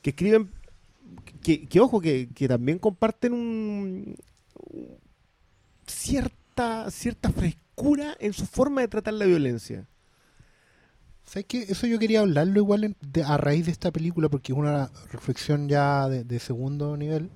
Que 0.01 0.11
escriben, 0.11 0.49
que, 1.43 1.79
ojo, 1.79 1.99
que, 2.01 2.29
también 2.47 2.79
comparten 2.79 3.33
un, 3.33 4.15
cierta, 5.85 6.89
cierta 6.91 7.31
frescura 7.31 8.15
en 8.19 8.33
su 8.33 8.45
forma 8.45 8.81
de 8.81 8.87
tratar 8.87 9.13
la 9.15 9.25
violencia. 9.25 9.87
¿Sabes 11.23 11.45
qué? 11.47 11.61
Eso 11.69 11.85
yo 11.85 11.99
quería 11.99 12.21
hablarlo 12.21 12.59
igual 12.59 12.83
en- 12.85 12.97
de- 13.01 13.23
a 13.23 13.37
raíz 13.37 13.65
de 13.65 13.71
esta 13.71 13.91
película, 13.91 14.29
porque 14.29 14.51
es 14.51 14.57
una 14.57 14.89
reflexión 15.11 15.67
ya 15.69 16.09
de, 16.09 16.23
segundo 16.39 16.97
nivel 16.97 17.29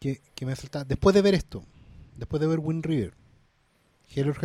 que, 0.00 0.20
que 0.34 0.46
me 0.46 0.56
salta. 0.56 0.84
Después 0.84 1.14
de 1.14 1.22
ver 1.22 1.34
esto, 1.34 1.62
después 2.16 2.40
de 2.40 2.48
ver 2.48 2.58
Wind 2.58 2.84
River, 2.84 3.14
Hell 4.14 4.28
or 4.30 4.36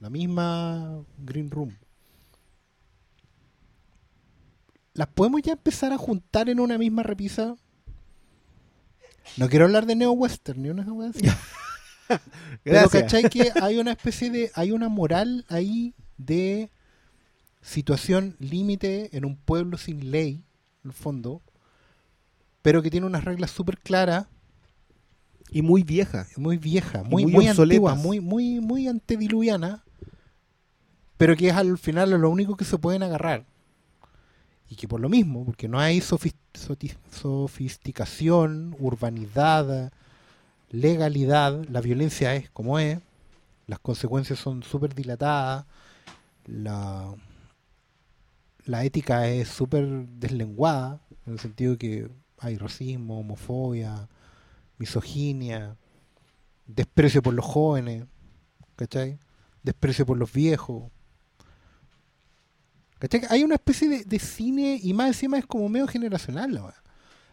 la 0.00 0.10
misma 0.10 1.04
Green 1.18 1.50
Room, 1.50 1.76
¿las 4.98 5.06
podemos 5.06 5.40
ya 5.42 5.52
empezar 5.52 5.92
a 5.92 5.96
juntar 5.96 6.48
en 6.48 6.58
una 6.58 6.76
misma 6.76 7.04
repisa? 7.04 7.54
No 9.36 9.48
quiero 9.48 9.66
hablar 9.66 9.86
de 9.86 9.94
Neo 9.94 10.10
Western 10.10 10.60
ni 10.60 10.70
una 10.70 10.84
así. 11.08 11.22
Pero. 12.64 12.90
¿cachai 12.90 13.30
que 13.30 13.52
hay 13.62 13.78
una 13.78 13.92
especie 13.92 14.28
de, 14.28 14.50
hay 14.56 14.72
una 14.72 14.88
moral 14.88 15.44
ahí 15.48 15.94
de 16.16 16.72
situación 17.62 18.34
límite 18.40 19.16
en 19.16 19.24
un 19.24 19.36
pueblo 19.36 19.78
sin 19.78 20.10
ley, 20.10 20.42
en 20.82 20.90
el 20.90 20.92
fondo, 20.92 21.42
pero 22.62 22.82
que 22.82 22.90
tiene 22.90 23.06
unas 23.06 23.24
reglas 23.24 23.52
súper 23.52 23.78
claras, 23.78 24.26
Y 25.48 25.62
muy 25.62 25.84
vieja. 25.84 26.26
muy 26.36 26.56
vieja, 26.56 27.04
muy, 27.04 27.22
muy 27.22 27.34
muy, 27.34 27.46
antigua, 27.46 27.94
muy, 27.94 28.18
muy, 28.18 28.58
muy 28.58 28.88
antediluviana, 28.88 29.84
pero 31.16 31.36
que 31.36 31.50
es 31.50 31.54
al 31.54 31.78
final 31.78 32.10
lo 32.10 32.30
único 32.30 32.56
que 32.56 32.64
se 32.64 32.78
pueden 32.78 33.04
agarrar. 33.04 33.44
Y 34.68 34.76
que 34.76 34.86
por 34.86 35.00
lo 35.00 35.08
mismo, 35.08 35.44
porque 35.44 35.66
no 35.68 35.80
hay 35.80 36.00
sofisticación, 36.00 38.76
urbanidad, 38.78 39.92
legalidad, 40.70 41.64
la 41.68 41.80
violencia 41.80 42.34
es 42.34 42.50
como 42.50 42.78
es, 42.78 42.98
las 43.66 43.78
consecuencias 43.78 44.38
son 44.38 44.62
súper 44.62 44.94
dilatadas, 44.94 45.64
la, 46.46 47.14
la 48.64 48.84
ética 48.84 49.28
es 49.28 49.48
súper 49.48 49.86
deslenguada, 49.86 51.00
en 51.26 51.34
el 51.34 51.38
sentido 51.38 51.78
que 51.78 52.10
hay 52.38 52.56
racismo, 52.56 53.20
homofobia, 53.20 54.08
misoginia, 54.78 55.76
desprecio 56.66 57.22
por 57.22 57.34
los 57.34 57.44
jóvenes, 57.44 58.04
¿cachai? 58.76 59.18
Desprecio 59.62 60.06
por 60.06 60.16
los 60.16 60.32
viejos. 60.32 60.90
¿Cachai? 62.98 63.22
Hay 63.30 63.44
una 63.44 63.54
especie 63.54 64.04
de, 64.04 64.18
cine 64.18 64.78
y 64.82 64.92
más 64.92 65.08
encima 65.08 65.38
es 65.38 65.46
como 65.46 65.68
medio 65.68 65.86
generacional. 65.86 66.52
la. 66.52 66.74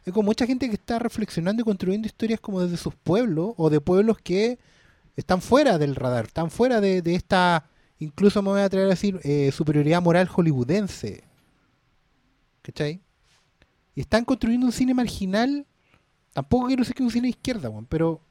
Hay 0.06 0.14
como 0.14 0.28
mucha 0.28 0.46
gente 0.46 0.68
que 0.68 0.76
está 0.76 1.00
reflexionando 1.00 1.62
y 1.62 1.66
construyendo 1.66 2.06
historias 2.08 2.40
como 2.40 2.62
desde 2.62 2.78
sus 2.78 2.94
pueblos 2.94 3.54
o 3.58 3.70
de 3.72 3.82
pueblos 3.82 4.20
que 4.20 4.60
están 5.16 5.42
fuera 5.42 5.78
del 5.80 5.96
radar, 5.96 6.26
están 6.26 6.52
fuera 6.52 6.82
de, 6.82 7.02
esta, 7.16 7.66
incluso 8.00 8.42
me 8.42 8.50
voy 8.50 8.62
a 8.62 8.66
atrever 8.66 8.88
a 8.88 8.90
decir, 8.92 9.20
eh, 9.24 9.52
superioridad 9.52 10.02
moral 10.02 10.28
hollywoodense. 10.28 11.24
¿Cachai? 12.62 13.02
Y 13.96 14.02
están 14.02 14.26
construyendo 14.26 14.68
un 14.68 14.74
cine 14.74 14.94
marginal. 14.94 15.66
Tampoco 16.34 16.68
quiero 16.68 16.82
decir 16.82 16.96
que 16.96 17.02
es 17.02 17.08
un 17.08 17.12
cine 17.12 17.28
de 17.28 17.30
izquierda, 17.30 17.72
pero, 17.88 18.22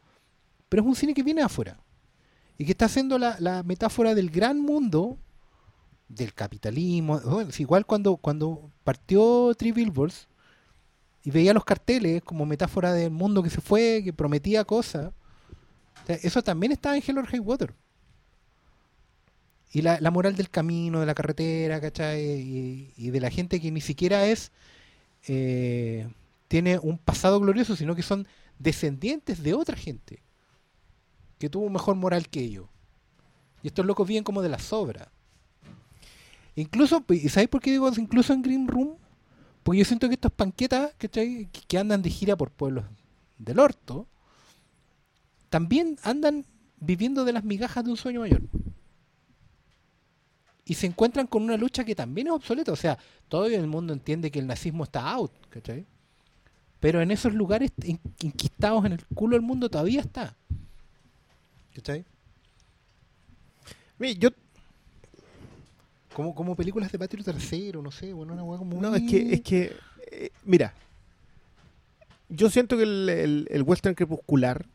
pero 0.68 0.82
es 0.82 0.88
un 0.88 0.94
cine 0.94 1.14
que 1.14 1.22
viene 1.22 1.42
afuera. 1.42 1.80
Y 2.58 2.64
que 2.64 2.72
está 2.72 2.84
haciendo 2.84 3.18
la 3.18 3.62
metáfora 3.64 4.14
del 4.14 4.30
gran 4.30 4.60
mundo, 4.60 5.18
del 6.08 6.32
capitalismo. 6.34 7.20
Igual 7.58 7.86
cuando, 7.86 8.16
cuando 8.16 8.70
partió 8.84 9.54
Three 9.56 9.72
Billboards 9.72 10.28
y 11.24 11.30
veía 11.30 11.54
los 11.54 11.64
carteles 11.64 12.22
como 12.22 12.46
metáfora 12.46 12.92
del 12.92 13.10
mundo 13.10 13.42
que 13.42 13.50
se 13.50 13.60
fue, 13.60 14.02
que 14.04 14.12
prometía 14.12 14.64
cosas. 14.64 15.12
Eso 16.06 16.42
también 16.42 16.72
está 16.72 16.96
en 16.96 17.02
Hell 17.06 17.18
or 17.18 17.28
Water. 17.40 17.74
Y 19.72 19.82
la, 19.82 19.98
la 20.00 20.10
moral 20.10 20.36
del 20.36 20.50
camino, 20.50 21.00
de 21.00 21.06
la 21.06 21.14
carretera, 21.14 21.80
¿cachai? 21.80 22.22
Y, 22.22 22.92
y 22.96 23.10
de 23.10 23.20
la 23.20 23.30
gente 23.30 23.60
que 23.60 23.70
ni 23.72 23.80
siquiera 23.80 24.26
es. 24.26 24.52
eh, 25.26 26.08
tiene 26.48 26.78
un 26.78 26.98
pasado 26.98 27.40
glorioso, 27.40 27.76
sino 27.76 27.94
que 27.94 28.02
son 28.02 28.28
descendientes 28.58 29.42
de 29.42 29.54
otra 29.54 29.76
gente 29.76 30.22
que 31.38 31.48
tuvo 31.48 31.68
mejor 31.70 31.96
moral 31.96 32.28
que 32.28 32.40
ellos. 32.40 32.66
Y 33.62 33.68
estos 33.68 33.86
locos 33.86 34.06
viven 34.06 34.24
como 34.24 34.42
de 34.42 34.48
la 34.48 34.58
sobra. 34.58 35.10
Incluso, 36.56 37.04
¿y 37.08 37.28
sabéis 37.28 37.48
por 37.48 37.60
qué 37.60 37.70
digo 37.70 37.90
incluso 37.96 38.32
en 38.32 38.42
Green 38.42 38.68
Room? 38.68 38.96
Porque 39.62 39.78
yo 39.78 39.84
siento 39.84 40.08
que 40.08 40.14
estos 40.14 40.32
panquetas 40.32 40.94
que 40.94 41.48
que 41.48 41.78
andan 41.78 42.02
de 42.02 42.10
gira 42.10 42.36
por 42.36 42.50
pueblos 42.50 42.84
del 43.38 43.58
orto, 43.58 44.06
también 45.48 45.98
andan 46.02 46.44
viviendo 46.78 47.24
de 47.24 47.32
las 47.32 47.44
migajas 47.44 47.84
de 47.84 47.90
un 47.90 47.96
sueño 47.96 48.20
mayor. 48.20 48.42
Y 50.64 50.74
se 50.74 50.86
encuentran 50.86 51.26
con 51.26 51.42
una 51.42 51.56
lucha 51.56 51.84
que 51.84 51.94
también 51.94 52.28
es 52.28 52.32
obsoleta. 52.32 52.72
O 52.72 52.76
sea, 52.76 52.98
todo 53.28 53.46
el 53.46 53.66
mundo 53.66 53.92
entiende 53.92 54.30
que 54.30 54.38
el 54.38 54.46
nazismo 54.46 54.84
está 54.84 55.10
out, 55.10 55.32
¿cachai? 55.50 55.86
Pero 56.80 57.00
en 57.00 57.10
esos 57.10 57.34
lugares 57.34 57.72
enquistados 58.20 58.84
en 58.84 58.92
el 58.92 59.04
culo 59.06 59.36
del 59.36 59.42
mundo 59.42 59.68
todavía 59.68 60.00
está. 60.00 60.36
¿Cachai? 61.74 62.04
Yo, 64.18 64.30
Como, 66.14 66.34
como 66.34 66.54
películas 66.56 66.90
de 66.92 66.98
Patrio 66.98 67.24
Tercero, 67.24 67.82
no 67.82 67.90
sé, 67.90 68.12
bueno, 68.12 68.32
una 68.32 68.44
hueá 68.44 68.58
como 68.58 68.80
no, 68.80 68.90
muy- 68.90 68.98
es 69.04 69.10
que, 69.10 69.34
es 69.34 69.40
que, 69.42 69.76
eh, 70.10 70.30
mira, 70.44 70.72
yo 72.28 72.48
siento 72.50 72.76
que 72.76 72.84
el, 72.84 73.08
el- 73.08 73.48
el 73.50 73.62
western 73.62 73.94
crepuscular 73.94 74.66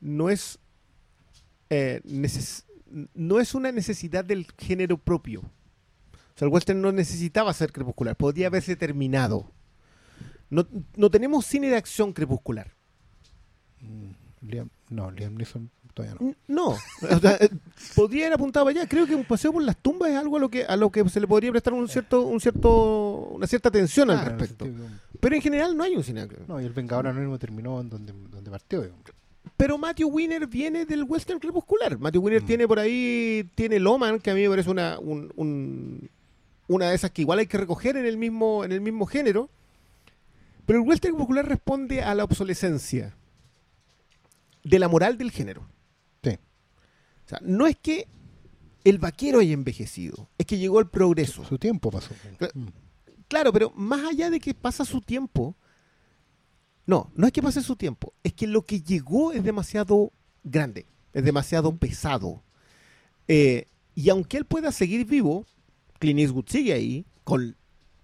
no 0.00 0.28
es, 0.30 0.58
eh, 1.70 2.00
neces- 2.04 2.64
no 3.14 3.40
es 3.40 3.54
una 3.54 3.72
necesidad 3.72 4.24
del 4.24 4.46
género 4.58 4.98
propio. 4.98 5.40
O 5.40 6.38
sea, 6.38 6.46
el 6.46 6.52
western 6.52 6.80
no 6.82 6.92
necesitaba 6.92 7.52
ser 7.54 7.72
crepuscular, 7.72 8.14
podía 8.16 8.48
haberse 8.48 8.76
terminado. 8.76 9.50
No, 10.50 10.66
no 10.96 11.10
tenemos 11.10 11.46
cine 11.46 11.68
de 11.68 11.76
acción 11.76 12.12
crepuscular. 12.12 12.70
Mm, 13.80 14.46
Liam- 14.46 14.68
no, 14.90 15.10
Liam 15.10 15.34
Neeson 15.36 15.70
todavía 15.94 16.16
no. 16.20 16.34
No, 16.48 16.66
o 17.16 17.18
sea, 17.20 17.36
eh, 17.40 17.48
podría 17.94 18.26
ir 18.26 18.32
apuntado 18.32 18.68
allá. 18.68 18.86
Creo 18.86 19.06
que 19.06 19.14
un 19.14 19.24
paseo 19.24 19.52
por 19.52 19.62
las 19.62 19.76
tumbas 19.76 20.10
es 20.10 20.16
algo 20.16 20.36
a 20.36 20.40
lo 20.40 20.48
que 20.50 20.64
a 20.64 20.76
lo 20.76 20.90
que 20.90 21.08
se 21.08 21.20
le 21.20 21.26
podría 21.26 21.50
prestar 21.52 21.72
un 21.72 21.88
cierto 21.88 22.22
un 22.22 22.40
cierto 22.40 23.28
una 23.32 23.46
cierta 23.46 23.68
atención 23.70 24.10
al 24.10 24.18
Ah, 24.18 24.24
respecto. 24.24 24.64
sentido 24.64 24.88
Pero 25.20 25.34
en 25.36 25.40
general 25.42 25.76
no 25.76 25.84
hay 25.84 25.96
un 25.96 26.04
cine. 26.04 26.28
No, 26.48 26.60
y 26.60 26.64
el 26.66 26.72
Vengador 26.72 27.06
Anónimo 27.06 27.38
terminó 27.38 27.80
en 27.80 27.88
donde, 27.88 28.12
donde 28.30 28.50
partió. 28.50 28.82
digamos. 28.82 29.04
Pero 29.56 29.78
Matthew 29.78 30.08
Winner 30.08 30.46
viene 30.48 30.84
del 30.84 31.04
western 31.04 31.38
crepuscular. 31.38 31.98
Matthew 31.98 32.22
Winner 32.22 32.42
Mm. 32.42 32.46
tiene 32.46 32.66
por 32.68 32.78
ahí 32.80 33.48
tiene 33.54 33.78
Loman 33.78 34.18
que 34.18 34.30
a 34.30 34.34
mí 34.34 34.42
me 34.42 34.48
parece 34.50 34.70
una 34.70 34.98
un- 34.98 35.32
un- 35.36 36.10
una 36.66 36.88
de 36.88 36.94
esas 36.96 37.10
que 37.12 37.22
igual 37.22 37.38
hay 37.38 37.46
que 37.46 37.58
recoger 37.58 37.96
en 37.96 38.06
el 38.06 38.16
mismo 38.16 38.64
en 38.64 38.72
el 38.72 38.80
mismo 38.80 39.06
género. 39.06 39.48
Pero 40.66 40.80
el 40.80 40.88
western 40.88 41.12
crepuscular 41.14 41.46
responde 41.46 42.02
a 42.02 42.14
la 42.14 42.24
obsolescencia 42.24 43.14
de 44.64 44.78
la 44.78 44.88
moral 44.88 45.18
del 45.18 45.30
género. 45.30 45.66
O 47.24 47.28
sea, 47.28 47.40
no 47.42 47.66
es 47.66 47.76
que 47.76 48.06
el 48.84 48.98
vaquero 48.98 49.40
haya 49.40 49.54
envejecido, 49.54 50.28
es 50.36 50.46
que 50.46 50.58
llegó 50.58 50.78
el 50.80 50.88
progreso. 50.88 51.44
Su 51.44 51.58
tiempo 51.58 51.90
pasó. 51.90 52.14
Mm. 52.54 52.66
Claro, 53.28 53.52
pero 53.52 53.72
más 53.74 54.04
allá 54.04 54.30
de 54.30 54.38
que 54.38 54.54
pasa 54.54 54.84
su 54.84 55.00
tiempo, 55.00 55.56
no, 56.86 57.10
no 57.14 57.26
es 57.26 57.32
que 57.32 57.42
pase 57.42 57.62
su 57.62 57.76
tiempo, 57.76 58.12
es 58.22 58.34
que 58.34 58.46
lo 58.46 58.62
que 58.62 58.82
llegó 58.82 59.32
es 59.32 59.42
demasiado 59.42 60.12
grande, 60.42 60.86
es 61.12 61.24
demasiado 61.24 61.74
pesado. 61.76 62.42
Eh, 63.26 63.66
y 63.94 64.10
aunque 64.10 64.36
él 64.36 64.44
pueda 64.44 64.70
seguir 64.70 65.06
vivo, 65.06 65.46
Clint 65.98 66.20
Eastwood 66.20 66.46
sigue 66.48 66.74
ahí, 66.74 67.06
con 67.24 67.56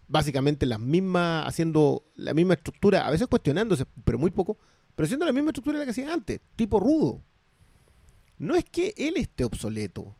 básicamente 0.09 0.65
las 0.65 0.81
mismas, 0.81 1.47
haciendo 1.47 2.05
la 2.17 2.33
misma 2.33 2.55
estructura, 2.55 3.07
a 3.07 3.11
veces 3.11 3.27
cuestionándose, 3.27 3.85
pero 4.05 4.19
muy 4.19 4.31
poco, 4.31 4.59
pero 4.95 5.05
haciendo 5.05 5.27
la 5.27 5.33
misma 5.33 5.51
estructura 5.51 5.79
de 5.79 5.85
la 5.85 5.85
que 5.85 6.01
hacía 6.01 6.13
antes, 6.13 6.41
tipo 6.57 6.81
rudo. 6.81 7.23
No 8.41 8.57
es 8.57 8.65
que 8.65 8.95
él 8.97 9.19
esté 9.19 9.45
obsoleto, 9.45 10.17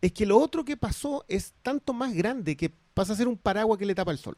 es 0.00 0.12
que 0.12 0.26
lo 0.26 0.38
otro 0.38 0.64
que 0.64 0.76
pasó 0.76 1.24
es 1.26 1.54
tanto 1.62 1.92
más 1.92 2.14
grande 2.14 2.56
que 2.56 2.72
pasa 2.94 3.12
a 3.12 3.16
ser 3.16 3.26
un 3.26 3.36
paraguas 3.36 3.80
que 3.80 3.84
le 3.84 3.96
tapa 3.96 4.12
el 4.12 4.18
sol. 4.18 4.36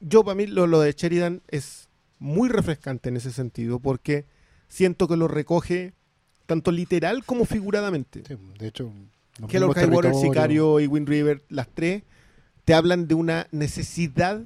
Yo, 0.00 0.24
para 0.24 0.34
mí, 0.34 0.46
lo, 0.46 0.66
lo 0.66 0.80
de 0.80 0.92
Sheridan 0.92 1.42
es 1.48 1.88
muy 2.18 2.48
refrescante 2.48 3.10
en 3.10 3.18
ese 3.18 3.30
sentido, 3.32 3.80
porque 3.80 4.24
siento 4.66 5.08
que 5.08 5.16
lo 5.18 5.28
recoge 5.28 5.92
tanto 6.46 6.72
literal 6.72 7.22
como 7.26 7.44
figuradamente. 7.44 8.22
Sí, 8.26 8.34
de 8.58 8.66
hecho, 8.66 8.90
mismos 9.38 9.76
Highwater, 9.76 10.14
Sicario 10.14 10.80
y 10.80 10.86
Wind 10.86 11.06
River, 11.06 11.44
las 11.50 11.68
tres, 11.68 12.02
te 12.64 12.72
hablan 12.72 13.08
de 13.08 13.14
una 13.14 13.46
necesidad 13.50 14.40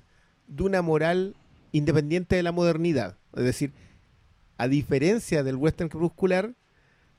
de 0.48 0.62
una 0.64 0.82
moral 0.82 1.36
independiente 1.70 2.34
de 2.34 2.42
la 2.42 2.50
modernidad. 2.50 3.16
Es 3.36 3.44
decir, 3.44 3.72
a 4.58 4.68
diferencia 4.68 5.42
del 5.42 5.56
western 5.56 5.88
crepuscular, 5.88 6.54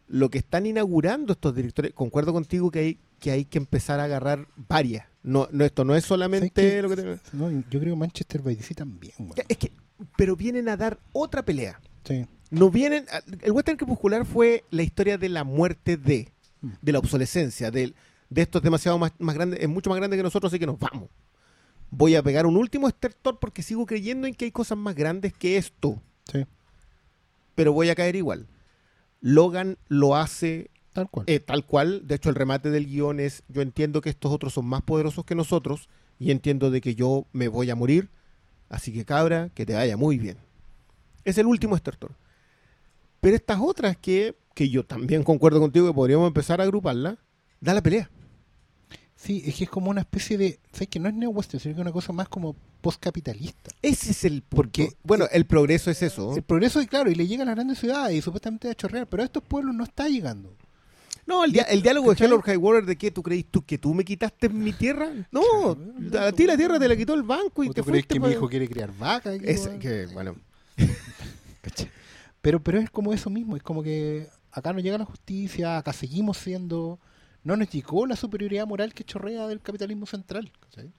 lo 0.08 0.30
que 0.30 0.38
están 0.40 0.66
inaugurando 0.66 1.34
estos 1.34 1.56
directores, 1.56 1.94
concuerdo 1.94 2.34
contigo 2.34 2.72
que 2.72 2.80
hay 2.80 3.00
que, 3.20 3.32
hay 3.32 3.46
que 3.46 3.58
empezar 3.58 4.00
a 4.00 4.04
agarrar 4.04 4.48
varias. 4.68 5.06
No, 5.24 5.48
no 5.52 5.64
esto 5.64 5.86
no 5.86 5.96
es 5.96 6.04
solamente 6.04 6.82
lo 6.82 6.90
que 6.90 7.18
No, 7.32 7.50
yo 7.50 7.80
creo 7.80 7.94
que 7.94 8.00
Manchester 8.00 8.42
by 8.42 8.56
the 8.58 8.64
Sea 8.64 8.76
también. 8.76 9.14
Es 9.48 9.58
que, 9.58 9.72
pero 10.18 10.36
vienen 10.36 10.68
a 10.68 10.76
dar 10.76 11.00
otra 11.14 11.44
pelea. 11.46 11.80
Sí. 12.04 12.26
No 12.52 12.70
vienen. 12.70 13.06
El 13.42 13.52
western 13.54 13.78
crepuscular 13.78 14.26
fue 14.26 14.66
la 14.72 14.84
historia 14.84 15.18
de 15.18 15.30
la 15.30 15.44
muerte 15.46 15.96
de, 15.98 16.30
Mm. 16.62 16.70
de 16.82 16.92
la 16.92 17.00
obsolescencia, 17.00 17.72
del- 17.72 17.96
de, 18.30 18.42
esto 18.42 18.58
es 18.60 18.64
demasiado 18.64 18.98
más, 18.98 19.12
más 19.20 19.36
grande, 19.36 19.58
es 19.60 19.68
mucho 19.70 19.90
más 19.90 19.98
grande 19.98 20.16
que 20.18 20.24
nosotros, 20.24 20.52
así 20.52 20.60
que 20.60 20.66
nos 20.66 20.80
vamos. 20.80 21.10
Voy 21.90 22.16
a 22.16 22.24
pegar 22.24 22.46
un 22.46 22.58
último 22.58 22.88
estertor 22.88 23.38
porque 23.40 23.62
sigo 23.62 23.86
creyendo 23.86 24.28
en 24.28 24.34
que 24.34 24.46
hay 24.46 24.52
cosas 24.52 24.78
más 24.78 24.96
grandes 24.96 25.34
que 25.34 25.58
esto, 25.58 26.02
Sí, 26.32 26.46
pero 27.56 27.74
voy 27.74 27.90
a 27.90 27.96
caer 27.96 28.16
igual. 28.16 28.48
Logan 29.22 29.78
lo 29.88 30.16
hace 30.16 30.70
tal 30.94 31.10
cual. 31.10 31.26
eh, 31.28 31.40
tal 31.40 31.66
cual. 31.66 32.08
De 32.08 32.16
hecho, 32.16 32.30
el 32.30 32.36
remate 32.36 32.70
del 32.70 32.86
guion 32.86 33.20
es: 33.20 33.44
yo 33.48 33.62
entiendo 33.62 34.02
que 34.02 34.10
estos 34.10 34.32
otros 34.32 34.54
son 34.54 34.66
más 34.66 34.82
poderosos 34.82 35.26
que 35.26 35.36
nosotros 35.36 35.90
y 36.20 36.32
entiendo 36.32 36.72
de 36.72 36.82
que 36.82 36.96
yo 36.96 37.26
me 37.32 37.48
voy 37.48 37.70
a 37.70 37.76
morir. 37.76 38.10
Así 38.70 38.92
que, 38.92 39.06
cabra, 39.06 39.50
que 39.50 39.66
te 39.66 39.74
vaya 39.74 39.98
muy 39.98 40.18
bien. 40.18 40.38
Es 41.26 41.38
el 41.38 41.46
último 41.46 41.76
estertor. 41.76 42.12
Pero 43.22 43.36
estas 43.36 43.60
otras 43.62 43.96
que, 43.98 44.36
que 44.56 44.70
yo 44.70 44.84
también 44.86 45.24
concuerdo 45.24 45.60
contigo 45.60 45.88
que 45.88 45.94
podríamos 45.94 46.28
empezar 46.28 46.60
a 46.60 46.64
agruparla, 46.64 47.18
da 47.62 47.74
la 47.74 47.82
pelea. 47.82 48.10
Sí, 49.24 49.42
es 49.46 49.56
que 49.56 49.64
es 49.64 49.70
como 49.70 49.90
una 49.90 50.02
especie 50.02 50.38
de. 50.38 50.60
¿Sabes 50.74 50.90
que 50.90 51.00
no 51.00 51.08
es 51.08 51.16
neo-western, 51.16 51.60
sino 51.62 51.76
que 51.76 51.80
es 51.80 51.86
una 51.86 51.94
cosa 51.94 52.12
más 52.12 52.28
como 52.28 52.56
postcapitalista? 52.82 53.72
Ese 53.82 54.12
es 54.12 54.26
el. 54.26 54.42
Porque- 54.42 54.90
bueno, 55.04 55.26
el 55.32 55.46
progreso 55.46 55.90
es 55.90 56.02
eso. 56.02 56.36
El 56.36 56.44
progreso, 56.44 56.82
y 56.82 56.88
claro, 56.88 57.10
y 57.10 57.16
le 57.16 57.26
llega 57.26 57.44
a 57.44 57.46
las 57.46 57.56
grandes 57.56 57.80
ciudades 57.80 58.18
y 58.18 58.22
supuestamente 58.22 58.70
a 58.70 58.76
chorrear, 58.76 59.08
pero 59.08 59.24
a 59.24 59.26
estos 59.26 59.42
pueblos 59.44 59.74
no 59.74 59.86
está 59.86 60.10
llegando. 60.10 60.54
No, 61.26 61.46
el, 61.46 61.54
diálogo 61.54 62.14
de. 62.14 62.26
Hell 62.26 62.34
or 62.34 62.42
High 62.42 62.58
Water 62.58 62.86
de 62.86 62.98
que 62.98 63.12
tú 63.12 63.24
creís 63.24 63.46
tú 63.50 63.62
que 63.64 63.78
tú 63.78 63.94
me 63.94 64.04
quitaste 64.04 64.50
mi 64.50 64.74
tierra. 64.74 65.10
No, 65.32 65.42
a 66.20 66.32
ti 66.34 66.46
la 66.46 66.58
tierra 66.58 66.78
te 66.78 66.90
la 66.90 66.98
quitó 66.98 67.14
el 67.14 67.24
banco 67.24 67.64
y 67.64 67.70
¿O 67.70 67.74
te 67.74 67.82
tú 67.82 67.88
crees 67.88 68.06
que 68.06 68.20
mi 68.20 68.30
hijo 68.32 68.50
quiere 68.50 68.68
criar 68.68 68.92
vacas? 68.98 69.40
weón? 69.40 69.80
que, 69.80 70.08
bueno, 70.08 70.36
Pero, 72.42 72.62
pero 72.62 72.78
es 72.78 72.90
como 72.90 73.14
eso 73.14 73.30
mismo, 73.30 73.56
es 73.56 73.64
como 73.64 73.82
que 73.82 74.28
acá 74.52 74.74
no 74.74 74.80
llega 74.80 74.98
la 74.98 75.06
justicia, 75.06 75.78
acá 75.78 75.94
seguimos 75.94 76.38
siendo, 76.38 77.00
no 77.44 77.56
nos 77.58 77.70
llegó 77.70 78.06
la 78.06 78.16
superioridad 78.16 78.66
moral 78.68 78.94
que 78.94 79.04
chorrea 79.04 79.48
del 79.48 79.60
capitalismo 79.62 80.06
central. 80.06 80.52
¿cachai? 80.62 80.92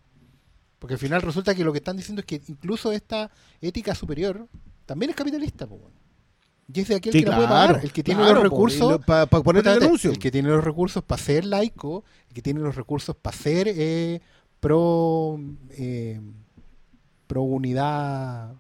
Porque 0.79 0.95
al 0.95 1.01
final 1.01 1.23
resulta 1.23 1.55
que 1.55 1.65
lo 1.65 1.73
que 1.73 1.79
están 1.79 1.97
diciendo 1.97 2.21
es 2.21 2.27
que 2.27 2.43
incluso 2.49 2.93
esta 2.93 3.31
ética 3.61 3.95
superior 3.95 4.47
también 4.87 5.11
es 5.11 5.17
capitalista. 5.17 5.67
po, 5.67 5.91
y 6.73 6.81
es 6.81 6.89
de 6.89 6.95
aquel 6.97 7.13
Sí, 7.13 7.21
que 7.25 7.31
la 7.31 7.37
puede 7.37 7.49
pagar, 7.49 7.81
el 7.85 7.93
que 7.93 8.03
tiene 8.03 8.21
claro, 8.21 8.35
los 8.37 8.43
recursos. 8.45 9.05
Para 9.05 9.27
poner 9.27 9.67
el 9.67 9.83
anuncio. 9.83 10.11
El 10.11 10.19
que 10.19 10.31
tiene 10.31 10.49
los 10.49 10.65
recursos 10.65 11.03
para 11.03 11.23
ser 11.23 11.45
laico, 11.45 12.05
el 12.29 12.35
que 12.35 12.43
tiene 12.43 12.61
los 12.61 12.75
recursos 12.75 13.15
para 13.17 13.37
ser 13.37 13.69
eh, 13.69 14.21
pro, 14.61 15.39
eh, 15.71 16.21
pro 17.27 17.43
unidad, 17.43 18.55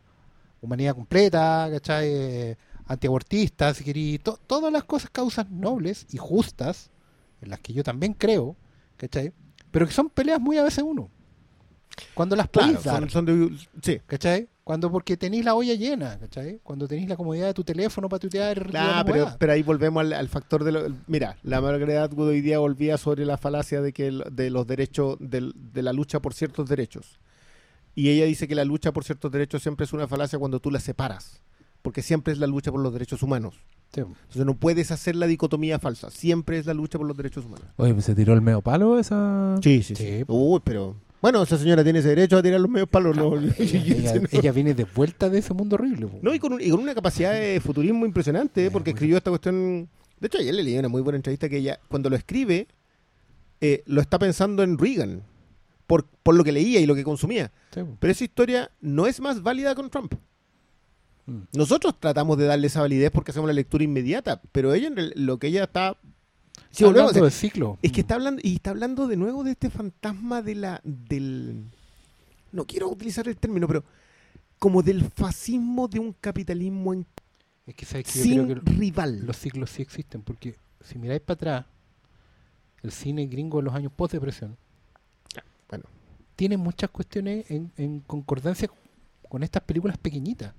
humanidad 0.60 0.94
completa, 0.94 1.68
¿cachai? 1.70 2.06
Eh, 2.08 2.56
antiabortista, 2.86 3.72
si 3.72 4.18
to- 4.18 4.38
todas 4.46 4.70
las 4.72 4.84
cosas, 4.84 5.08
causas 5.10 5.50
nobles 5.50 6.06
y 6.10 6.18
justas, 6.18 6.90
en 7.44 7.50
las 7.50 7.60
que 7.60 7.72
yo 7.72 7.82
también 7.84 8.12
creo, 8.14 8.56
¿cachai? 8.96 9.32
Pero 9.70 9.86
que 9.86 9.92
son 9.92 10.08
peleas 10.10 10.40
muy 10.40 10.58
a 10.58 10.62
veces 10.64 10.84
uno. 10.86 11.08
Cuando 12.14 12.34
las 12.34 12.48
Claro, 12.48 12.68
podéis 12.68 12.84
dar, 12.84 13.00
son, 13.00 13.10
son 13.10 13.24
de- 13.26 13.56
sí. 13.82 14.00
¿cachai? 14.06 14.48
Cuando 14.64 14.90
porque 14.90 15.16
tenéis 15.16 15.44
la 15.44 15.54
olla 15.54 15.74
llena, 15.74 16.18
¿cachai? 16.18 16.58
Cuando 16.62 16.88
tenéis 16.88 17.08
la 17.08 17.16
comodidad 17.16 17.46
de 17.46 17.54
tu 17.54 17.62
teléfono 17.64 18.08
para 18.08 18.18
tutear 18.18 18.72
la 18.72 19.04
pero, 19.06 19.36
pero 19.38 19.52
ahí 19.52 19.62
volvemos 19.62 20.00
al, 20.00 20.12
al 20.14 20.28
factor 20.28 20.64
de 20.64 20.72
lo, 20.72 20.86
mira, 21.06 21.36
la 21.42 21.60
Margaret 21.60 21.98
Atwood 21.98 22.28
hoy 22.28 22.40
día 22.40 22.58
volvía 22.58 22.96
sobre 22.98 23.24
la 23.26 23.36
falacia 23.36 23.80
de 23.82 23.92
que 23.92 24.06
el- 24.08 24.24
de 24.32 24.50
los 24.50 24.66
derechos 24.66 25.16
del- 25.20 25.52
de 25.54 25.82
la 25.82 25.92
lucha 25.92 26.20
por 26.20 26.34
ciertos 26.34 26.68
derechos. 26.68 27.20
Y 27.94 28.08
ella 28.08 28.24
dice 28.24 28.48
que 28.48 28.54
la 28.56 28.64
lucha 28.64 28.90
por 28.90 29.04
ciertos 29.04 29.30
derechos 29.30 29.62
siempre 29.62 29.84
es 29.84 29.92
una 29.92 30.08
falacia 30.08 30.38
cuando 30.38 30.58
tú 30.60 30.70
la 30.70 30.80
separas, 30.80 31.42
porque 31.84 32.00
siempre 32.00 32.32
es 32.32 32.38
la 32.38 32.46
lucha 32.46 32.72
por 32.72 32.80
los 32.80 32.94
derechos 32.94 33.22
humanos. 33.22 33.56
Sí. 33.92 34.00
Entonces 34.00 34.46
no 34.46 34.54
puedes 34.54 34.90
hacer 34.90 35.14
la 35.16 35.26
dicotomía 35.26 35.78
falsa, 35.78 36.10
siempre 36.10 36.56
es 36.56 36.64
la 36.64 36.72
lucha 36.72 36.96
por 36.96 37.06
los 37.06 37.14
derechos 37.14 37.44
humanos. 37.44 37.66
Oye, 37.76 37.92
pues 37.92 38.06
se 38.06 38.14
tiró 38.14 38.32
el 38.32 38.40
medio 38.40 38.62
palo 38.62 38.98
esa. 38.98 39.56
Sí, 39.62 39.82
sí, 39.82 39.94
sí. 39.94 40.02
sí. 40.18 40.24
Uy, 40.26 40.60
pero 40.64 40.96
bueno, 41.20 41.42
esa 41.42 41.58
señora 41.58 41.84
tiene 41.84 41.98
ese 41.98 42.08
derecho 42.08 42.38
a 42.38 42.42
tirar 42.42 42.58
los 42.58 42.70
medios 42.70 42.88
palos, 42.88 43.14
no. 43.14 43.36
ella, 43.58 43.58
ella- 44.16 44.22
ella 44.32 44.52
viene 44.52 44.72
de 44.72 44.84
vuelta 44.84 45.28
de 45.28 45.38
ese 45.40 45.52
mundo 45.52 45.76
horrible. 45.76 46.06
po. 46.06 46.18
No, 46.22 46.34
y 46.34 46.38
con, 46.38 46.54
un- 46.54 46.60
y 46.62 46.70
con 46.70 46.80
una 46.80 46.94
capacidad 46.94 47.34
de 47.34 47.60
futurismo 47.60 48.06
impresionante, 48.06 48.66
Eh, 48.66 48.70
porque 48.70 48.90
escribió 48.90 49.18
esta 49.18 49.30
cuestión. 49.30 49.88
De 50.18 50.26
hecho, 50.28 50.38
ayer 50.38 50.54
le 50.54 50.62
leí 50.62 50.78
una 50.78 50.88
muy 50.88 51.02
buena 51.02 51.16
entrevista 51.16 51.48
que 51.50 51.58
ella, 51.58 51.78
cuando 51.88 52.08
lo 52.08 52.16
escribe, 52.16 52.66
eh, 53.60 53.82
lo 53.86 54.00
está 54.00 54.18
pensando 54.18 54.62
en 54.62 54.78
Reagan, 54.78 55.22
por, 55.86 56.06
por 56.22 56.34
lo 56.34 56.42
que 56.44 56.52
leía 56.52 56.80
y 56.80 56.86
lo 56.86 56.94
que 56.94 57.04
consumía. 57.04 57.52
Sí. 57.74 57.80
Pero 58.00 58.10
esa 58.10 58.24
historia 58.24 58.70
no 58.80 59.06
es 59.06 59.20
más 59.20 59.42
válida 59.42 59.74
con 59.74 59.90
Trump. 59.90 60.14
Mm. 61.26 61.38
Nosotros 61.54 61.98
tratamos 61.98 62.36
de 62.38 62.44
darle 62.44 62.66
esa 62.66 62.80
validez 62.80 63.10
porque 63.10 63.30
hacemos 63.30 63.46
la 63.48 63.54
lectura 63.54 63.82
inmediata, 63.84 64.42
pero 64.52 64.74
ella, 64.74 64.90
lo 65.16 65.38
que 65.38 65.46
ella 65.48 65.64
está. 65.64 65.96
Volvemos, 66.80 67.00
hablando 67.10 67.22
del 67.24 67.32
ciclo. 67.32 67.78
es 67.82 67.92
que 67.92 68.00
está 68.02 68.14
hablando, 68.16 68.40
y 68.44 68.54
está 68.56 68.70
hablando 68.70 69.06
de 69.06 69.16
nuevo 69.16 69.44
de 69.44 69.52
este 69.52 69.70
fantasma 69.70 70.42
de 70.42 70.54
la, 70.56 70.80
del, 70.84 71.64
no 72.52 72.64
quiero 72.66 72.88
utilizar 72.88 73.26
el 73.28 73.36
término, 73.36 73.66
pero 73.68 73.84
como 74.58 74.82
del 74.82 75.04
fascismo 75.04 75.86
de 75.88 75.98
un 76.00 76.12
capitalismo 76.12 76.92
en- 76.94 77.06
Es 77.66 77.74
que, 77.74 77.84
¿sabes 77.86 78.12
yo 78.12 78.22
sin 78.22 78.44
creo 78.46 78.64
que 78.64 78.70
rival. 78.72 79.24
los 79.24 79.36
ciclos 79.36 79.70
sí 79.70 79.82
existen, 79.82 80.22
porque 80.22 80.56
si 80.84 80.98
miráis 80.98 81.20
para 81.22 81.34
atrás, 81.36 81.66
el 82.82 82.90
cine 82.92 83.26
gringo 83.26 83.58
de 83.58 83.64
los 83.64 83.74
años 83.74 83.92
post-depresión 83.94 84.56
Bueno, 85.68 85.84
tiene 86.36 86.56
muchas 86.56 86.90
cuestiones 86.90 87.50
en, 87.50 87.70
en 87.76 88.00
concordancia 88.00 88.68
con 89.28 89.42
estas 89.42 89.62
películas 89.62 89.96
pequeñitas. 89.96 90.52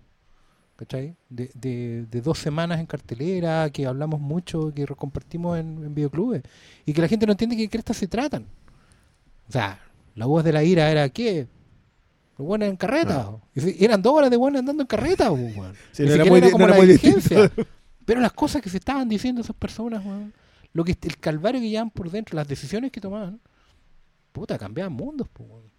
¿Cachai? 0.76 1.16
De, 1.30 1.50
de, 1.54 2.06
de 2.10 2.22
dos 2.22 2.38
semanas 2.38 2.80
en 2.80 2.86
cartelera, 2.86 3.70
que 3.70 3.86
hablamos 3.86 4.20
mucho, 4.20 4.74
que 4.74 4.86
compartimos 4.88 5.58
en, 5.58 5.84
en 5.86 5.96
videoclubes, 5.96 6.44
y 6.86 6.92
que 6.94 7.02
la 7.02 7.08
gente 7.08 7.26
no 7.26 7.32
entiende 7.32 7.56
que 7.56 7.70
crestas 7.70 7.98
se 7.98 8.08
tratan. 8.08 8.46
O 9.48 9.52
sea, 9.52 9.80
la 10.16 10.26
voz 10.26 10.44
de 10.44 10.52
la 10.52 10.64
ira 10.64 10.90
era 10.92 11.08
¿qué? 11.10 11.48
Los 12.38 12.46
buenos 12.48 12.68
en 12.68 12.76
carreta. 12.76 13.32
Si- 13.56 13.78
eran 13.80 14.02
dos 14.02 14.14
horas 14.14 14.30
de 14.30 14.36
buenos 14.38 14.60
andando 14.60 14.84
en 14.84 14.88
carreta. 14.88 15.30
Sí, 15.94 16.04
no 16.04 16.14
era 16.14 16.26
muy 16.26 16.42
como 16.52 16.68
no 16.68 16.74
era 16.74 16.78
la 16.78 16.86
diligencia. 16.86 17.52
Pero 18.06 18.20
las 18.20 18.34
cosas 18.34 18.62
que 18.62 18.70
se 18.70 18.78
estaban 18.78 19.08
diciendo 19.08 19.42
esas 19.42 19.56
personas, 19.56 20.06
weón, 20.06 20.34
lo 20.74 20.84
que 20.84 20.96
el 21.02 21.18
calvario 21.18 21.62
que 21.62 21.70
llevaban 21.70 21.90
por 21.90 22.12
dentro, 22.12 22.36
las 22.36 22.48
decisiones 22.48 22.92
que 22.92 23.00
tomaban, 23.00 23.40
puta, 24.34 24.58
cambiaban 24.58 24.92
mundos, 24.94 25.28
po, 25.30 25.44
weón. 25.46 25.75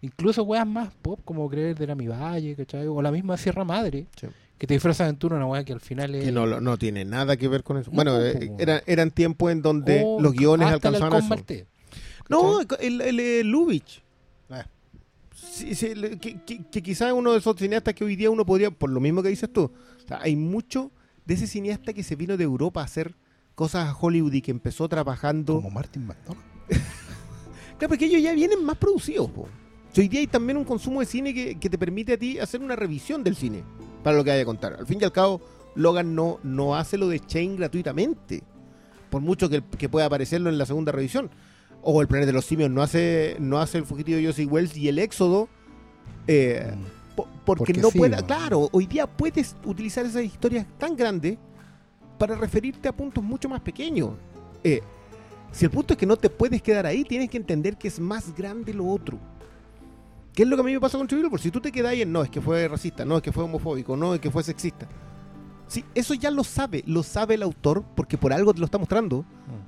Incluso 0.00 0.42
weas 0.44 0.66
más 0.66 0.92
pop 1.02 1.20
como 1.24 1.48
creer 1.50 1.76
de 1.76 1.86
la 1.86 1.94
mi 1.94 2.06
valle, 2.06 2.54
¿cachai? 2.54 2.86
O 2.86 3.02
la 3.02 3.10
misma 3.10 3.36
Sierra 3.36 3.64
Madre, 3.64 4.06
Sí. 4.20 4.28
que 4.56 4.66
te 4.66 4.74
disfraza 4.74 5.02
de 5.04 5.08
aventura 5.08 5.36
una 5.36 5.46
wea 5.46 5.64
que 5.64 5.72
al 5.72 5.80
final 5.80 6.14
es. 6.14 6.24
que 6.24 6.32
no, 6.32 6.46
no 6.60 6.76
tiene 6.78 7.04
nada 7.04 7.36
que 7.36 7.48
ver 7.48 7.64
con 7.64 7.78
eso. 7.78 7.90
No, 7.90 7.96
bueno, 7.96 8.20
eh, 8.20 8.52
era- 8.58 8.82
eran 8.86 9.10
tiempos 9.10 9.50
en 9.50 9.60
donde 9.62 10.02
o 10.04 10.20
los 10.20 10.32
guiones 10.34 10.68
el 10.68 10.74
alcanzaban 10.74 11.12
halcón 11.14 11.44
eso. 11.48 11.64
No, 12.28 12.60
el, 12.78 13.00
el, 13.00 13.18
el 13.20 13.50
Lubitsch. 13.50 14.00
Ah. 14.50 14.66
Sí, 15.34 15.74
sí, 15.74 15.94
le- 15.94 16.18
que, 16.18 16.40
que, 16.42 16.62
que 16.70 16.82
quizás 16.82 17.12
uno 17.12 17.32
de 17.32 17.38
esos 17.38 17.56
cineastas 17.56 17.94
que 17.94 18.04
hoy 18.04 18.14
día 18.16 18.30
uno 18.30 18.44
podría, 18.46 18.70
por 18.70 18.90
lo 18.90 19.00
mismo 19.00 19.22
que 19.22 19.30
dices 19.30 19.52
tú, 19.52 19.62
o 19.64 20.06
sea, 20.06 20.18
hay 20.20 20.36
mucho 20.36 20.92
de 21.24 21.34
ese 21.34 21.46
cineasta 21.46 21.92
que 21.92 22.02
se 22.04 22.14
vino 22.16 22.36
de 22.36 22.44
Europa 22.44 22.82
a 22.82 22.84
hacer 22.84 23.14
cosas 23.56 23.88
a 23.88 23.96
Hollywood 23.96 24.32
y 24.34 24.42
que 24.42 24.50
empezó 24.52 24.88
trabajando. 24.88 25.54
como 25.56 25.70
Martin 25.70 26.06
McDonald. 26.06 26.44
Claro, 27.78 27.90
porque 27.90 28.06
ellos 28.06 28.20
ya 28.22 28.32
vienen 28.32 28.64
más 28.64 28.76
producidos. 28.76 29.30
po. 29.30 29.48
Si 29.98 30.02
Hoy 30.02 30.08
día 30.08 30.20
hay 30.20 30.28
también 30.28 30.56
un 30.56 30.62
consumo 30.62 31.00
de 31.00 31.06
cine 31.06 31.34
que, 31.34 31.56
que 31.58 31.68
te 31.68 31.76
permite 31.76 32.12
a 32.12 32.16
ti 32.16 32.38
hacer 32.38 32.60
una 32.62 32.76
revisión 32.76 33.24
del 33.24 33.34
cine 33.34 33.64
para 34.04 34.16
lo 34.16 34.22
que 34.22 34.30
haya 34.30 34.42
a 34.42 34.44
contar. 34.44 34.74
Al 34.74 34.86
fin 34.86 34.98
y 35.00 35.04
al 35.04 35.10
cabo, 35.10 35.40
Logan 35.74 36.14
no, 36.14 36.38
no 36.44 36.76
hace 36.76 36.96
lo 36.96 37.08
de 37.08 37.18
Chain 37.18 37.56
gratuitamente, 37.56 38.44
por 39.10 39.22
mucho 39.22 39.48
que, 39.48 39.60
que 39.76 39.88
pueda 39.88 40.06
aparecerlo 40.06 40.50
en 40.50 40.56
la 40.56 40.66
segunda 40.66 40.92
revisión. 40.92 41.30
O 41.82 42.00
El 42.00 42.06
Planeta 42.06 42.28
de 42.28 42.32
los 42.32 42.44
Simios 42.44 42.70
no 42.70 42.80
hace, 42.80 43.38
no 43.40 43.58
hace 43.58 43.78
El 43.78 43.86
Fugitivo 43.86 44.18
de 44.18 44.26
Josie 44.26 44.46
Wells 44.46 44.76
y 44.76 44.86
El 44.86 45.00
Éxodo. 45.00 45.48
eh, 46.28 46.76
po- 47.16 47.26
porque, 47.44 47.58
Porque 47.58 47.80
no 47.80 47.90
sí, 47.90 47.98
pueda, 47.98 48.22
claro, 48.24 48.68
hoy 48.70 48.86
día 48.86 49.08
puedes 49.08 49.56
utilizar 49.64 50.06
esas 50.06 50.22
historias 50.22 50.64
tan 50.78 50.94
grandes 50.94 51.38
para 52.20 52.36
referirte 52.36 52.86
a 52.88 52.92
puntos 52.92 53.24
mucho 53.24 53.48
más 53.48 53.62
pequeños. 53.62 54.10
Eh, 54.62 54.80
si 55.50 55.64
el 55.64 55.72
punto 55.72 55.94
es 55.94 55.98
que 55.98 56.06
no 56.06 56.16
te 56.16 56.30
puedes 56.30 56.62
quedar 56.62 56.86
ahí, 56.86 57.02
tienes 57.02 57.28
que 57.30 57.36
entender 57.36 57.76
que 57.76 57.88
es 57.88 57.98
más 57.98 58.32
grande 58.36 58.72
lo 58.72 58.86
otro. 58.86 59.18
¿Qué 60.38 60.44
es 60.44 60.48
lo 60.48 60.54
que 60.54 60.60
a 60.60 60.64
mí 60.64 60.72
me 60.72 60.78
pasa 60.78 60.96
con 60.96 61.08
Trivial? 61.08 61.30
Porque 61.30 61.42
si 61.42 61.50
tú 61.50 61.60
te 61.60 61.72
quedas 61.72 61.90
ahí 61.90 62.02
en 62.02 62.12
no, 62.12 62.22
es 62.22 62.30
que 62.30 62.40
fue 62.40 62.68
racista, 62.68 63.04
no, 63.04 63.16
es 63.16 63.22
que 63.24 63.32
fue 63.32 63.42
homofóbico, 63.42 63.96
no, 63.96 64.14
es 64.14 64.20
que 64.20 64.30
fue 64.30 64.44
sexista. 64.44 64.86
Sí, 65.66 65.84
eso 65.96 66.14
ya 66.14 66.30
lo 66.30 66.44
sabe, 66.44 66.84
lo 66.86 67.02
sabe 67.02 67.34
el 67.34 67.42
autor 67.42 67.82
porque 67.96 68.16
por 68.16 68.32
algo 68.32 68.54
te 68.54 68.60
lo 68.60 68.66
está 68.66 68.78
mostrando, 68.78 69.24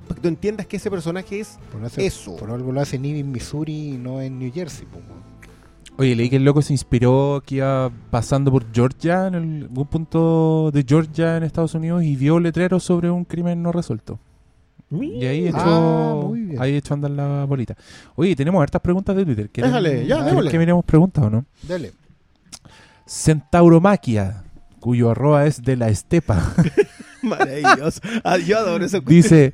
para 0.06 0.14
que 0.14 0.20
tú 0.20 0.28
entiendas 0.28 0.68
que 0.68 0.76
ese 0.76 0.88
personaje 0.88 1.40
es 1.40 1.58
Por, 1.72 1.84
eso- 1.84 2.00
eso. 2.00 2.36
por 2.36 2.52
algo 2.52 2.70
lo 2.70 2.80
hace 2.80 2.94
en 2.94 3.32
Missouri 3.32 3.94
y 3.94 3.98
no 3.98 4.20
en 4.20 4.38
New 4.38 4.52
Jersey. 4.52 4.86
weón. 4.92 5.06
Oye, 5.98 6.14
leí 6.14 6.30
que 6.30 6.36
el 6.36 6.44
loco 6.44 6.62
se 6.62 6.72
inspiró 6.72 7.42
que 7.44 7.56
iba 7.56 7.90
pasando 8.12 8.52
por 8.52 8.64
Georgia, 8.72 9.26
en 9.26 9.34
el- 9.34 9.62
algún 9.64 9.86
punto 9.88 10.70
de 10.72 10.84
Georgia 10.86 11.36
en 11.36 11.42
Estados 11.42 11.74
Unidos, 11.74 12.04
y 12.04 12.14
vio 12.14 12.38
letreros 12.38 12.84
sobre 12.84 13.10
un 13.10 13.24
crimen 13.24 13.60
no 13.60 13.72
resuelto. 13.72 14.20
Y 14.90 15.24
ahí 15.24 15.46
echó, 15.48 15.58
Ah, 16.58 16.62
ahí 16.62 16.74
echó 16.76 16.94
a 16.94 16.96
andar 16.96 17.10
la 17.12 17.44
bolita. 17.44 17.76
Oye, 18.16 18.34
tenemos 18.34 18.60
hartas 18.62 18.80
preguntas 18.80 19.14
de 19.14 19.24
Twitter. 19.24 19.48
¿Quieren- 19.50 19.70
Déjale, 19.70 20.00
ya, 20.06 20.16
¿quieren 20.16 20.26
démosle. 20.26 20.50
que 20.50 20.58
miremos 20.58 20.84
preguntas 20.84 21.24
o 21.24 21.30
no? 21.30 21.44
Dale. 21.62 21.92
Centauromaquia, 23.06 24.42
cuyo 24.80 25.10
arroba 25.10 25.46
es 25.46 25.62
de 25.62 25.76
la 25.76 25.88
estepa, 25.88 26.54
Maravilloso. 27.22 28.00
Ah, 28.24 28.38
yo 28.38 28.58
adoro 28.58 28.84
eso. 28.84 29.00
dice... 29.00 29.52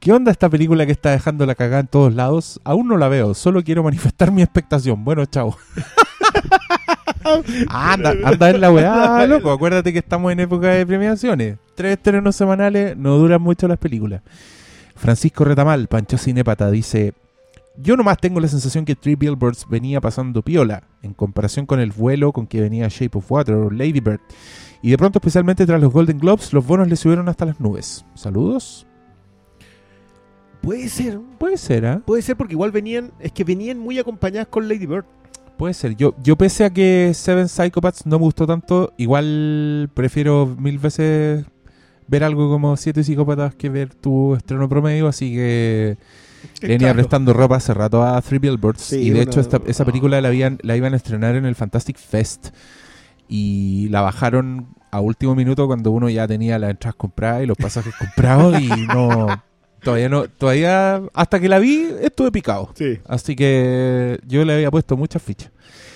¿Qué 0.00 0.12
onda 0.12 0.30
esta 0.30 0.48
película 0.48 0.86
que 0.86 0.92
está 0.92 1.10
dejando 1.10 1.44
la 1.44 1.56
cagada 1.56 1.80
en 1.80 1.88
todos 1.88 2.14
lados? 2.14 2.60
Aún 2.62 2.86
no 2.86 2.96
la 2.96 3.08
veo, 3.08 3.34
solo 3.34 3.64
quiero 3.64 3.82
manifestar 3.82 4.30
mi 4.30 4.42
expectación. 4.42 5.02
Bueno, 5.04 5.26
chao. 5.26 5.56
anda, 7.68 8.14
anda 8.24 8.50
en 8.50 8.60
la 8.60 8.70
weá, 8.70 9.26
loco. 9.26 9.50
Acuérdate 9.50 9.92
que 9.92 9.98
estamos 9.98 10.30
en 10.30 10.38
época 10.38 10.68
de 10.68 10.86
premiaciones. 10.86 11.58
Tres 11.74 11.96
estrenos 11.96 12.36
semanales, 12.36 12.96
no 12.96 13.16
duran 13.18 13.42
mucho 13.42 13.66
las 13.66 13.76
películas. 13.78 14.22
Francisco 14.98 15.44
Retamal, 15.44 15.86
Pancho 15.86 16.18
Cinepata, 16.18 16.70
dice: 16.70 17.14
Yo 17.76 17.96
nomás 17.96 18.18
tengo 18.18 18.40
la 18.40 18.48
sensación 18.48 18.84
que 18.84 18.96
Three 18.96 19.14
Billboards 19.16 19.66
venía 19.68 20.00
pasando 20.00 20.42
piola 20.42 20.82
en 21.02 21.14
comparación 21.14 21.66
con 21.66 21.80
el 21.80 21.92
vuelo 21.92 22.32
con 22.32 22.46
que 22.46 22.60
venía 22.60 22.88
Shape 22.88 23.16
of 23.16 23.30
Water 23.30 23.54
o 23.54 23.70
Lady 23.70 24.00
Bird. 24.00 24.20
Y 24.82 24.90
de 24.90 24.98
pronto, 24.98 25.18
especialmente 25.18 25.66
tras 25.66 25.80
los 25.80 25.92
Golden 25.92 26.18
Globes, 26.18 26.52
los 26.52 26.66
bonos 26.66 26.88
le 26.88 26.96
subieron 26.96 27.28
hasta 27.28 27.46
las 27.46 27.60
nubes. 27.60 28.04
Saludos. 28.14 28.86
Puede 30.60 30.88
ser, 30.88 31.20
Puede 31.38 31.56
ser, 31.56 31.86
¿ah? 31.86 32.02
puede 32.04 32.20
ser 32.20 32.36
porque 32.36 32.54
igual 32.54 32.72
venían, 32.72 33.12
es 33.20 33.32
que 33.32 33.44
venían 33.44 33.78
muy 33.78 33.98
acompañadas 33.98 34.48
con 34.48 34.68
Lady 34.68 34.86
Bird. 34.86 35.04
Puede 35.56 35.74
ser. 35.74 35.96
Yo, 35.96 36.14
yo 36.22 36.36
pese 36.36 36.64
a 36.64 36.70
que 36.70 37.12
Seven 37.14 37.48
Psychopaths 37.48 38.06
no 38.06 38.18
me 38.18 38.24
gustó 38.24 38.46
tanto, 38.46 38.92
igual 38.96 39.90
prefiero 39.94 40.46
mil 40.58 40.78
veces 40.78 41.44
ver 42.08 42.24
algo 42.24 42.48
como 42.50 42.76
Siete 42.76 43.04
Psicópatas 43.04 43.54
que 43.54 43.68
ver 43.68 43.94
tu 43.94 44.34
estreno 44.34 44.68
promedio, 44.68 45.06
así 45.08 45.32
que 45.32 45.96
le 46.62 46.68
venía 46.68 46.78
Claro. 46.88 46.94
prestando 46.94 47.32
ropa 47.32 47.56
hace 47.56 47.74
rato 47.74 48.02
a 48.02 48.20
Three 48.22 48.38
Billboards. 48.38 48.80
Sí, 48.80 48.96
y 48.96 49.10
de 49.10 49.20
una- 49.20 49.22
hecho 49.22 49.40
esta- 49.40 49.60
esa 49.66 49.84
película 49.84 50.20
la, 50.20 50.28
habían, 50.28 50.58
la 50.62 50.76
iban 50.76 50.94
a 50.94 50.96
estrenar 50.96 51.36
en 51.36 51.44
el 51.46 51.54
Fantastic 51.54 51.96
Fest 51.98 52.48
y 53.28 53.88
la 53.90 54.00
bajaron 54.00 54.68
a 54.90 55.00
último 55.00 55.34
minuto 55.34 55.66
cuando 55.66 55.90
uno 55.90 56.08
ya 56.08 56.26
tenía 56.26 56.58
las 56.58 56.70
entradas 56.70 56.94
compradas 56.96 57.42
y 57.42 57.46
los 57.46 57.56
pasajes 57.56 57.94
comprados 57.98 58.60
y 58.60 58.68
no, 58.86 59.26
Todavía 59.82 60.08
no, 60.08 60.24
todavía, 60.26 61.00
hasta 61.14 61.38
que 61.38 61.48
la 61.48 61.60
vi, 61.60 61.86
estuve 62.02 62.32
picado. 62.32 62.70
Sí. 62.74 62.98
Así 63.06 63.36
que 63.36 64.18
yo 64.26 64.44
le 64.44 64.54
había 64.54 64.72
puesto 64.72 64.96
muchas 64.96 65.22
fichas. 65.22 65.52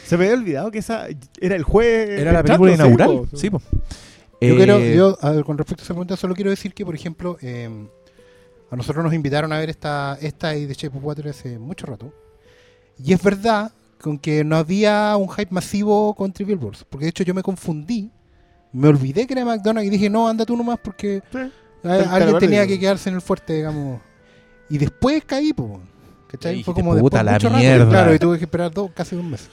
Se 0.07 0.17
me 0.17 0.27
había 0.27 0.37
olvidado 0.39 0.71
que 0.71 0.79
esa 0.79 1.07
era 1.41 1.57
el 1.57 1.65
juez. 1.65 2.11
Era 2.11 2.31
la 2.33 2.45
película 2.45 2.71
sí, 2.71 2.75
inaugural. 2.77 3.09
po. 3.09 3.37
Sí, 3.37 3.51
po. 3.51 3.61
Yo 4.49 4.55
Eh, 4.55 4.57
quiero, 4.57 4.79
yo, 4.81 5.19
a 5.21 5.31
ver, 5.31 5.45
con 5.45 5.57
respecto 5.59 5.83
a 5.83 5.85
esa 5.85 5.95
pregunta, 5.95 6.17
solo 6.17 6.35
quiero 6.35 6.51
decir 6.51 6.75
que, 6.75 6.85
por 6.85 6.95
ejemplo, 6.95 7.37
eh, 7.43 7.69
a 8.71 8.77
nosotros 8.77 9.05
nos 9.05 9.15
invitaron 9.15 9.53
a 9.53 9.59
ver 9.59 9.71
esta, 9.71 10.19
esta 10.21 10.57
y 10.57 10.67
The 10.67 10.75
Shape 10.75 10.97
of 10.99 11.05
Water 11.05 11.29
hace 11.29 11.59
mucho 11.59 11.87
rato. 11.87 12.13
Y 12.99 13.13
es 13.13 13.23
verdad 13.23 13.73
con 14.01 14.19
que 14.19 14.43
no 14.45 14.57
había 14.57 15.17
un 15.17 15.29
hype 15.29 15.53
masivo 15.55 16.15
con 16.15 16.33
Trivial 16.33 16.59
Billboards. 16.59 16.85
Porque 16.89 17.05
de 17.07 17.11
hecho 17.11 17.23
yo 17.25 17.35
me 17.35 17.43
confundí, 17.43 18.11
me 18.73 18.89
olvidé 18.89 19.27
que 19.27 19.35
era 19.35 19.45
McDonald's 19.45 19.87
y 19.87 19.91
dije, 19.91 20.11
no, 20.11 20.29
anda 20.29 20.45
tú 20.45 20.57
nomás 20.57 20.79
porque 20.83 21.23
Sí. 21.31 21.39
a- 21.39 21.51
Tal- 21.83 22.09
alguien 22.09 22.39
tenía 22.39 22.67
que 22.67 22.79
quedarse 22.81 23.09
en 23.11 23.17
el 23.17 23.21
fuerte, 23.21 23.53
digamos. 23.55 24.01
Y 24.71 24.79
después 24.79 25.23
caí, 25.25 25.53
pues. 25.53 25.73
¿Cachai? 26.29 26.63
Fue 26.65 26.73
como 26.73 26.97
"Puta, 26.97 27.19
después 27.19 27.25
la 27.25 27.33
mucho 27.33 27.49
rato, 27.51 27.59
mierda". 27.59 27.89
Claro, 27.91 28.15
y 28.15 28.19
tuve 28.19 28.39
que 28.39 28.45
esperar 28.45 28.71
dos, 28.73 28.91
casi 28.95 29.15
meses. 29.17 29.51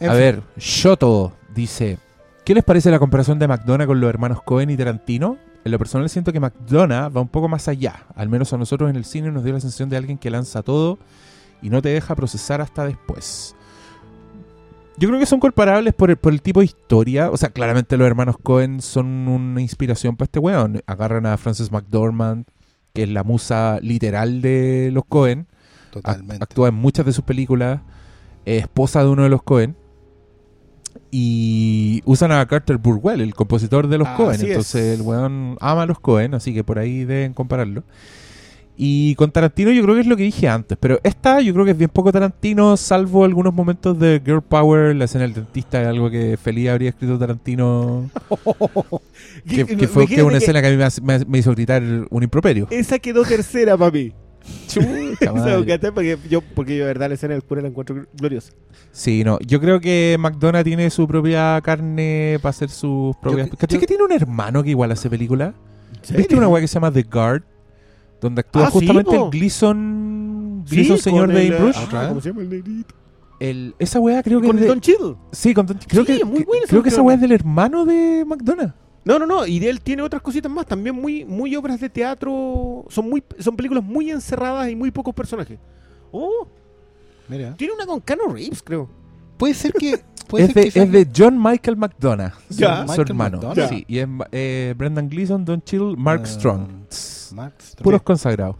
En 0.00 0.08
a 0.08 0.12
fin. 0.12 0.20
ver, 0.20 0.42
Shoto 0.56 1.34
dice: 1.54 1.98
¿Qué 2.44 2.54
les 2.54 2.64
parece 2.64 2.90
la 2.90 2.98
comparación 2.98 3.38
de 3.38 3.46
McDonough 3.46 3.86
con 3.86 4.00
los 4.00 4.10
hermanos 4.10 4.42
Cohen 4.42 4.68
y 4.68 4.76
Tarantino? 4.76 5.38
En 5.64 5.70
lo 5.70 5.78
personal 5.78 6.10
siento 6.10 6.32
que 6.32 6.40
McDonough 6.40 7.16
va 7.16 7.20
un 7.20 7.28
poco 7.28 7.48
más 7.48 7.68
allá. 7.68 8.04
Al 8.16 8.28
menos 8.28 8.52
a 8.52 8.58
nosotros 8.58 8.90
en 8.90 8.96
el 8.96 9.04
cine 9.04 9.30
nos 9.30 9.44
dio 9.44 9.52
la 9.52 9.60
sensación 9.60 9.88
de 9.88 9.96
alguien 9.96 10.18
que 10.18 10.28
lanza 10.28 10.62
todo 10.62 10.98
y 11.62 11.70
no 11.70 11.80
te 11.80 11.90
deja 11.90 12.16
procesar 12.16 12.60
hasta 12.60 12.84
después. 12.84 13.54
Yo 14.98 15.08
creo 15.08 15.20
que 15.20 15.26
son 15.26 15.38
comparables 15.38 15.94
por 15.94 16.10
el, 16.10 16.16
por 16.16 16.32
el 16.32 16.42
tipo 16.42 16.58
de 16.60 16.66
historia. 16.66 17.30
O 17.30 17.36
sea, 17.36 17.50
claramente 17.50 17.96
los 17.96 18.08
hermanos 18.08 18.36
Cohen 18.42 18.82
son 18.82 19.06
una 19.28 19.60
inspiración 19.60 20.16
para 20.16 20.24
este 20.24 20.40
weón. 20.40 20.82
Agarran 20.86 21.26
a 21.26 21.36
Frances 21.36 21.70
McDormand, 21.70 22.46
que 22.92 23.04
es 23.04 23.08
la 23.08 23.22
musa 23.22 23.78
literal 23.80 24.42
de 24.42 24.90
los 24.92 25.04
Cohen. 25.04 25.46
Totalmente. 25.92 26.42
Actúa 26.42 26.70
en 26.70 26.74
muchas 26.74 27.06
de 27.06 27.12
sus 27.12 27.22
películas. 27.22 27.82
Es 28.44 28.62
esposa 28.62 29.04
de 29.04 29.10
uno 29.10 29.22
de 29.22 29.28
los 29.28 29.44
Cohen. 29.44 29.76
Y 31.14 32.00
usan 32.06 32.32
a 32.32 32.44
Carter 32.46 32.78
Burwell, 32.78 33.20
el 33.20 33.34
compositor 33.34 33.86
de 33.86 33.98
los 33.98 34.08
Así 34.08 34.16
Cohen. 34.16 34.34
es. 34.36 34.42
Entonces 34.44 34.98
el 34.98 35.02
weón 35.02 35.58
ama 35.60 35.82
a 35.82 35.86
los 35.86 36.00
Cohen, 36.00 36.32
así 36.32 36.54
que 36.54 36.64
por 36.64 36.78
ahí 36.78 37.04
deben 37.04 37.34
compararlo. 37.34 37.84
Y 38.78 39.14
con 39.16 39.30
Tarantino 39.30 39.70
yo 39.70 39.82
creo 39.82 39.94
que 39.94 40.00
es 40.00 40.06
lo 40.06 40.16
que 40.16 40.22
dije 40.22 40.48
antes, 40.48 40.78
pero 40.80 40.98
esta 41.02 41.42
yo 41.42 41.52
creo 41.52 41.66
que 41.66 41.72
es 41.72 41.76
bien 41.76 41.90
poco 41.90 42.10
Tarantino, 42.10 42.78
salvo 42.78 43.24
algunos 43.24 43.52
momentos 43.52 43.98
de 43.98 44.22
Girl 44.24 44.40
Power, 44.40 44.96
la 44.96 45.04
escena 45.04 45.24
del 45.24 45.34
dentista, 45.34 45.82
es 45.82 45.88
algo 45.88 46.10
que 46.10 46.38
feliz 46.38 46.70
habría 46.70 46.88
escrito 46.88 47.18
Tarantino, 47.18 48.10
que, 49.46 49.66
que 49.66 49.88
fue 49.88 50.06
que 50.06 50.22
una 50.22 50.38
escena 50.38 50.62
que 50.62 50.68
a 50.68 50.70
mí 50.70 51.24
me 51.28 51.38
hizo 51.38 51.50
gritar 51.50 51.82
un 52.08 52.22
improperio. 52.22 52.66
Esa 52.70 52.98
quedó 52.98 53.22
tercera 53.24 53.76
para 53.76 53.90
mí. 53.90 54.12
Chuta 54.80 54.86
Esa, 55.20 55.32
madre. 55.32 55.92
porque 55.92 56.18
yo, 56.28 56.40
porque 56.40 56.76
yo 56.76 56.82
de 56.84 56.88
verdad 56.92 57.08
la 57.08 57.14
escena 57.14 57.34
del 57.34 57.42
cura 57.44 57.62
la 57.62 57.68
encuentro 57.68 58.06
gloriosa. 58.14 58.52
Sí, 58.90 59.24
no. 59.24 59.38
Yo 59.40 59.60
creo 59.60 59.80
que 59.80 60.16
McDonough 60.18 60.64
tiene 60.64 60.90
su 60.90 61.06
propia 61.06 61.60
carne 61.62 62.38
para 62.42 62.50
hacer 62.50 62.70
sus 62.70 63.16
propias. 63.16 63.50
Yo- 63.50 63.56
¿Cachai 63.56 63.76
yo- 63.76 63.80
que 63.80 63.86
tiene 63.86 64.02
un 64.04 64.12
hermano 64.12 64.62
que 64.62 64.70
igual 64.70 64.92
hace 64.92 65.08
película? 65.10 65.54
¿Viste 66.16 66.34
una 66.36 66.48
weá 66.48 66.60
que 66.60 66.68
se 66.68 66.74
llama 66.74 66.90
The 66.92 67.02
Guard? 67.02 67.42
Donde 68.20 68.40
actúa 68.40 68.66
Ah, 68.66 68.70
sí, 68.70 68.78
justamente 68.78 69.16
po. 69.16 69.24
el 69.26 69.30
Gleason. 69.30 70.64
Sí, 70.66 70.76
Gleason, 70.76 70.98
señor 70.98 71.26
con 71.26 71.34
de 71.34 71.46
el, 71.48 71.54
Bruce. 71.54 71.78
ah, 71.92 72.06
¿Cómo 72.08 72.20
se 72.20 72.28
llama 72.28 72.42
el 72.42 72.48
negrito? 72.50 72.94
El- 73.40 73.74
esa 73.80 73.98
weá 73.98 74.22
creo 74.22 74.40
que 74.40 74.46
Con 74.46 74.56
es 74.56 74.62
de- 74.62 74.68
Don 74.68 74.80
Cheadle. 74.80 75.16
Sí, 75.32 75.54
con 75.54 75.66
Don- 75.66 75.78
creo 75.88 76.04
Sí, 76.04 76.18
que, 76.18 76.24
muy 76.24 76.44
buena 76.44 76.62
esa 76.64 76.70
creo 76.70 76.82
que 76.84 76.88
esa 76.90 77.02
weá 77.02 77.16
es 77.16 77.20
del 77.20 77.32
hermano 77.32 77.84
de 77.84 78.24
McDonough. 78.26 78.72
No, 79.04 79.18
no, 79.18 79.26
no. 79.26 79.46
Y 79.46 79.58
de 79.58 79.68
él 79.70 79.80
tiene 79.80 80.02
otras 80.02 80.22
cositas 80.22 80.50
más. 80.50 80.66
También 80.66 80.94
muy, 80.94 81.24
muy 81.24 81.54
obras 81.56 81.80
de 81.80 81.88
teatro. 81.90 82.84
Son 82.88 83.08
muy, 83.08 83.22
son 83.38 83.56
películas 83.56 83.82
muy 83.82 84.10
encerradas 84.10 84.70
y 84.70 84.76
muy 84.76 84.90
pocos 84.90 85.12
personajes. 85.14 85.58
Oh, 86.12 86.46
Mira. 87.28 87.54
tiene 87.56 87.74
una 87.74 87.86
con 87.86 88.00
Cano 88.00 88.28
Reeves, 88.28 88.62
creo. 88.62 88.88
Puede 89.36 89.54
ser 89.54 89.72
que. 89.72 90.00
Puede 90.28 90.44
Es 90.44 90.52
ser 90.52 90.54
de, 90.54 90.64
que 90.64 90.70
sea- 90.70 90.82
es 90.84 90.92
de 90.92 91.08
John 91.14 91.42
Michael 91.42 91.76
McDonough. 91.76 92.32
Su, 92.48 92.54
Ya. 92.58 92.76
su 92.82 92.82
Michael 92.92 93.08
hermano. 93.08 93.38
McDonough. 93.38 93.68
Sí, 93.68 93.84
y 93.88 93.98
es 93.98 94.08
eh, 94.30 94.74
Brendan 94.78 95.08
Gleeson, 95.08 95.44
Don 95.44 95.60
Chill, 95.62 95.96
Mark 95.98 96.22
Ah, 96.24 96.26
Strong. 96.26 96.68
Mark 97.34 97.54
Strong. 97.60 97.82
Puros 97.82 98.02
consagrados. 98.02 98.56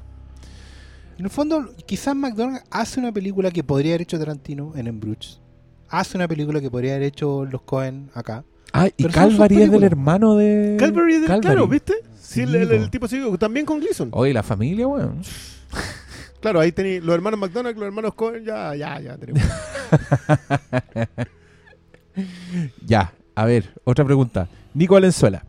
En 1.19 1.25
el 1.27 1.31
fondo, 1.31 1.71
quizás 1.87 2.17
McDonald's 2.17 2.65
hace 2.71 2.99
una 2.99 3.13
película 3.13 3.51
que 3.51 3.63
podría 3.63 3.93
haber 3.93 4.03
hecho 4.03 4.19
Tarantino 4.19 4.73
en 4.77 4.99
Bruges. 4.99 5.41
Hace 5.89 6.17
una 6.19 6.27
película 6.27 6.61
que 6.61 6.71
podría 6.71 6.93
haber 6.97 7.05
hecho 7.07 7.45
los 7.45 7.63
Cohen 7.63 8.11
acá. 8.15 8.45
Ah, 8.73 8.89
y 8.89 9.03
Pero 9.03 9.13
Calvary 9.15 9.63
es 9.63 9.71
del 9.71 9.85
hermano 9.85 10.37
de. 10.37 10.77
Calvary, 10.79 11.19
del- 11.19 11.41
claro, 11.41 11.67
¿viste? 11.69 11.95
Sí, 12.21 12.41
el, 12.41 12.55
el- 12.55 12.71
el 12.73 12.85
po. 12.85 12.91
tipo 12.91 13.09
se 13.09 13.21
también 13.39 13.67
con 13.67 13.81
Gleason. 13.81 14.09
Oye, 14.13 14.33
la 14.33 14.43
familia, 14.43 14.87
weón. 14.89 15.23
Claro, 16.41 16.59
ahí 16.59 16.73
tenéis 16.73 17.05
los 17.05 17.15
hermanos 17.15 17.39
McDonald's, 17.39 17.79
los 17.79 17.87
hermanos 17.87 18.15
Cohen, 18.15 18.45
ya, 18.45 18.75
ya, 18.75 18.99
ya 19.01 19.17
tenemos. 19.17 19.43
Ya, 22.87 23.13
a 23.35 23.45
ver, 23.45 23.73
otra 23.85 24.05
pregunta. 24.05 24.49
Nico 24.75 24.95
Valenzuela. 24.95 25.45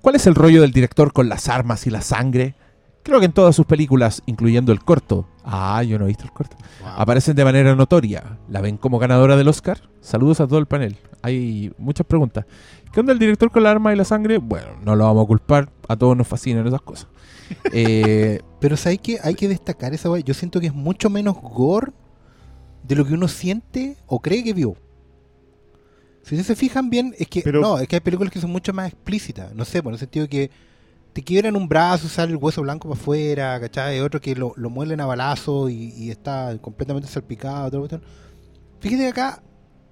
¿Cuál 0.00 0.16
es 0.16 0.26
el 0.26 0.34
rollo 0.34 0.62
del 0.62 0.72
director 0.72 1.12
con 1.12 1.28
las 1.28 1.48
armas 1.48 1.86
y 1.86 1.90
la 1.90 2.00
sangre? 2.00 2.54
Creo 3.02 3.20
que 3.20 3.26
en 3.26 3.32
todas 3.32 3.54
sus 3.54 3.66
películas, 3.66 4.22
incluyendo 4.26 4.72
el 4.72 4.80
corto. 4.80 5.28
Ah, 5.44 5.82
yo 5.82 5.98
no 5.98 6.04
he 6.04 6.08
visto 6.08 6.24
el 6.24 6.32
corto. 6.32 6.56
Aparecen 6.84 7.34
de 7.34 7.44
manera 7.44 7.74
notoria. 7.74 8.38
¿La 8.48 8.60
ven 8.60 8.76
como 8.76 8.98
ganadora 8.98 9.36
del 9.36 9.48
Oscar? 9.48 9.80
Saludos 10.00 10.40
a 10.40 10.46
todo 10.46 10.58
el 10.58 10.66
panel. 10.66 10.96
Hay 11.22 11.72
muchas 11.78 12.06
preguntas. 12.06 12.44
¿Qué 12.92 13.00
onda 13.00 13.12
el 13.12 13.18
director 13.18 13.50
con 13.50 13.62
la 13.62 13.70
arma 13.70 13.92
y 13.92 13.96
la 13.96 14.04
sangre? 14.04 14.38
Bueno, 14.38 14.68
no 14.84 14.94
lo 14.94 15.04
vamos 15.04 15.24
a 15.24 15.26
culpar. 15.26 15.70
A 15.88 15.96
todos 15.96 16.16
nos 16.16 16.28
fascinan 16.28 16.66
esas 16.66 16.82
cosas. 16.82 17.08
Eh, 17.72 18.40
Pero 18.60 18.76
¿sabes 18.78 18.98
que 19.00 19.18
Hay 19.22 19.34
que 19.34 19.46
destacar 19.48 19.92
esa. 19.92 20.16
Yo 20.20 20.32
siento 20.32 20.58
que 20.60 20.68
es 20.68 20.74
mucho 20.74 21.10
menos 21.10 21.36
gore 21.40 21.92
de 22.82 22.94
lo 22.96 23.04
que 23.04 23.12
uno 23.14 23.28
siente 23.28 23.96
o 24.06 24.20
cree 24.20 24.42
que 24.42 24.54
vio. 24.54 24.74
Si 26.22 26.42
se 26.42 26.54
fijan 26.56 26.88
bien, 26.88 27.14
es 27.18 27.26
que 27.28 27.42
Pero- 27.42 27.60
no, 27.60 27.78
es 27.78 27.88
que 27.88 27.96
hay 27.96 28.00
películas 28.00 28.32
que 28.32 28.40
son 28.40 28.50
mucho 28.50 28.72
más 28.72 28.88
explícitas. 28.88 29.54
No 29.54 29.64
sé, 29.64 29.82
por 29.82 29.92
el 29.92 29.98
sentido 29.98 30.24
de 30.24 30.28
que 30.30 30.50
te 31.12 31.22
quiebran 31.22 31.56
un 31.56 31.68
brazo, 31.68 32.08
sale 32.08 32.32
el 32.32 32.38
hueso 32.38 32.62
blanco 32.62 32.88
para 32.88 33.00
afuera, 33.00 33.60
¿cachai? 33.60 33.94
Hay 33.96 34.00
otro 34.00 34.20
que 34.20 34.34
lo, 34.34 34.52
lo 34.56 34.70
muelen 34.70 35.00
a 35.00 35.06
balazo 35.06 35.68
y, 35.68 35.92
y 35.96 36.10
está 36.10 36.56
completamente 36.60 37.08
salpicado. 37.08 37.70
Todo, 37.70 37.88
todo. 37.88 38.00
Fíjate 38.80 39.02
que 39.02 39.08
acá 39.08 39.42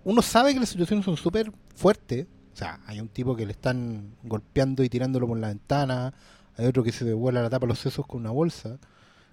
uno 0.04 0.22
sabe 0.22 0.54
que 0.54 0.60
las 0.60 0.68
situaciones 0.70 1.04
son 1.04 1.16
súper 1.16 1.52
fuertes. 1.74 2.26
O 2.52 2.56
sea, 2.56 2.80
hay 2.86 3.00
un 3.00 3.08
tipo 3.08 3.36
que 3.36 3.46
le 3.46 3.52
están 3.52 4.14
golpeando 4.22 4.82
y 4.82 4.88
tirándolo 4.88 5.26
por 5.28 5.38
la 5.38 5.48
ventana. 5.48 6.12
Hay 6.56 6.66
otro 6.66 6.82
que 6.82 6.92
se 6.92 7.04
le 7.04 7.12
vuela 7.14 7.42
la 7.42 7.50
tapa 7.50 7.66
los 7.66 7.78
sesos 7.78 8.06
con 8.06 8.20
una 8.20 8.30
bolsa. 8.30 8.78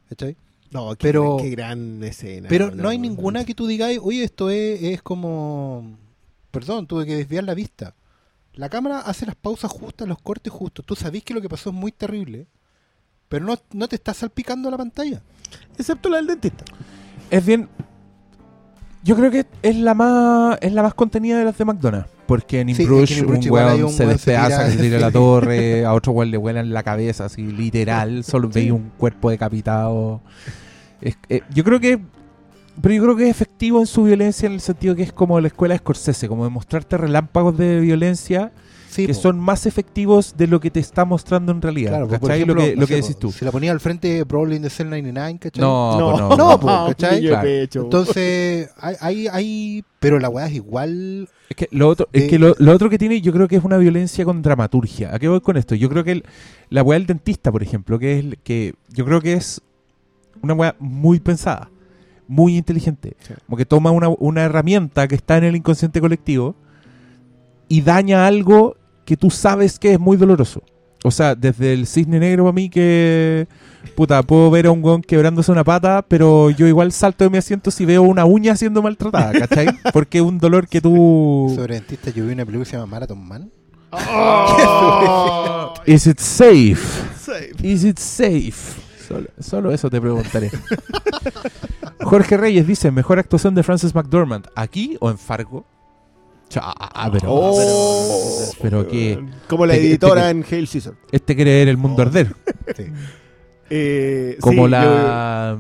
¿Cachai? 0.10 0.38
No, 0.72 0.90
qué, 0.96 1.08
Pero- 1.08 1.38
qué 1.42 1.50
gran 1.50 2.04
escena. 2.04 2.48
Pero 2.50 2.72
no 2.72 2.90
hay 2.90 3.00
ninguna 3.00 3.46
que 3.46 3.56
tú 3.56 3.66
digas, 3.68 3.92
oye, 4.02 4.24
esto 4.24 4.50
es, 4.50 4.82
es 4.84 5.02
como... 5.02 5.98
Perdón, 6.52 6.88
tuve 6.88 7.06
que 7.06 7.16
desviar 7.16 7.44
la 7.46 7.54
vista. 7.54 7.96
La 8.58 8.70
cámara 8.70 9.00
hace 9.00 9.26
las 9.26 9.36
pausas 9.36 9.72
justas, 9.72 10.08
los 10.08 10.20
cortes 10.20 10.52
justos. 10.52 10.86
Tú 10.86 10.96
sabés 10.96 11.24
que 11.24 11.34
lo 11.34 11.42
que 11.42 11.48
pasó 11.50 11.70
es 11.70 11.76
muy 11.76 11.92
terrible, 11.92 12.48
pero 13.30 13.46
no, 13.46 13.56
no 13.74 13.88
te 13.88 13.96
está 13.96 14.14
salpicando 14.14 14.70
la 14.72 14.78
pantalla. 14.78 15.22
Excepto 15.78 16.10
la 16.10 16.18
del 16.18 16.28
dentista. 16.28 16.66
es 17.30 17.46
bien. 17.46 17.70
Yo 19.04 19.16
creo 19.16 19.32
que 19.32 19.46
es 19.62 19.76
la 19.78 19.94
más 19.94 20.58
es 20.60 20.74
la 20.74 20.84
más 20.84 20.94
contenida 20.94 21.38
de 21.40 21.46
las 21.46 21.58
de 21.58 21.64
McDonald's. 21.66 22.10
Porque 22.26 22.60
en 22.60 22.76
Sí, 22.76 22.86
que 22.86 23.20
en 23.20 23.30
un 23.30 23.50
weón 23.50 23.90
se 23.90 24.06
despedaza, 24.06 24.70
se 24.70 24.78
tira 24.78 24.98
a 24.98 25.00
la 25.02 25.12
torre, 25.14 25.86
a 25.86 25.94
otro 25.94 26.12
weón 26.12 26.30
le 26.32 26.36
vuelan 26.38 26.72
la 26.74 26.84
cabeza, 26.84 27.26
así 27.26 27.44
literal. 27.44 28.24
Solo 28.26 28.50
veis 28.50 28.72
un 28.72 28.90
cuerpo 28.98 29.30
decapitado. 29.30 30.20
Es- 31.00 31.18
eh, 31.30 31.42
yo 31.54 31.64
creo 31.64 31.80
que. 31.80 32.00
Pero 32.82 32.94
yo 32.96 33.04
creo 33.04 33.16
que 33.16 33.24
es 33.26 33.30
efectivo 33.30 33.80
en 33.80 33.88
su 33.88 34.04
violencia 34.04 34.48
en 34.48 34.54
el 34.54 34.62
sentido 34.62 34.96
que 34.96 35.04
es 35.04 35.12
como 35.14 35.40
la 35.40 35.48
escuela 35.48 35.74
de 35.74 35.80
Scorsese, 35.80 36.28
como 36.28 36.44
de 36.44 36.50
mostrarte 36.52 36.98
relámpagos 36.98 37.58
de 37.58 37.80
violencia 37.80 38.52
Sí, 38.90 39.06
que 39.06 39.14
po. 39.14 39.20
son 39.20 39.40
más 39.40 39.66
efectivos 39.66 40.36
de 40.38 40.48
lo 40.48 40.60
que 40.60 40.72
te 40.72 40.80
está 40.80 41.04
mostrando 41.06 41.52
en 41.52 41.62
realidad. 41.62 41.92
Claro, 41.92 42.08
pues, 42.08 42.20
por 42.20 42.30
¿cachai? 42.30 42.42
ejemplo, 42.42 42.56
lo 42.64 42.68
que, 42.70 42.76
no 42.76 42.82
lo 42.82 42.88
que 42.88 42.96
decís 42.96 43.18
tú. 43.18 43.32
Si 43.32 43.46
la 43.46 43.52
ponía 43.52 43.72
al 43.72 43.80
frente 43.80 44.08
de 44.26 44.70
Cell 44.70 44.88
99, 44.90 45.38
¿cachai? 45.40 45.62
No, 45.62 45.98
pues 46.00 46.22
no, 46.22 46.30
no, 46.30 46.38
no, 46.38 46.60
po, 46.60 46.68
¿cachai? 46.88 47.22
Claro. 47.28 47.48
Entonces, 47.48 48.70
hay, 48.78 48.96
hay, 49.02 49.28
hay- 49.28 49.84
Pero 50.00 50.20
la 50.20 50.30
weá 50.30 50.48
es 50.48 50.54
igual... 50.54 51.30
Es 51.50 51.56
que 51.56 51.68
lo 51.72 51.90
otro, 51.90 52.08
es 52.12 52.28
que 52.30 52.40
lo, 52.40 52.56
lo 52.60 52.72
otro 52.74 52.90
que 52.90 52.98
tiene, 52.98 53.22
yo 53.22 53.32
creo 53.34 53.48
que 53.48 53.56
es 53.58 53.64
una 53.64 53.78
violencia 53.78 54.26
con 54.26 54.42
dramaturgia. 54.42 55.14
¿A 55.14 55.20
qué 55.20 55.28
voy 55.28 55.42
con 55.42 55.58
esto? 55.58 55.76
Yo 55.76 55.90
creo 55.90 56.04
que 56.04 56.12
el- 56.14 56.24
la 56.70 56.82
weá 56.84 56.98
del 56.98 57.08
dentista, 57.08 57.52
por 57.52 57.62
ejemplo, 57.64 58.00
que 58.00 58.14
es 58.18 58.20
el- 58.26 58.38
que 58.40 58.74
yo 58.90 59.06
creo 59.06 59.22
que 59.22 59.34
es 59.34 59.62
una 60.42 60.54
weá 60.54 60.76
muy 60.80 61.20
pensada, 61.20 61.70
muy 62.28 62.58
inteligente. 62.58 63.16
Sí. 63.20 63.34
Como 63.46 63.58
que 63.58 63.66
toma 63.66 63.92
una, 63.92 64.10
una 64.10 64.44
herramienta 64.44 65.08
que 65.08 65.16
está 65.16 65.38
en 65.38 65.46
el 65.46 65.56
inconsciente 65.56 66.00
colectivo 66.02 66.56
y 67.70 67.82
daña 67.82 68.28
algo 68.28 68.78
que 69.06 69.18
tú 69.18 69.30
sabes 69.30 69.80
que 69.80 69.94
es 69.94 70.00
muy 70.00 70.18
doloroso. 70.18 70.62
O 71.04 71.12
sea, 71.12 71.36
desde 71.36 71.74
el 71.74 71.88
cisne 71.88 72.20
negro 72.20 72.44
para 72.44 72.54
mí 72.54 72.70
que... 72.70 73.48
Puta, 73.96 74.22
puedo 74.24 74.52
ver 74.52 74.66
a 74.66 74.72
un 74.72 74.84
weón 74.84 75.02
quebrándose 75.02 75.52
una 75.52 75.64
pata, 75.64 76.04
pero 76.08 76.50
yo 76.50 76.68
igual 76.68 76.92
salto 76.92 77.24
de 77.24 77.30
mi 77.30 77.38
asiento 77.38 77.72
si 77.72 77.86
veo 77.86 78.02
una 78.02 78.26
uña 78.26 78.56
siendo 78.56 78.82
maltratada, 78.82 79.32
¿cachai? 79.32 79.68
Porque 79.94 80.18
es 80.18 80.24
un 80.24 80.40
dolor 80.40 80.68
que 80.68 80.82
tú... 80.82 81.52
Sobre 81.56 81.76
dentista, 81.76 82.12
yo 82.12 82.26
vi 82.26 82.34
una 82.34 82.46
película 82.46 82.66
que 82.66 82.72
se 82.72 82.78
llama 82.78 82.88
Marathon 82.88 83.26
Man. 83.26 83.52
Oh, 83.92 85.74
Is 85.86 86.06
it 86.08 86.20
safe? 86.20 86.76
safe. 87.18 87.56
Is 87.64 87.86
it 87.86 88.00
safe? 88.00 88.87
Solo, 89.08 89.28
solo 89.40 89.72
eso 89.72 89.90
te 89.90 90.02
preguntaré. 90.02 90.52
Jorge 92.02 92.38
Reyes 92.38 92.68
dice, 92.68 92.92
mejor 92.92 93.20
actuación 93.20 93.56
de 93.56 93.64
Frances 93.64 93.94
McDormand, 93.96 94.48
¿aquí 94.56 94.98
o 95.00 95.10
en 95.10 95.18
Fargo? 95.18 95.66
Cha, 96.50 96.62
ah, 96.64 97.10
pero, 97.12 97.28
Oh, 97.30 98.52
pero, 98.62 98.82
pero 98.84 98.88
que 98.88 99.20
Como 99.50 99.66
la 99.66 99.76
editora 99.76 100.30
en 100.30 100.46
Hail 100.50 100.68
Caesar. 100.70 100.94
este 101.12 101.36
quiere 101.36 101.52
ver 101.60 101.68
el 101.68 101.78
mundo 101.78 102.04
Oh. 102.04 102.06
arder. 102.06 102.34
Sí. 102.76 102.86
Eh, 103.70 104.38
Como 104.40 104.66
sí, 104.66 104.72
la, 104.72 105.58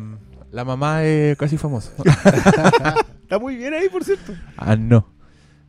la 0.51 0.63
mamá 0.65 1.03
es 1.03 1.37
casi 1.37 1.57
famosa. 1.57 1.91
está 3.23 3.37
muy 3.39 3.57
bien 3.57 3.73
ahí, 3.73 3.89
por 3.89 4.03
cierto. 4.05 4.33
ah, 4.57 4.75
no. 4.77 5.05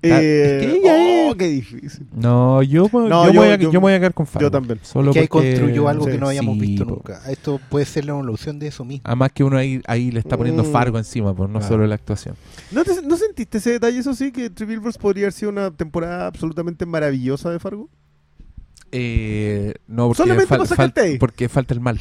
Eh, 0.01 0.59
es 0.61 0.67
que 0.67 0.77
ella 0.79 0.93
oh, 0.95 1.31
es- 1.31 1.37
qué 1.37 1.49
difícil. 1.49 2.07
No, 2.15 2.63
yo, 2.63 2.89
No, 2.93 3.33
yo, 3.33 3.41
voy 3.41 3.49
a, 3.49 3.57
yo- 3.57 3.73
yo 3.73 3.81
me 3.81 3.87
voy 3.87 3.93
a 3.95 3.99
quedar 3.99 4.15
con 4.15 4.27
Fargo. 4.27 4.47
yo 4.47 4.51
también. 4.51 4.79
Solo 4.83 5.13
que 5.13 5.21
ahí 5.21 5.27
porque- 5.29 5.51
construyó 5.55 5.89
algo 5.89 6.05
sí, 6.05 6.13
que 6.13 6.19
no 6.19 6.29
habíamos 6.29 6.55
sí, 6.55 6.61
visto 6.61 6.85
po. 6.87 6.91
nunca. 6.95 7.21
Esto 7.29 7.61
puede 7.69 7.85
ser 7.85 8.05
la 8.05 8.13
evolución 8.13 8.59
de 8.61 8.69
eso 8.69 8.85
mismo. 8.85 9.03
Además 9.05 9.33
que 9.35 9.43
uno 9.43 9.57
ahí, 9.59 9.81
ahí 9.89 10.13
le 10.13 10.21
está 10.21 10.37
poniendo 10.37 10.63
Mm. 10.63 10.71
Fargo 10.73 10.99
encima, 10.99 11.35
pues 11.35 11.51
no 11.51 11.59
Claro. 11.59 11.75
solo 11.75 11.87
la 11.89 11.97
actuación. 11.97 12.37
¿No, 12.71 12.85
te- 12.85 13.03
¿No 13.03 13.17
sentiste 13.17 13.59
ese 13.59 13.71
detalle, 13.73 13.99
eso 13.99 14.15
sí, 14.15 14.31
que 14.31 14.51
Three 14.51 14.67
Billboards 14.69 14.99
podría 14.99 15.25
haber 15.25 15.33
sido 15.33 15.51
una 15.51 15.71
temporada 15.73 16.27
absolutamente 16.29 16.87
maravillosa 16.87 17.51
de 17.51 17.59
Fargo? 17.59 17.89
Eh, 18.93 19.75
no, 19.87 20.07
porque, 20.09 20.23
Solamente 20.23 20.47
fal- 20.55 20.67
fal- 20.67 21.19
porque 21.19 21.49
falta 21.49 21.75
el 21.75 21.81
mal. 21.81 21.99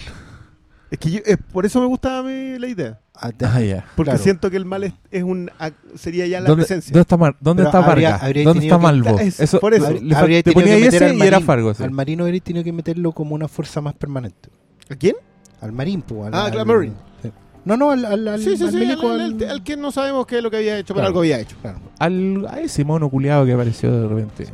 Es 0.89 0.99
que 0.99 1.11
yo- 1.11 1.19
eh, 1.25 1.35
por 1.51 1.65
eso 1.65 1.81
me 1.81 1.87
gustaba 1.87 2.19
a 2.19 2.23
mí 2.23 2.57
la 2.59 2.67
idea. 2.67 3.01
Ah, 3.19 3.31
Ah, 3.43 3.61
ya. 3.61 3.85
Porque 3.95 4.11
Claro. 4.11 4.23
siento 4.23 4.49
que 4.51 4.57
el 4.57 4.65
mal 4.65 4.83
es, 4.83 4.93
es 5.11 5.23
un 5.23 5.49
sería 5.95 6.27
ya 6.27 6.39
la 6.41 6.47
¿Dónde, 6.49 6.63
presencia. 6.65 6.91
dónde 6.93 7.01
está, 7.01 7.17
Mar- 7.17 7.35
dónde 7.39 7.63
Pero 7.63 7.69
está 7.77 7.89
habría- 7.91 8.09
Vargas? 8.11 8.23
habría 8.23 8.43
¿Dónde 8.43 8.65
está 8.65 8.77
Malvo? 8.77 9.19
es- 9.19 9.39
Eso, 9.39 9.59
por 9.59 9.73
eso. 9.73 9.89
le 9.91 9.97
Habría 9.97 10.19
habría 10.19 10.43
te 10.43 10.51
ponía 10.51 10.67
que 10.67 10.73
ahí 10.75 10.81
meter 10.83 11.03
ese 11.03 11.11
al 11.11 11.17
y 11.17 11.21
era. 11.21 11.39
Fargo. 11.41 11.73
sí. 11.73 11.83
Al 11.83 11.91
marino 11.91 12.23
habría 12.25 12.39
tenido 12.41 12.63
que 12.63 12.71
meterlo 12.73 13.11
como 13.11 13.35
una 13.35 13.47
fuerza 13.47 13.81
más 13.81 13.93
permanente. 13.95 14.49
¿A 14.89 14.95
quién? 14.95 15.15
Al 15.61 15.71
marín, 15.71 16.01
pues. 16.01 16.27
al- 16.27 16.33
Ah, 16.35 16.45
al- 16.45 16.51
claro, 16.51 16.65
Marine. 16.73 16.95
sí. 17.23 17.31
No, 17.65 17.75
no, 17.75 17.91
al, 17.91 18.05
al, 18.05 18.27
al, 18.27 18.39
sí, 18.41 18.55
sí, 18.55 18.63
al 18.63 18.73
milico, 18.73 19.09
al, 19.11 19.19
al- 19.21 19.33
al- 19.43 19.49
al 19.49 19.63
que 19.63 19.75
no 19.75 19.91
sabemos 19.91 20.25
qué 20.27 20.37
es 20.37 20.43
lo 20.43 20.49
que 20.51 20.57
había 20.57 20.77
hecho, 20.77 20.93
pero 20.93 21.01
Claro. 21.01 21.07
algo 21.07 21.19
había 21.21 21.39
hecho. 21.39 21.57
claro, 21.61 21.79
Al, 21.99 22.47
a 22.49 22.59
ese 22.61 22.85
mono 22.85 23.09
culiado 23.09 23.45
que 23.45 23.53
apareció 23.53 23.91
de 23.91 24.07
repente. 24.07 24.45
sí. 24.45 24.51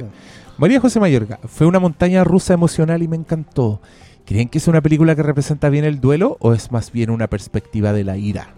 María 0.58 0.80
José 0.80 1.00
Mayorga, 1.00 1.40
fue 1.48 1.66
una 1.68 1.80
montaña 1.80 2.24
rusa 2.24 2.54
emocional 2.54 3.02
y 3.04 3.08
me 3.08 3.16
encantó. 3.18 3.82
¿Creen 4.26 4.48
que 4.50 4.58
es 4.58 4.68
una 4.68 4.82
película 4.82 5.16
que 5.16 5.24
representa 5.24 5.70
bien 5.70 5.84
el 5.86 6.00
duelo 6.00 6.38
o 6.40 6.54
es 6.54 6.72
más 6.72 6.92
bien 6.92 7.10
una 7.10 7.28
perspectiva 7.28 7.92
de 7.94 8.04
la 8.04 8.18
ira? 8.18 8.54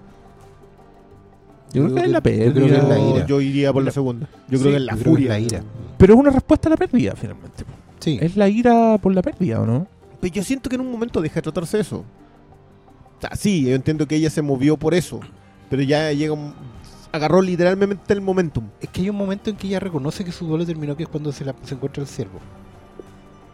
Yo, 1.73 1.83
creo 1.85 1.95
que 1.95 2.01
es 2.03 2.09
la 2.09 2.17
yo 2.19 2.23
creo 2.23 2.53
que 2.53 2.61
pérdida. 2.61 2.77
es 2.77 2.83
la 2.87 2.97
Yo- 2.97 3.15
ira. 3.15 3.25
Yo 3.25 3.41
iría 3.41 3.73
por 3.73 3.83
la 3.83 3.91
segunda. 3.91 4.27
Yo 4.47 4.57
Sí, 4.57 4.63
creo 4.63 4.71
que 4.73 4.77
es 4.77 4.83
la 4.83 4.93
es 4.93 5.03
furia. 5.03 5.29
la 5.29 5.39
ira. 5.39 5.63
Pero 5.97 6.13
es 6.13 6.19
una 6.19 6.29
respuesta 6.31 6.69
a 6.69 6.71
la 6.71 6.77
pérdida, 6.77 7.13
finalmente. 7.15 7.63
Sí. 7.99 8.17
Es 8.21 8.37
la 8.37 8.47
ira 8.47 8.97
por 9.01 9.13
la 9.13 9.21
pérdida, 9.21 9.59
¿o 9.61 9.65
no? 9.65 9.87
Pero 10.21 10.33
yo 10.33 10.43
siento 10.43 10.69
que 10.69 10.75
en 10.75 10.81
un 10.81 10.91
momento 10.91 11.19
deja 11.21 11.35
de 11.35 11.41
tratarse 11.41 11.77
de 11.77 11.81
eso. 11.81 11.97
O 13.17 13.21
sea, 13.21 13.35
sí, 13.35 13.65
yo 13.65 13.75
entiendo 13.75 14.07
que 14.07 14.15
ella 14.15 14.29
se 14.29 14.41
movió 14.41 14.77
por 14.77 14.93
eso. 14.93 15.19
Pero 15.69 15.81
ya 15.81 16.11
llega 16.11 16.33
un- 16.33 16.53
agarró 17.11 17.41
literalmente 17.41 18.13
el 18.13 18.21
momentum. 18.21 18.65
Es 18.81 18.89
que 18.89 19.01
hay 19.01 19.09
un 19.09 19.15
momento 19.17 19.49
en 19.49 19.55
que 19.55 19.67
ella 19.67 19.79
reconoce 19.79 20.23
que 20.23 20.31
su 20.31 20.45
duelo 20.45 20.65
terminó, 20.65 20.95
que 20.95 21.03
es 21.03 21.09
cuando 21.09 21.31
se, 21.31 21.43
la, 21.43 21.55
se 21.63 21.73
encuentra 21.73 22.01
el 22.03 22.07
ciervo. 22.07 22.39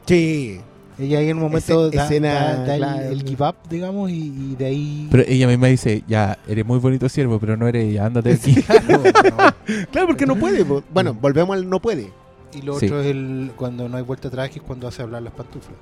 Sí. 0.05 0.59
Ella 0.99 1.19
ahí 1.19 1.29
en 1.29 1.37
un 1.37 1.43
momento 1.43 1.87
Ese- 1.87 1.97
da, 1.97 2.03
escena, 2.03 2.33
da- 2.33 2.55
da 2.65 2.73
el- 2.75 2.79
claro. 2.81 3.01
el, 3.09 3.23
give 3.23 3.47
up, 3.47 3.55
digamos, 3.69 4.11
y, 4.11 4.13
y 4.27 4.55
de 4.55 4.65
ahí... 4.65 5.07
Pero 5.09 5.23
ella 5.27 5.47
misma 5.47 5.67
dice, 5.67 6.03
ya, 6.07 6.37
eres 6.47 6.65
muy 6.65 6.79
bonito 6.79 7.07
siervo, 7.09 7.39
pero 7.39 7.57
no 7.57 7.67
eres 7.67 7.85
ella, 7.89 8.05
ándate 8.05 8.29
de 8.29 8.35
aquí. 8.35 8.55
Claro, 8.63 8.97
no. 8.97 9.85
Claro, 9.91 10.07
porque 10.07 10.25
no 10.25 10.35
puede. 10.35 10.63
po. 10.65 10.83
Bueno, 10.93 11.13
volvemos 11.13 11.55
al 11.55 11.67
no 11.69 11.79
puede. 11.81 12.11
Y 12.53 12.61
lo 12.61 12.77
Sí. 12.77 12.85
otro 12.87 12.99
es 13.01 13.07
el 13.07 13.51
cuando 13.55 13.87
no 13.87 13.97
hay 13.97 14.03
vuelta 14.03 14.27
atrás, 14.27 14.49
que 14.49 14.59
es 14.59 14.65
cuando 14.65 14.87
hace 14.87 15.01
hablar 15.01 15.21
las 15.23 15.33
pantuflas. 15.33 15.77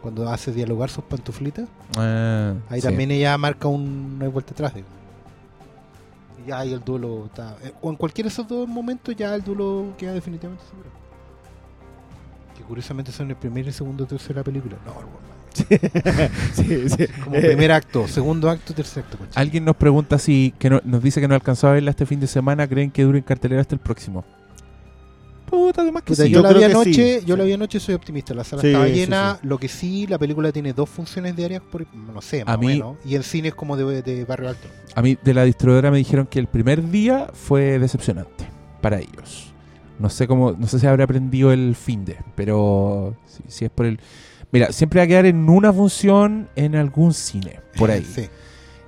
Cuando 0.00 0.28
hace 0.28 0.52
dialogar 0.52 0.90
sus 0.90 1.02
pantuflitas, 1.04 1.66
Ah, 1.96 2.54
ahí 2.68 2.80
sí. 2.80 2.86
también 2.86 3.10
ella 3.10 3.36
marca 3.38 3.66
un 3.68 4.18
no 4.18 4.24
hay 4.24 4.30
vuelta 4.30 4.52
atrás. 4.52 4.74
digamos. 4.74 4.94
Y 6.44 6.48
ya 6.48 6.58
ahí 6.58 6.72
el 6.72 6.84
duelo 6.84 7.24
está... 7.26 7.56
eh, 7.64 7.72
O 7.82 7.90
en 7.90 7.96
cualquiera 7.96 8.28
de 8.28 8.32
esos 8.32 8.46
dos 8.46 8.68
momentos 8.68 9.14
ya 9.16 9.34
el 9.34 9.42
duelo 9.42 9.86
queda 9.98 10.12
definitivamente 10.12 10.64
seguro. 10.70 10.90
Que 12.56 12.62
curiosamente 12.62 13.12
son 13.12 13.30
el 13.30 13.36
primer 13.36 13.66
y 13.66 13.72
segundo 13.72 14.06
la 14.34 14.42
película. 14.44 14.76
No, 14.84 14.92
hermano. 14.92 15.34
sí, 16.54 16.88
sí. 16.88 17.06
Como 17.24 17.36
Eh, 17.36 17.40
primer 17.42 17.70
acto, 17.72 18.08
segundo 18.08 18.50
acto, 18.50 18.74
tercer 18.74 19.04
acto. 19.04 19.18
concha. 19.18 19.38
Alguien 19.38 19.64
nos 19.64 19.76
pregunta 19.76 20.18
si, 20.18 20.52
que 20.58 20.68
no- 20.70 20.80
nos 20.84 21.02
dice 21.02 21.20
que 21.20 21.28
no 21.28 21.34
alcanzó 21.34 21.68
a 21.68 21.72
verla 21.72 21.90
este 21.90 22.06
fin 22.06 22.18
de 22.20 22.26
semana, 22.26 22.66
¿creen 22.66 22.90
que 22.90 23.02
dure 23.04 23.18
en 23.18 23.24
cartelera 23.24 23.60
hasta 23.60 23.74
el 23.74 23.80
próximo? 23.80 24.24
Puta, 25.48 25.82
además 25.82 26.02
que 26.02 26.12
Puta, 26.14 26.24
sí. 26.24 26.30
yo, 26.30 26.38
yo 26.40 26.42
la 26.42 26.52
vi 26.58 26.64
anoche, 26.64 26.92
sí, 27.20 27.26
yo 27.26 27.34
sí. 27.34 27.38
la 27.38 27.44
vi 27.44 27.52
anoche, 27.52 27.78
soy 27.78 27.94
optimista. 27.94 28.34
La 28.34 28.42
sala 28.44 28.62
Sí, 28.62 28.68
estaba 28.68 28.86
sí, 28.86 28.92
llena. 28.94 29.38
Lo 29.42 29.58
que 29.58 29.68
sí, 29.68 30.06
la 30.08 30.18
película 30.18 30.50
tiene 30.50 30.72
dos 30.72 30.88
funciones 30.88 31.36
diarias 31.36 31.62
por, 31.70 31.86
no 31.94 32.20
sé, 32.22 32.44
más 32.44 32.54
A 32.54 32.58
o 32.58 32.60
mí- 32.60 32.66
menos. 32.66 32.96
Y 33.04 33.14
el 33.14 33.22
cine 33.22 33.48
es 33.48 33.54
como 33.54 33.76
de, 33.76 34.02
de 34.02 34.24
barrio 34.24 34.48
alto. 34.48 34.66
A 34.94 35.02
mí 35.02 35.16
de 35.22 35.34
la 35.34 35.44
distribuidora 35.44 35.90
me 35.90 35.98
dijeron 35.98 36.26
que 36.26 36.38
el 36.40 36.46
primer 36.48 36.90
día 36.90 37.28
fue 37.32 37.78
decepcionante 37.78 38.48
para 38.80 38.98
ellos. 38.98 39.52
No 39.98 40.10
sé 40.10 40.26
cómo, 40.26 40.52
no 40.52 40.66
sé 40.66 40.78
si 40.80 40.86
habrá 40.86 41.04
aprendido 41.04 41.52
el 41.52 41.74
fin 41.76 42.04
de, 42.04 42.16
pero 42.34 43.14
si, 43.26 43.42
si 43.48 43.64
es 43.64 43.70
por 43.70 43.86
el... 43.86 44.00
Mira, 44.52 44.72
siempre 44.72 44.98
va 45.00 45.04
a 45.04 45.06
quedar 45.06 45.26
en 45.26 45.48
una 45.48 45.72
función 45.72 46.48
en 46.56 46.76
algún 46.76 47.12
cine, 47.14 47.60
por 47.76 47.90
ahí. 47.90 48.04
Sí. 48.14 48.28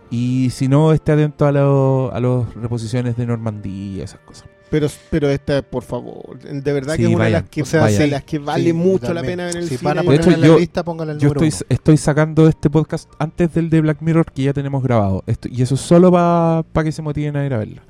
Y 0.09 0.51
si 0.51 0.69
no, 0.69 0.93
esté 0.93 1.11
atento 1.13 1.47
a, 1.47 1.53
lo- 1.53 2.13
a 2.15 2.21
las 2.21 2.55
reposiciones 2.55 3.17
de 3.17 3.27
Normandía 3.27 3.97
y 3.99 4.01
esas 4.01 4.21
cosas. 4.21 4.47
Pero, 4.71 4.87
pero 5.11 5.29
esta, 5.29 5.63
por 5.63 5.83
favor, 5.83 6.39
de 6.41 6.73
verdad 6.73 6.95
Sí, 6.95 7.03
que 7.03 7.09
es 7.09 7.15
una 7.15 7.19
vayan, 7.19 7.33
de 7.33 7.41
las 7.43 7.51
que, 7.51 7.63
o 7.63 7.65
sea, 7.65 7.87
de 7.87 8.07
las 8.09 8.23
que 8.25 8.39
vale 8.39 8.65
Sí, 8.65 8.73
mucho 8.73 9.13
la 9.15 9.23
pena 9.23 9.47
ver 9.47 9.57
en 9.57 9.63
el 9.63 9.69
Si 9.69 9.77
cine. 9.79 9.89
van 9.95 9.99
a 9.99 10.03
De 10.09 10.17
hecho, 10.17 10.31
en 10.31 10.41
la 10.41 10.47
yo- 10.47 10.59
lista, 10.59 10.85
póngala 10.85 11.13
el 11.13 11.19
Yo 11.19 11.29
número 11.29 11.47
estoy, 11.47 11.67
uno. 11.69 11.75
estoy 11.75 11.97
sacando 11.97 12.49
este 12.49 12.71
podcast 12.71 13.11
antes 13.19 13.53
del 13.55 13.69
de 13.71 13.81
Black 13.81 13.99
Mirror 14.01 14.31
que 14.33 14.43
ya 14.45 14.53
tenemos 14.53 14.83
grabado. 14.83 15.23
Esto- 15.27 15.49
y 15.51 15.63
eso 15.63 15.77
solo 15.77 16.11
para 16.13 16.85
que 16.85 16.93
se 16.93 17.03
motiven 17.03 17.37
a 17.37 17.45
ir 17.47 17.55
a 17.55 17.59
verla. 17.59 17.83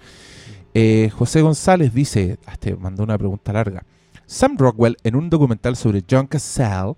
Eh, 0.78 1.09
José 1.09 1.40
González 1.40 1.94
dice, 1.94 2.39
ah, 2.44 2.53
este 2.53 2.77
mandó 2.77 3.03
una 3.03 3.16
pregunta 3.16 3.51
larga. 3.51 3.86
Sam 4.27 4.59
Rockwell, 4.59 4.98
en 5.05 5.16
un 5.16 5.31
documental 5.31 5.74
sobre 5.74 6.05
John 6.07 6.27
Cassell, 6.27 6.93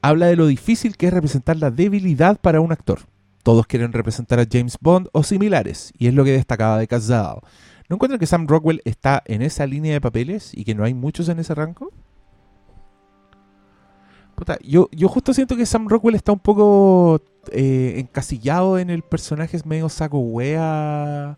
habla 0.00 0.26
de 0.26 0.36
lo 0.36 0.46
difícil 0.46 0.96
que 0.96 1.08
es 1.08 1.12
representar 1.12 1.56
la 1.56 1.72
debilidad 1.72 2.38
para 2.40 2.60
un 2.60 2.70
actor. 2.70 3.00
Todos 3.42 3.66
quieren 3.66 3.92
representar 3.92 4.38
a 4.38 4.46
James 4.48 4.78
Bond 4.80 5.08
o 5.10 5.24
similares, 5.24 5.92
y 5.98 6.06
es 6.06 6.14
lo 6.14 6.22
que 6.22 6.30
destacaba 6.30 6.78
de 6.78 6.86
Cassell. 6.86 7.40
¿No 7.88 7.96
encuentran 7.96 8.20
que 8.20 8.26
Sam 8.26 8.46
Rockwell 8.46 8.80
está 8.84 9.24
en 9.26 9.42
esa 9.42 9.66
línea 9.66 9.94
de 9.94 10.00
papeles 10.00 10.52
y 10.54 10.62
que 10.62 10.76
no 10.76 10.84
hay 10.84 10.94
muchos 10.94 11.28
en 11.28 11.40
ese 11.40 11.52
rango? 11.52 11.90
Yo, 14.62 14.88
yo 14.92 15.08
justo 15.08 15.34
siento 15.34 15.56
que 15.56 15.66
Sam 15.66 15.88
Rockwell 15.88 16.14
está 16.14 16.30
un 16.30 16.38
poco 16.38 17.20
eh, 17.50 17.94
encasillado 17.96 18.78
en 18.78 18.88
el 18.88 19.02
personaje, 19.02 19.58
medio 19.64 19.88
saco 19.88 20.20
wea. 20.20 21.36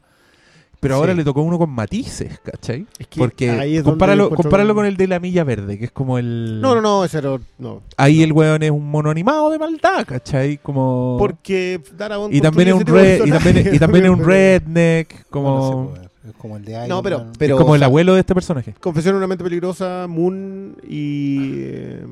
Pero 0.80 0.94
ahora 0.94 1.12
Sí. 1.12 1.18
le 1.18 1.24
tocó 1.24 1.42
uno 1.42 1.58
con 1.58 1.70
matices, 1.70 2.38
¿cachai? 2.40 2.86
Es 2.98 3.08
que 3.08 3.18
Porque 3.18 3.50
ahí 3.50 3.76
es 3.76 3.82
donde 3.84 3.92
compáralo, 3.94 4.30
compáralo 4.30 4.74
con 4.76 4.86
el 4.86 4.96
de 4.96 5.08
la 5.08 5.18
milla 5.18 5.42
verde, 5.42 5.76
que 5.78 5.86
es 5.86 5.90
como 5.90 6.18
el... 6.18 6.60
No, 6.60 6.74
no, 6.76 6.80
no, 6.80 7.04
ese 7.04 7.18
era. 7.18 7.36
No. 7.58 7.82
Ahí 7.96 8.22
el 8.22 8.32
weón 8.32 8.62
es 8.62 8.70
un 8.70 8.88
mono 8.88 9.10
animado 9.10 9.50
de 9.50 9.58
maldad, 9.58 10.04
¿cachai? 10.06 10.58
Como... 10.58 11.16
Porque 11.18 11.80
Darabont 11.96 12.32
y 12.32 12.40
también 12.40 12.68
es 12.68 12.74
un 12.74 12.86
red, 12.86 13.26
y 13.26 13.30
también, 13.30 13.74
y 13.74 13.78
también 13.78 14.04
es 14.04 14.10
un 14.12 14.24
redneck, 14.24 15.28
como... 15.30 15.94
Es 16.28 16.34
como 16.36 16.56
el 16.58 16.64
de 16.64 16.72
Iron 16.72 16.88
No, 16.88 17.02
pero, 17.02 17.26
pero 17.38 17.56
es 17.56 17.60
como 17.60 17.74
el 17.74 17.82
abuelo 17.82 18.14
de 18.14 18.20
este 18.20 18.34
personaje. 18.34 18.74
Confesión 18.80 19.16
una 19.16 19.26
mente 19.26 19.42
peligrosa, 19.42 20.06
Moon 20.08 20.76
y. 20.86 21.38
eh, 21.62 22.06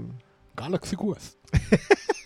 Galaxy 0.57 0.97
Quest. 0.97 1.37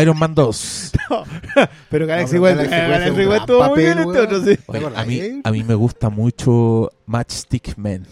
Iron 0.00 0.18
Man 0.18 0.34
2. 0.34 0.92
pero 1.90 2.06
Galaxy 2.06 2.38
pero. 2.38 2.56
Galaxy 2.68 3.14
gran 3.24 3.32
estuvo 3.40 3.64
muy 3.68 3.82
bien 3.82 3.98
este 3.98 4.18
otro, 4.20 4.44
sí. 4.44 4.58
Oye, 4.66 4.86
a, 4.94 5.04
mí, 5.04 5.20
a 5.42 5.50
mí 5.50 5.62
me 5.62 5.74
gusta 5.74 6.10
mucho 6.10 6.90
Matchstick 7.06 7.76
Men. 7.76 8.06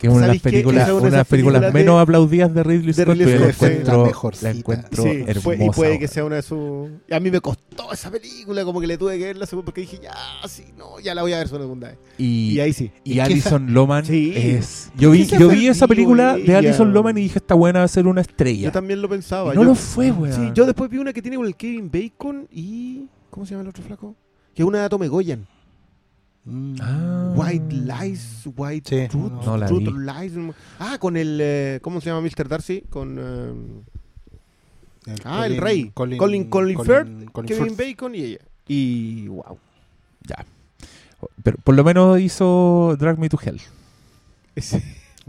Que 0.00 0.06
es 0.06 0.12
una 0.14 0.22
de 0.28 0.32
las 0.32 0.42
películas, 0.42 0.84
Esa 0.84 0.94
una 0.94 1.08
una 1.08 1.18
de 1.18 1.24
películas 1.26 1.60
de- 1.60 1.72
menos 1.72 2.00
aplaudidas 2.00 2.54
de 2.54 2.62
Ridley 2.62 2.86
de 2.86 2.92
Scott, 2.94 3.18
pero 3.18 3.40
la 3.44 3.48
encuentro, 3.50 4.30
La 4.40 4.50
encuentro 4.50 5.02
Sí, 5.02 5.08
hermosa. 5.26 5.40
fue- 5.42 5.56
y 5.62 5.68
puede 5.68 5.98
que 5.98 6.08
sea 6.08 6.24
una 6.24 6.36
de 6.36 6.42
sus. 6.42 6.88
A 7.10 7.20
mí 7.20 7.30
me 7.30 7.38
costó 7.42 7.92
esa 7.92 8.10
película, 8.10 8.64
como 8.64 8.80
que 8.80 8.86
le 8.86 8.96
tuve 8.96 9.18
que 9.18 9.26
ver 9.26 9.36
la 9.36 9.44
segunda, 9.44 9.66
porque 9.66 9.82
dije, 9.82 10.00
ya, 10.02 10.14
sí, 10.48 10.64
no, 10.78 10.98
ya 11.00 11.14
la 11.14 11.20
voy 11.20 11.34
a 11.34 11.38
ver 11.38 11.48
su 11.48 11.56
segunda 11.58 11.88
vez. 11.88 11.98
y, 12.16 12.52
Y 12.54 12.60
ahí 12.60 12.72
sí. 12.72 12.90
y 13.04 13.14
que 13.16 13.20
Alison 13.22 13.74
Loman 13.74 14.06
Sí. 14.06 14.32
es... 14.34 14.90
Yo 14.96 15.10
vi, 15.10 15.26
yo 15.26 15.48
vi 15.50 15.68
esa 15.68 15.86
película 15.86 16.34
de. 16.36 16.56
Alison 16.56 16.94
Loman 16.94 17.18
y 17.18 17.22
dije, 17.24 17.38
esta 17.38 17.54
buena 17.54 17.80
va 17.80 17.84
a 17.84 17.88
ser 17.88 18.06
una 18.06 18.22
estrella. 18.22 18.62
Yo 18.64 18.72
también 18.72 19.02
lo 19.02 19.08
pensaba. 19.10 19.52
Y 19.52 19.56
no 19.56 19.62
yo, 19.64 19.68
lo 19.68 19.74
fue, 19.74 20.10
weón. 20.12 20.32
Sí, 20.34 20.50
yo 20.54 20.64
después 20.64 20.88
vi 20.90 20.96
una 20.96 21.12
que 21.12 21.20
tiene 21.20 21.36
con 21.36 21.44
el 21.46 21.54
Kevin 21.56 21.90
Bacon 21.92 22.48
y. 22.50 23.02
¿Cómo 23.28 23.44
se 23.44 23.50
llama 23.52 23.64
el 23.64 23.68
otro 23.68 23.84
flaco? 23.84 24.16
Que 24.54 24.62
es 24.62 24.66
una 24.66 24.78
de 24.78 24.84
Atome 24.86 25.08
Goyan. 25.08 25.46
Mm. 26.44 26.76
Ah. 26.80 27.32
White 27.36 27.72
Lies, 27.74 28.48
White 28.56 28.88
Sí, 28.88 29.08
Truth, 29.08 29.30
no, 29.32 29.42
no 29.44 29.56
la 29.58 29.66
Truth 29.66 29.80
vi. 29.82 29.88
or 29.88 29.98
Lies. 30.00 30.32
Ah, 30.78 30.96
con 30.98 31.16
el. 31.16 31.38
eh, 31.40 31.78
¿Cómo 31.82 32.00
se 32.00 32.06
llama 32.10 32.22
Mr. 32.26 32.48
Darcy? 32.48 32.82
Con. 32.88 33.18
eh, 35.06 35.14
ah, 35.24 35.46
el 35.46 35.58
rey. 35.58 35.90
Colin, 35.92 36.18
Colin, 36.48 36.76
Firth, 36.82 37.30
Colin 37.32 37.48
Kevin 37.48 37.74
Firth. 37.74 37.78
Bacon 37.78 38.14
y 38.14 38.20
ella. 38.22 38.38
Y. 38.68 39.28
¡Wow! 39.28 39.58
Ya. 40.26 40.44
Pero 41.42 41.58
por 41.62 41.74
lo 41.74 41.84
menos 41.84 42.18
hizo 42.20 42.96
Drag 42.98 43.18
Me 43.18 43.28
to 43.28 43.38
Hell. 43.42 43.60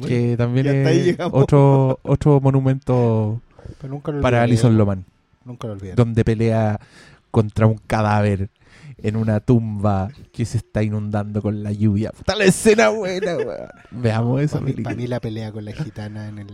que 0.07 0.35
también 0.37 0.67
es 0.67 1.17
otro, 1.31 1.99
otro 2.03 2.39
monumento 2.39 3.41
Pero 3.81 3.93
nunca 3.93 4.11
lo 4.11 4.21
para. 4.21 4.41
Alison 4.43 4.77
Loman. 4.77 5.05
Nunca 5.43 5.67
lo 5.67 5.73
olvidaré. 5.73 5.95
donde 5.95 6.23
pelea 6.23 6.79
contra 7.31 7.65
un 7.67 7.77
cadáver 7.87 8.49
en 9.03 9.15
una 9.15 9.39
tumba 9.39 10.09
que 10.31 10.45
se 10.45 10.57
está 10.57 10.83
inundando 10.83 11.41
con 11.41 11.63
la 11.63 11.71
lluvia. 11.71 12.11
Puta 12.11 12.35
la 12.35 12.45
escena 12.45 12.89
buena, 12.89 13.35
weón. 13.37 13.67
Veamos 13.91 14.41
esa 14.41 14.53
Para 14.59 14.65
mí, 14.65 14.71
película. 14.73 14.89
pa' 14.95 14.97
mí 15.01 15.07
la 15.07 15.19
pelea 15.19 15.51
con 15.51 15.65
la 15.65 15.71
gitana 15.73 16.27
en 16.29 16.39
el... 16.39 16.47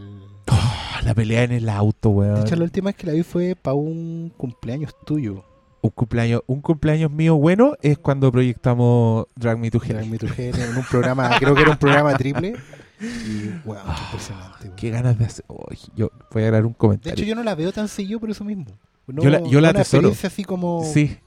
Oh, 0.49 0.73
la 1.03 1.13
pelea 1.13 1.43
en 1.43 1.51
el 1.51 1.69
auto, 1.69 2.09
De 2.09 2.15
weón. 2.15 2.41
hecho, 2.41 2.55
la 2.55 2.63
última 2.63 2.89
vez 2.89 2.95
que 2.95 3.07
la 3.07 3.13
vi 3.13 3.23
fue 3.23 3.55
para 3.55 3.75
un 3.75 4.31
cumpleaños 4.37 4.93
tuyo. 5.05 5.43
Un 5.81 5.91
cumpleaños, 5.91 6.41
un 6.47 6.61
cumpleaños 6.61 7.11
mío 7.11 7.35
bueno 7.35 7.73
es 7.81 7.97
cuando 7.97 8.31
proyectamos 8.31 9.25
Drag 9.35 9.57
Me 9.59 9.69
to 9.69 9.79
Hell. 9.83 9.97
en 9.97 10.09
mi 10.09 10.17
Trujera, 10.17 10.65
en 10.65 10.75
un 10.75 10.83
programa, 10.83 11.37
creo 11.39 11.53
que 11.55 11.61
era 11.61 11.71
un 11.71 11.77
programa 11.77 12.15
triple. 12.17 12.55
Y, 12.99 13.49
wow, 13.63 13.75
qué 13.75 14.01
impresionante. 14.05 14.63
weón. 14.65 14.75
Qué 14.75 14.89
ganas 14.89 15.17
de 15.19 15.25
hacer. 15.25 15.45
Uy, 15.47 15.77
yo 15.95 16.09
voy 16.31 16.43
a 16.43 16.45
grabar 16.47 16.65
un 16.65 16.71
De 16.71 16.77
comentario. 16.77 17.13
hecho, 17.13 17.29
yo 17.29 17.35
no 17.35 17.43
la 17.43 17.53
veo 17.55 17.71
tan 17.71 17.87
seguido 17.87 18.19
por 18.19 18.31
eso 18.31 18.43
mismo. 18.43 18.65
No, 19.05 19.21
Yo 19.23 19.29
la- 19.29 19.39
yo 19.43 19.61
la 19.61 19.69
una 19.69 19.81
así 19.81 20.43
como... 20.43 20.83
Sí, 20.83 21.17
¡Ah! 21.21 21.23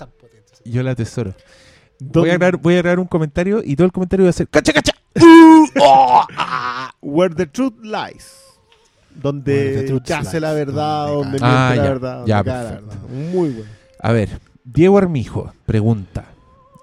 Tan 0.00 0.10
potente. 0.10 0.52
yo 0.64 0.82
la 0.82 0.90
atesoro. 0.92 1.34
¿Dónde- 1.98 2.20
Voy 2.20 2.30
a, 2.30 2.38
grabar, 2.38 2.56
voy 2.56 2.74
a 2.74 2.78
grabar 2.78 2.98
un 2.98 3.06
comentario 3.06 3.60
y 3.64 3.76
todo 3.76 3.84
el 3.86 3.92
comentario 3.92 4.24
va 4.24 4.30
a 4.30 4.32
ser 4.32 4.48
¡Cacha, 4.48 4.72
cacha! 4.72 4.92
¡Uh! 5.20 5.66
¡Oh! 5.80 6.24
¡Ah! 6.36 6.92
Where 7.02 7.34
the 7.34 7.46
truth 7.46 7.74
lies. 7.82 8.36
Donde 9.14 9.86
lies. 10.02 10.32
la 10.40 10.52
verdad, 10.52 11.08
Donde 11.08 11.28
miente 11.30 11.44
Ah, 11.46 11.74
la 11.76 11.76
ya, 11.76 11.82
verdad, 11.82 12.14
donde 12.18 12.28
ya, 12.28 12.42
la 12.42 12.62
verdad. 12.62 12.80
Muy 13.10 13.50
bueno. 13.50 13.70
A 14.02 14.12
ver, 14.12 14.40
Diego 14.64 14.98
Armijo 14.98 15.52
pregunta. 15.66 16.24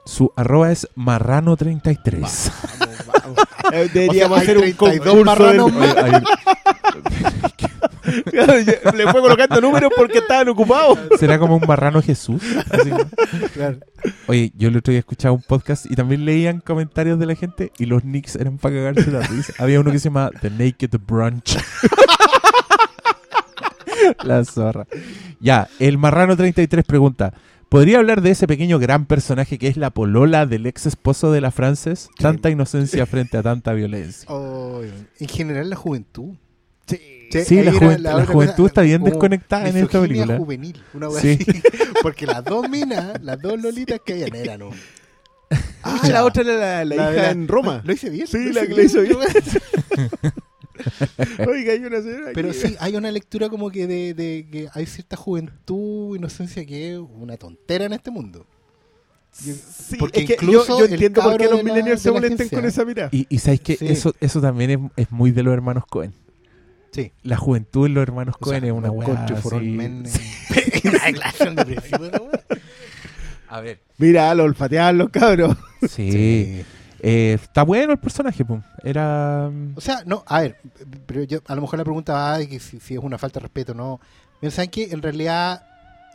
Su 0.05 0.31
arroba 0.35 0.71
es 0.71 0.87
marrano33. 0.95 2.19
Vamos, 2.19 2.51
vamos. 3.23 3.91
Deberíamos 3.93 4.37
O 4.37 4.41
sea, 4.41 4.43
hacer 4.43 4.57
un 4.57 4.63
32 4.63 4.77
concurso. 4.77 5.25
marranos 5.25 5.73
del-. 5.73 5.81
Oye, 5.81 6.15
ahí- 6.15 6.23
Le 8.95 9.11
fue 9.11 9.21
colocando 9.21 9.61
números 9.61 9.91
porque 9.95 10.19
estaban 10.19 10.49
ocupados. 10.49 10.99
¿Será 11.19 11.39
como 11.39 11.57
un 11.57 11.63
marrano 11.67 12.01
Jesús? 12.01 12.41
Así, 12.69 12.89
¿no? 12.89 12.97
Claro. 13.53 13.79
Oye, 14.27 14.51
yo 14.55 14.69
el 14.69 14.77
otro 14.77 14.91
día 14.91 14.99
escuchaba 14.99 15.33
un 15.33 15.41
podcast 15.41 15.85
y 15.89 15.95
también 15.95 16.25
leían 16.25 16.61
comentarios 16.61 17.19
de 17.19 17.25
la 17.25 17.35
gente 17.35 17.71
y 17.77 17.85
los 17.85 18.03
nicks 18.03 18.35
eran 18.35 18.57
para 18.57 18.75
cagarse 18.75 19.11
la 19.11 19.21
risa. 19.21 19.53
Había 19.59 19.79
uno 19.79 19.91
que 19.91 19.99
se 19.99 20.05
llama 20.05 20.31
The 20.41 20.49
Naked 20.49 20.91
Brunch. 21.05 21.57
la 24.23 24.43
zorra. 24.45 24.87
Ya, 25.39 25.67
el 25.79 25.97
marrano 25.97 26.35
33 26.35 26.85
pregunta. 26.85 27.33
¿Podría 27.69 27.97
hablar 27.97 28.21
de 28.21 28.31
ese 28.31 28.47
pequeño 28.47 28.79
gran 28.79 29.07
personaje 29.07 29.57
que 29.57 29.67
es 29.67 29.75
la 29.75 29.89
polola 29.89 30.45
del 30.45 30.65
ex 30.67 30.85
esposo 30.85 31.33
de 31.33 31.41
la 31.41 31.51
Frances? 31.51 32.09
Tanta 32.17 32.49
inocencia 32.49 33.05
frente 33.05 33.37
a 33.37 33.43
tanta 33.43 33.73
violencia. 33.73 34.25
Oh, 34.31 34.81
en 35.19 35.27
general, 35.27 35.69
la 35.69 35.75
juventud. 35.75 36.35
Sí. 36.85 37.16
Sí, 37.31 37.63
la, 37.63 37.71
juventud 38.25 38.55
cosa, 38.55 38.67
está 38.67 38.81
bien 38.81 39.03
desconectada 39.03 39.69
en 39.69 39.77
esta 39.77 40.01
película. 40.01 40.37
juvenil, 40.37 40.81
una 40.93 41.09
Sí. 41.11 41.37
así. 41.41 41.61
Porque 42.01 42.25
las 42.25 42.43
dos 42.43 42.69
minas, 42.69 43.21
las 43.21 43.41
dos 43.41 43.61
lolitas 43.61 43.99
que 44.05 44.13
hayan 44.13 44.35
eran 44.35 44.61
un... 44.63 44.73
Ah, 45.83 46.01
la 46.09 46.25
otra 46.25 46.43
era 46.43 46.57
la, 46.57 46.85
la 46.85 46.95
La 46.95 47.13
hija 47.13 47.31
en 47.31 47.47
Roma. 47.47 47.81
Lo 47.85 47.93
hice 47.93 48.09
bien. 48.09 48.27
Sí, 48.27 48.45
lo 48.45 48.53
la 48.61 48.67
que 48.67 48.73
le 48.73 48.83
hizo 48.83 49.01
bien. 49.01 49.17
Oiga, 51.47 51.73
hay 51.73 51.83
una 51.85 52.01
señora 52.01 52.31
Pero 52.33 52.49
aquí. 52.49 52.57
sí, 52.59 52.75
hay 52.79 52.95
una 52.95 53.11
lectura 53.11 53.49
como 53.49 53.69
que 53.71 53.87
de, 53.87 54.13
de 54.13 54.47
que 54.51 54.67
hay 54.73 54.85
cierta 54.85 55.15
juventud, 55.15 56.15
inocencia 56.15 56.65
que 56.65 56.93
es 56.93 56.99
una 56.99 57.37
tontera 57.37 57.85
en 57.85 57.93
este 57.93 58.11
mundo. 58.11 58.45
Yo- 59.43 59.53
Sí, 59.53 59.97
porque 59.97 60.21
es 60.21 60.27
que 60.27 60.33
incluso 60.33 60.67
yo, 60.67 60.79
yo 60.79 60.85
el 60.85 60.93
entiendo 60.93 61.21
por 61.21 61.37
qué 61.37 61.45
los 61.45 61.57
de 61.57 61.63
la- 61.63 61.69
millennials 61.73 62.01
se 62.01 62.11
molesten 62.11 62.49
con 62.49 62.65
esa 62.65 62.85
mirada. 62.85 63.09
Y, 63.11 63.25
y 63.29 63.39
sabes 63.39 63.61
que 63.61 63.75
Sí. 63.77 63.87
eso, 63.87 64.13
eso 64.19 64.41
también 64.41 64.69
es, 64.71 64.79
es 65.05 65.11
muy 65.11 65.31
de 65.31 65.43
los 65.43 65.53
hermanos 65.53 65.83
Cohen. 65.89 66.13
Sí. 66.97 67.11
La 67.21 67.37
juventud 67.37 67.85
en 67.85 67.93
los 67.93 68.01
hermanos 68.01 68.35
O 68.39 68.45
sea, 68.45 68.59
Cohen 68.59 68.63
es 68.65 68.71
una 68.71 68.89
weá. 68.89 69.07
Una 70.83 71.05
declaración 71.05 71.55
de 71.55 71.65
principio. 71.65 72.11
A 73.49 73.61
ver. 73.61 73.81
Mira, 73.99 74.33
lo 74.33 74.45
olfateaban 74.45 74.97
los 74.97 75.09
cabros. 75.09 75.55
Sí. 75.87 76.11
Sí. 76.11 76.65
Eh, 77.01 77.33
está 77.39 77.61
bueno 77.61 77.91
el 77.91 77.99
personaje, 77.99 78.43
pum. 78.43 78.63
Era. 78.83 79.47
mm, 79.53 79.73
O 79.75 79.81
sea, 79.81 80.01
no, 80.07 80.23
a 80.25 80.41
ver, 80.41 80.57
pero 81.05 81.21
yo, 81.21 81.39
a 81.45 81.53
lo 81.53 81.61
mejor 81.61 81.77
la 81.77 81.85
pregunta 81.85 82.13
va 82.13 82.39
de 82.39 82.49
que 82.49 82.59
si, 82.59 82.79
si 82.79 82.95
es 82.95 82.99
una 82.99 83.19
falta 83.19 83.39
de 83.39 83.43
respeto 83.43 83.73
o 83.73 83.75
no. 83.75 84.01
Pero 84.41 84.49
¿saben 84.49 84.71
qué? 84.71 84.89
En 84.89 85.03
realidad, 85.03 85.63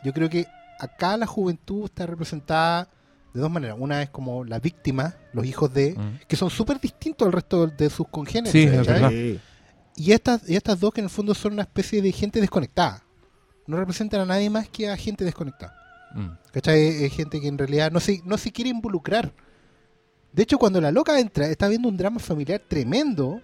yo 0.03 0.11
creo 0.11 0.29
que 0.29 0.47
acá 0.81 1.15
la 1.15 1.25
juventud 1.25 1.85
está 1.85 2.05
representada 2.05 2.89
de 3.33 3.39
dos 3.39 3.49
maneras. 3.49 3.77
Una 3.79 4.01
es 4.01 4.09
como 4.09 4.43
la 4.43 4.59
víctima, 4.59 5.15
los 5.31 5.45
hijos 5.45 5.73
de, 5.73 5.95
mm. 5.97 6.27
que 6.27 6.35
son 6.35 6.49
súper 6.49 6.81
distintos 6.81 7.25
al 7.25 7.31
resto 7.31 7.67
de 7.67 7.89
sus 7.89 8.09
congéneres. 8.09 8.51
Sí, 8.51 8.63
es 8.63 8.85
verdad. 8.85 9.11
Y 9.95 10.11
estas, 10.11 10.49
y 10.49 10.55
estas 10.55 10.79
dos 10.79 10.93
que 10.93 11.01
en 11.01 11.05
el 11.05 11.09
fondo 11.09 11.33
son 11.33 11.53
una 11.53 11.63
especie 11.63 12.01
de 12.01 12.11
gente 12.11 12.41
desconectada. 12.41 13.03
No 13.67 13.77
representan 13.77 14.21
a 14.21 14.25
nadie 14.25 14.49
más 14.49 14.67
que 14.67 14.89
a 14.89 14.97
gente 14.97 15.23
desconectada. 15.23 15.75
Mm. 16.13 16.27
¿Cachai? 16.51 17.03
Es, 17.05 17.13
gente 17.13 17.39
que 17.39 17.47
en 17.47 17.57
realidad 17.57 17.91
no 17.91 17.99
se, 17.99 18.21
no 18.25 18.37
se 18.37 18.51
quiere 18.51 18.69
involucrar. 18.69 19.31
De 20.31 20.43
hecho, 20.43 20.57
cuando 20.57 20.81
la 20.81 20.91
loca 20.91 21.19
entra, 21.19 21.47
está 21.47 21.67
viendo 21.67 21.87
un 21.87 21.95
drama 21.97 22.19
familiar 22.19 22.61
tremendo. 22.67 23.39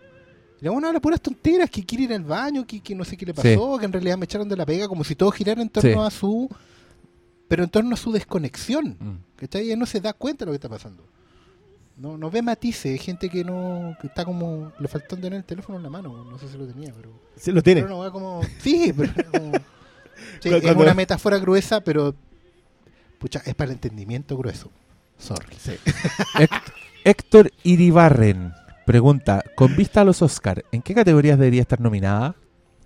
Y 0.60 0.66
la 0.66 0.72
buena 0.72 0.88
habla 0.88 1.00
puras 1.00 1.22
tonteras, 1.22 1.70
que 1.70 1.86
quiere 1.86 2.06
ir 2.06 2.14
al 2.14 2.24
baño, 2.24 2.66
que, 2.66 2.82
que 2.82 2.96
no 2.96 3.06
sé 3.06 3.16
qué 3.16 3.26
le 3.26 3.34
pasó, 3.34 3.78
que 3.78 3.86
en 3.86 3.94
realidad 3.94 4.18
me 4.18 4.26
echaron 4.26 4.50
de 4.50 4.58
la 4.58 4.66
pega, 4.66 4.88
como 4.88 5.04
si 5.04 5.16
todo 5.16 5.32
girara 5.32 5.62
en 5.62 5.70
torno 5.70 6.02
Sí. 6.02 6.08
a 6.08 6.10
su... 6.10 6.50
Pero 7.48 7.64
en 7.64 7.70
torno 7.70 7.94
a 7.94 7.98
su 7.98 8.12
desconexión. 8.12 8.98
Mm. 9.00 9.38
¿Cachai? 9.38 9.66
Ella 9.66 9.76
no 9.76 9.86
se 9.86 10.02
da 10.02 10.14
cuenta 10.14 10.44
de 10.44 10.48
lo 10.48 10.52
que 10.52 10.58
está 10.58 10.70
pasando. 10.70 11.04
No, 12.00 12.18
no 12.18 12.32
ve 12.32 12.42
matices, 12.42 12.96
es 13.00 13.02
gente 13.02 13.30
que 13.30 13.44
no... 13.44 13.96
que 14.00 14.08
está 14.08 14.24
como... 14.26 14.72
Le 14.80 14.88
faltó 14.88 15.16
tener 15.18 15.34
el 15.34 15.44
teléfono 15.44 15.78
en 15.78 15.84
la 15.84 15.90
mano, 15.90 16.24
no 16.24 16.38
sé 16.40 16.48
si 16.48 16.58
lo 16.58 16.66
tenía, 16.66 16.94
pero... 16.96 17.12
Sí, 17.36 17.52
lo 17.52 17.62
tiene. 17.62 17.82
Pero 17.84 18.12
como. 18.12 18.42
Sí, 18.60 18.94
pero 18.96 19.14
como- 19.32 19.52
Sí, 20.42 20.50
es 20.50 20.76
una 20.76 20.94
metáfora 20.94 21.38
gruesa, 21.40 21.82
pero. 21.82 22.14
Pucha, 23.20 23.42
es 23.46 23.56
para 23.56 23.70
el 23.72 23.76
entendimiento 23.76 24.38
grueso. 24.38 24.70
Sorry. 25.18 25.56
Héct- 25.56 26.74
Héctor 27.06 27.52
Iribarren 27.64 28.52
pregunta: 28.86 29.42
Con 29.56 29.76
vista 29.78 30.02
a 30.02 30.04
los 30.04 30.22
Oscar, 30.22 30.66
¿en 30.74 30.82
qué 30.82 30.94
categorías 30.94 31.40
debería 31.40 31.62
estar 31.62 31.80
nominada? 31.80 32.36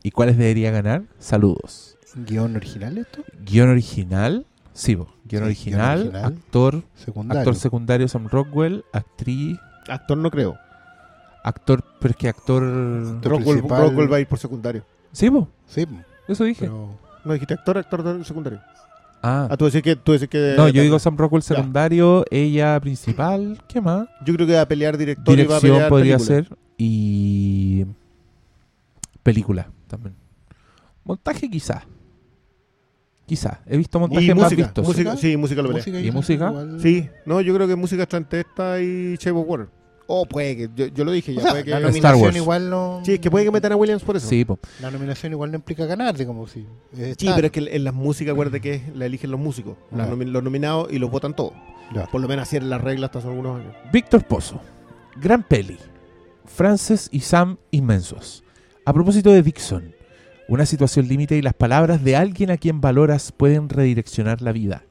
¿Y 0.03 0.11
cuáles 0.11 0.38
debería 0.38 0.69
ganar? 0.69 1.03
Saludos. 1.18 1.98
¿Guión 2.15 2.56
original 2.56 2.99
esto? 2.99 3.23
Guión 3.44 3.69
original. 3.69 4.45
Sí, 4.74 4.95
bo. 4.95 5.06
guion 5.26 5.44
Sí, 5.44 5.45
original, 5.48 6.00
guion 6.00 6.16
original. 6.16 6.34
actor, 6.34 6.84
Secundario. 6.95 7.40
actor 7.41 7.56
secundario 7.56 8.08
Sam 8.08 8.28
Rockwell, 8.28 8.84
actriz, 8.91 9.58
Actor 9.88 10.18
no 10.18 10.32
creo. 10.32 10.58
actor, 11.44 11.84
pero 12.00 12.12
es 12.12 12.18
que 12.18 12.30
actor. 12.30 12.64
Actor 12.64 13.32
Rockwell, 13.34 14.12
va 14.12 14.18
a 14.18 14.20
ir 14.20 14.28
por 14.28 14.40
secundario. 14.40 14.84
Sí, 15.12 15.30
bo. 15.30 15.48
Sí, 15.68 15.86
eso 16.28 16.44
dije. 16.45 16.66
pero. 16.66 16.98
No 17.26 17.34
dijiste 17.34 17.54
actor, 17.54 17.78
actor 17.78 18.26
secundario. 18.26 18.60
Ah, 19.22 19.48
Ah, 19.52 19.56
tú 19.58 19.66
decís 19.66 19.82
que. 19.82 19.95
Tú 19.95 20.12
decís 20.14 20.28
que 20.28 20.56
no, 20.58 20.68
yo 20.70 20.82
digo 20.82 21.00
Sam 21.00 21.16
Rockwell 21.18 21.41
Ya. 21.44 21.56
secundario, 21.56 22.26
ella 22.32 22.80
principal, 22.82 23.62
¿qué 23.68 23.80
más? 23.80 24.08
Yo 24.26 24.34
creo 24.34 24.48
que 24.48 24.54
va 24.56 24.62
a 24.62 24.68
pelear 24.68 24.98
director 24.98 25.34
y 25.40 25.45
va 25.45 25.58
a 25.58 25.60
Dirección 25.60 25.72
pelear 25.76 25.90
podría 25.90 26.18
película. 26.18 26.36
ser 26.48 26.58
y 26.78 27.86
película 29.22 29.68
también. 29.88 30.16
Montaje 31.06 31.50
quizá. 31.50 31.84
Quizá. 33.34 33.61
He 33.65 33.77
visto 33.77 33.99
montajes 33.99 34.23
Y 34.26 34.27
más 34.34 34.43
música, 34.43 34.64
vistos. 34.64 34.88
música, 34.88 35.18
sí, 35.18 35.38
música 35.38 35.61
lo 35.64 35.69
pelea. 35.73 36.01
¿Y 36.01 36.11
música? 36.11 36.49
igual- 36.49 36.80
Sí, 36.81 37.10
no, 37.26 37.41
yo 37.41 37.53
creo 37.55 37.68
que 37.68 37.76
música 37.76 38.03
está 38.03 38.18
entre 38.18 38.41
esta 38.41 38.80
y 38.80 39.15
Shape 39.15 39.31
of 39.31 39.45
Water. 39.47 39.68
O 40.05 40.26
puede 40.26 40.55
que, 40.57 40.69
yo, 40.76 40.88
yo 40.88 41.05
lo 41.05 41.11
dije 41.11 41.31
O 41.31 41.35
ya, 41.35 41.41
sea, 41.41 41.51
puede 41.51 41.64
que... 41.64 41.69
la 41.72 41.77
Star 41.77 41.91
nominación 41.91 42.22
Wars. 42.23 42.35
igual 42.35 42.69
no. 42.69 43.01
Sí, 43.05 43.14
es 43.14 43.19
que 43.19 43.31
puede 43.31 43.45
que 43.45 43.51
metan 43.51 43.72
a 43.72 43.76
Williams 43.77 44.03
por 44.03 44.15
eso. 44.18 44.27
Sí, 44.27 44.43
po. 44.45 44.60
La 44.81 44.91
nominación 44.91 45.31
igual 45.31 45.49
no 45.51 45.55
implica 45.55 45.85
ganar, 45.85 46.15
de 46.18 46.26
como 46.27 46.45
si. 46.45 46.68
es 46.95 47.15
Sí, 47.18 47.30
pero 47.34 47.47
es 47.47 47.51
que 47.53 47.60
en 47.72 47.84
las 47.85 47.93
músicas, 47.93 48.34
acuérdate 48.34 48.60
que 48.61 48.81
la 48.93 49.05
eligen 49.07 49.31
los 49.31 49.39
músicos, 49.39 49.77
nomi- 49.91 50.26
los 50.26 50.43
nominados 50.43 50.91
y 50.91 50.99
los 50.99 51.10
votan 51.10 51.34
todos. 51.35 51.53
Por 52.11 52.22
lo 52.22 52.27
menos 52.27 52.43
así 52.47 52.57
eran 52.57 52.69
las 52.69 52.81
reglas 52.81 53.07
hasta 53.10 53.19
hace 53.19 53.27
algunos 53.30 53.60
años. 53.61 53.73
Víctor 53.91 54.23
Pozo. 54.26 54.60
Gran 55.22 55.41
peli. 55.41 55.77
Frances 56.45 57.07
y 57.11 57.22
Sam 57.22 57.57
inmensos. 57.72 58.43
A 58.85 58.93
propósito 58.93 59.31
de 59.31 59.41
Dixon. 59.41 59.95
Una 60.48 60.65
situación 60.65 61.07
límite 61.07 61.38
y 61.38 61.41
las 61.41 61.53
palabras 61.53 62.03
de 62.03 62.15
alguien 62.15 62.52
a 62.52 62.57
quien 62.57 62.82
valoras 62.82 63.32
pueden 63.32 63.70
redireccionar 63.70 64.41
la 64.41 64.52
vida. 64.52 64.84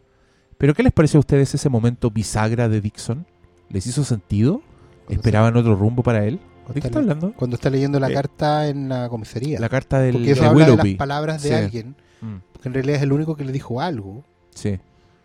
¿Pero 0.58 0.74
qué 0.74 0.82
les 0.82 0.92
pareció 0.92 1.18
a 1.18 1.20
ustedes 1.20 1.54
ese 1.54 1.68
momento 1.68 2.10
bisagra 2.10 2.68
de 2.68 2.80
Dixon? 2.80 3.26
¿Les 3.68 3.86
hizo 3.86 4.04
sentido? 4.04 4.62
¿Esperaban 5.08 5.56
otro 5.56 5.74
rumbo 5.74 6.02
para 6.02 6.24
él? 6.24 6.38
Cuando 6.64 6.74
¿De 6.74 6.80
qué 6.80 6.86
está 6.86 6.98
hablando? 7.00 7.32
Cuando 7.34 7.56
está 7.56 7.68
leyendo 7.70 7.98
la 8.00 8.08
Eh, 8.10 8.14
carta 8.14 8.68
en 8.68 8.88
la 8.88 9.08
comisaría. 9.08 9.58
La 9.60 9.68
carta 9.68 9.98
del 9.98 10.12
porque 10.14 10.30
eso 10.30 10.42
de 10.42 10.48
habla 10.48 10.66
de 10.70 10.76
las 10.76 10.86
palabras 10.96 11.42
de 11.42 11.48
Sí. 11.48 11.54
alguien, 11.54 11.96
Mm, 12.20 12.36
que 12.62 12.68
en 12.68 12.74
realidad 12.74 12.96
es 12.98 13.02
el 13.02 13.12
único 13.12 13.34
que 13.36 13.44
le 13.44 13.52
dijo 13.52 13.80
algo. 13.80 14.24
sí. 14.54 14.78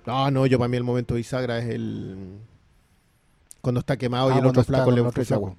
No, 0.06 0.32
no, 0.32 0.46
yo 0.46 0.58
para 0.58 0.70
mí 0.70 0.78
el 0.78 0.86
momento 0.86 1.16
bisagra 1.16 1.60
es 1.60 1.66
el... 1.68 2.38
Cuando 3.62 3.80
está 3.82 3.98
quemado 3.98 4.30
Ah, 4.30 4.36
y 4.36 4.40
el 4.40 4.46
otro 4.46 4.64
flaco 4.64 4.90
le 4.90 5.02
ofrece 5.02 5.34
agua. 5.34 5.54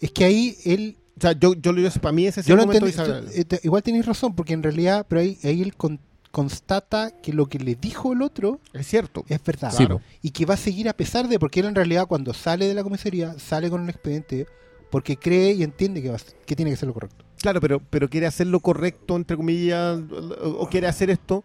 Es 0.00 0.12
que 0.12 0.24
ahí 0.24 0.56
él. 0.64 0.96
O 1.16 1.20
sea, 1.20 1.32
yo, 1.32 1.54
yo, 1.54 1.72
yo 1.72 1.90
para 2.00 2.12
mí 2.12 2.26
ese 2.26 2.40
es 2.40 2.46
Yo 2.46 2.54
el 2.54 2.60
lo 2.60 2.66
momento 2.66 2.86
entendí. 2.86 3.36
yo- 3.36 3.56
eh, 3.56 3.60
igual 3.62 3.82
tenéis 3.82 4.04
razón, 4.06 4.34
porque 4.34 4.52
en 4.52 4.62
realidad, 4.62 5.06
pero 5.08 5.20
ahí, 5.20 5.38
ahí 5.44 5.62
él 5.62 5.74
con- 5.76 6.00
constata 6.32 7.12
que 7.22 7.32
lo 7.32 7.46
que 7.46 7.60
le 7.60 7.76
dijo 7.76 8.12
el 8.12 8.20
otro 8.22 8.58
Es 8.72 8.88
cierto. 8.88 9.24
es 9.28 9.40
verdad. 9.44 9.70
Sí. 9.72 9.86
Y 10.22 10.30
que 10.30 10.44
va 10.46 10.54
a 10.54 10.56
seguir 10.56 10.88
a 10.88 10.92
pesar 10.92 11.28
de, 11.28 11.38
porque 11.38 11.60
él 11.60 11.66
en 11.66 11.76
realidad 11.76 12.06
cuando 12.08 12.34
sale 12.34 12.66
de 12.66 12.74
la 12.74 12.82
comisaría, 12.82 13.38
sale 13.38 13.70
con 13.70 13.80
un 13.82 13.88
expediente 13.88 14.46
porque 14.90 15.16
cree 15.16 15.52
y 15.52 15.62
entiende 15.62 16.02
que, 16.02 16.10
va 16.10 16.16
que 16.44 16.56
tiene 16.56 16.72
que 16.72 16.76
ser 16.76 16.88
lo 16.88 16.94
correcto. 16.94 17.24
Claro, 17.40 17.60
pero, 17.60 17.78
pero 17.90 18.08
quiere 18.10 18.26
hacer 18.26 18.48
lo 18.48 18.58
correcto, 18.58 19.14
entre 19.14 19.36
comillas, 19.36 20.00
o, 20.42 20.48
o 20.58 20.68
quiere 20.68 20.88
hacer 20.88 21.10
esto 21.10 21.44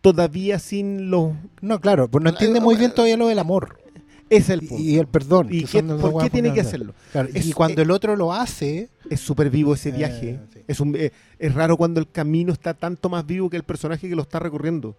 todavía 0.00 0.58
sin 0.58 1.10
los... 1.10 1.32
No, 1.60 1.80
claro, 1.80 2.08
pues 2.10 2.22
no 2.24 2.30
entiende 2.30 2.60
muy 2.60 2.76
bien 2.76 2.92
todavía 2.94 3.16
lo 3.18 3.28
del 3.28 3.38
amor 3.38 3.78
es 4.30 4.48
el 4.48 4.60
punto. 4.60 4.76
y, 4.82 4.94
y 4.94 4.98
el 4.98 5.06
perdón. 5.06 5.48
¿Y 5.50 5.64
que 5.64 5.82
qué- 5.82 5.82
por 5.82 6.22
qué 6.22 6.30
tiene 6.30 6.54
que 6.54 6.60
hacerlo? 6.60 6.94
Claro, 7.12 7.28
Es- 7.34 7.44
y 7.46 7.52
cuando 7.52 7.82
eh, 7.82 7.84
el 7.84 7.90
otro 7.90 8.16
lo 8.16 8.32
hace, 8.32 8.88
Es 9.10 9.20
súper 9.20 9.50
vivo 9.50 9.74
ese 9.74 9.88
Eh, 9.90 9.92
viaje. 9.92 10.40
sí. 10.52 10.60
Es, 10.68 10.78
un, 10.80 10.94
eh, 10.96 11.10
es 11.38 11.52
raro 11.54 11.76
cuando 11.76 11.98
el 12.00 12.08
camino 12.10 12.52
está 12.52 12.72
tanto 12.74 13.08
más 13.08 13.26
vivo 13.26 13.50
que 13.50 13.56
el 13.56 13.64
personaje 13.64 14.08
que 14.08 14.14
lo 14.16 14.22
está 14.22 14.38
recorriendo. 14.38 14.96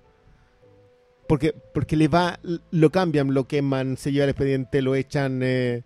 Porque, 1.28 1.53
porque 1.74 1.95
le 1.95 2.10
va, 2.10 2.40
lo 2.72 2.90
cambian, 2.90 3.34
lo 3.34 3.48
queman, 3.48 3.95
se 3.95 4.12
lleva 4.12 4.26
el 4.26 4.32
expediente, 4.32 4.82
lo 4.82 4.95
echan. 4.95 5.40
eh, 5.44 5.84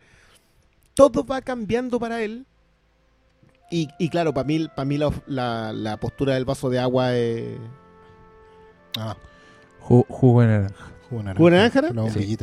todo 0.96 1.24
va 1.26 1.42
cambiando 1.42 2.00
para 2.00 2.24
él. 2.24 2.46
Y, 3.70 3.90
y 4.00 4.10
claro, 4.10 4.34
para 4.34 4.48
mí, 4.48 4.68
para 4.76 4.86
mí 4.86 4.98
la, 4.98 5.12
la- 5.28 5.74
la 5.74 5.98
postura 5.98 6.34
del 6.34 6.46
vaso 6.46 6.70
de 6.72 6.80
agua 6.80 7.16
es. 7.16 7.58
ah, 8.98 9.16
Ju- 9.82 10.06
jugo 10.10 10.42
de 10.42 10.48
naranja. 10.48 10.92
jugo 11.10 11.20
de 11.20 11.24
naranja. 11.26 11.38
¿Jugo 11.38 11.50
de 11.52 11.56
naranja 11.58 11.80
era? 11.80 11.94
La 11.94 12.10
Sí. 12.10 12.38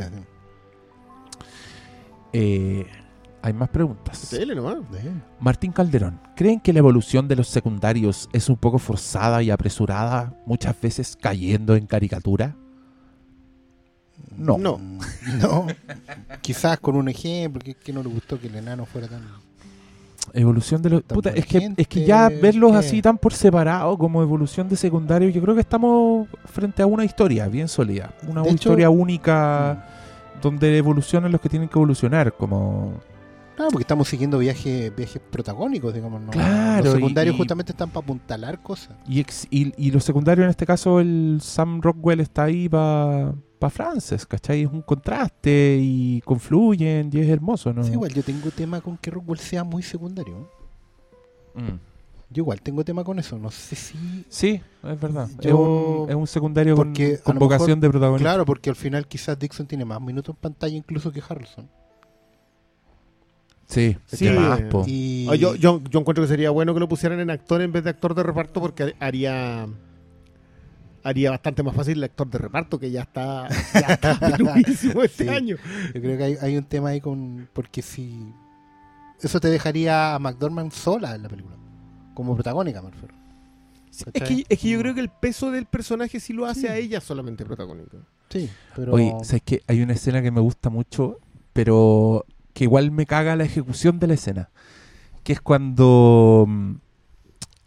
Eh, 2.33 2.85
hay 3.43 3.53
más 3.53 3.69
preguntas. 3.69 4.31
Dele 4.31 4.55
nomás. 4.55 4.77
Sí. 4.91 5.09
Martín 5.39 5.71
Calderón, 5.71 6.19
¿creen 6.35 6.59
que 6.59 6.73
la 6.73 6.79
evolución 6.79 7.27
de 7.27 7.35
los 7.35 7.47
secundarios 7.47 8.29
es 8.33 8.49
un 8.49 8.55
poco 8.55 8.79
forzada 8.79 9.43
y 9.43 9.51
apresurada, 9.51 10.33
muchas 10.45 10.79
veces 10.79 11.17
cayendo 11.19 11.75
en 11.75 11.85
caricatura? 11.85 12.55
No. 14.37 14.57
No. 14.57 14.79
No. 15.39 15.67
Quizás 16.41 16.79
con 16.79 16.95
un 16.95 17.07
ejemplo, 17.09 17.61
que, 17.61 17.73
que 17.75 17.93
no 17.93 18.03
le 18.03 18.09
gustó 18.09 18.39
que 18.39 18.47
el 18.47 18.55
enano 18.55 18.85
fuera 18.85 19.07
tan... 19.07 19.21
Evolución 20.33 20.81
de 20.81 20.89
los... 20.89 21.03
Tan 21.03 21.15
Puta, 21.15 21.29
es 21.31 21.45
que, 21.45 21.73
es 21.75 21.87
que 21.87 22.05
ya 22.05 22.29
verlos 22.29 22.71
¿qué? 22.71 22.77
así 22.77 23.01
tan 23.01 23.17
por 23.17 23.33
separado 23.33 23.97
como 23.97 24.21
evolución 24.21 24.69
de 24.69 24.75
secundario, 24.77 25.29
yo 25.29 25.41
creo 25.41 25.53
que 25.55 25.61
estamos 25.61 26.27
frente 26.45 26.81
a 26.81 26.85
una 26.87 27.03
historia 27.03 27.47
bien 27.47 27.67
sólida. 27.67 28.13
Una 28.27 28.41
De 28.41 28.51
hecho- 28.51 28.71
mm. 28.71 28.73
Donde 30.43 30.77
evolucionan 30.77 31.31
los 31.31 31.41
que 31.41 31.49
tienen 31.49 31.67
que 31.69 31.79
evolucionar, 31.79 32.33
como... 32.37 32.93
Claro, 33.55 33.69
porque 33.71 33.83
estamos 33.83 34.07
siguiendo 34.07 34.39
viajes 34.39 34.95
viajes 34.95 35.21
protagónicos, 35.29 35.93
digamos. 35.93 36.19
¿no? 36.21 36.31
Claro, 36.31 36.83
Los 36.85 36.93
secundarios 36.95 37.35
y- 37.35 37.37
justamente 37.37 37.71
están 37.71 37.89
para 37.91 38.03
apuntalar 38.03 38.61
cosas. 38.63 38.95
Y, 39.07 39.19
ex- 39.19 39.47
y, 39.51 39.71
y 39.77 39.91
los 39.91 40.03
secundarios 40.03 40.43
en 40.45 40.49
este 40.49 40.65
caso, 40.65 40.99
el 40.99 41.37
Sam 41.39 41.79
Rockwell 41.79 42.19
está 42.19 42.45
ahí 42.45 42.67
para 42.67 43.33
pa 43.59 43.69
Frances, 43.69 44.25
¿cachai? 44.25 44.63
Es 44.63 44.71
un 44.71 44.81
contraste 44.81 45.77
y 45.79 46.19
confluyen 46.21 47.11
y 47.13 47.19
es 47.19 47.29
hermoso, 47.29 47.71
¿no? 47.73 47.83
Sí, 47.83 47.91
igual 47.93 48.11
yo 48.11 48.23
tengo 48.23 48.49
tema 48.49 48.81
con 48.81 48.97
que 48.97 49.11
Rockwell 49.11 49.39
sea 49.39 49.63
muy 49.63 49.83
secundario. 49.83 50.49
Mm. 51.53 51.92
Yo 52.33 52.41
igual 52.41 52.61
tengo 52.61 52.83
tema 52.83 53.03
con 53.03 53.19
eso. 53.19 53.37
No 53.37 53.51
sé 53.51 53.75
si... 53.75 54.25
Sí, 54.27 54.61
es 54.83 54.99
verdad. 54.99 55.29
es, 55.39 55.45
Yo- 55.45 55.57
un, 56.03 56.09
es 56.09 56.15
un 56.15 56.27
secundario 56.27 56.75
con, 56.75 56.87
porque 56.89 57.19
con 57.19 57.37
vocación 57.39 57.67
mejor- 57.69 57.81
de 57.81 57.89
protagonista. 57.89 58.23
Claro, 58.29 58.45
porque 58.45 58.69
al 58.69 58.75
final 58.75 59.07
quizás 59.07 59.37
Dixon 59.39 59.67
tiene 59.67 59.85
más 59.85 60.01
minutos 60.01 60.35
en 60.35 60.41
pantalla 60.41 60.75
incluso 60.75 61.11
que 61.11 61.21
Harrelson. 61.27 61.69
Sí, 63.65 63.97
Sí, 64.05 64.25
¿qué 64.25 64.31
más, 64.33 64.59
eh, 64.59 64.63
po? 64.65 64.83
Y... 64.85 65.27
Ah, 65.31 65.35
yo, 65.35 65.55
yo, 65.55 65.81
yo 65.89 65.99
encuentro 65.99 66.23
que 66.23 66.27
sería 66.27 66.49
bueno 66.49 66.73
que 66.73 66.79
lo 66.79 66.87
pusieran 66.87 67.19
en 67.19 67.29
actor 67.29 67.61
en 67.61 67.71
vez 67.71 67.83
de 67.83 67.91
actor 67.91 68.13
de 68.13 68.21
reparto 68.23 68.59
porque 68.61 68.93
haría 68.99 69.67
haría 71.05 71.31
bastante 71.31 71.63
más 71.63 71.75
fácil 71.75 71.97
el 71.97 72.03
actor 72.05 72.29
de 72.29 72.37
reparto 72.37 72.79
que 72.79 72.89
ya 72.91 73.01
está, 73.01 73.47
ya 73.73 73.93
está 73.95 74.11
este 75.03 75.23
Sí. 75.25 75.29
año. 75.29 75.57
Yo 75.93 76.01
creo 76.01 76.17
que 76.17 76.23
hay, 76.23 76.37
hay 76.41 76.57
un 76.57 76.63
tema 76.63 76.89
ahí 76.89 77.01
con... 77.01 77.49
Porque 77.53 77.81
si... 77.81 78.31
Eso 79.21 79.39
te 79.39 79.49
dejaría 79.49 80.15
a 80.15 80.19
McDormand 80.19 80.71
sola 80.71 81.15
en 81.15 81.23
la 81.23 81.29
película. 81.29 81.55
Como 82.13 82.33
protagónica, 82.35 82.81
me 82.81 82.91
refiero. 82.91 83.13
Es 83.89 84.05
¿Cachai? 84.05 84.43
que, 84.43 84.45
es 84.53 84.59
que 84.59 84.69
yo 84.69 84.79
creo 84.79 84.93
que 84.95 85.01
el 85.01 85.09
peso 85.09 85.51
del 85.51 85.65
personaje 85.65 86.19
sí 86.19 86.33
lo 86.33 86.45
hace 86.45 86.61
Sí. 86.61 86.67
a 86.67 86.75
ella 86.77 86.99
solamente 87.01 87.45
protagónico. 87.45 87.97
Sí, 88.29 88.49
pero... 88.75 88.93
Oye, 88.93 89.13
¿sabes 89.23 89.43
qué? 89.45 89.61
Hay 89.67 89.81
una 89.81 89.93
escena 89.93 90.21
que 90.21 90.31
me 90.31 90.41
gusta 90.41 90.69
mucho, 90.71 91.19
pero 91.53 92.25
que 92.53 92.63
igual 92.63 92.91
me 92.91 93.05
caga 93.05 93.35
la 93.35 93.43
ejecución 93.43 93.99
de 93.99 94.07
la 94.07 94.13
escena. 94.15 94.49
Que 95.23 95.33
es 95.33 95.41
cuando 95.41 96.45
mm, 96.47 96.71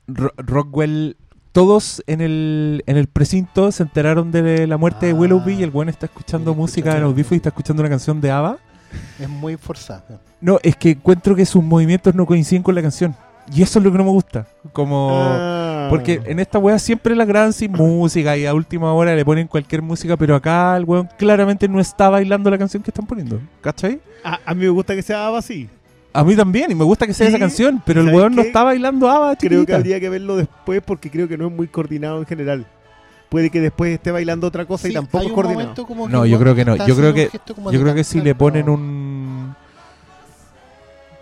Ro- 0.09 0.35
Rockwell, 0.37 1.17
todos 1.53 2.03
en 2.07 2.21
el, 2.21 2.83
en 2.87 2.97
el 2.97 3.07
precinto 3.07 3.71
se 3.73 3.83
enteraron 3.85 4.31
de 4.33 4.67
la 4.67 4.77
muerte 4.77 5.07
de 5.07 5.13
Ah. 5.13 5.15
Willoughby 5.15 5.55
y 5.55 5.63
el 5.63 5.71
buen 5.71 5.89
está 5.89 6.07
escuchando 6.07 6.55
música 6.55 6.97
en 6.97 7.05
audífono 7.05 7.37
y 7.37 7.39
está 7.39 7.49
escuchando 7.51 7.83
una 7.83 7.91
canción 7.91 8.21
de 8.21 8.31
ABBA. 8.33 8.59
Es 9.21 9.29
muy 9.29 9.57
forzado. 9.57 10.21
No, 10.41 10.59
es 10.63 10.77
que 10.77 10.91
encuentro 10.91 11.35
que 11.37 11.47
sus 11.47 11.63
movimientos 11.63 12.15
no 12.15 12.27
coinciden 12.27 12.63
con 12.63 12.75
la 12.75 12.83
canción. 12.83 13.15
Y 13.55 13.63
eso 13.63 13.79
es 13.79 13.85
lo 13.85 13.93
que 13.93 13.99
no 13.99 14.05
me 14.05 14.11
gusta. 14.11 14.47
Como... 14.73 15.11
Ah. 15.13 15.87
Porque 15.89 16.21
en 16.27 16.41
esta 16.41 16.59
wea 16.59 16.79
siempre 16.81 17.15
la 17.15 17.25
graban 17.25 17.53
sin 17.53 17.71
música 17.73 18.37
y 18.37 18.45
a 18.45 18.53
última 18.55 18.93
hora 18.93 19.15
le 19.15 19.25
ponen 19.25 19.47
cualquier 19.47 19.83
música, 19.83 20.17
pero 20.17 20.35
acá 20.35 20.77
el 20.77 20.85
weón 20.85 21.09
claramente 21.17 21.69
no 21.69 21.79
está 21.81 22.09
bailando 22.09 22.51
la 22.51 22.59
canción 22.59 22.83
que 22.83 22.91
están 22.91 23.07
poniendo. 23.07 23.41
¿Cachai? 23.61 24.01
a, 24.25 24.41
a 24.45 24.55
mí 24.55 24.63
me 24.65 24.71
gusta 24.71 24.95
que 24.97 25.03
sea 25.03 25.27
Ava 25.29 25.39
así. 25.39 25.69
A 26.13 26.25
mí 26.25 26.35
también, 26.35 26.71
y 26.71 26.75
me 26.75 26.83
gusta 26.83 27.07
que 27.07 27.13
sea 27.15 27.27
Sí, 27.27 27.31
esa 27.31 27.39
canción, 27.39 27.81
pero 27.85 28.01
el 28.01 28.07
¿sabes 28.07 28.19
weón 28.19 28.35
no 28.35 28.43
está 28.43 28.65
bailando 28.65 29.09
ABBA, 29.09 29.37
Creo 29.37 29.65
que 29.67 29.75
habría 29.75 30.01
que 30.01 30.09
verlo 30.09 30.37
después 30.37 30.83
porque 30.85 31.11
creo 31.11 31.29
que 31.29 31.37
no 31.39 31.47
es 31.47 31.53
muy 31.53 31.69
coordinado 31.69 32.19
en 32.19 32.27
general. 32.27 32.67
Puede 33.29 33.51
que 33.51 33.61
después 33.61 33.93
esté 33.93 34.11
bailando 34.11 34.47
otra 34.47 34.65
cosa 34.65 34.89
y 34.89 34.93
tampoco 34.93 35.25
es 35.25 35.33
coordinado. 35.33 35.75
No, 36.09 36.25
yo 36.27 36.39
creo 36.39 36.55
que 36.55 36.65
no. 36.65 36.75
Yo 36.87 36.97
creo 36.97 37.13
que- 37.13 37.29
Yo 37.71 37.81
creo 37.81 37.95
que 37.95 38.03
si 38.05 38.21
le 38.21 38.35
ponen 38.35 38.69
un... 38.69 39.55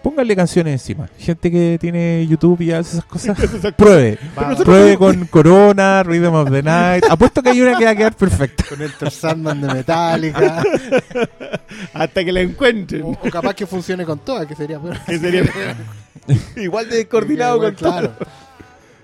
Pónganle 0.04 0.36
canciones 0.36 0.74
encima. 0.82 1.08
Gente 1.18 1.50
que 1.50 1.78
tiene 1.80 2.26
YouTube 2.28 2.60
y 2.60 2.70
hace 2.72 2.98
esas 2.98 3.06
cosas. 3.06 3.38
Pruebe. 3.76 4.18
Pruebe 4.62 4.98
con 4.98 5.24
Corona, 5.26 6.02
Rhythm 6.02 6.34
of 6.34 6.50
the 6.50 6.62
Night. 6.62 7.04
Apuesto 7.08 7.42
que 7.42 7.48
hay 7.48 7.62
una 7.62 7.78
que 7.78 7.86
va 7.86 7.90
a 7.92 7.96
quedar 7.96 8.14
perfecta. 8.14 8.64
con 8.68 8.82
Enter 8.82 9.10
Sandman 9.10 9.62
de 9.62 9.66
Metallica. 9.74 10.62
Hasta 11.94 12.22
que 12.24 12.30
la 12.32 12.42
encuentren. 12.42 13.02
o, 13.02 13.08
o 13.12 13.30
capaz 13.30 13.54
que 13.54 13.66
funcione 13.66 14.04
con 14.04 14.18
todas, 14.18 14.46
que 14.46 14.54
sería 14.54 14.78
peor. 14.78 14.98
Que 15.06 15.18
sería 15.18 15.42
igual 16.56 16.88
de 16.90 16.96
descoordinado 16.96 17.56
Igual, 17.56 17.74
con 17.74 17.80
todo. 17.82 17.90
claro. 18.00 18.14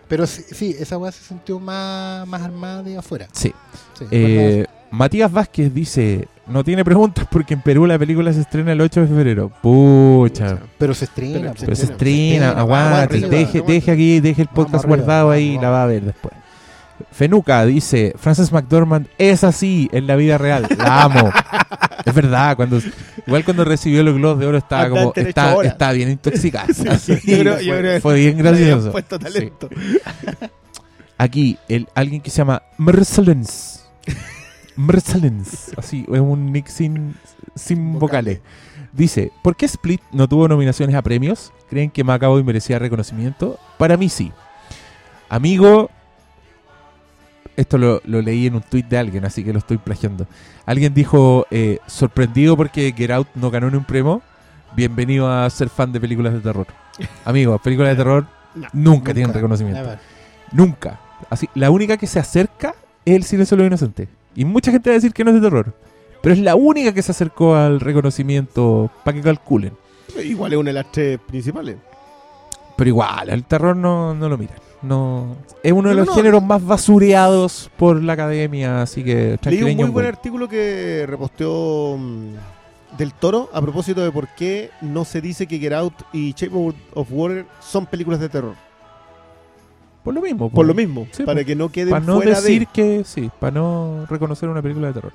Pero 0.06 0.26
sí, 0.26 0.42
sí, 0.52 0.76
esa 0.78 0.98
weá 0.98 1.12
se 1.12 1.24
sintió 1.24 1.58
más, 1.60 2.26
más 2.28 2.42
armada 2.42 2.82
de 2.82 2.98
afuera. 2.98 3.26
Sí. 3.32 3.54
Sí, 3.98 4.04
Eh, 4.10 4.66
Matías 4.90 5.32
Vázquez 5.32 5.72
dice, 5.72 6.28
no 6.50 6.64
tiene 6.64 6.84
preguntas 6.84 7.26
porque 7.30 7.54
en 7.54 7.62
Perú 7.62 7.86
la 7.86 7.98
película 7.98 8.32
se 8.32 8.40
estrena 8.40 8.72
el 8.72 8.80
8 8.80 9.02
de 9.02 9.06
febrero. 9.06 9.50
Pucha. 9.62 10.58
pero 10.78 10.94
se 10.94 11.04
estrena. 11.06 11.52
Pero 11.52 11.54
Pero 11.60 11.76
se 11.76 11.86
se 11.86 11.92
estrena, 11.92 12.50
aguante, 12.50 13.20
deje, 13.20 13.62
deje 13.62 13.90
aquí, 13.90 14.20
deje 14.20 14.42
el 14.42 14.48
podcast 14.48 14.84
arriba, 14.84 14.96
guardado 14.96 15.30
ahí 15.30 15.58
la 15.60 15.70
va 15.70 15.84
a 15.84 15.86
ver 15.86 16.02
después. 16.02 16.34
Fenuca 17.12 17.64
dice, 17.64 18.12
Frances 18.18 18.52
McDormand 18.52 19.06
es 19.16 19.42
así 19.42 19.88
en 19.92 20.06
la 20.06 20.16
vida 20.16 20.36
real, 20.36 20.66
la 20.76 21.04
amo. 21.04 21.30
es 22.04 22.14
verdad, 22.14 22.56
cuando 22.56 22.78
igual 23.26 23.42
cuando 23.44 23.64
recibió 23.64 24.02
los 24.02 24.14
globos 24.16 24.38
de 24.38 24.46
oro 24.46 24.58
estaba 24.58 24.90
como, 24.90 25.12
está, 25.16 25.54
está 25.62 25.92
bien 25.92 26.10
intoxicada. 26.10 26.66
Sí, 26.74 26.86
Así, 26.88 27.14
yo 27.24 27.38
creo- 27.38 27.60
yo 27.60 27.72
fue, 27.72 27.78
creo- 27.80 28.00
fue 28.02 28.14
bien 28.16 28.36
gracioso. 28.36 28.92
puesto 28.92 29.16
Sí. 29.16 29.22
talento. 29.24 29.68
Aquí, 31.16 31.58
el, 31.68 31.86
alguien 31.94 32.20
que 32.22 32.30
se 32.30 32.38
llama 32.38 32.62
Mercelens. 32.78 33.79
Mercelens. 34.76 35.72
Así, 35.76 36.06
es 36.12 36.20
un 36.20 36.52
nick 36.52 36.66
sin, 36.68 37.14
sin 37.54 37.98
vocales. 37.98 38.40
Dice, 38.92 39.30
¿por 39.42 39.54
qué 39.54 39.66
Split 39.66 40.00
no 40.12 40.28
tuvo 40.28 40.48
nominaciones 40.48 40.96
a 40.96 41.02
premios? 41.02 41.52
¿Creen 41.68 41.90
que 41.90 42.02
Macaboy 42.02 42.42
merecía 42.42 42.78
reconocimiento? 42.78 43.58
Para 43.78 43.96
mí 43.96 44.08
sí. 44.08 44.32
Amigo, 45.28 45.90
esto 47.56 47.78
lo, 47.78 48.00
lo 48.04 48.20
leí 48.20 48.46
en 48.46 48.56
un 48.56 48.62
tweet 48.62 48.84
de 48.84 48.98
alguien, 48.98 49.24
así 49.24 49.44
que 49.44 49.52
lo 49.52 49.58
estoy 49.60 49.78
plagiando. 49.78 50.26
Alguien 50.66 50.92
dijo, 50.92 51.46
eh, 51.50 51.78
sorprendido 51.86 52.56
porque 52.56 52.92
Get 52.96 53.10
Out 53.10 53.28
no 53.34 53.50
ganó 53.50 53.70
ni 53.70 53.76
un 53.76 53.84
premio. 53.84 54.22
Bienvenido 54.74 55.30
a 55.30 55.48
ser 55.50 55.68
fan 55.68 55.92
de 55.92 56.00
películas 56.00 56.32
de 56.32 56.40
terror. 56.40 56.66
Amigo, 57.24 57.58
películas 57.58 57.90
de 57.90 57.96
terror 57.96 58.26
No, 58.54 58.68
nunca, 58.72 59.14
tienen 59.14 59.32
reconocimiento. 59.32 59.80
Never. 59.80 59.98
Nunca. 60.52 61.00
Así, 61.28 61.48
la 61.54 61.70
única 61.70 61.96
que 61.96 62.06
se 62.06 62.18
acerca 62.18 62.74
es 63.04 63.14
el 63.14 63.24
silencio 63.24 63.56
de 63.56 63.62
los 63.62 63.68
inocentes. 63.68 64.08
Y 64.34 64.44
mucha 64.44 64.70
gente 64.70 64.90
va 64.90 64.94
a 64.94 64.98
decir 64.98 65.12
que 65.12 65.24
no 65.24 65.30
es 65.30 65.36
de 65.36 65.42
terror. 65.42 65.74
Pero 66.22 66.34
es 66.34 66.40
la 66.40 66.54
única 66.54 66.92
que 66.92 67.02
se 67.02 67.12
acercó 67.12 67.54
al 67.54 67.80
reconocimiento 67.80 68.90
para 69.04 69.16
que 69.16 69.22
calculen. 69.22 69.72
Igual 70.22 70.52
es 70.52 70.58
una 70.58 70.68
de 70.70 70.74
las 70.74 70.92
tres 70.92 71.18
principales. 71.26 71.76
Pero 72.76 72.88
igual, 72.88 73.30
el 73.30 73.44
terror 73.44 73.76
no, 73.76 74.14
no 74.14 74.28
lo 74.28 74.36
miran. 74.38 74.56
No, 74.82 75.36
es 75.62 75.72
uno 75.72 75.90
de 75.90 75.94
los 75.94 76.06
no. 76.06 76.14
géneros 76.14 76.42
más 76.42 76.64
basureados 76.64 77.70
por 77.76 78.02
la 78.02 78.14
academia, 78.14 78.80
así 78.80 79.04
que 79.04 79.38
Leí 79.44 79.62
un 79.62 79.76
muy 79.76 79.90
buen 79.90 80.06
artículo 80.06 80.48
que 80.48 81.04
reposteó 81.06 81.96
mm, 81.98 82.96
Del 82.96 83.12
Toro 83.12 83.50
a 83.52 83.60
propósito 83.60 84.00
de 84.02 84.10
por 84.10 84.28
qué 84.28 84.70
no 84.80 85.04
se 85.04 85.20
dice 85.20 85.46
que 85.46 85.58
Get 85.58 85.74
Out 85.74 85.92
y 86.14 86.32
Shape 86.32 86.54
of- 86.56 86.74
of 86.94 87.08
Water 87.10 87.44
son 87.60 87.84
películas 87.84 88.20
de 88.20 88.30
terror. 88.30 88.54
Por 90.02 90.14
lo 90.14 90.20
mismo. 90.22 90.50
Por 90.50 90.66
lo 90.66 90.74
mismo, 90.74 91.06
Sí, 91.12 91.24
para 91.24 91.40
po. 91.40 91.46
que 91.46 91.56
no 91.56 91.68
queden 91.70 91.90
Para 91.90 92.04
no 92.04 92.16
fuera 92.16 92.36
decir 92.40 92.60
de... 92.60 92.66
que 92.72 93.02
sí, 93.04 93.30
para 93.38 93.52
no 93.52 94.06
reconocer 94.08 94.48
una 94.48 94.62
película 94.62 94.88
de 94.88 94.94
terror. 94.94 95.12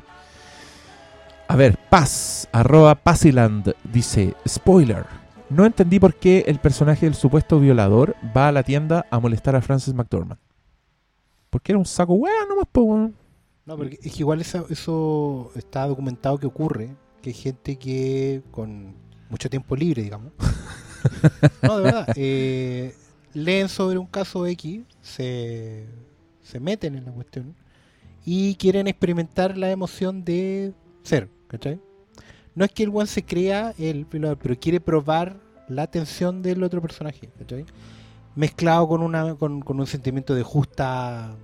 A 1.48 1.56
ver, 1.56 1.78
Paz, 1.90 2.48
arroba 2.52 2.96
Paziland, 2.96 3.74
dice, 3.84 4.34
spoiler, 4.48 5.06
No 5.50 5.66
entendí 5.66 6.00
por 6.00 6.16
qué 6.16 6.44
el 6.48 6.60
personaje 6.60 7.06
del 7.06 7.14
supuesto 7.16 7.60
violador 7.60 8.16
va 8.36 8.48
a 8.48 8.52
la 8.52 8.64
tienda 8.64 9.06
a 9.12 9.20
molestar 9.20 9.56
a 9.56 9.62
Frances 9.62 9.94
McDormand. 9.94 10.40
Porque 11.52 11.72
era 11.72 11.80
un 11.80 11.86
saco 11.86 12.14
weón 12.14 12.48
nomás, 12.50 12.66
po, 12.72 12.82
weón. 12.82 13.16
No, 13.66 13.78
porque 13.78 14.00
es 14.02 14.12
que 14.12 14.20
igual 14.20 14.42
eso, 14.42 14.66
eso 14.70 15.52
está 15.56 15.88
documentado 15.88 16.38
que 16.38 16.48
ocurre, 16.48 16.96
que 17.22 17.30
hay 17.30 17.36
gente 17.36 17.78
que 17.78 18.44
con 18.52 18.96
mucho 19.30 19.50
tiempo 19.50 19.76
libre, 19.76 20.02
digamos. 20.04 20.34
no, 21.64 21.78
de 21.78 21.84
verdad. 21.84 22.08
eh, 22.16 22.96
leen 23.36 23.70
sobre 23.70 24.00
un 24.00 24.08
caso 24.08 24.48
X, 24.48 24.82
se, 25.02 25.86
se 26.42 26.60
meten 26.60 26.96
en 26.96 27.06
la 27.06 27.12
cuestión 27.12 27.54
y 28.26 28.56
quieren 28.56 28.88
experimentar 28.88 29.56
la 29.58 29.70
emoción 29.70 30.24
de 30.24 30.74
ser, 31.04 31.30
¿cachai? 31.48 31.80
No 32.56 32.66
es 32.66 32.72
que 32.72 32.84
el 32.84 32.90
one 32.90 33.06
se 33.06 33.24
crea 33.24 33.74
el 33.78 34.08
pero 34.08 34.60
quiere 34.60 34.80
probar 34.80 35.38
la 35.68 35.88
tensión 35.88 36.42
del 36.42 36.64
otro 36.64 36.82
personaje, 36.82 37.30
¿cachai? 37.38 37.66
Mezclado 38.36 38.88
con, 38.88 39.04
una, 39.04 39.36
con, 39.36 39.62
con 39.62 39.80
un 39.80 39.88
sentimiento 39.88 40.34
de 40.34 40.44
justa 40.44 41.36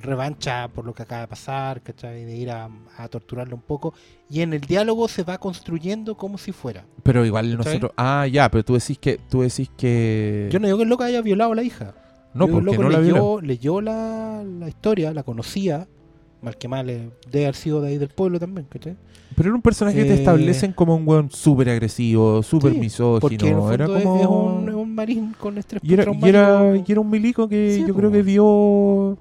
revancha 0.00 0.68
por 0.68 0.84
lo 0.84 0.92
que 0.94 1.02
acaba 1.02 1.22
de 1.22 1.28
pasar, 1.28 1.82
¿cachai? 1.82 2.24
De 2.24 2.36
ir 2.36 2.50
a, 2.50 2.68
a 2.96 3.08
torturarlo 3.08 3.56
un 3.56 3.62
poco. 3.62 3.94
Y 4.30 4.40
en 4.42 4.52
el 4.52 4.60
diálogo 4.60 5.08
se 5.08 5.22
va 5.22 5.38
construyendo 5.38 6.16
como 6.16 6.38
si 6.38 6.52
fuera. 6.52 6.84
Pero 7.02 7.24
igual 7.24 7.56
¿Cachai? 7.56 7.74
nosotros. 7.74 7.92
Ah, 7.96 8.26
ya, 8.26 8.50
pero 8.50 8.64
tú 8.64 8.74
decís 8.74 8.98
que. 8.98 9.18
Tú 9.30 9.42
decís 9.42 9.70
que. 9.76 10.48
Yo 10.52 10.58
no 10.58 10.66
digo 10.66 10.78
que 10.78 10.84
el 10.84 10.88
loco 10.90 11.04
haya 11.04 11.22
violado 11.22 11.52
a 11.52 11.56
la 11.56 11.62
hija. 11.62 11.94
no, 12.34 12.46
Yo 12.46 12.52
porque 12.52 12.66
loco 12.72 12.82
no 12.82 12.88
la 12.90 13.00
leyó, 13.00 13.40
leyó 13.40 13.80
la, 13.80 14.42
la 14.44 14.68
historia, 14.68 15.12
la 15.14 15.22
conocía. 15.22 15.86
Mal 16.42 16.58
que 16.58 16.68
mal, 16.68 16.88
eh, 16.90 17.10
debe 17.30 17.46
haber 17.46 17.54
sido 17.56 17.80
de 17.80 17.88
ahí 17.88 17.98
del 17.98 18.10
pueblo 18.10 18.38
también, 18.38 18.66
¿cachai? 18.68 18.94
Pero 19.34 19.48
era 19.48 19.56
un 19.56 19.62
personaje 19.62 19.96
que 19.96 20.04
te 20.04 20.12
Eh, 20.14 20.18
establecen 20.18 20.72
como 20.72 20.94
un 20.94 21.08
weón 21.08 21.30
súper 21.30 21.70
agresivo, 21.70 22.42
súper 22.42 22.72
Sí, 22.72 22.78
misógino. 22.78 23.72
Era 23.72 23.86
como. 23.86 24.20
es, 24.20 24.26
un, 24.26 24.68
un 24.74 24.94
marín 24.94 25.34
con 25.38 25.56
estrés 25.58 25.80
Y 25.82 25.94
era, 25.94 26.04
y, 26.12 26.28
era, 26.28 26.76
y 26.76 26.92
era 26.92 27.00
un 27.00 27.10
milico 27.10 27.48
que 27.48 27.72
Sí, 27.76 27.80
yo 27.86 27.94
po. 27.94 28.00
creo 28.00 28.12
que 28.12 28.22
vio 28.22 29.18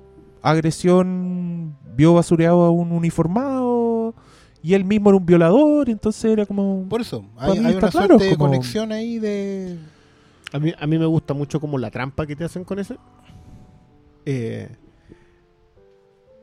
agresión, 0.51 1.75
vio 1.95 2.13
basureado 2.13 2.63
a 2.63 2.71
un 2.71 2.91
uniformado 2.91 4.13
y 4.61 4.73
él 4.73 4.83
mismo 4.85 5.09
era 5.09 5.17
un 5.17 5.25
violador, 5.25 5.89
entonces 5.89 6.25
era 6.31 6.45
como... 6.45 6.85
Por 6.89 7.01
eso, 7.01 7.25
hay, 7.37 7.59
una 7.59 7.71
claro, 7.73 7.91
suerte 7.91 8.23
de 8.25 8.37
como- 8.37 8.49
conexión 8.51 8.91
ahí 8.91 9.19
de... 9.19 9.77
A 10.53 10.59
mí, 10.59 10.73
a 10.79 10.87
mí 10.87 10.97
me 10.97 11.05
gusta 11.05 11.33
mucho 11.33 11.59
como 11.59 11.77
la 11.77 11.91
trampa 11.91 12.25
que 12.25 12.35
te 12.35 12.45
hacen 12.45 12.63
con 12.63 12.79
ese. 12.79 12.97
Eh, 14.25 14.69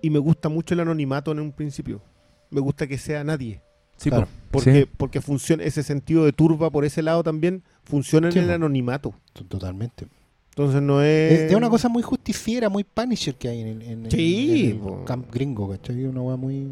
y 0.02 0.10
me 0.10 0.18
gusta 0.18 0.48
mucho 0.48 0.74
el 0.74 0.80
anonimato 0.80 1.32
en 1.32 1.40
un 1.40 1.52
principio. 1.52 2.02
Me 2.50 2.60
gusta 2.60 2.86
que 2.86 2.98
sea 2.98 3.24
nadie. 3.24 3.62
Sí, 3.96 4.10
Claro. 4.10 4.26
po. 4.26 4.32
Porque, 4.50 4.82
Sí. 4.82 4.88
porque 4.96 5.20
funciona 5.20 5.62
ese 5.62 5.82
sentido 5.82 6.24
de 6.24 6.32
turba 6.32 6.70
por 6.70 6.84
ese 6.84 7.02
lado 7.02 7.22
también 7.22 7.62
funciona 7.84 8.28
en 8.28 8.36
el 8.36 8.50
anonimato. 8.50 9.14
Totalmente. 9.48 10.08
Entonces 10.52 10.82
no 10.82 11.02
es. 11.02 11.32
Es, 11.32 11.50
es 11.50 11.56
una 11.56 11.70
cosa 11.70 11.88
muy 11.88 12.02
justiciera, 12.02 12.68
muy 12.68 12.84
punisher 12.84 13.34
que 13.34 13.48
hay 13.48 13.60
en 13.62 13.68
el, 13.68 13.82
en 13.82 14.04
el- 14.06 14.12
Sí, 14.12 14.78
en 14.82 14.86
el 14.98 15.04
camp 15.04 15.32
gringo, 15.32 15.70
¿cachai? 15.70 16.04
Una 16.04 16.20
weá 16.20 16.36
muy... 16.36 16.68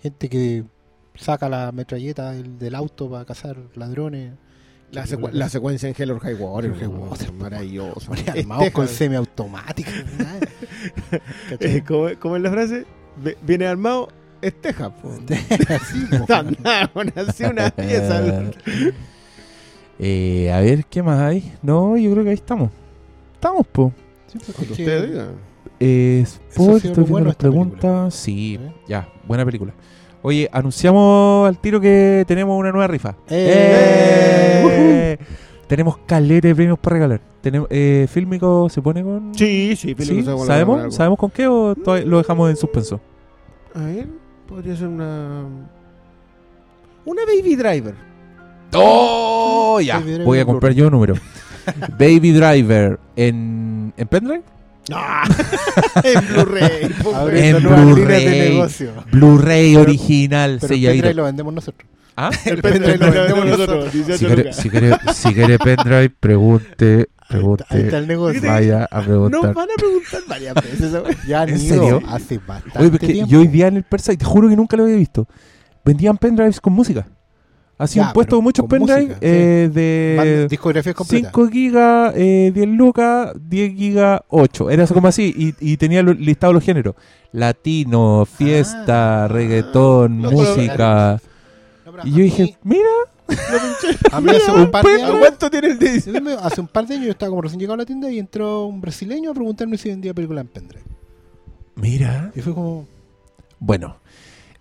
Gente 0.00 0.28
que 0.28 0.64
saca 1.14 1.48
la 1.50 1.70
metralleta 1.72 2.30
del, 2.32 2.58
del 2.58 2.74
auto 2.74 3.10
para 3.10 3.24
cazar 3.26 3.58
ladrones. 3.74 4.32
La, 4.90 5.04
secuencia 5.50 5.86
en 5.86 5.94
Hell 5.98 6.12
or 6.12 6.20
High 6.20 6.34
Water. 6.34 6.70
Hell 6.70 6.76
or 6.76 6.78
High 6.80 6.88
weón, 6.88 7.08
Water, 7.10 7.26
es 7.26 7.34
maravilloso. 7.34 8.06
Pone 8.06 8.20
Este, 8.20 8.30
armados 8.40 8.70
con 8.70 8.88
semiautomática. 8.88 9.90
eh. 11.60 11.82
¿cómo, 11.86 12.08
cómo 12.18 12.36
es 12.36 12.42
la 12.42 12.50
frase? 12.50 12.86
Viene 13.42 13.66
armado, 13.66 14.08
es 14.40 14.58
teja. 14.62 14.90
una 17.50 17.70
pieza. 17.70 18.50
Eh, 19.98 20.50
a 20.52 20.60
ver, 20.60 20.84
¿qué 20.84 21.02
más 21.02 21.18
hay? 21.20 21.52
No, 21.62 21.96
yo 21.96 22.10
creo 22.12 22.24
que 22.24 22.30
ahí 22.30 22.34
estamos. 22.36 22.70
Estamos, 23.34 23.66
po. 23.66 23.92
Sí, 24.28 24.38
pues, 24.38 24.52
Cuando 24.56 24.72
es 24.72 24.76
que- 24.76 24.82
usted 24.84 25.08
diga. 25.08 25.28
Eh, 25.80 26.24
Sport, 26.50 26.84
estoy 26.84 27.04
viendo 27.04 27.20
las 27.26 27.36
preguntas. 27.36 28.14
Sí, 28.14 28.58
¿Eh? 28.60 28.72
ya, 28.88 29.08
buena 29.26 29.44
película. 29.44 29.72
Oye, 30.22 30.48
anunciamos 30.52 31.46
al 31.48 31.58
tiro 31.60 31.80
que 31.80 32.24
tenemos 32.26 32.58
una 32.58 32.70
nueva 32.72 32.88
rifa. 32.88 33.14
¡Eh! 33.28 34.64
¡Eh! 34.68 35.18
Tenemos 35.68 35.98
caleta 35.98 36.48
de 36.48 36.54
premios 36.54 36.78
para 36.78 36.94
regalar. 36.94 37.20
Tenemos, 37.40 37.68
eh, 37.70 38.06
Fílmico 38.10 38.68
se 38.68 38.82
pone 38.82 39.02
con. 39.04 39.32
Sí, 39.34 39.76
sí, 39.76 39.94
¿Sí? 39.98 40.22
Se 40.24 40.32
con 40.32 40.46
¿Sabemos? 40.46 40.94
¿Sabemos 40.94 41.18
con 41.18 41.30
qué 41.30 41.46
o 41.46 41.74
lo 42.04 42.18
dejamos 42.18 42.50
en 42.50 42.56
suspenso? 42.56 43.00
A 43.74 43.80
ver, 43.84 44.08
podría 44.48 44.74
ser 44.76 44.88
una. 44.88 45.44
Una 47.04 47.22
Baby 47.24 47.54
Driver. 47.54 47.94
¡Oh! 48.74 49.80
Ya. 49.80 49.98
Baby 49.98 50.24
Voy 50.24 50.38
a 50.38 50.44
comprar 50.44 50.72
yo 50.72 50.86
un 50.86 50.92
número. 50.92 51.14
Baby 51.98 52.32
Driver 52.32 52.98
en, 53.16 53.92
en 53.96 54.08
pendrive. 54.08 54.42
¡Ah! 54.92 55.24
en 56.04 56.26
Blu-ray. 56.28 56.82
En 57.32 57.62
Blu-ray. 57.62 58.58
Pero- 59.72 59.80
original, 59.82 60.58
Pero 60.60 60.74
el 60.74 60.80
pendrive 60.82 61.14
lo 61.14 61.24
vendemos 61.24 61.54
nosotros. 61.54 61.88
¿Ah? 62.16 62.30
El 62.46 62.62
pendrive 62.62 62.96
lo 62.98 63.10
vendemos 63.12 63.46
nosotros. 63.46 63.92
Si 63.92 63.98
18 64.02 64.26
quiere, 64.26 64.42
lucas. 64.42 64.56
si, 64.56 64.70
quiere, 64.70 64.96
si 65.14 65.34
quiere 65.34 65.58
pendrive, 65.58 66.10
pregunte. 66.10 67.08
Ahí 67.30 67.40
está 67.40 67.64
Pregunte. 67.66 67.96
el 67.98 68.06
negocio. 68.08 68.40
Vaya 68.42 68.88
a 68.90 68.96
Nos 68.96 69.04
preguntar. 69.06 69.54
van 69.54 69.68
a 69.70 69.74
preguntar 69.76 70.20
varias 70.26 70.54
veces. 70.54 70.92
Ya 71.28 71.42
han 71.42 71.48
¿En 71.50 71.60
ido 71.60 71.74
serio? 71.74 72.02
hace 72.08 72.38
bastante 72.38 72.78
Oye, 72.78 72.90
porque 72.90 73.06
tiempo. 73.08 73.30
yo 73.30 73.40
hoy 73.40 73.48
día 73.48 73.66
en 73.68 73.76
el 73.76 73.82
Persa, 73.82 74.14
y 74.14 74.16
te 74.16 74.24
juro 74.24 74.48
que 74.48 74.56
nunca 74.56 74.76
lo 74.78 74.84
había 74.84 74.96
visto, 74.96 75.28
vendían 75.84 76.16
pendrives 76.16 76.58
con 76.60 76.72
música. 76.72 77.06
Hacía 77.80 78.02
Ya, 78.02 78.06
un 78.08 78.12
puesto 78.14 78.30
pero 78.30 78.36
con 78.38 78.44
muchos 78.44 78.62
con 78.64 78.68
pendrives 78.70 79.02
música, 79.04 79.14
sí. 79.14 79.20
eh, 79.22 80.14
Banda- 80.16 80.30
de 80.32 80.48
discografías 80.48 80.94
completas. 80.96 81.30
5 81.32 81.48
gigas, 81.48 82.12
eh, 82.16 82.50
10 82.52 82.68
lucas, 82.70 83.32
10 83.48 83.74
gigas, 83.76 84.20
8. 84.28 84.70
Era 84.70 84.86
como 84.88 85.06
así, 85.08 85.32
y, 85.36 85.54
y 85.72 85.76
tenía 85.76 86.02
lo- 86.02 86.12
listado 86.12 86.52
los 86.52 86.64
géneros. 86.64 86.96
Latino, 87.32 88.26
fiesta, 88.26 89.24
Ah. 89.24 89.28
reggaetón, 89.28 90.22
Los 90.22 90.32
música. 90.32 91.20
No, 91.86 91.92
Y 92.04 92.10
yo 92.10 92.18
dije, 92.18 92.56
mira, 92.64 92.88
a 94.12 94.20
mí 94.20 94.30
hace 94.36 94.50
un 94.50 94.70
par 94.70 94.84
de 94.84 94.90
¿A 95.02 95.06
años, 95.06 95.18
cuánto 95.20 95.50
tiene 95.50 95.68
el 95.68 95.78
de 95.78 96.00
Sí, 96.00 96.12
hace 96.42 96.60
un 96.60 96.66
par 96.68 96.86
de 96.86 96.94
años 96.94 97.06
yo 97.06 97.12
estaba 97.12 97.30
como 97.30 97.42
recién 97.42 97.60
llegado 97.60 97.74
a 97.74 97.78
la 97.78 97.86
tienda 97.86 98.10
y 98.10 98.18
entró 98.18 98.64
un 98.66 98.80
brasileño 98.80 99.30
a 99.30 99.34
preguntarme 99.34 99.76
si 99.78 99.88
vendía 99.90 100.12
películas 100.14 100.42
en 100.44 100.48
pendrive. 100.48 100.84
mira. 101.76 102.32
Y 102.34 102.40
fue 102.40 102.54
como... 102.54 102.86
Bueno, 103.60 103.96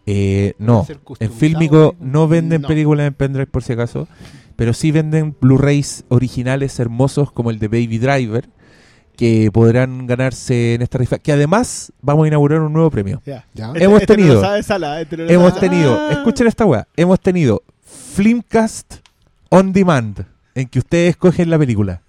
eh, 0.08 0.54
no. 0.58 0.88
En 1.20 1.32
¿sí? 1.32 1.70
no 2.00 2.28
venden 2.28 2.62
No. 2.64 2.68
películas 2.68 3.06
en 3.08 3.14
pendrive 3.14 3.46
por 3.46 3.62
si 3.64 3.74
acaso, 3.74 4.08
pero 4.56 4.74
sí 4.74 4.92
venden 4.92 5.36
Blu-rays 5.40 6.06
originales 6.08 6.80
hermosos 6.80 7.32
como 7.32 7.52
el 7.52 7.60
de 7.60 7.68
Baby 7.68 8.00
Driver, 8.00 8.50
que 9.16 9.50
podrán 9.52 10.08
ganarse 10.08 10.76
en 10.76 10.82
esta 10.82 10.98
rifa. 10.98 11.18
Que 11.20 11.32
además 11.34 11.92
vamos 12.02 12.26
a 12.26 12.28
inaugurar 12.28 12.62
un 12.62 12.72
nuevo 12.74 12.90
premio. 12.90 13.22
Ya. 13.26 13.46
¿Ya? 13.54 13.68
Este- 13.68 13.84
Hemos 13.84 14.02
este 14.02 14.14
no 14.14 14.18
tenido- 14.18 14.34
lo 14.36 14.42
sabe 14.42 14.64
Sala, 14.64 15.02
este 15.02 15.18
no 15.18 15.24
Hemos 15.28 15.54
sabe. 15.56 15.70
tenido, 15.70 15.94
Ah. 16.00 16.12
escuchen 16.14 16.48
esta 16.48 16.66
weá, 16.66 16.88
hemos 16.96 17.20
tenido 17.20 17.64
Flimcast 17.84 18.96
On 19.50 19.74
Demand, 19.74 20.26
en 20.56 20.68
que 20.68 20.80
ustedes 20.80 21.12
escogen 21.12 21.50
la 21.50 21.60
película. 21.60 22.02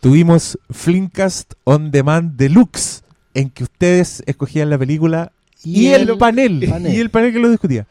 Tuvimos 0.00 0.58
Flimcast 0.70 1.54
On 1.64 1.90
Demand 1.90 2.36
Deluxe, 2.36 3.02
en 3.34 3.50
que 3.50 3.64
ustedes 3.64 4.22
escogían 4.26 4.70
la 4.70 4.78
película 4.78 5.32
y, 5.64 5.88
el, 5.88 6.16
panel, 6.18 6.66
panel. 6.68 6.94
y 6.94 7.00
el 7.00 7.10
panel 7.10 7.32
que 7.32 7.38
lo 7.38 7.50
discutía. 7.50 7.86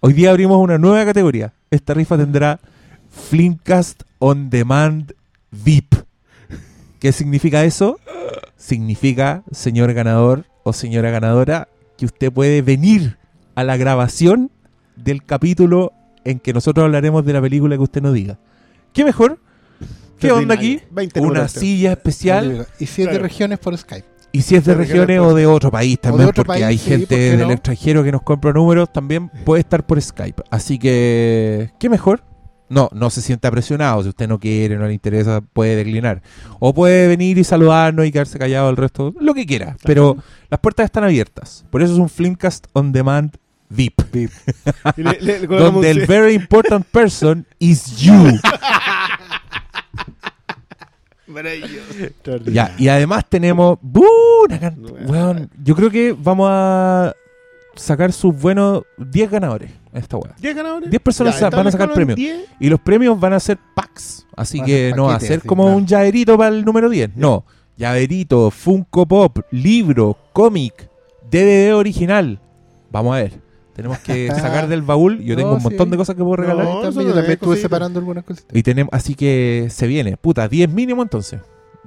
Hoy 0.00 0.12
día 0.12 0.30
abrimos 0.30 0.58
una 0.58 0.78
nueva 0.78 1.04
categoría. 1.04 1.52
Esta 1.70 1.94
rifa 1.94 2.16
tendrá 2.16 2.60
Flimcast 3.28 4.02
On 4.18 4.50
Demand 4.50 5.12
VIP. 5.50 5.94
¿Qué 6.98 7.12
significa 7.12 7.64
eso? 7.64 7.98
Significa, 8.56 9.42
señor 9.52 9.92
ganador 9.92 10.44
o 10.62 10.72
señora 10.72 11.10
ganadora, 11.10 11.68
que 11.96 12.06
usted 12.06 12.32
puede 12.32 12.62
venir 12.62 13.18
a 13.54 13.62
la 13.64 13.76
grabación 13.76 14.50
del 14.96 15.24
capítulo 15.24 15.92
en 16.24 16.38
que 16.38 16.52
nosotros 16.52 16.84
hablaremos 16.84 17.24
de 17.24 17.32
la 17.32 17.40
película 17.40 17.76
que 17.76 17.82
usted 17.82 18.02
nos 18.02 18.14
diga. 18.14 18.38
¿Qué 18.92 19.04
mejor? 19.04 19.38
¿Qué 20.18 20.32
onda 20.32 20.54
aquí? 20.54 20.80
20 20.90 21.20
Una 21.20 21.48
silla 21.48 21.92
especial. 21.92 22.66
Y 22.78 22.86
si 22.86 23.02
es 23.02 23.08
de 23.08 23.12
Claro. 23.12 23.22
regiones 23.24 23.58
por 23.58 23.76
Skype. 23.76 24.13
Y 24.34 24.42
si 24.42 24.56
es 24.56 24.64
de 24.64 24.72
De 24.74 24.78
regiones 24.78 25.20
o 25.20 25.32
de 25.32 25.46
otro 25.46 25.70
país 25.70 25.96
también, 26.00 26.28
otro 26.28 26.42
porque 26.44 26.60
país, 26.60 26.64
hay 26.64 26.76
sí, 26.78 26.90
gente 26.90 27.28
¿por 27.30 27.38
del 27.38 27.46
no? 27.46 27.52
extranjero 27.54 28.02
que 28.02 28.10
nos 28.10 28.22
compra 28.22 28.52
números, 28.52 28.92
también 28.92 29.28
puede 29.44 29.60
estar 29.60 29.86
por 29.86 30.02
Skype. 30.02 30.42
Así 30.50 30.76
que, 30.78 31.70
¿qué 31.78 31.88
mejor? 31.88 32.24
No, 32.68 32.88
no 32.92 33.10
se 33.10 33.22
sienta 33.22 33.48
presionado. 33.52 34.02
Si 34.02 34.08
usted 34.08 34.26
no 34.26 34.40
quiere, 34.40 34.76
no 34.76 34.86
le 34.88 34.92
interesa, 34.94 35.40
puede 35.40 35.76
declinar. 35.76 36.20
O 36.58 36.74
puede 36.74 37.06
venir 37.06 37.38
y 37.38 37.44
saludarnos 37.44 38.06
y 38.06 38.10
quedarse 38.10 38.36
callado 38.38 38.68
el 38.70 38.76
resto, 38.76 39.14
lo 39.20 39.34
que 39.34 39.46
quiera. 39.46 39.76
Pero 39.84 40.16
las 40.50 40.58
puertas 40.58 40.86
están 40.86 41.04
abiertas. 41.04 41.64
Por 41.70 41.82
eso 41.82 41.92
es 41.92 41.98
un 42.00 42.08
Flimcast 42.08 42.66
On 42.72 42.90
Demand 42.90 43.36
VIP. 43.68 44.14
Y 44.96 45.02
le- 45.02 45.20
le- 45.20 45.38
le 45.40 45.46
colocamos 45.46 45.74
donde 45.74 45.90
el 45.92 46.06
very 46.06 46.34
important 46.34 46.84
person 46.86 47.46
is 47.60 47.98
you. 47.98 48.12
Maravilloso. 51.26 51.94
Ya, 52.46 52.74
y 52.78 52.88
además 52.88 53.24
tenemos 53.28 53.78
¡bu! 53.80 54.04
una 54.44 54.60
can- 54.60 54.80
No, 54.80 54.88
weón, 55.10 55.50
yo 55.62 55.74
creo 55.74 55.90
que 55.90 56.12
vamos 56.18 56.48
a 56.50 57.14
sacar 57.74 58.12
sus 58.12 58.34
buenos 58.38 58.82
10 58.98 59.30
ganadores. 59.30 59.70
en 59.92 59.98
esta 60.02 60.16
weá. 60.16 60.34
10 60.40 60.54
ganadores. 60.56 60.90
10 60.90 61.02
personas 61.02 61.38
Ya, 61.40 61.50
van 61.50 61.66
a 61.66 61.70
sacar 61.70 61.92
premios. 61.92 62.16
10. 62.16 62.44
Y 62.60 62.68
los 62.68 62.80
premios 62.80 63.18
van 63.18 63.32
a 63.32 63.40
ser 63.40 63.58
packs. 63.74 64.26
Así 64.36 64.60
a 64.60 64.64
que 64.64 64.92
no 64.96 65.04
va 65.04 65.14
a 65.16 65.20
ser 65.20 65.40
sí, 65.40 65.46
como 65.48 65.64
claro. 65.64 65.78
un 65.78 65.86
llaverito 65.86 66.36
para 66.36 66.54
el 66.54 66.64
número 66.64 66.88
10. 66.90 67.16
No. 67.16 67.44
Llaverito, 67.76 68.50
Funko 68.50 69.06
Pop, 69.06 69.38
libro, 69.50 70.16
cómic, 70.32 70.88
DVD 71.30 71.72
original. 71.74 72.38
Vamos 72.90 73.14
a 73.16 73.18
ver. 73.22 73.43
Tenemos 73.74 73.98
que 73.98 74.28
sacar 74.28 74.68
del 74.68 74.82
baúl. 74.82 75.20
Yo 75.22 75.36
tengo 75.36 75.50
No, 75.50 75.56
un 75.56 75.62
montón 75.62 75.86
sí. 75.88 75.90
de 75.90 75.96
cosas 75.96 76.14
que 76.16 76.22
puedo 76.22 76.36
regalar. 76.36 76.64
No, 76.64 76.80
También, 76.80 77.08
yo 77.08 77.14
también 77.14 77.24
es 77.24 77.30
estuve 77.30 77.56
separando 77.56 77.98
algunas 77.98 78.24
cositas. 78.24 78.56
Y 78.56 78.62
tenemos, 78.62 78.90
así 78.92 79.14
que 79.14 79.68
se 79.70 79.86
viene. 79.86 80.16
Puta, 80.16 80.46
10 80.48 80.70
mínimo 80.70 81.02
entonces. 81.02 81.40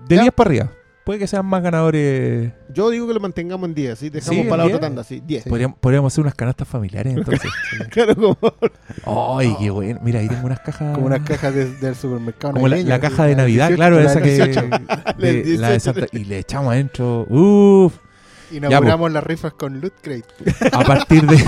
De 0.08 0.16
Ya. 0.18 0.22
10 0.24 0.34
para 0.34 0.50
arriba. 0.50 0.72
Puede 1.06 1.20
que 1.20 1.28
sean 1.28 1.46
más 1.46 1.64
ganadores. 1.64 2.52
Yo 2.74 2.90
digo 2.90 3.08
que 3.08 3.14
lo 3.14 3.22
mantengamos 3.22 3.70
en 3.70 3.74
10, 3.74 3.98
¿sí? 3.98 4.10
Dejamos 4.10 4.36
Sí, 4.36 4.50
para 4.50 4.58
la 4.58 4.64
otra 4.66 4.80
10. 4.80 4.82
tanda, 4.82 5.04
sí. 5.06 5.24
10. 5.26 5.44
Sí. 5.46 5.50
Podríamos, 5.50 5.78
podríamos 5.80 6.12
hacer 6.14 6.22
unas 6.22 6.36
canastas 6.36 6.68
familiares 6.68 7.14
entonces. 7.18 7.50
Claro, 7.92 8.14
como. 8.16 8.38
Ay, 9.40 9.56
qué 9.58 9.70
bueno. 9.70 10.02
Mira, 10.04 10.20
ahí 10.20 10.28
tengo 10.28 10.46
unas 10.46 10.60
cajas. 10.60 10.94
Como 10.94 11.08
unas 11.08 11.22
cajas 11.22 11.54
de- 11.56 11.72
del 11.78 11.96
supermercado. 11.96 12.56
Como 12.56 12.68
la, 12.68 12.76
navideño, 12.76 12.90
la 12.90 12.96
así, 12.96 13.02
caja 13.08 13.26
de 13.26 13.36
Navidad, 13.38 13.68
18, 13.70 13.78
claro, 13.78 13.96
la 14.02 14.12
esa 14.12 14.22
que. 14.22 14.32
18. 14.36 14.62
de- 14.68 14.70
La 14.70 15.62
la 15.62 15.68
de 15.70 15.78
18. 15.78 15.80
Santa- 15.80 16.08
y 16.12 16.26
le 16.26 16.40
echamos 16.40 16.74
adentro. 16.74 17.26
Uff. 17.30 17.98
Inauguramos 18.58 19.12
las 19.12 19.24
rifas 19.24 19.54
con 19.54 19.80
Loot 19.82 19.94
Crate. 20.02 20.26
A 20.72 20.84
partir 20.84 21.26
de. 21.26 21.38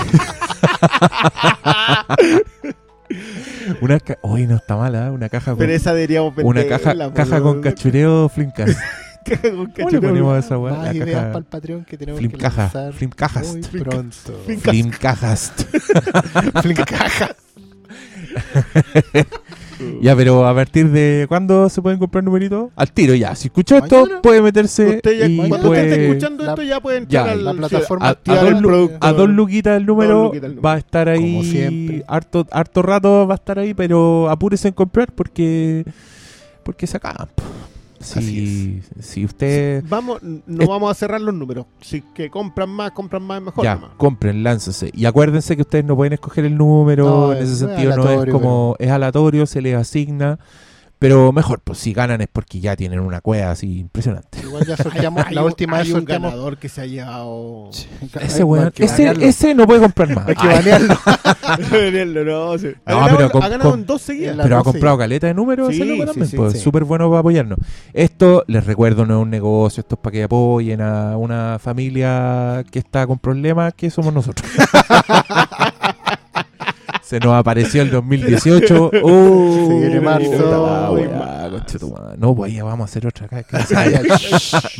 una 3.80 3.98
ca- 4.00 4.18
no 4.46 4.56
está 4.56 4.76
mala, 4.76 5.06
¿eh? 5.06 5.10
una 5.10 5.28
caja 5.28 5.52
con. 5.52 5.58
Pero 5.58 5.72
esa 5.72 5.92
deberíamos 5.94 6.34
Una 6.38 6.64
caja, 6.66 7.12
caja 7.12 7.40
con 7.40 7.60
cachureo 7.60 8.28
Flimcast. 8.28 8.78
Caja 9.22 9.50
con 9.50 9.66
¿Cómo 9.72 9.90
le 9.90 10.00
ponemos 10.00 10.34
a 10.34 10.38
esa 10.38 10.56
weá? 10.56 10.72
Más 10.74 10.86
La 10.86 10.94
ideas 10.94 11.10
caja- 11.10 11.26
para 11.26 11.38
el 11.38 11.44
Patreon 11.44 11.84
que 11.84 11.98
tenemos 11.98 12.18
Flim 12.18 12.30
que 12.32 12.38
lanzar 12.42 12.92
muy 13.52 13.60
pronto. 13.62 14.40
Ya, 20.00 20.14
pero 20.16 20.46
a 20.46 20.54
partir 20.54 20.90
de 20.90 21.26
cuándo 21.28 21.68
se 21.68 21.80
pueden 21.82 21.98
comprar 21.98 22.22
numeritos? 22.24 22.70
Al 22.76 22.92
tiro 22.92 23.14
ya. 23.14 23.34
Si 23.34 23.48
escuchó 23.48 23.76
esto, 23.78 24.02
Mañana. 24.02 24.22
puede 24.22 24.42
meterse 24.42 24.96
Usted 24.96 25.18
ya, 25.18 25.26
y 25.26 25.36
cuando 25.36 25.56
usted 25.56 25.84
esté 25.84 25.88
puede- 25.96 26.06
escuchando 26.08 26.44
la- 26.44 26.50
esto, 26.50 26.62
ya 26.62 26.80
puede 26.80 26.96
ya, 27.08 27.20
entrar 27.20 27.28
al 27.30 27.44
la 27.44 27.52
plataforma 27.54 28.06
a, 28.06 28.10
a 28.10 28.14
dos, 28.34 28.44
el 28.48 28.58
lu- 28.60 28.68
producto. 28.68 28.98
a 29.06 29.12
dos 29.12 29.28
luquitas 29.30 29.76
el 29.76 29.86
número, 29.86 30.14
Dos 30.14 30.24
luquitas 30.26 30.44
el 30.50 30.56
número. 30.56 30.62
va 30.68 30.74
a 30.74 30.78
estar 30.78 31.08
ahí 31.08 31.20
Como 31.32 31.42
siempre. 31.44 32.04
harto 32.08 32.46
harto 32.50 32.82
rato 32.82 33.26
va 33.26 33.34
a 33.34 33.36
estar 33.36 33.58
ahí 33.58 33.74
pero 33.74 34.28
apúrese 34.30 34.68
en 34.68 34.74
comprar 34.74 35.12
porque 35.12 35.84
porque 36.62 36.86
se 36.86 36.96
acaban 36.96 37.28
po. 37.34 37.42
Si, 38.00 38.82
si 38.98 39.24
usted 39.24 39.84
Vamos, 39.88 40.22
no 40.22 40.62
Es- 40.62 40.68
vamos 40.68 40.90
a 40.90 40.94
cerrar 40.94 41.20
los 41.20 41.34
números. 41.34 41.66
Si 41.80 42.00
que 42.00 42.30
compran 42.30 42.68
más, 42.70 42.90
compran 42.92 43.22
más, 43.22 43.42
mejor. 43.42 43.62
ya 43.64 43.74
nomás. 43.76 43.90
compren 43.96 44.42
láncense 44.42 44.90
y 44.94 45.04
acuérdense 45.04 45.54
que 45.54 45.62
ustedes 45.62 45.84
no 45.84 45.96
pueden 45.96 46.14
escoger 46.14 46.44
el 46.46 46.56
número 46.56 47.04
No, 47.04 47.32
en 47.32 47.38
ese 47.42 47.52
es- 47.52 47.58
sentido 47.58 47.96
no 47.96 48.10
es 48.22 48.30
como 48.30 48.74
es 48.78 48.90
aleatorio 48.90 49.46
se 49.46 49.60
les 49.60 49.76
asigna 49.76 50.38
pero 51.00 51.32
mejor 51.32 51.60
pues 51.64 51.78
si 51.78 51.94
ganan 51.94 52.20
es 52.20 52.28
porque 52.30 52.60
ya 52.60 52.76
tienen 52.76 53.00
una 53.00 53.22
cueva 53.22 53.50
así 53.50 53.78
impresionante 53.80 54.38
Igual 54.42 54.66
ya 54.66 54.76
sorteamos. 54.82 55.32
La 55.32 55.42
última 55.42 55.78
vez 55.78 55.88
hay 55.88 55.94
un 55.94 56.04
ganador 56.04 56.58
que 56.58 56.68
se 56.68 56.82
ha 56.82 56.86
llevado. 56.86 57.70
ese 58.20 58.44
weón 58.44 58.70
ese, 58.76 59.04
banearlo. 59.06 59.24
ese 59.24 59.54
no 59.54 59.66
puede 59.66 59.80
comprar 59.80 60.14
más 60.14 60.28
Hay 60.28 60.34
que 60.36 60.46
Ay, 60.46 60.54
banearlo. 60.56 60.94
no, 62.24 62.58
sí. 62.58 62.68
ha, 62.84 62.90
No, 62.92 63.00
ganado, 63.00 63.16
pero 63.30 63.42
ha 63.42 63.48
ganado 63.48 63.74
en 63.74 63.86
dos 63.86 64.02
seguidas. 64.02 64.36
pero 64.42 64.58
ha 64.58 64.62
comprado 64.62 64.98
caleta 64.98 65.26
de 65.26 65.34
números 65.34 65.68
Sí, 65.68 65.76
ese 65.76 65.84
loco 65.86 66.02
sí, 66.02 66.06
también, 66.06 66.28
sí, 66.28 66.36
pues, 66.36 66.52
sí. 66.52 66.58
súper 66.58 66.84
bueno 66.84 67.08
para 67.08 67.20
apoyarnos. 67.20 67.58
Esto, 67.94 68.44
les 68.46 68.66
recuerdo, 68.66 69.06
no 69.06 69.18
es 69.18 69.22
un 69.22 69.30
negocio, 69.30 69.80
esto 69.80 69.94
es 69.94 70.00
para 70.00 70.12
que 70.12 70.22
apoyen 70.24 70.82
a 70.82 71.16
una 71.16 71.58
familia 71.58 72.62
que 72.70 72.78
está 72.78 73.06
con 73.06 73.18
problemas, 73.18 73.72
que 73.74 73.90
somos 73.90 74.12
nosotros. 74.12 74.50
Se 77.10 77.18
nos 77.18 77.34
apareció 77.34 77.82
el 77.82 77.90
2018. 77.92 78.90
¡Uh! 79.02 79.66
Se 79.68 79.78
viene 79.80 80.00
marzo. 80.00 80.30
puta 80.30 80.90
weá, 80.92 81.08
marzo. 81.10 81.50
concha 81.50 81.78
tu 81.80 81.90
madre. 81.92 82.16
No, 82.18 82.34
pues 82.36 82.54
ya 82.54 82.62
vamos 82.64 82.82
a 82.82 82.90
hacer 82.90 83.06
otra 83.06 83.26
acá. 83.26 83.42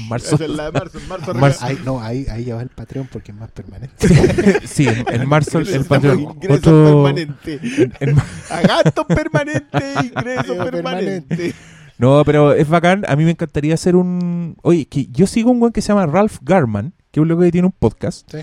marzo. 0.09 0.37
Es 0.37 0.49
la 0.49 0.65
de 0.67 0.73
marzo, 0.73 0.99
en 0.99 1.09
marzo, 1.09 1.35
Marzo. 1.35 1.65
Ahí, 1.65 1.79
no, 1.85 2.01
ahí, 2.01 2.27
ahí 2.31 2.45
ya 2.45 2.55
va 2.55 2.63
el 2.63 2.69
Patreon 2.69 3.09
porque 3.11 3.33
es 3.33 3.39
más 3.39 3.51
permanente. 3.51 4.67
sí, 4.67 4.87
en, 4.87 5.05
en 5.13 5.29
marzo 5.29 5.59
el, 5.59 5.65
el 5.67 5.71
Ingreso 5.75 5.89
Patreon. 5.89 6.21
ingreso 6.21 6.55
Otro, 6.55 6.85
permanente. 7.05 7.61
en- 8.01 8.19
A 8.51 8.61
gasto 8.63 9.05
permanente, 9.07 9.95
ingreso 10.05 10.57
permanente. 10.57 11.55
No, 11.99 12.23
pero 12.25 12.53
es 12.55 12.69
bacán. 12.69 13.05
A 13.09 13.17
mí 13.17 13.25
me 13.25 13.33
encantaría 13.33 13.75
hacer 13.75 13.97
un. 13.97 14.57
Oye, 14.63 14.87
que 14.87 15.07
yo 15.07 15.27
sigo 15.27 15.51
un 15.51 15.61
weón 15.61 15.73
que 15.73 15.83
se 15.83 15.89
llama 15.89 16.07
Ralph 16.07 16.39
Garman, 16.43 16.93
que 17.11 17.19
es 17.21 17.23
un 17.23 17.29
loco 17.29 17.43
que 17.43 17.51
tiene 17.53 17.67
un 17.67 17.75
podcast. 17.77 18.31
Sí. 18.31 18.39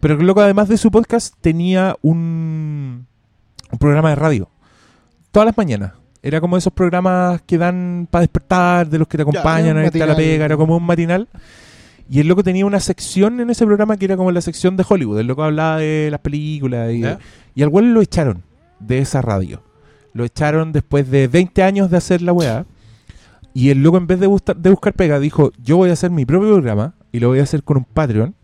Pero 0.00 0.14
el 0.14 0.26
loco, 0.26 0.40
además 0.40 0.68
de 0.68 0.76
su 0.76 0.90
podcast, 0.90 1.34
tenía 1.40 1.96
un, 2.02 3.06
un 3.72 3.78
programa 3.78 4.10
de 4.10 4.16
radio. 4.16 4.48
Todas 5.30 5.46
las 5.46 5.56
mañanas. 5.56 5.92
Era 6.22 6.40
como 6.40 6.56
esos 6.56 6.72
programas 6.72 7.40
que 7.42 7.56
dan 7.58 8.08
para 8.10 8.22
despertar, 8.22 8.88
de 8.88 8.98
los 8.98 9.06
que 9.08 9.16
te 9.16 9.22
acompañan 9.22 9.76
a 9.78 9.82
la 10.06 10.16
pega, 10.16 10.44
era 10.44 10.56
como 10.56 10.76
un 10.76 10.82
matinal. 10.84 11.28
Y 12.08 12.20
el 12.20 12.28
loco 12.28 12.42
tenía 12.42 12.66
una 12.66 12.80
sección 12.80 13.40
en 13.40 13.50
ese 13.50 13.64
programa 13.66 13.96
que 13.96 14.04
era 14.06 14.16
como 14.16 14.30
la 14.32 14.40
sección 14.40 14.76
de 14.76 14.84
Hollywood. 14.88 15.18
El 15.20 15.26
loco 15.26 15.42
hablaba 15.44 15.78
de 15.78 16.08
las 16.10 16.20
películas 16.20 16.92
y, 16.92 17.00
y 17.54 17.62
al 17.62 17.68
weón 17.68 17.94
lo 17.94 18.00
echaron 18.00 18.42
de 18.80 18.98
esa 18.98 19.22
radio. 19.22 19.62
Lo 20.12 20.24
echaron 20.24 20.72
después 20.72 21.10
de 21.10 21.28
20 21.28 21.62
años 21.62 21.90
de 21.90 21.96
hacer 21.96 22.22
la 22.22 22.32
weá. 22.32 22.64
Y 23.54 23.70
el 23.70 23.82
loco, 23.82 23.96
en 23.98 24.06
vez 24.06 24.20
de, 24.20 24.26
buscar- 24.26 24.56
de 24.56 24.70
buscar 24.70 24.92
pega, 24.94 25.18
dijo: 25.18 25.52
Yo 25.62 25.76
voy 25.78 25.90
a 25.90 25.94
hacer 25.94 26.10
mi 26.10 26.24
propio 26.26 26.50
programa 26.52 26.94
y 27.12 27.20
lo 27.20 27.28
voy 27.28 27.40
a 27.40 27.42
hacer 27.44 27.62
con 27.62 27.78
un 27.78 27.84
Patreon. 27.84 28.34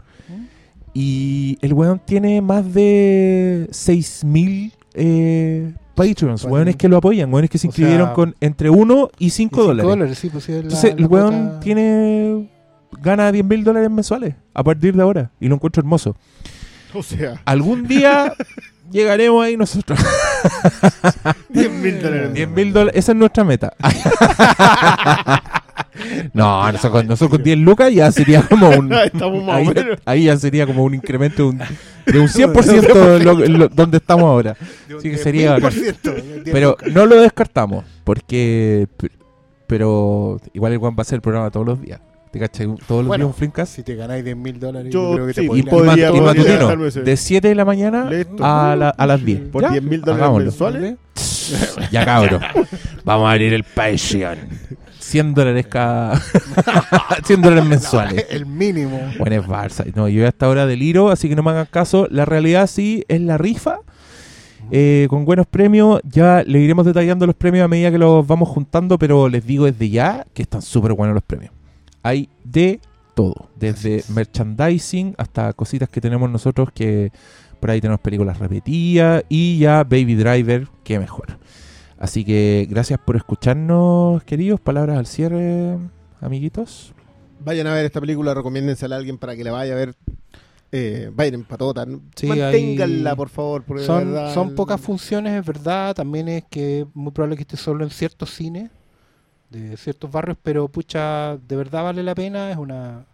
Y 0.94 1.58
el 1.62 1.72
weón 1.72 2.00
tiene 2.04 2.40
más 2.42 2.72
de 2.74 3.66
6.000 3.70 4.72
eh, 4.94 5.72
Patreons, 5.94 6.42
Patreon. 6.42 6.52
weones 6.52 6.76
que 6.76 6.88
lo 6.88 6.98
apoyan, 6.98 7.32
weones 7.32 7.48
que 7.50 7.58
se 7.58 7.66
O 7.66 7.68
inscribieron 7.68 8.08
sea, 8.08 8.14
con 8.14 8.34
entre 8.40 8.68
1 8.70 9.10
y 9.18 9.30
5 9.30 9.60
Y 9.62 9.64
cinco 9.64 9.64
dólares. 9.64 10.18
sí, 10.18 10.28
pues 10.28 10.44
sí, 10.44 10.52
es 10.52 10.56
la- 10.58 10.62
Entonces, 10.64 10.94
el 10.98 11.06
weón 11.06 11.30
cuota- 11.46 11.60
tiene. 11.60 12.48
gana 13.02 13.32
10 13.32 13.44
mil 13.44 13.64
dólares 13.64 13.90
mensuales 13.90 14.34
a 14.52 14.62
partir 14.62 14.94
de 14.94 15.02
ahora. 15.02 15.30
Y 15.40 15.48
lo 15.48 15.54
encuentro 15.54 15.80
hermoso. 15.80 16.14
O 16.94 17.02
sea, 17.02 17.40
Algún 17.46 17.86
día 17.88 18.34
llegaremos 18.90 19.42
ahí 19.44 19.56
nosotros. 19.56 19.98
10 21.48 21.70
mil 21.72 22.02
dólares. 22.02 22.34
10 22.34 22.48
mil 22.50 22.72
dólares, 22.72 22.98
esa 22.98 23.12
es 23.12 23.18
nuestra 23.18 23.44
meta. 23.44 23.72
no, 26.34 26.70
nosotros, 26.72 26.92
con- 26.92 27.06
nosotros 27.06 27.30
con 27.38 27.42
10 27.42 27.58
lucas 27.58 27.92
ya 27.92 28.10
sería 28.12 28.42
como 28.42 28.68
un. 28.70 28.92
Estamos 29.04 29.44
más 29.44 29.56
ahí, 29.56 29.68
o 29.68 29.74
menos. 29.74 29.98
ahí 30.04 30.24
ya 30.24 30.36
sería 30.36 30.66
como 30.66 30.84
un 30.84 30.94
incremento 30.94 31.42
de 31.44 31.48
un, 31.50 31.58
de 31.58 32.18
un 32.18 32.28
100% 32.28 33.20
lo- 33.22 33.34
lo- 33.34 33.68
donde 33.68 33.96
estamos 33.98 34.24
ahora. 34.24 34.56
Sí 35.00 35.10
que 35.10 35.18
sería 35.18 35.52
bacán. 35.52 35.72
10%, 35.72 36.42
Pero 36.44 36.76
no 36.92 37.06
lo 37.06 37.20
descartamos, 37.20 37.84
porque. 38.04 38.86
Pero 39.66 40.38
igual 40.52 40.72
el 40.72 40.78
Juan 40.78 40.92
va 40.92 40.98
a 40.98 41.02
hacer 41.02 41.16
el 41.16 41.22
programa 41.22 41.50
todos 41.50 41.66
los 41.66 41.80
días. 41.80 42.00
¿Te 42.30 42.38
cachai? 42.38 42.66
Todos 42.88 43.00
los 43.02 43.08
Bueno, 43.08 43.24
días 43.26 43.34
un 43.34 43.38
Flimcast. 43.38 43.74
Si 43.76 43.82
te 43.82 43.94
ganáis 43.94 44.24
10 44.24 44.36
mil 44.38 44.58
dólares, 44.58 44.90
Yo- 44.92 45.10
yo, 45.10 45.14
creo 45.14 45.26
que 45.26 45.34
sí, 45.34 45.40
te 45.40 45.44
Y, 45.58 45.62
podría- 45.62 46.08
y 46.08 46.10
podría- 46.10 46.10
mat- 46.10 46.36
y 46.36 46.38
podría 46.40 46.66
matutino, 46.66 47.04
de 47.04 47.16
7 47.18 47.48
de 47.48 47.54
la 47.54 47.64
mañana 47.66 48.10
Listo. 48.10 48.36
a, 48.44 48.74
la- 48.74 48.88
a 48.90 49.06
las 49.06 49.22
10. 49.24 49.40
Por 49.50 49.62
¿Ya? 49.62 49.68
10 49.70 49.82
mil 49.82 50.00
dólares 50.00 50.22
Hagámoslo. 50.22 50.44
mensuales. 50.46 50.94
Ya 51.90 52.04
cabro. 52.06 52.40
Vamos 53.04 53.28
a 53.28 53.32
abrir 53.32 53.52
el 53.52 53.64
Patreon. 53.64 54.38
100 55.12 55.34
dólares 55.34 55.66
cada. 55.66 56.18
100 57.24 57.42
dólares 57.42 57.66
mensuales. 57.66 58.26
El 58.30 58.46
mínimo. 58.46 58.98
Bueno, 59.18 59.36
es 59.36 59.46
Barça. 59.46 59.84
No, 59.94 60.08
yo 60.08 60.26
hasta 60.26 60.46
ahora 60.46 60.64
deliro, 60.66 61.10
así 61.10 61.28
que 61.28 61.36
no 61.36 61.42
me 61.42 61.50
hagan 61.50 61.66
caso. 61.70 62.08
La 62.10 62.24
realidad 62.24 62.66
sí 62.66 63.04
es 63.08 63.20
la 63.20 63.36
rifa. 63.36 63.80
eh, 64.70 65.06
con 65.10 65.24
buenos 65.26 65.46
premios. 65.46 66.00
Ya 66.04 66.42
le 66.46 66.60
iremos 66.60 66.86
detallando 66.86 67.26
los 67.26 67.34
premios 67.36 67.64
a 67.64 67.68
medida 67.68 67.90
que 67.90 67.98
los 67.98 68.26
vamos 68.26 68.48
juntando, 68.48 68.98
pero 68.98 69.28
les 69.28 69.44
digo 69.46 69.66
desde 69.66 69.90
ya 69.90 70.24
que 70.32 70.42
están 70.42 70.62
súper 70.62 70.94
buenos 70.94 71.12
los 71.14 71.22
premios. 71.24 71.52
Hay 72.02 72.28
de 72.44 72.80
todo, 73.14 73.50
desde 73.56 74.02
merchandising 74.08 75.14
hasta 75.18 75.52
cositas 75.52 75.88
que 75.90 76.00
tenemos 76.00 76.30
nosotros 76.30 76.70
que 76.74 77.12
por 77.60 77.70
ahí 77.70 77.80
tenemos 77.80 78.00
películas 78.00 78.38
repetidas 78.38 79.24
y 79.28 79.58
ya 79.58 79.84
Baby 79.84 80.14
Driver, 80.14 80.68
que 80.82 80.98
mejor. 80.98 81.38
Así 82.02 82.24
que 82.24 82.66
gracias 82.68 82.98
por 82.98 83.14
escucharnos, 83.14 84.24
queridos. 84.24 84.60
Palabras 84.60 84.98
al 84.98 85.06
cierre, 85.06 85.78
amiguitos. 86.20 86.92
Vayan 87.44 87.68
a 87.68 87.74
ver 87.74 87.84
esta 87.86 88.00
película, 88.00 88.34
recomiéndensela 88.34 88.96
a 88.96 88.98
alguien 88.98 89.18
para 89.18 89.36
que 89.36 89.44
la 89.44 89.52
vaya 89.52 89.74
a 89.74 89.76
ver. 89.76 89.94
Eh, 90.72 91.12
vayan 91.14 91.44
patota. 91.44 91.86
Sí, 92.16 92.26
Manténganla, 92.26 93.10
hay- 93.10 93.16
por 93.16 93.28
favor. 93.28 93.62
porque 93.62 93.82
de 93.82 93.86
Son, 93.86 94.12
verdad, 94.12 94.34
son 94.34 94.54
pocas 94.56 94.80
funciones, 94.80 95.38
es 95.38 95.46
verdad. 95.46 95.94
También 95.94 96.26
es 96.28 96.42
que 96.50 96.80
es 96.80 96.86
muy 96.92 97.12
probable 97.12 97.36
que 97.36 97.42
esté 97.42 97.56
solo 97.56 97.84
en 97.84 97.90
ciertos 97.90 98.30
cines 98.34 98.68
de 99.50 99.76
ciertos 99.76 100.10
barrios, 100.10 100.36
pero 100.42 100.66
pucha, 100.66 101.36
de 101.36 101.54
verdad 101.56 101.84
vale 101.84 102.02
la 102.02 102.16
pena. 102.16 102.50
Es 102.50 102.56
una. 102.56 103.04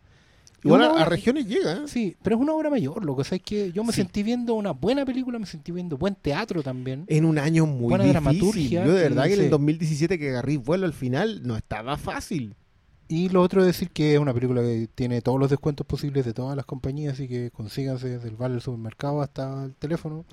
Igual 0.64 0.82
es 0.82 1.02
a, 1.02 1.04
regiones 1.04 1.46
llega. 1.46 1.72
¿eh? 1.74 1.80
Sí, 1.86 2.16
pero 2.22 2.36
es 2.36 2.42
una 2.42 2.52
obra 2.52 2.68
mayor, 2.70 3.04
loco. 3.04 3.20
O 3.20 3.24
sea, 3.24 3.36
es 3.36 3.42
que 3.42 3.70
yo 3.72 3.84
me 3.84 3.92
Sí. 3.92 4.02
sentí 4.02 4.22
viendo 4.22 4.54
una 4.54 4.72
buena 4.72 5.04
película, 5.06 5.38
me 5.38 5.46
sentí 5.46 5.70
viendo 5.72 5.96
buen 5.96 6.14
teatro 6.16 6.62
también. 6.62 7.04
En 7.06 7.24
un 7.24 7.38
año 7.38 7.64
muy 7.66 7.90
Buena 7.90 8.04
difícil. 8.04 8.12
dramaturgia 8.12 8.84
Yo 8.86 8.92
de 8.94 9.02
verdad 9.02 9.24
que 9.26 9.34
en 9.34 9.38
el 9.40 9.44
sí. 9.46 9.50
2017 9.50 10.18
que 10.18 10.30
agarré 10.30 10.56
vuelo 10.56 10.86
al 10.86 10.92
final 10.92 11.42
no 11.46 11.56
estaba 11.56 11.96
fácil. 11.96 12.54
Y 13.10 13.28
lo 13.30 13.40
otro 13.40 13.60
es 13.62 13.66
decir 13.68 13.90
que 13.90 14.14
es 14.14 14.18
una 14.20 14.34
película 14.34 14.60
que 14.60 14.88
tiene 14.94 15.22
todos 15.22 15.38
los 15.40 15.48
descuentos 15.48 15.86
posibles 15.86 16.26
de 16.26 16.34
todas 16.34 16.54
las 16.56 16.66
compañías, 16.66 17.14
así 17.14 17.26
que 17.26 17.50
consíganse 17.50 18.08
desde 18.08 18.28
el 18.28 18.36
bar 18.36 18.50
del 18.50 18.60
supermercado 18.60 19.22
hasta 19.22 19.64
el 19.64 19.74
teléfono. 19.76 20.26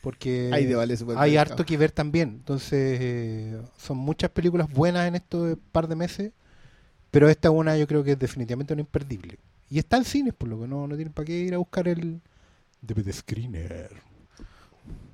porque 0.00 0.50
Hay 0.52 0.64
de 0.66 0.74
vale 0.74 0.96
hay 1.16 1.36
harto 1.36 1.64
que 1.66 1.76
ver 1.76 1.92
también. 1.92 2.30
Entonces, 2.30 2.98
eh, 3.00 3.60
son 3.76 3.98
muchas 3.98 4.30
películas 4.30 4.72
buenas 4.72 5.06
en 5.06 5.14
estos 5.14 5.56
par 5.70 5.86
de 5.86 5.94
meses, 5.96 6.32
pero 7.10 7.28
esta 7.28 7.50
una 7.50 7.76
yo 7.76 7.86
creo 7.86 8.02
que 8.02 8.12
es 8.12 8.18
definitivamente 8.18 8.72
una 8.72 8.80
imperdible. 8.80 9.38
Y 9.70 9.78
está 9.78 9.96
en 9.96 10.04
cines, 10.04 10.34
por 10.34 10.48
lo 10.48 10.60
que 10.60 10.66
no, 10.66 10.86
no 10.86 10.96
tienen 10.96 11.12
para 11.14 11.26
qué 11.26 11.38
ir 11.38 11.54
a 11.54 11.58
buscar 11.58 11.86
el 11.88 12.20
DVD 12.82 13.12
screener. 13.12 13.90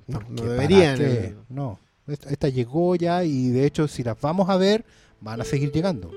No, 0.07 0.19
no 0.29 0.35
¿para 0.35 0.51
deberían. 0.53 0.97
eh. 1.01 1.35
No, 1.49 1.79
esta, 2.07 2.29
esta 2.29 2.49
llegó 2.49 2.95
ya 2.95 3.23
y 3.23 3.49
de 3.49 3.65
hecho 3.65 3.87
si 3.87 4.03
las 4.03 4.19
vamos 4.19 4.49
a 4.49 4.57
ver, 4.57 4.83
van 5.21 5.39
a 5.41 5.43
seguir 5.43 5.71
llegando. 5.71 6.11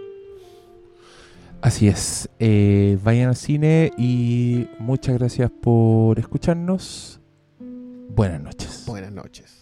Así 1.61 1.89
es. 1.89 2.31
Eh, 2.39 2.99
vayan 3.03 3.29
al 3.29 3.37
cine 3.37 3.93
y 3.99 4.67
muchas 4.79 5.19
gracias 5.19 5.51
por 5.51 6.19
escucharnos. 6.19 7.21
Buenas 8.09 8.41
noches. 8.41 8.85
Buenas 8.87 9.12
noches. 9.12 9.60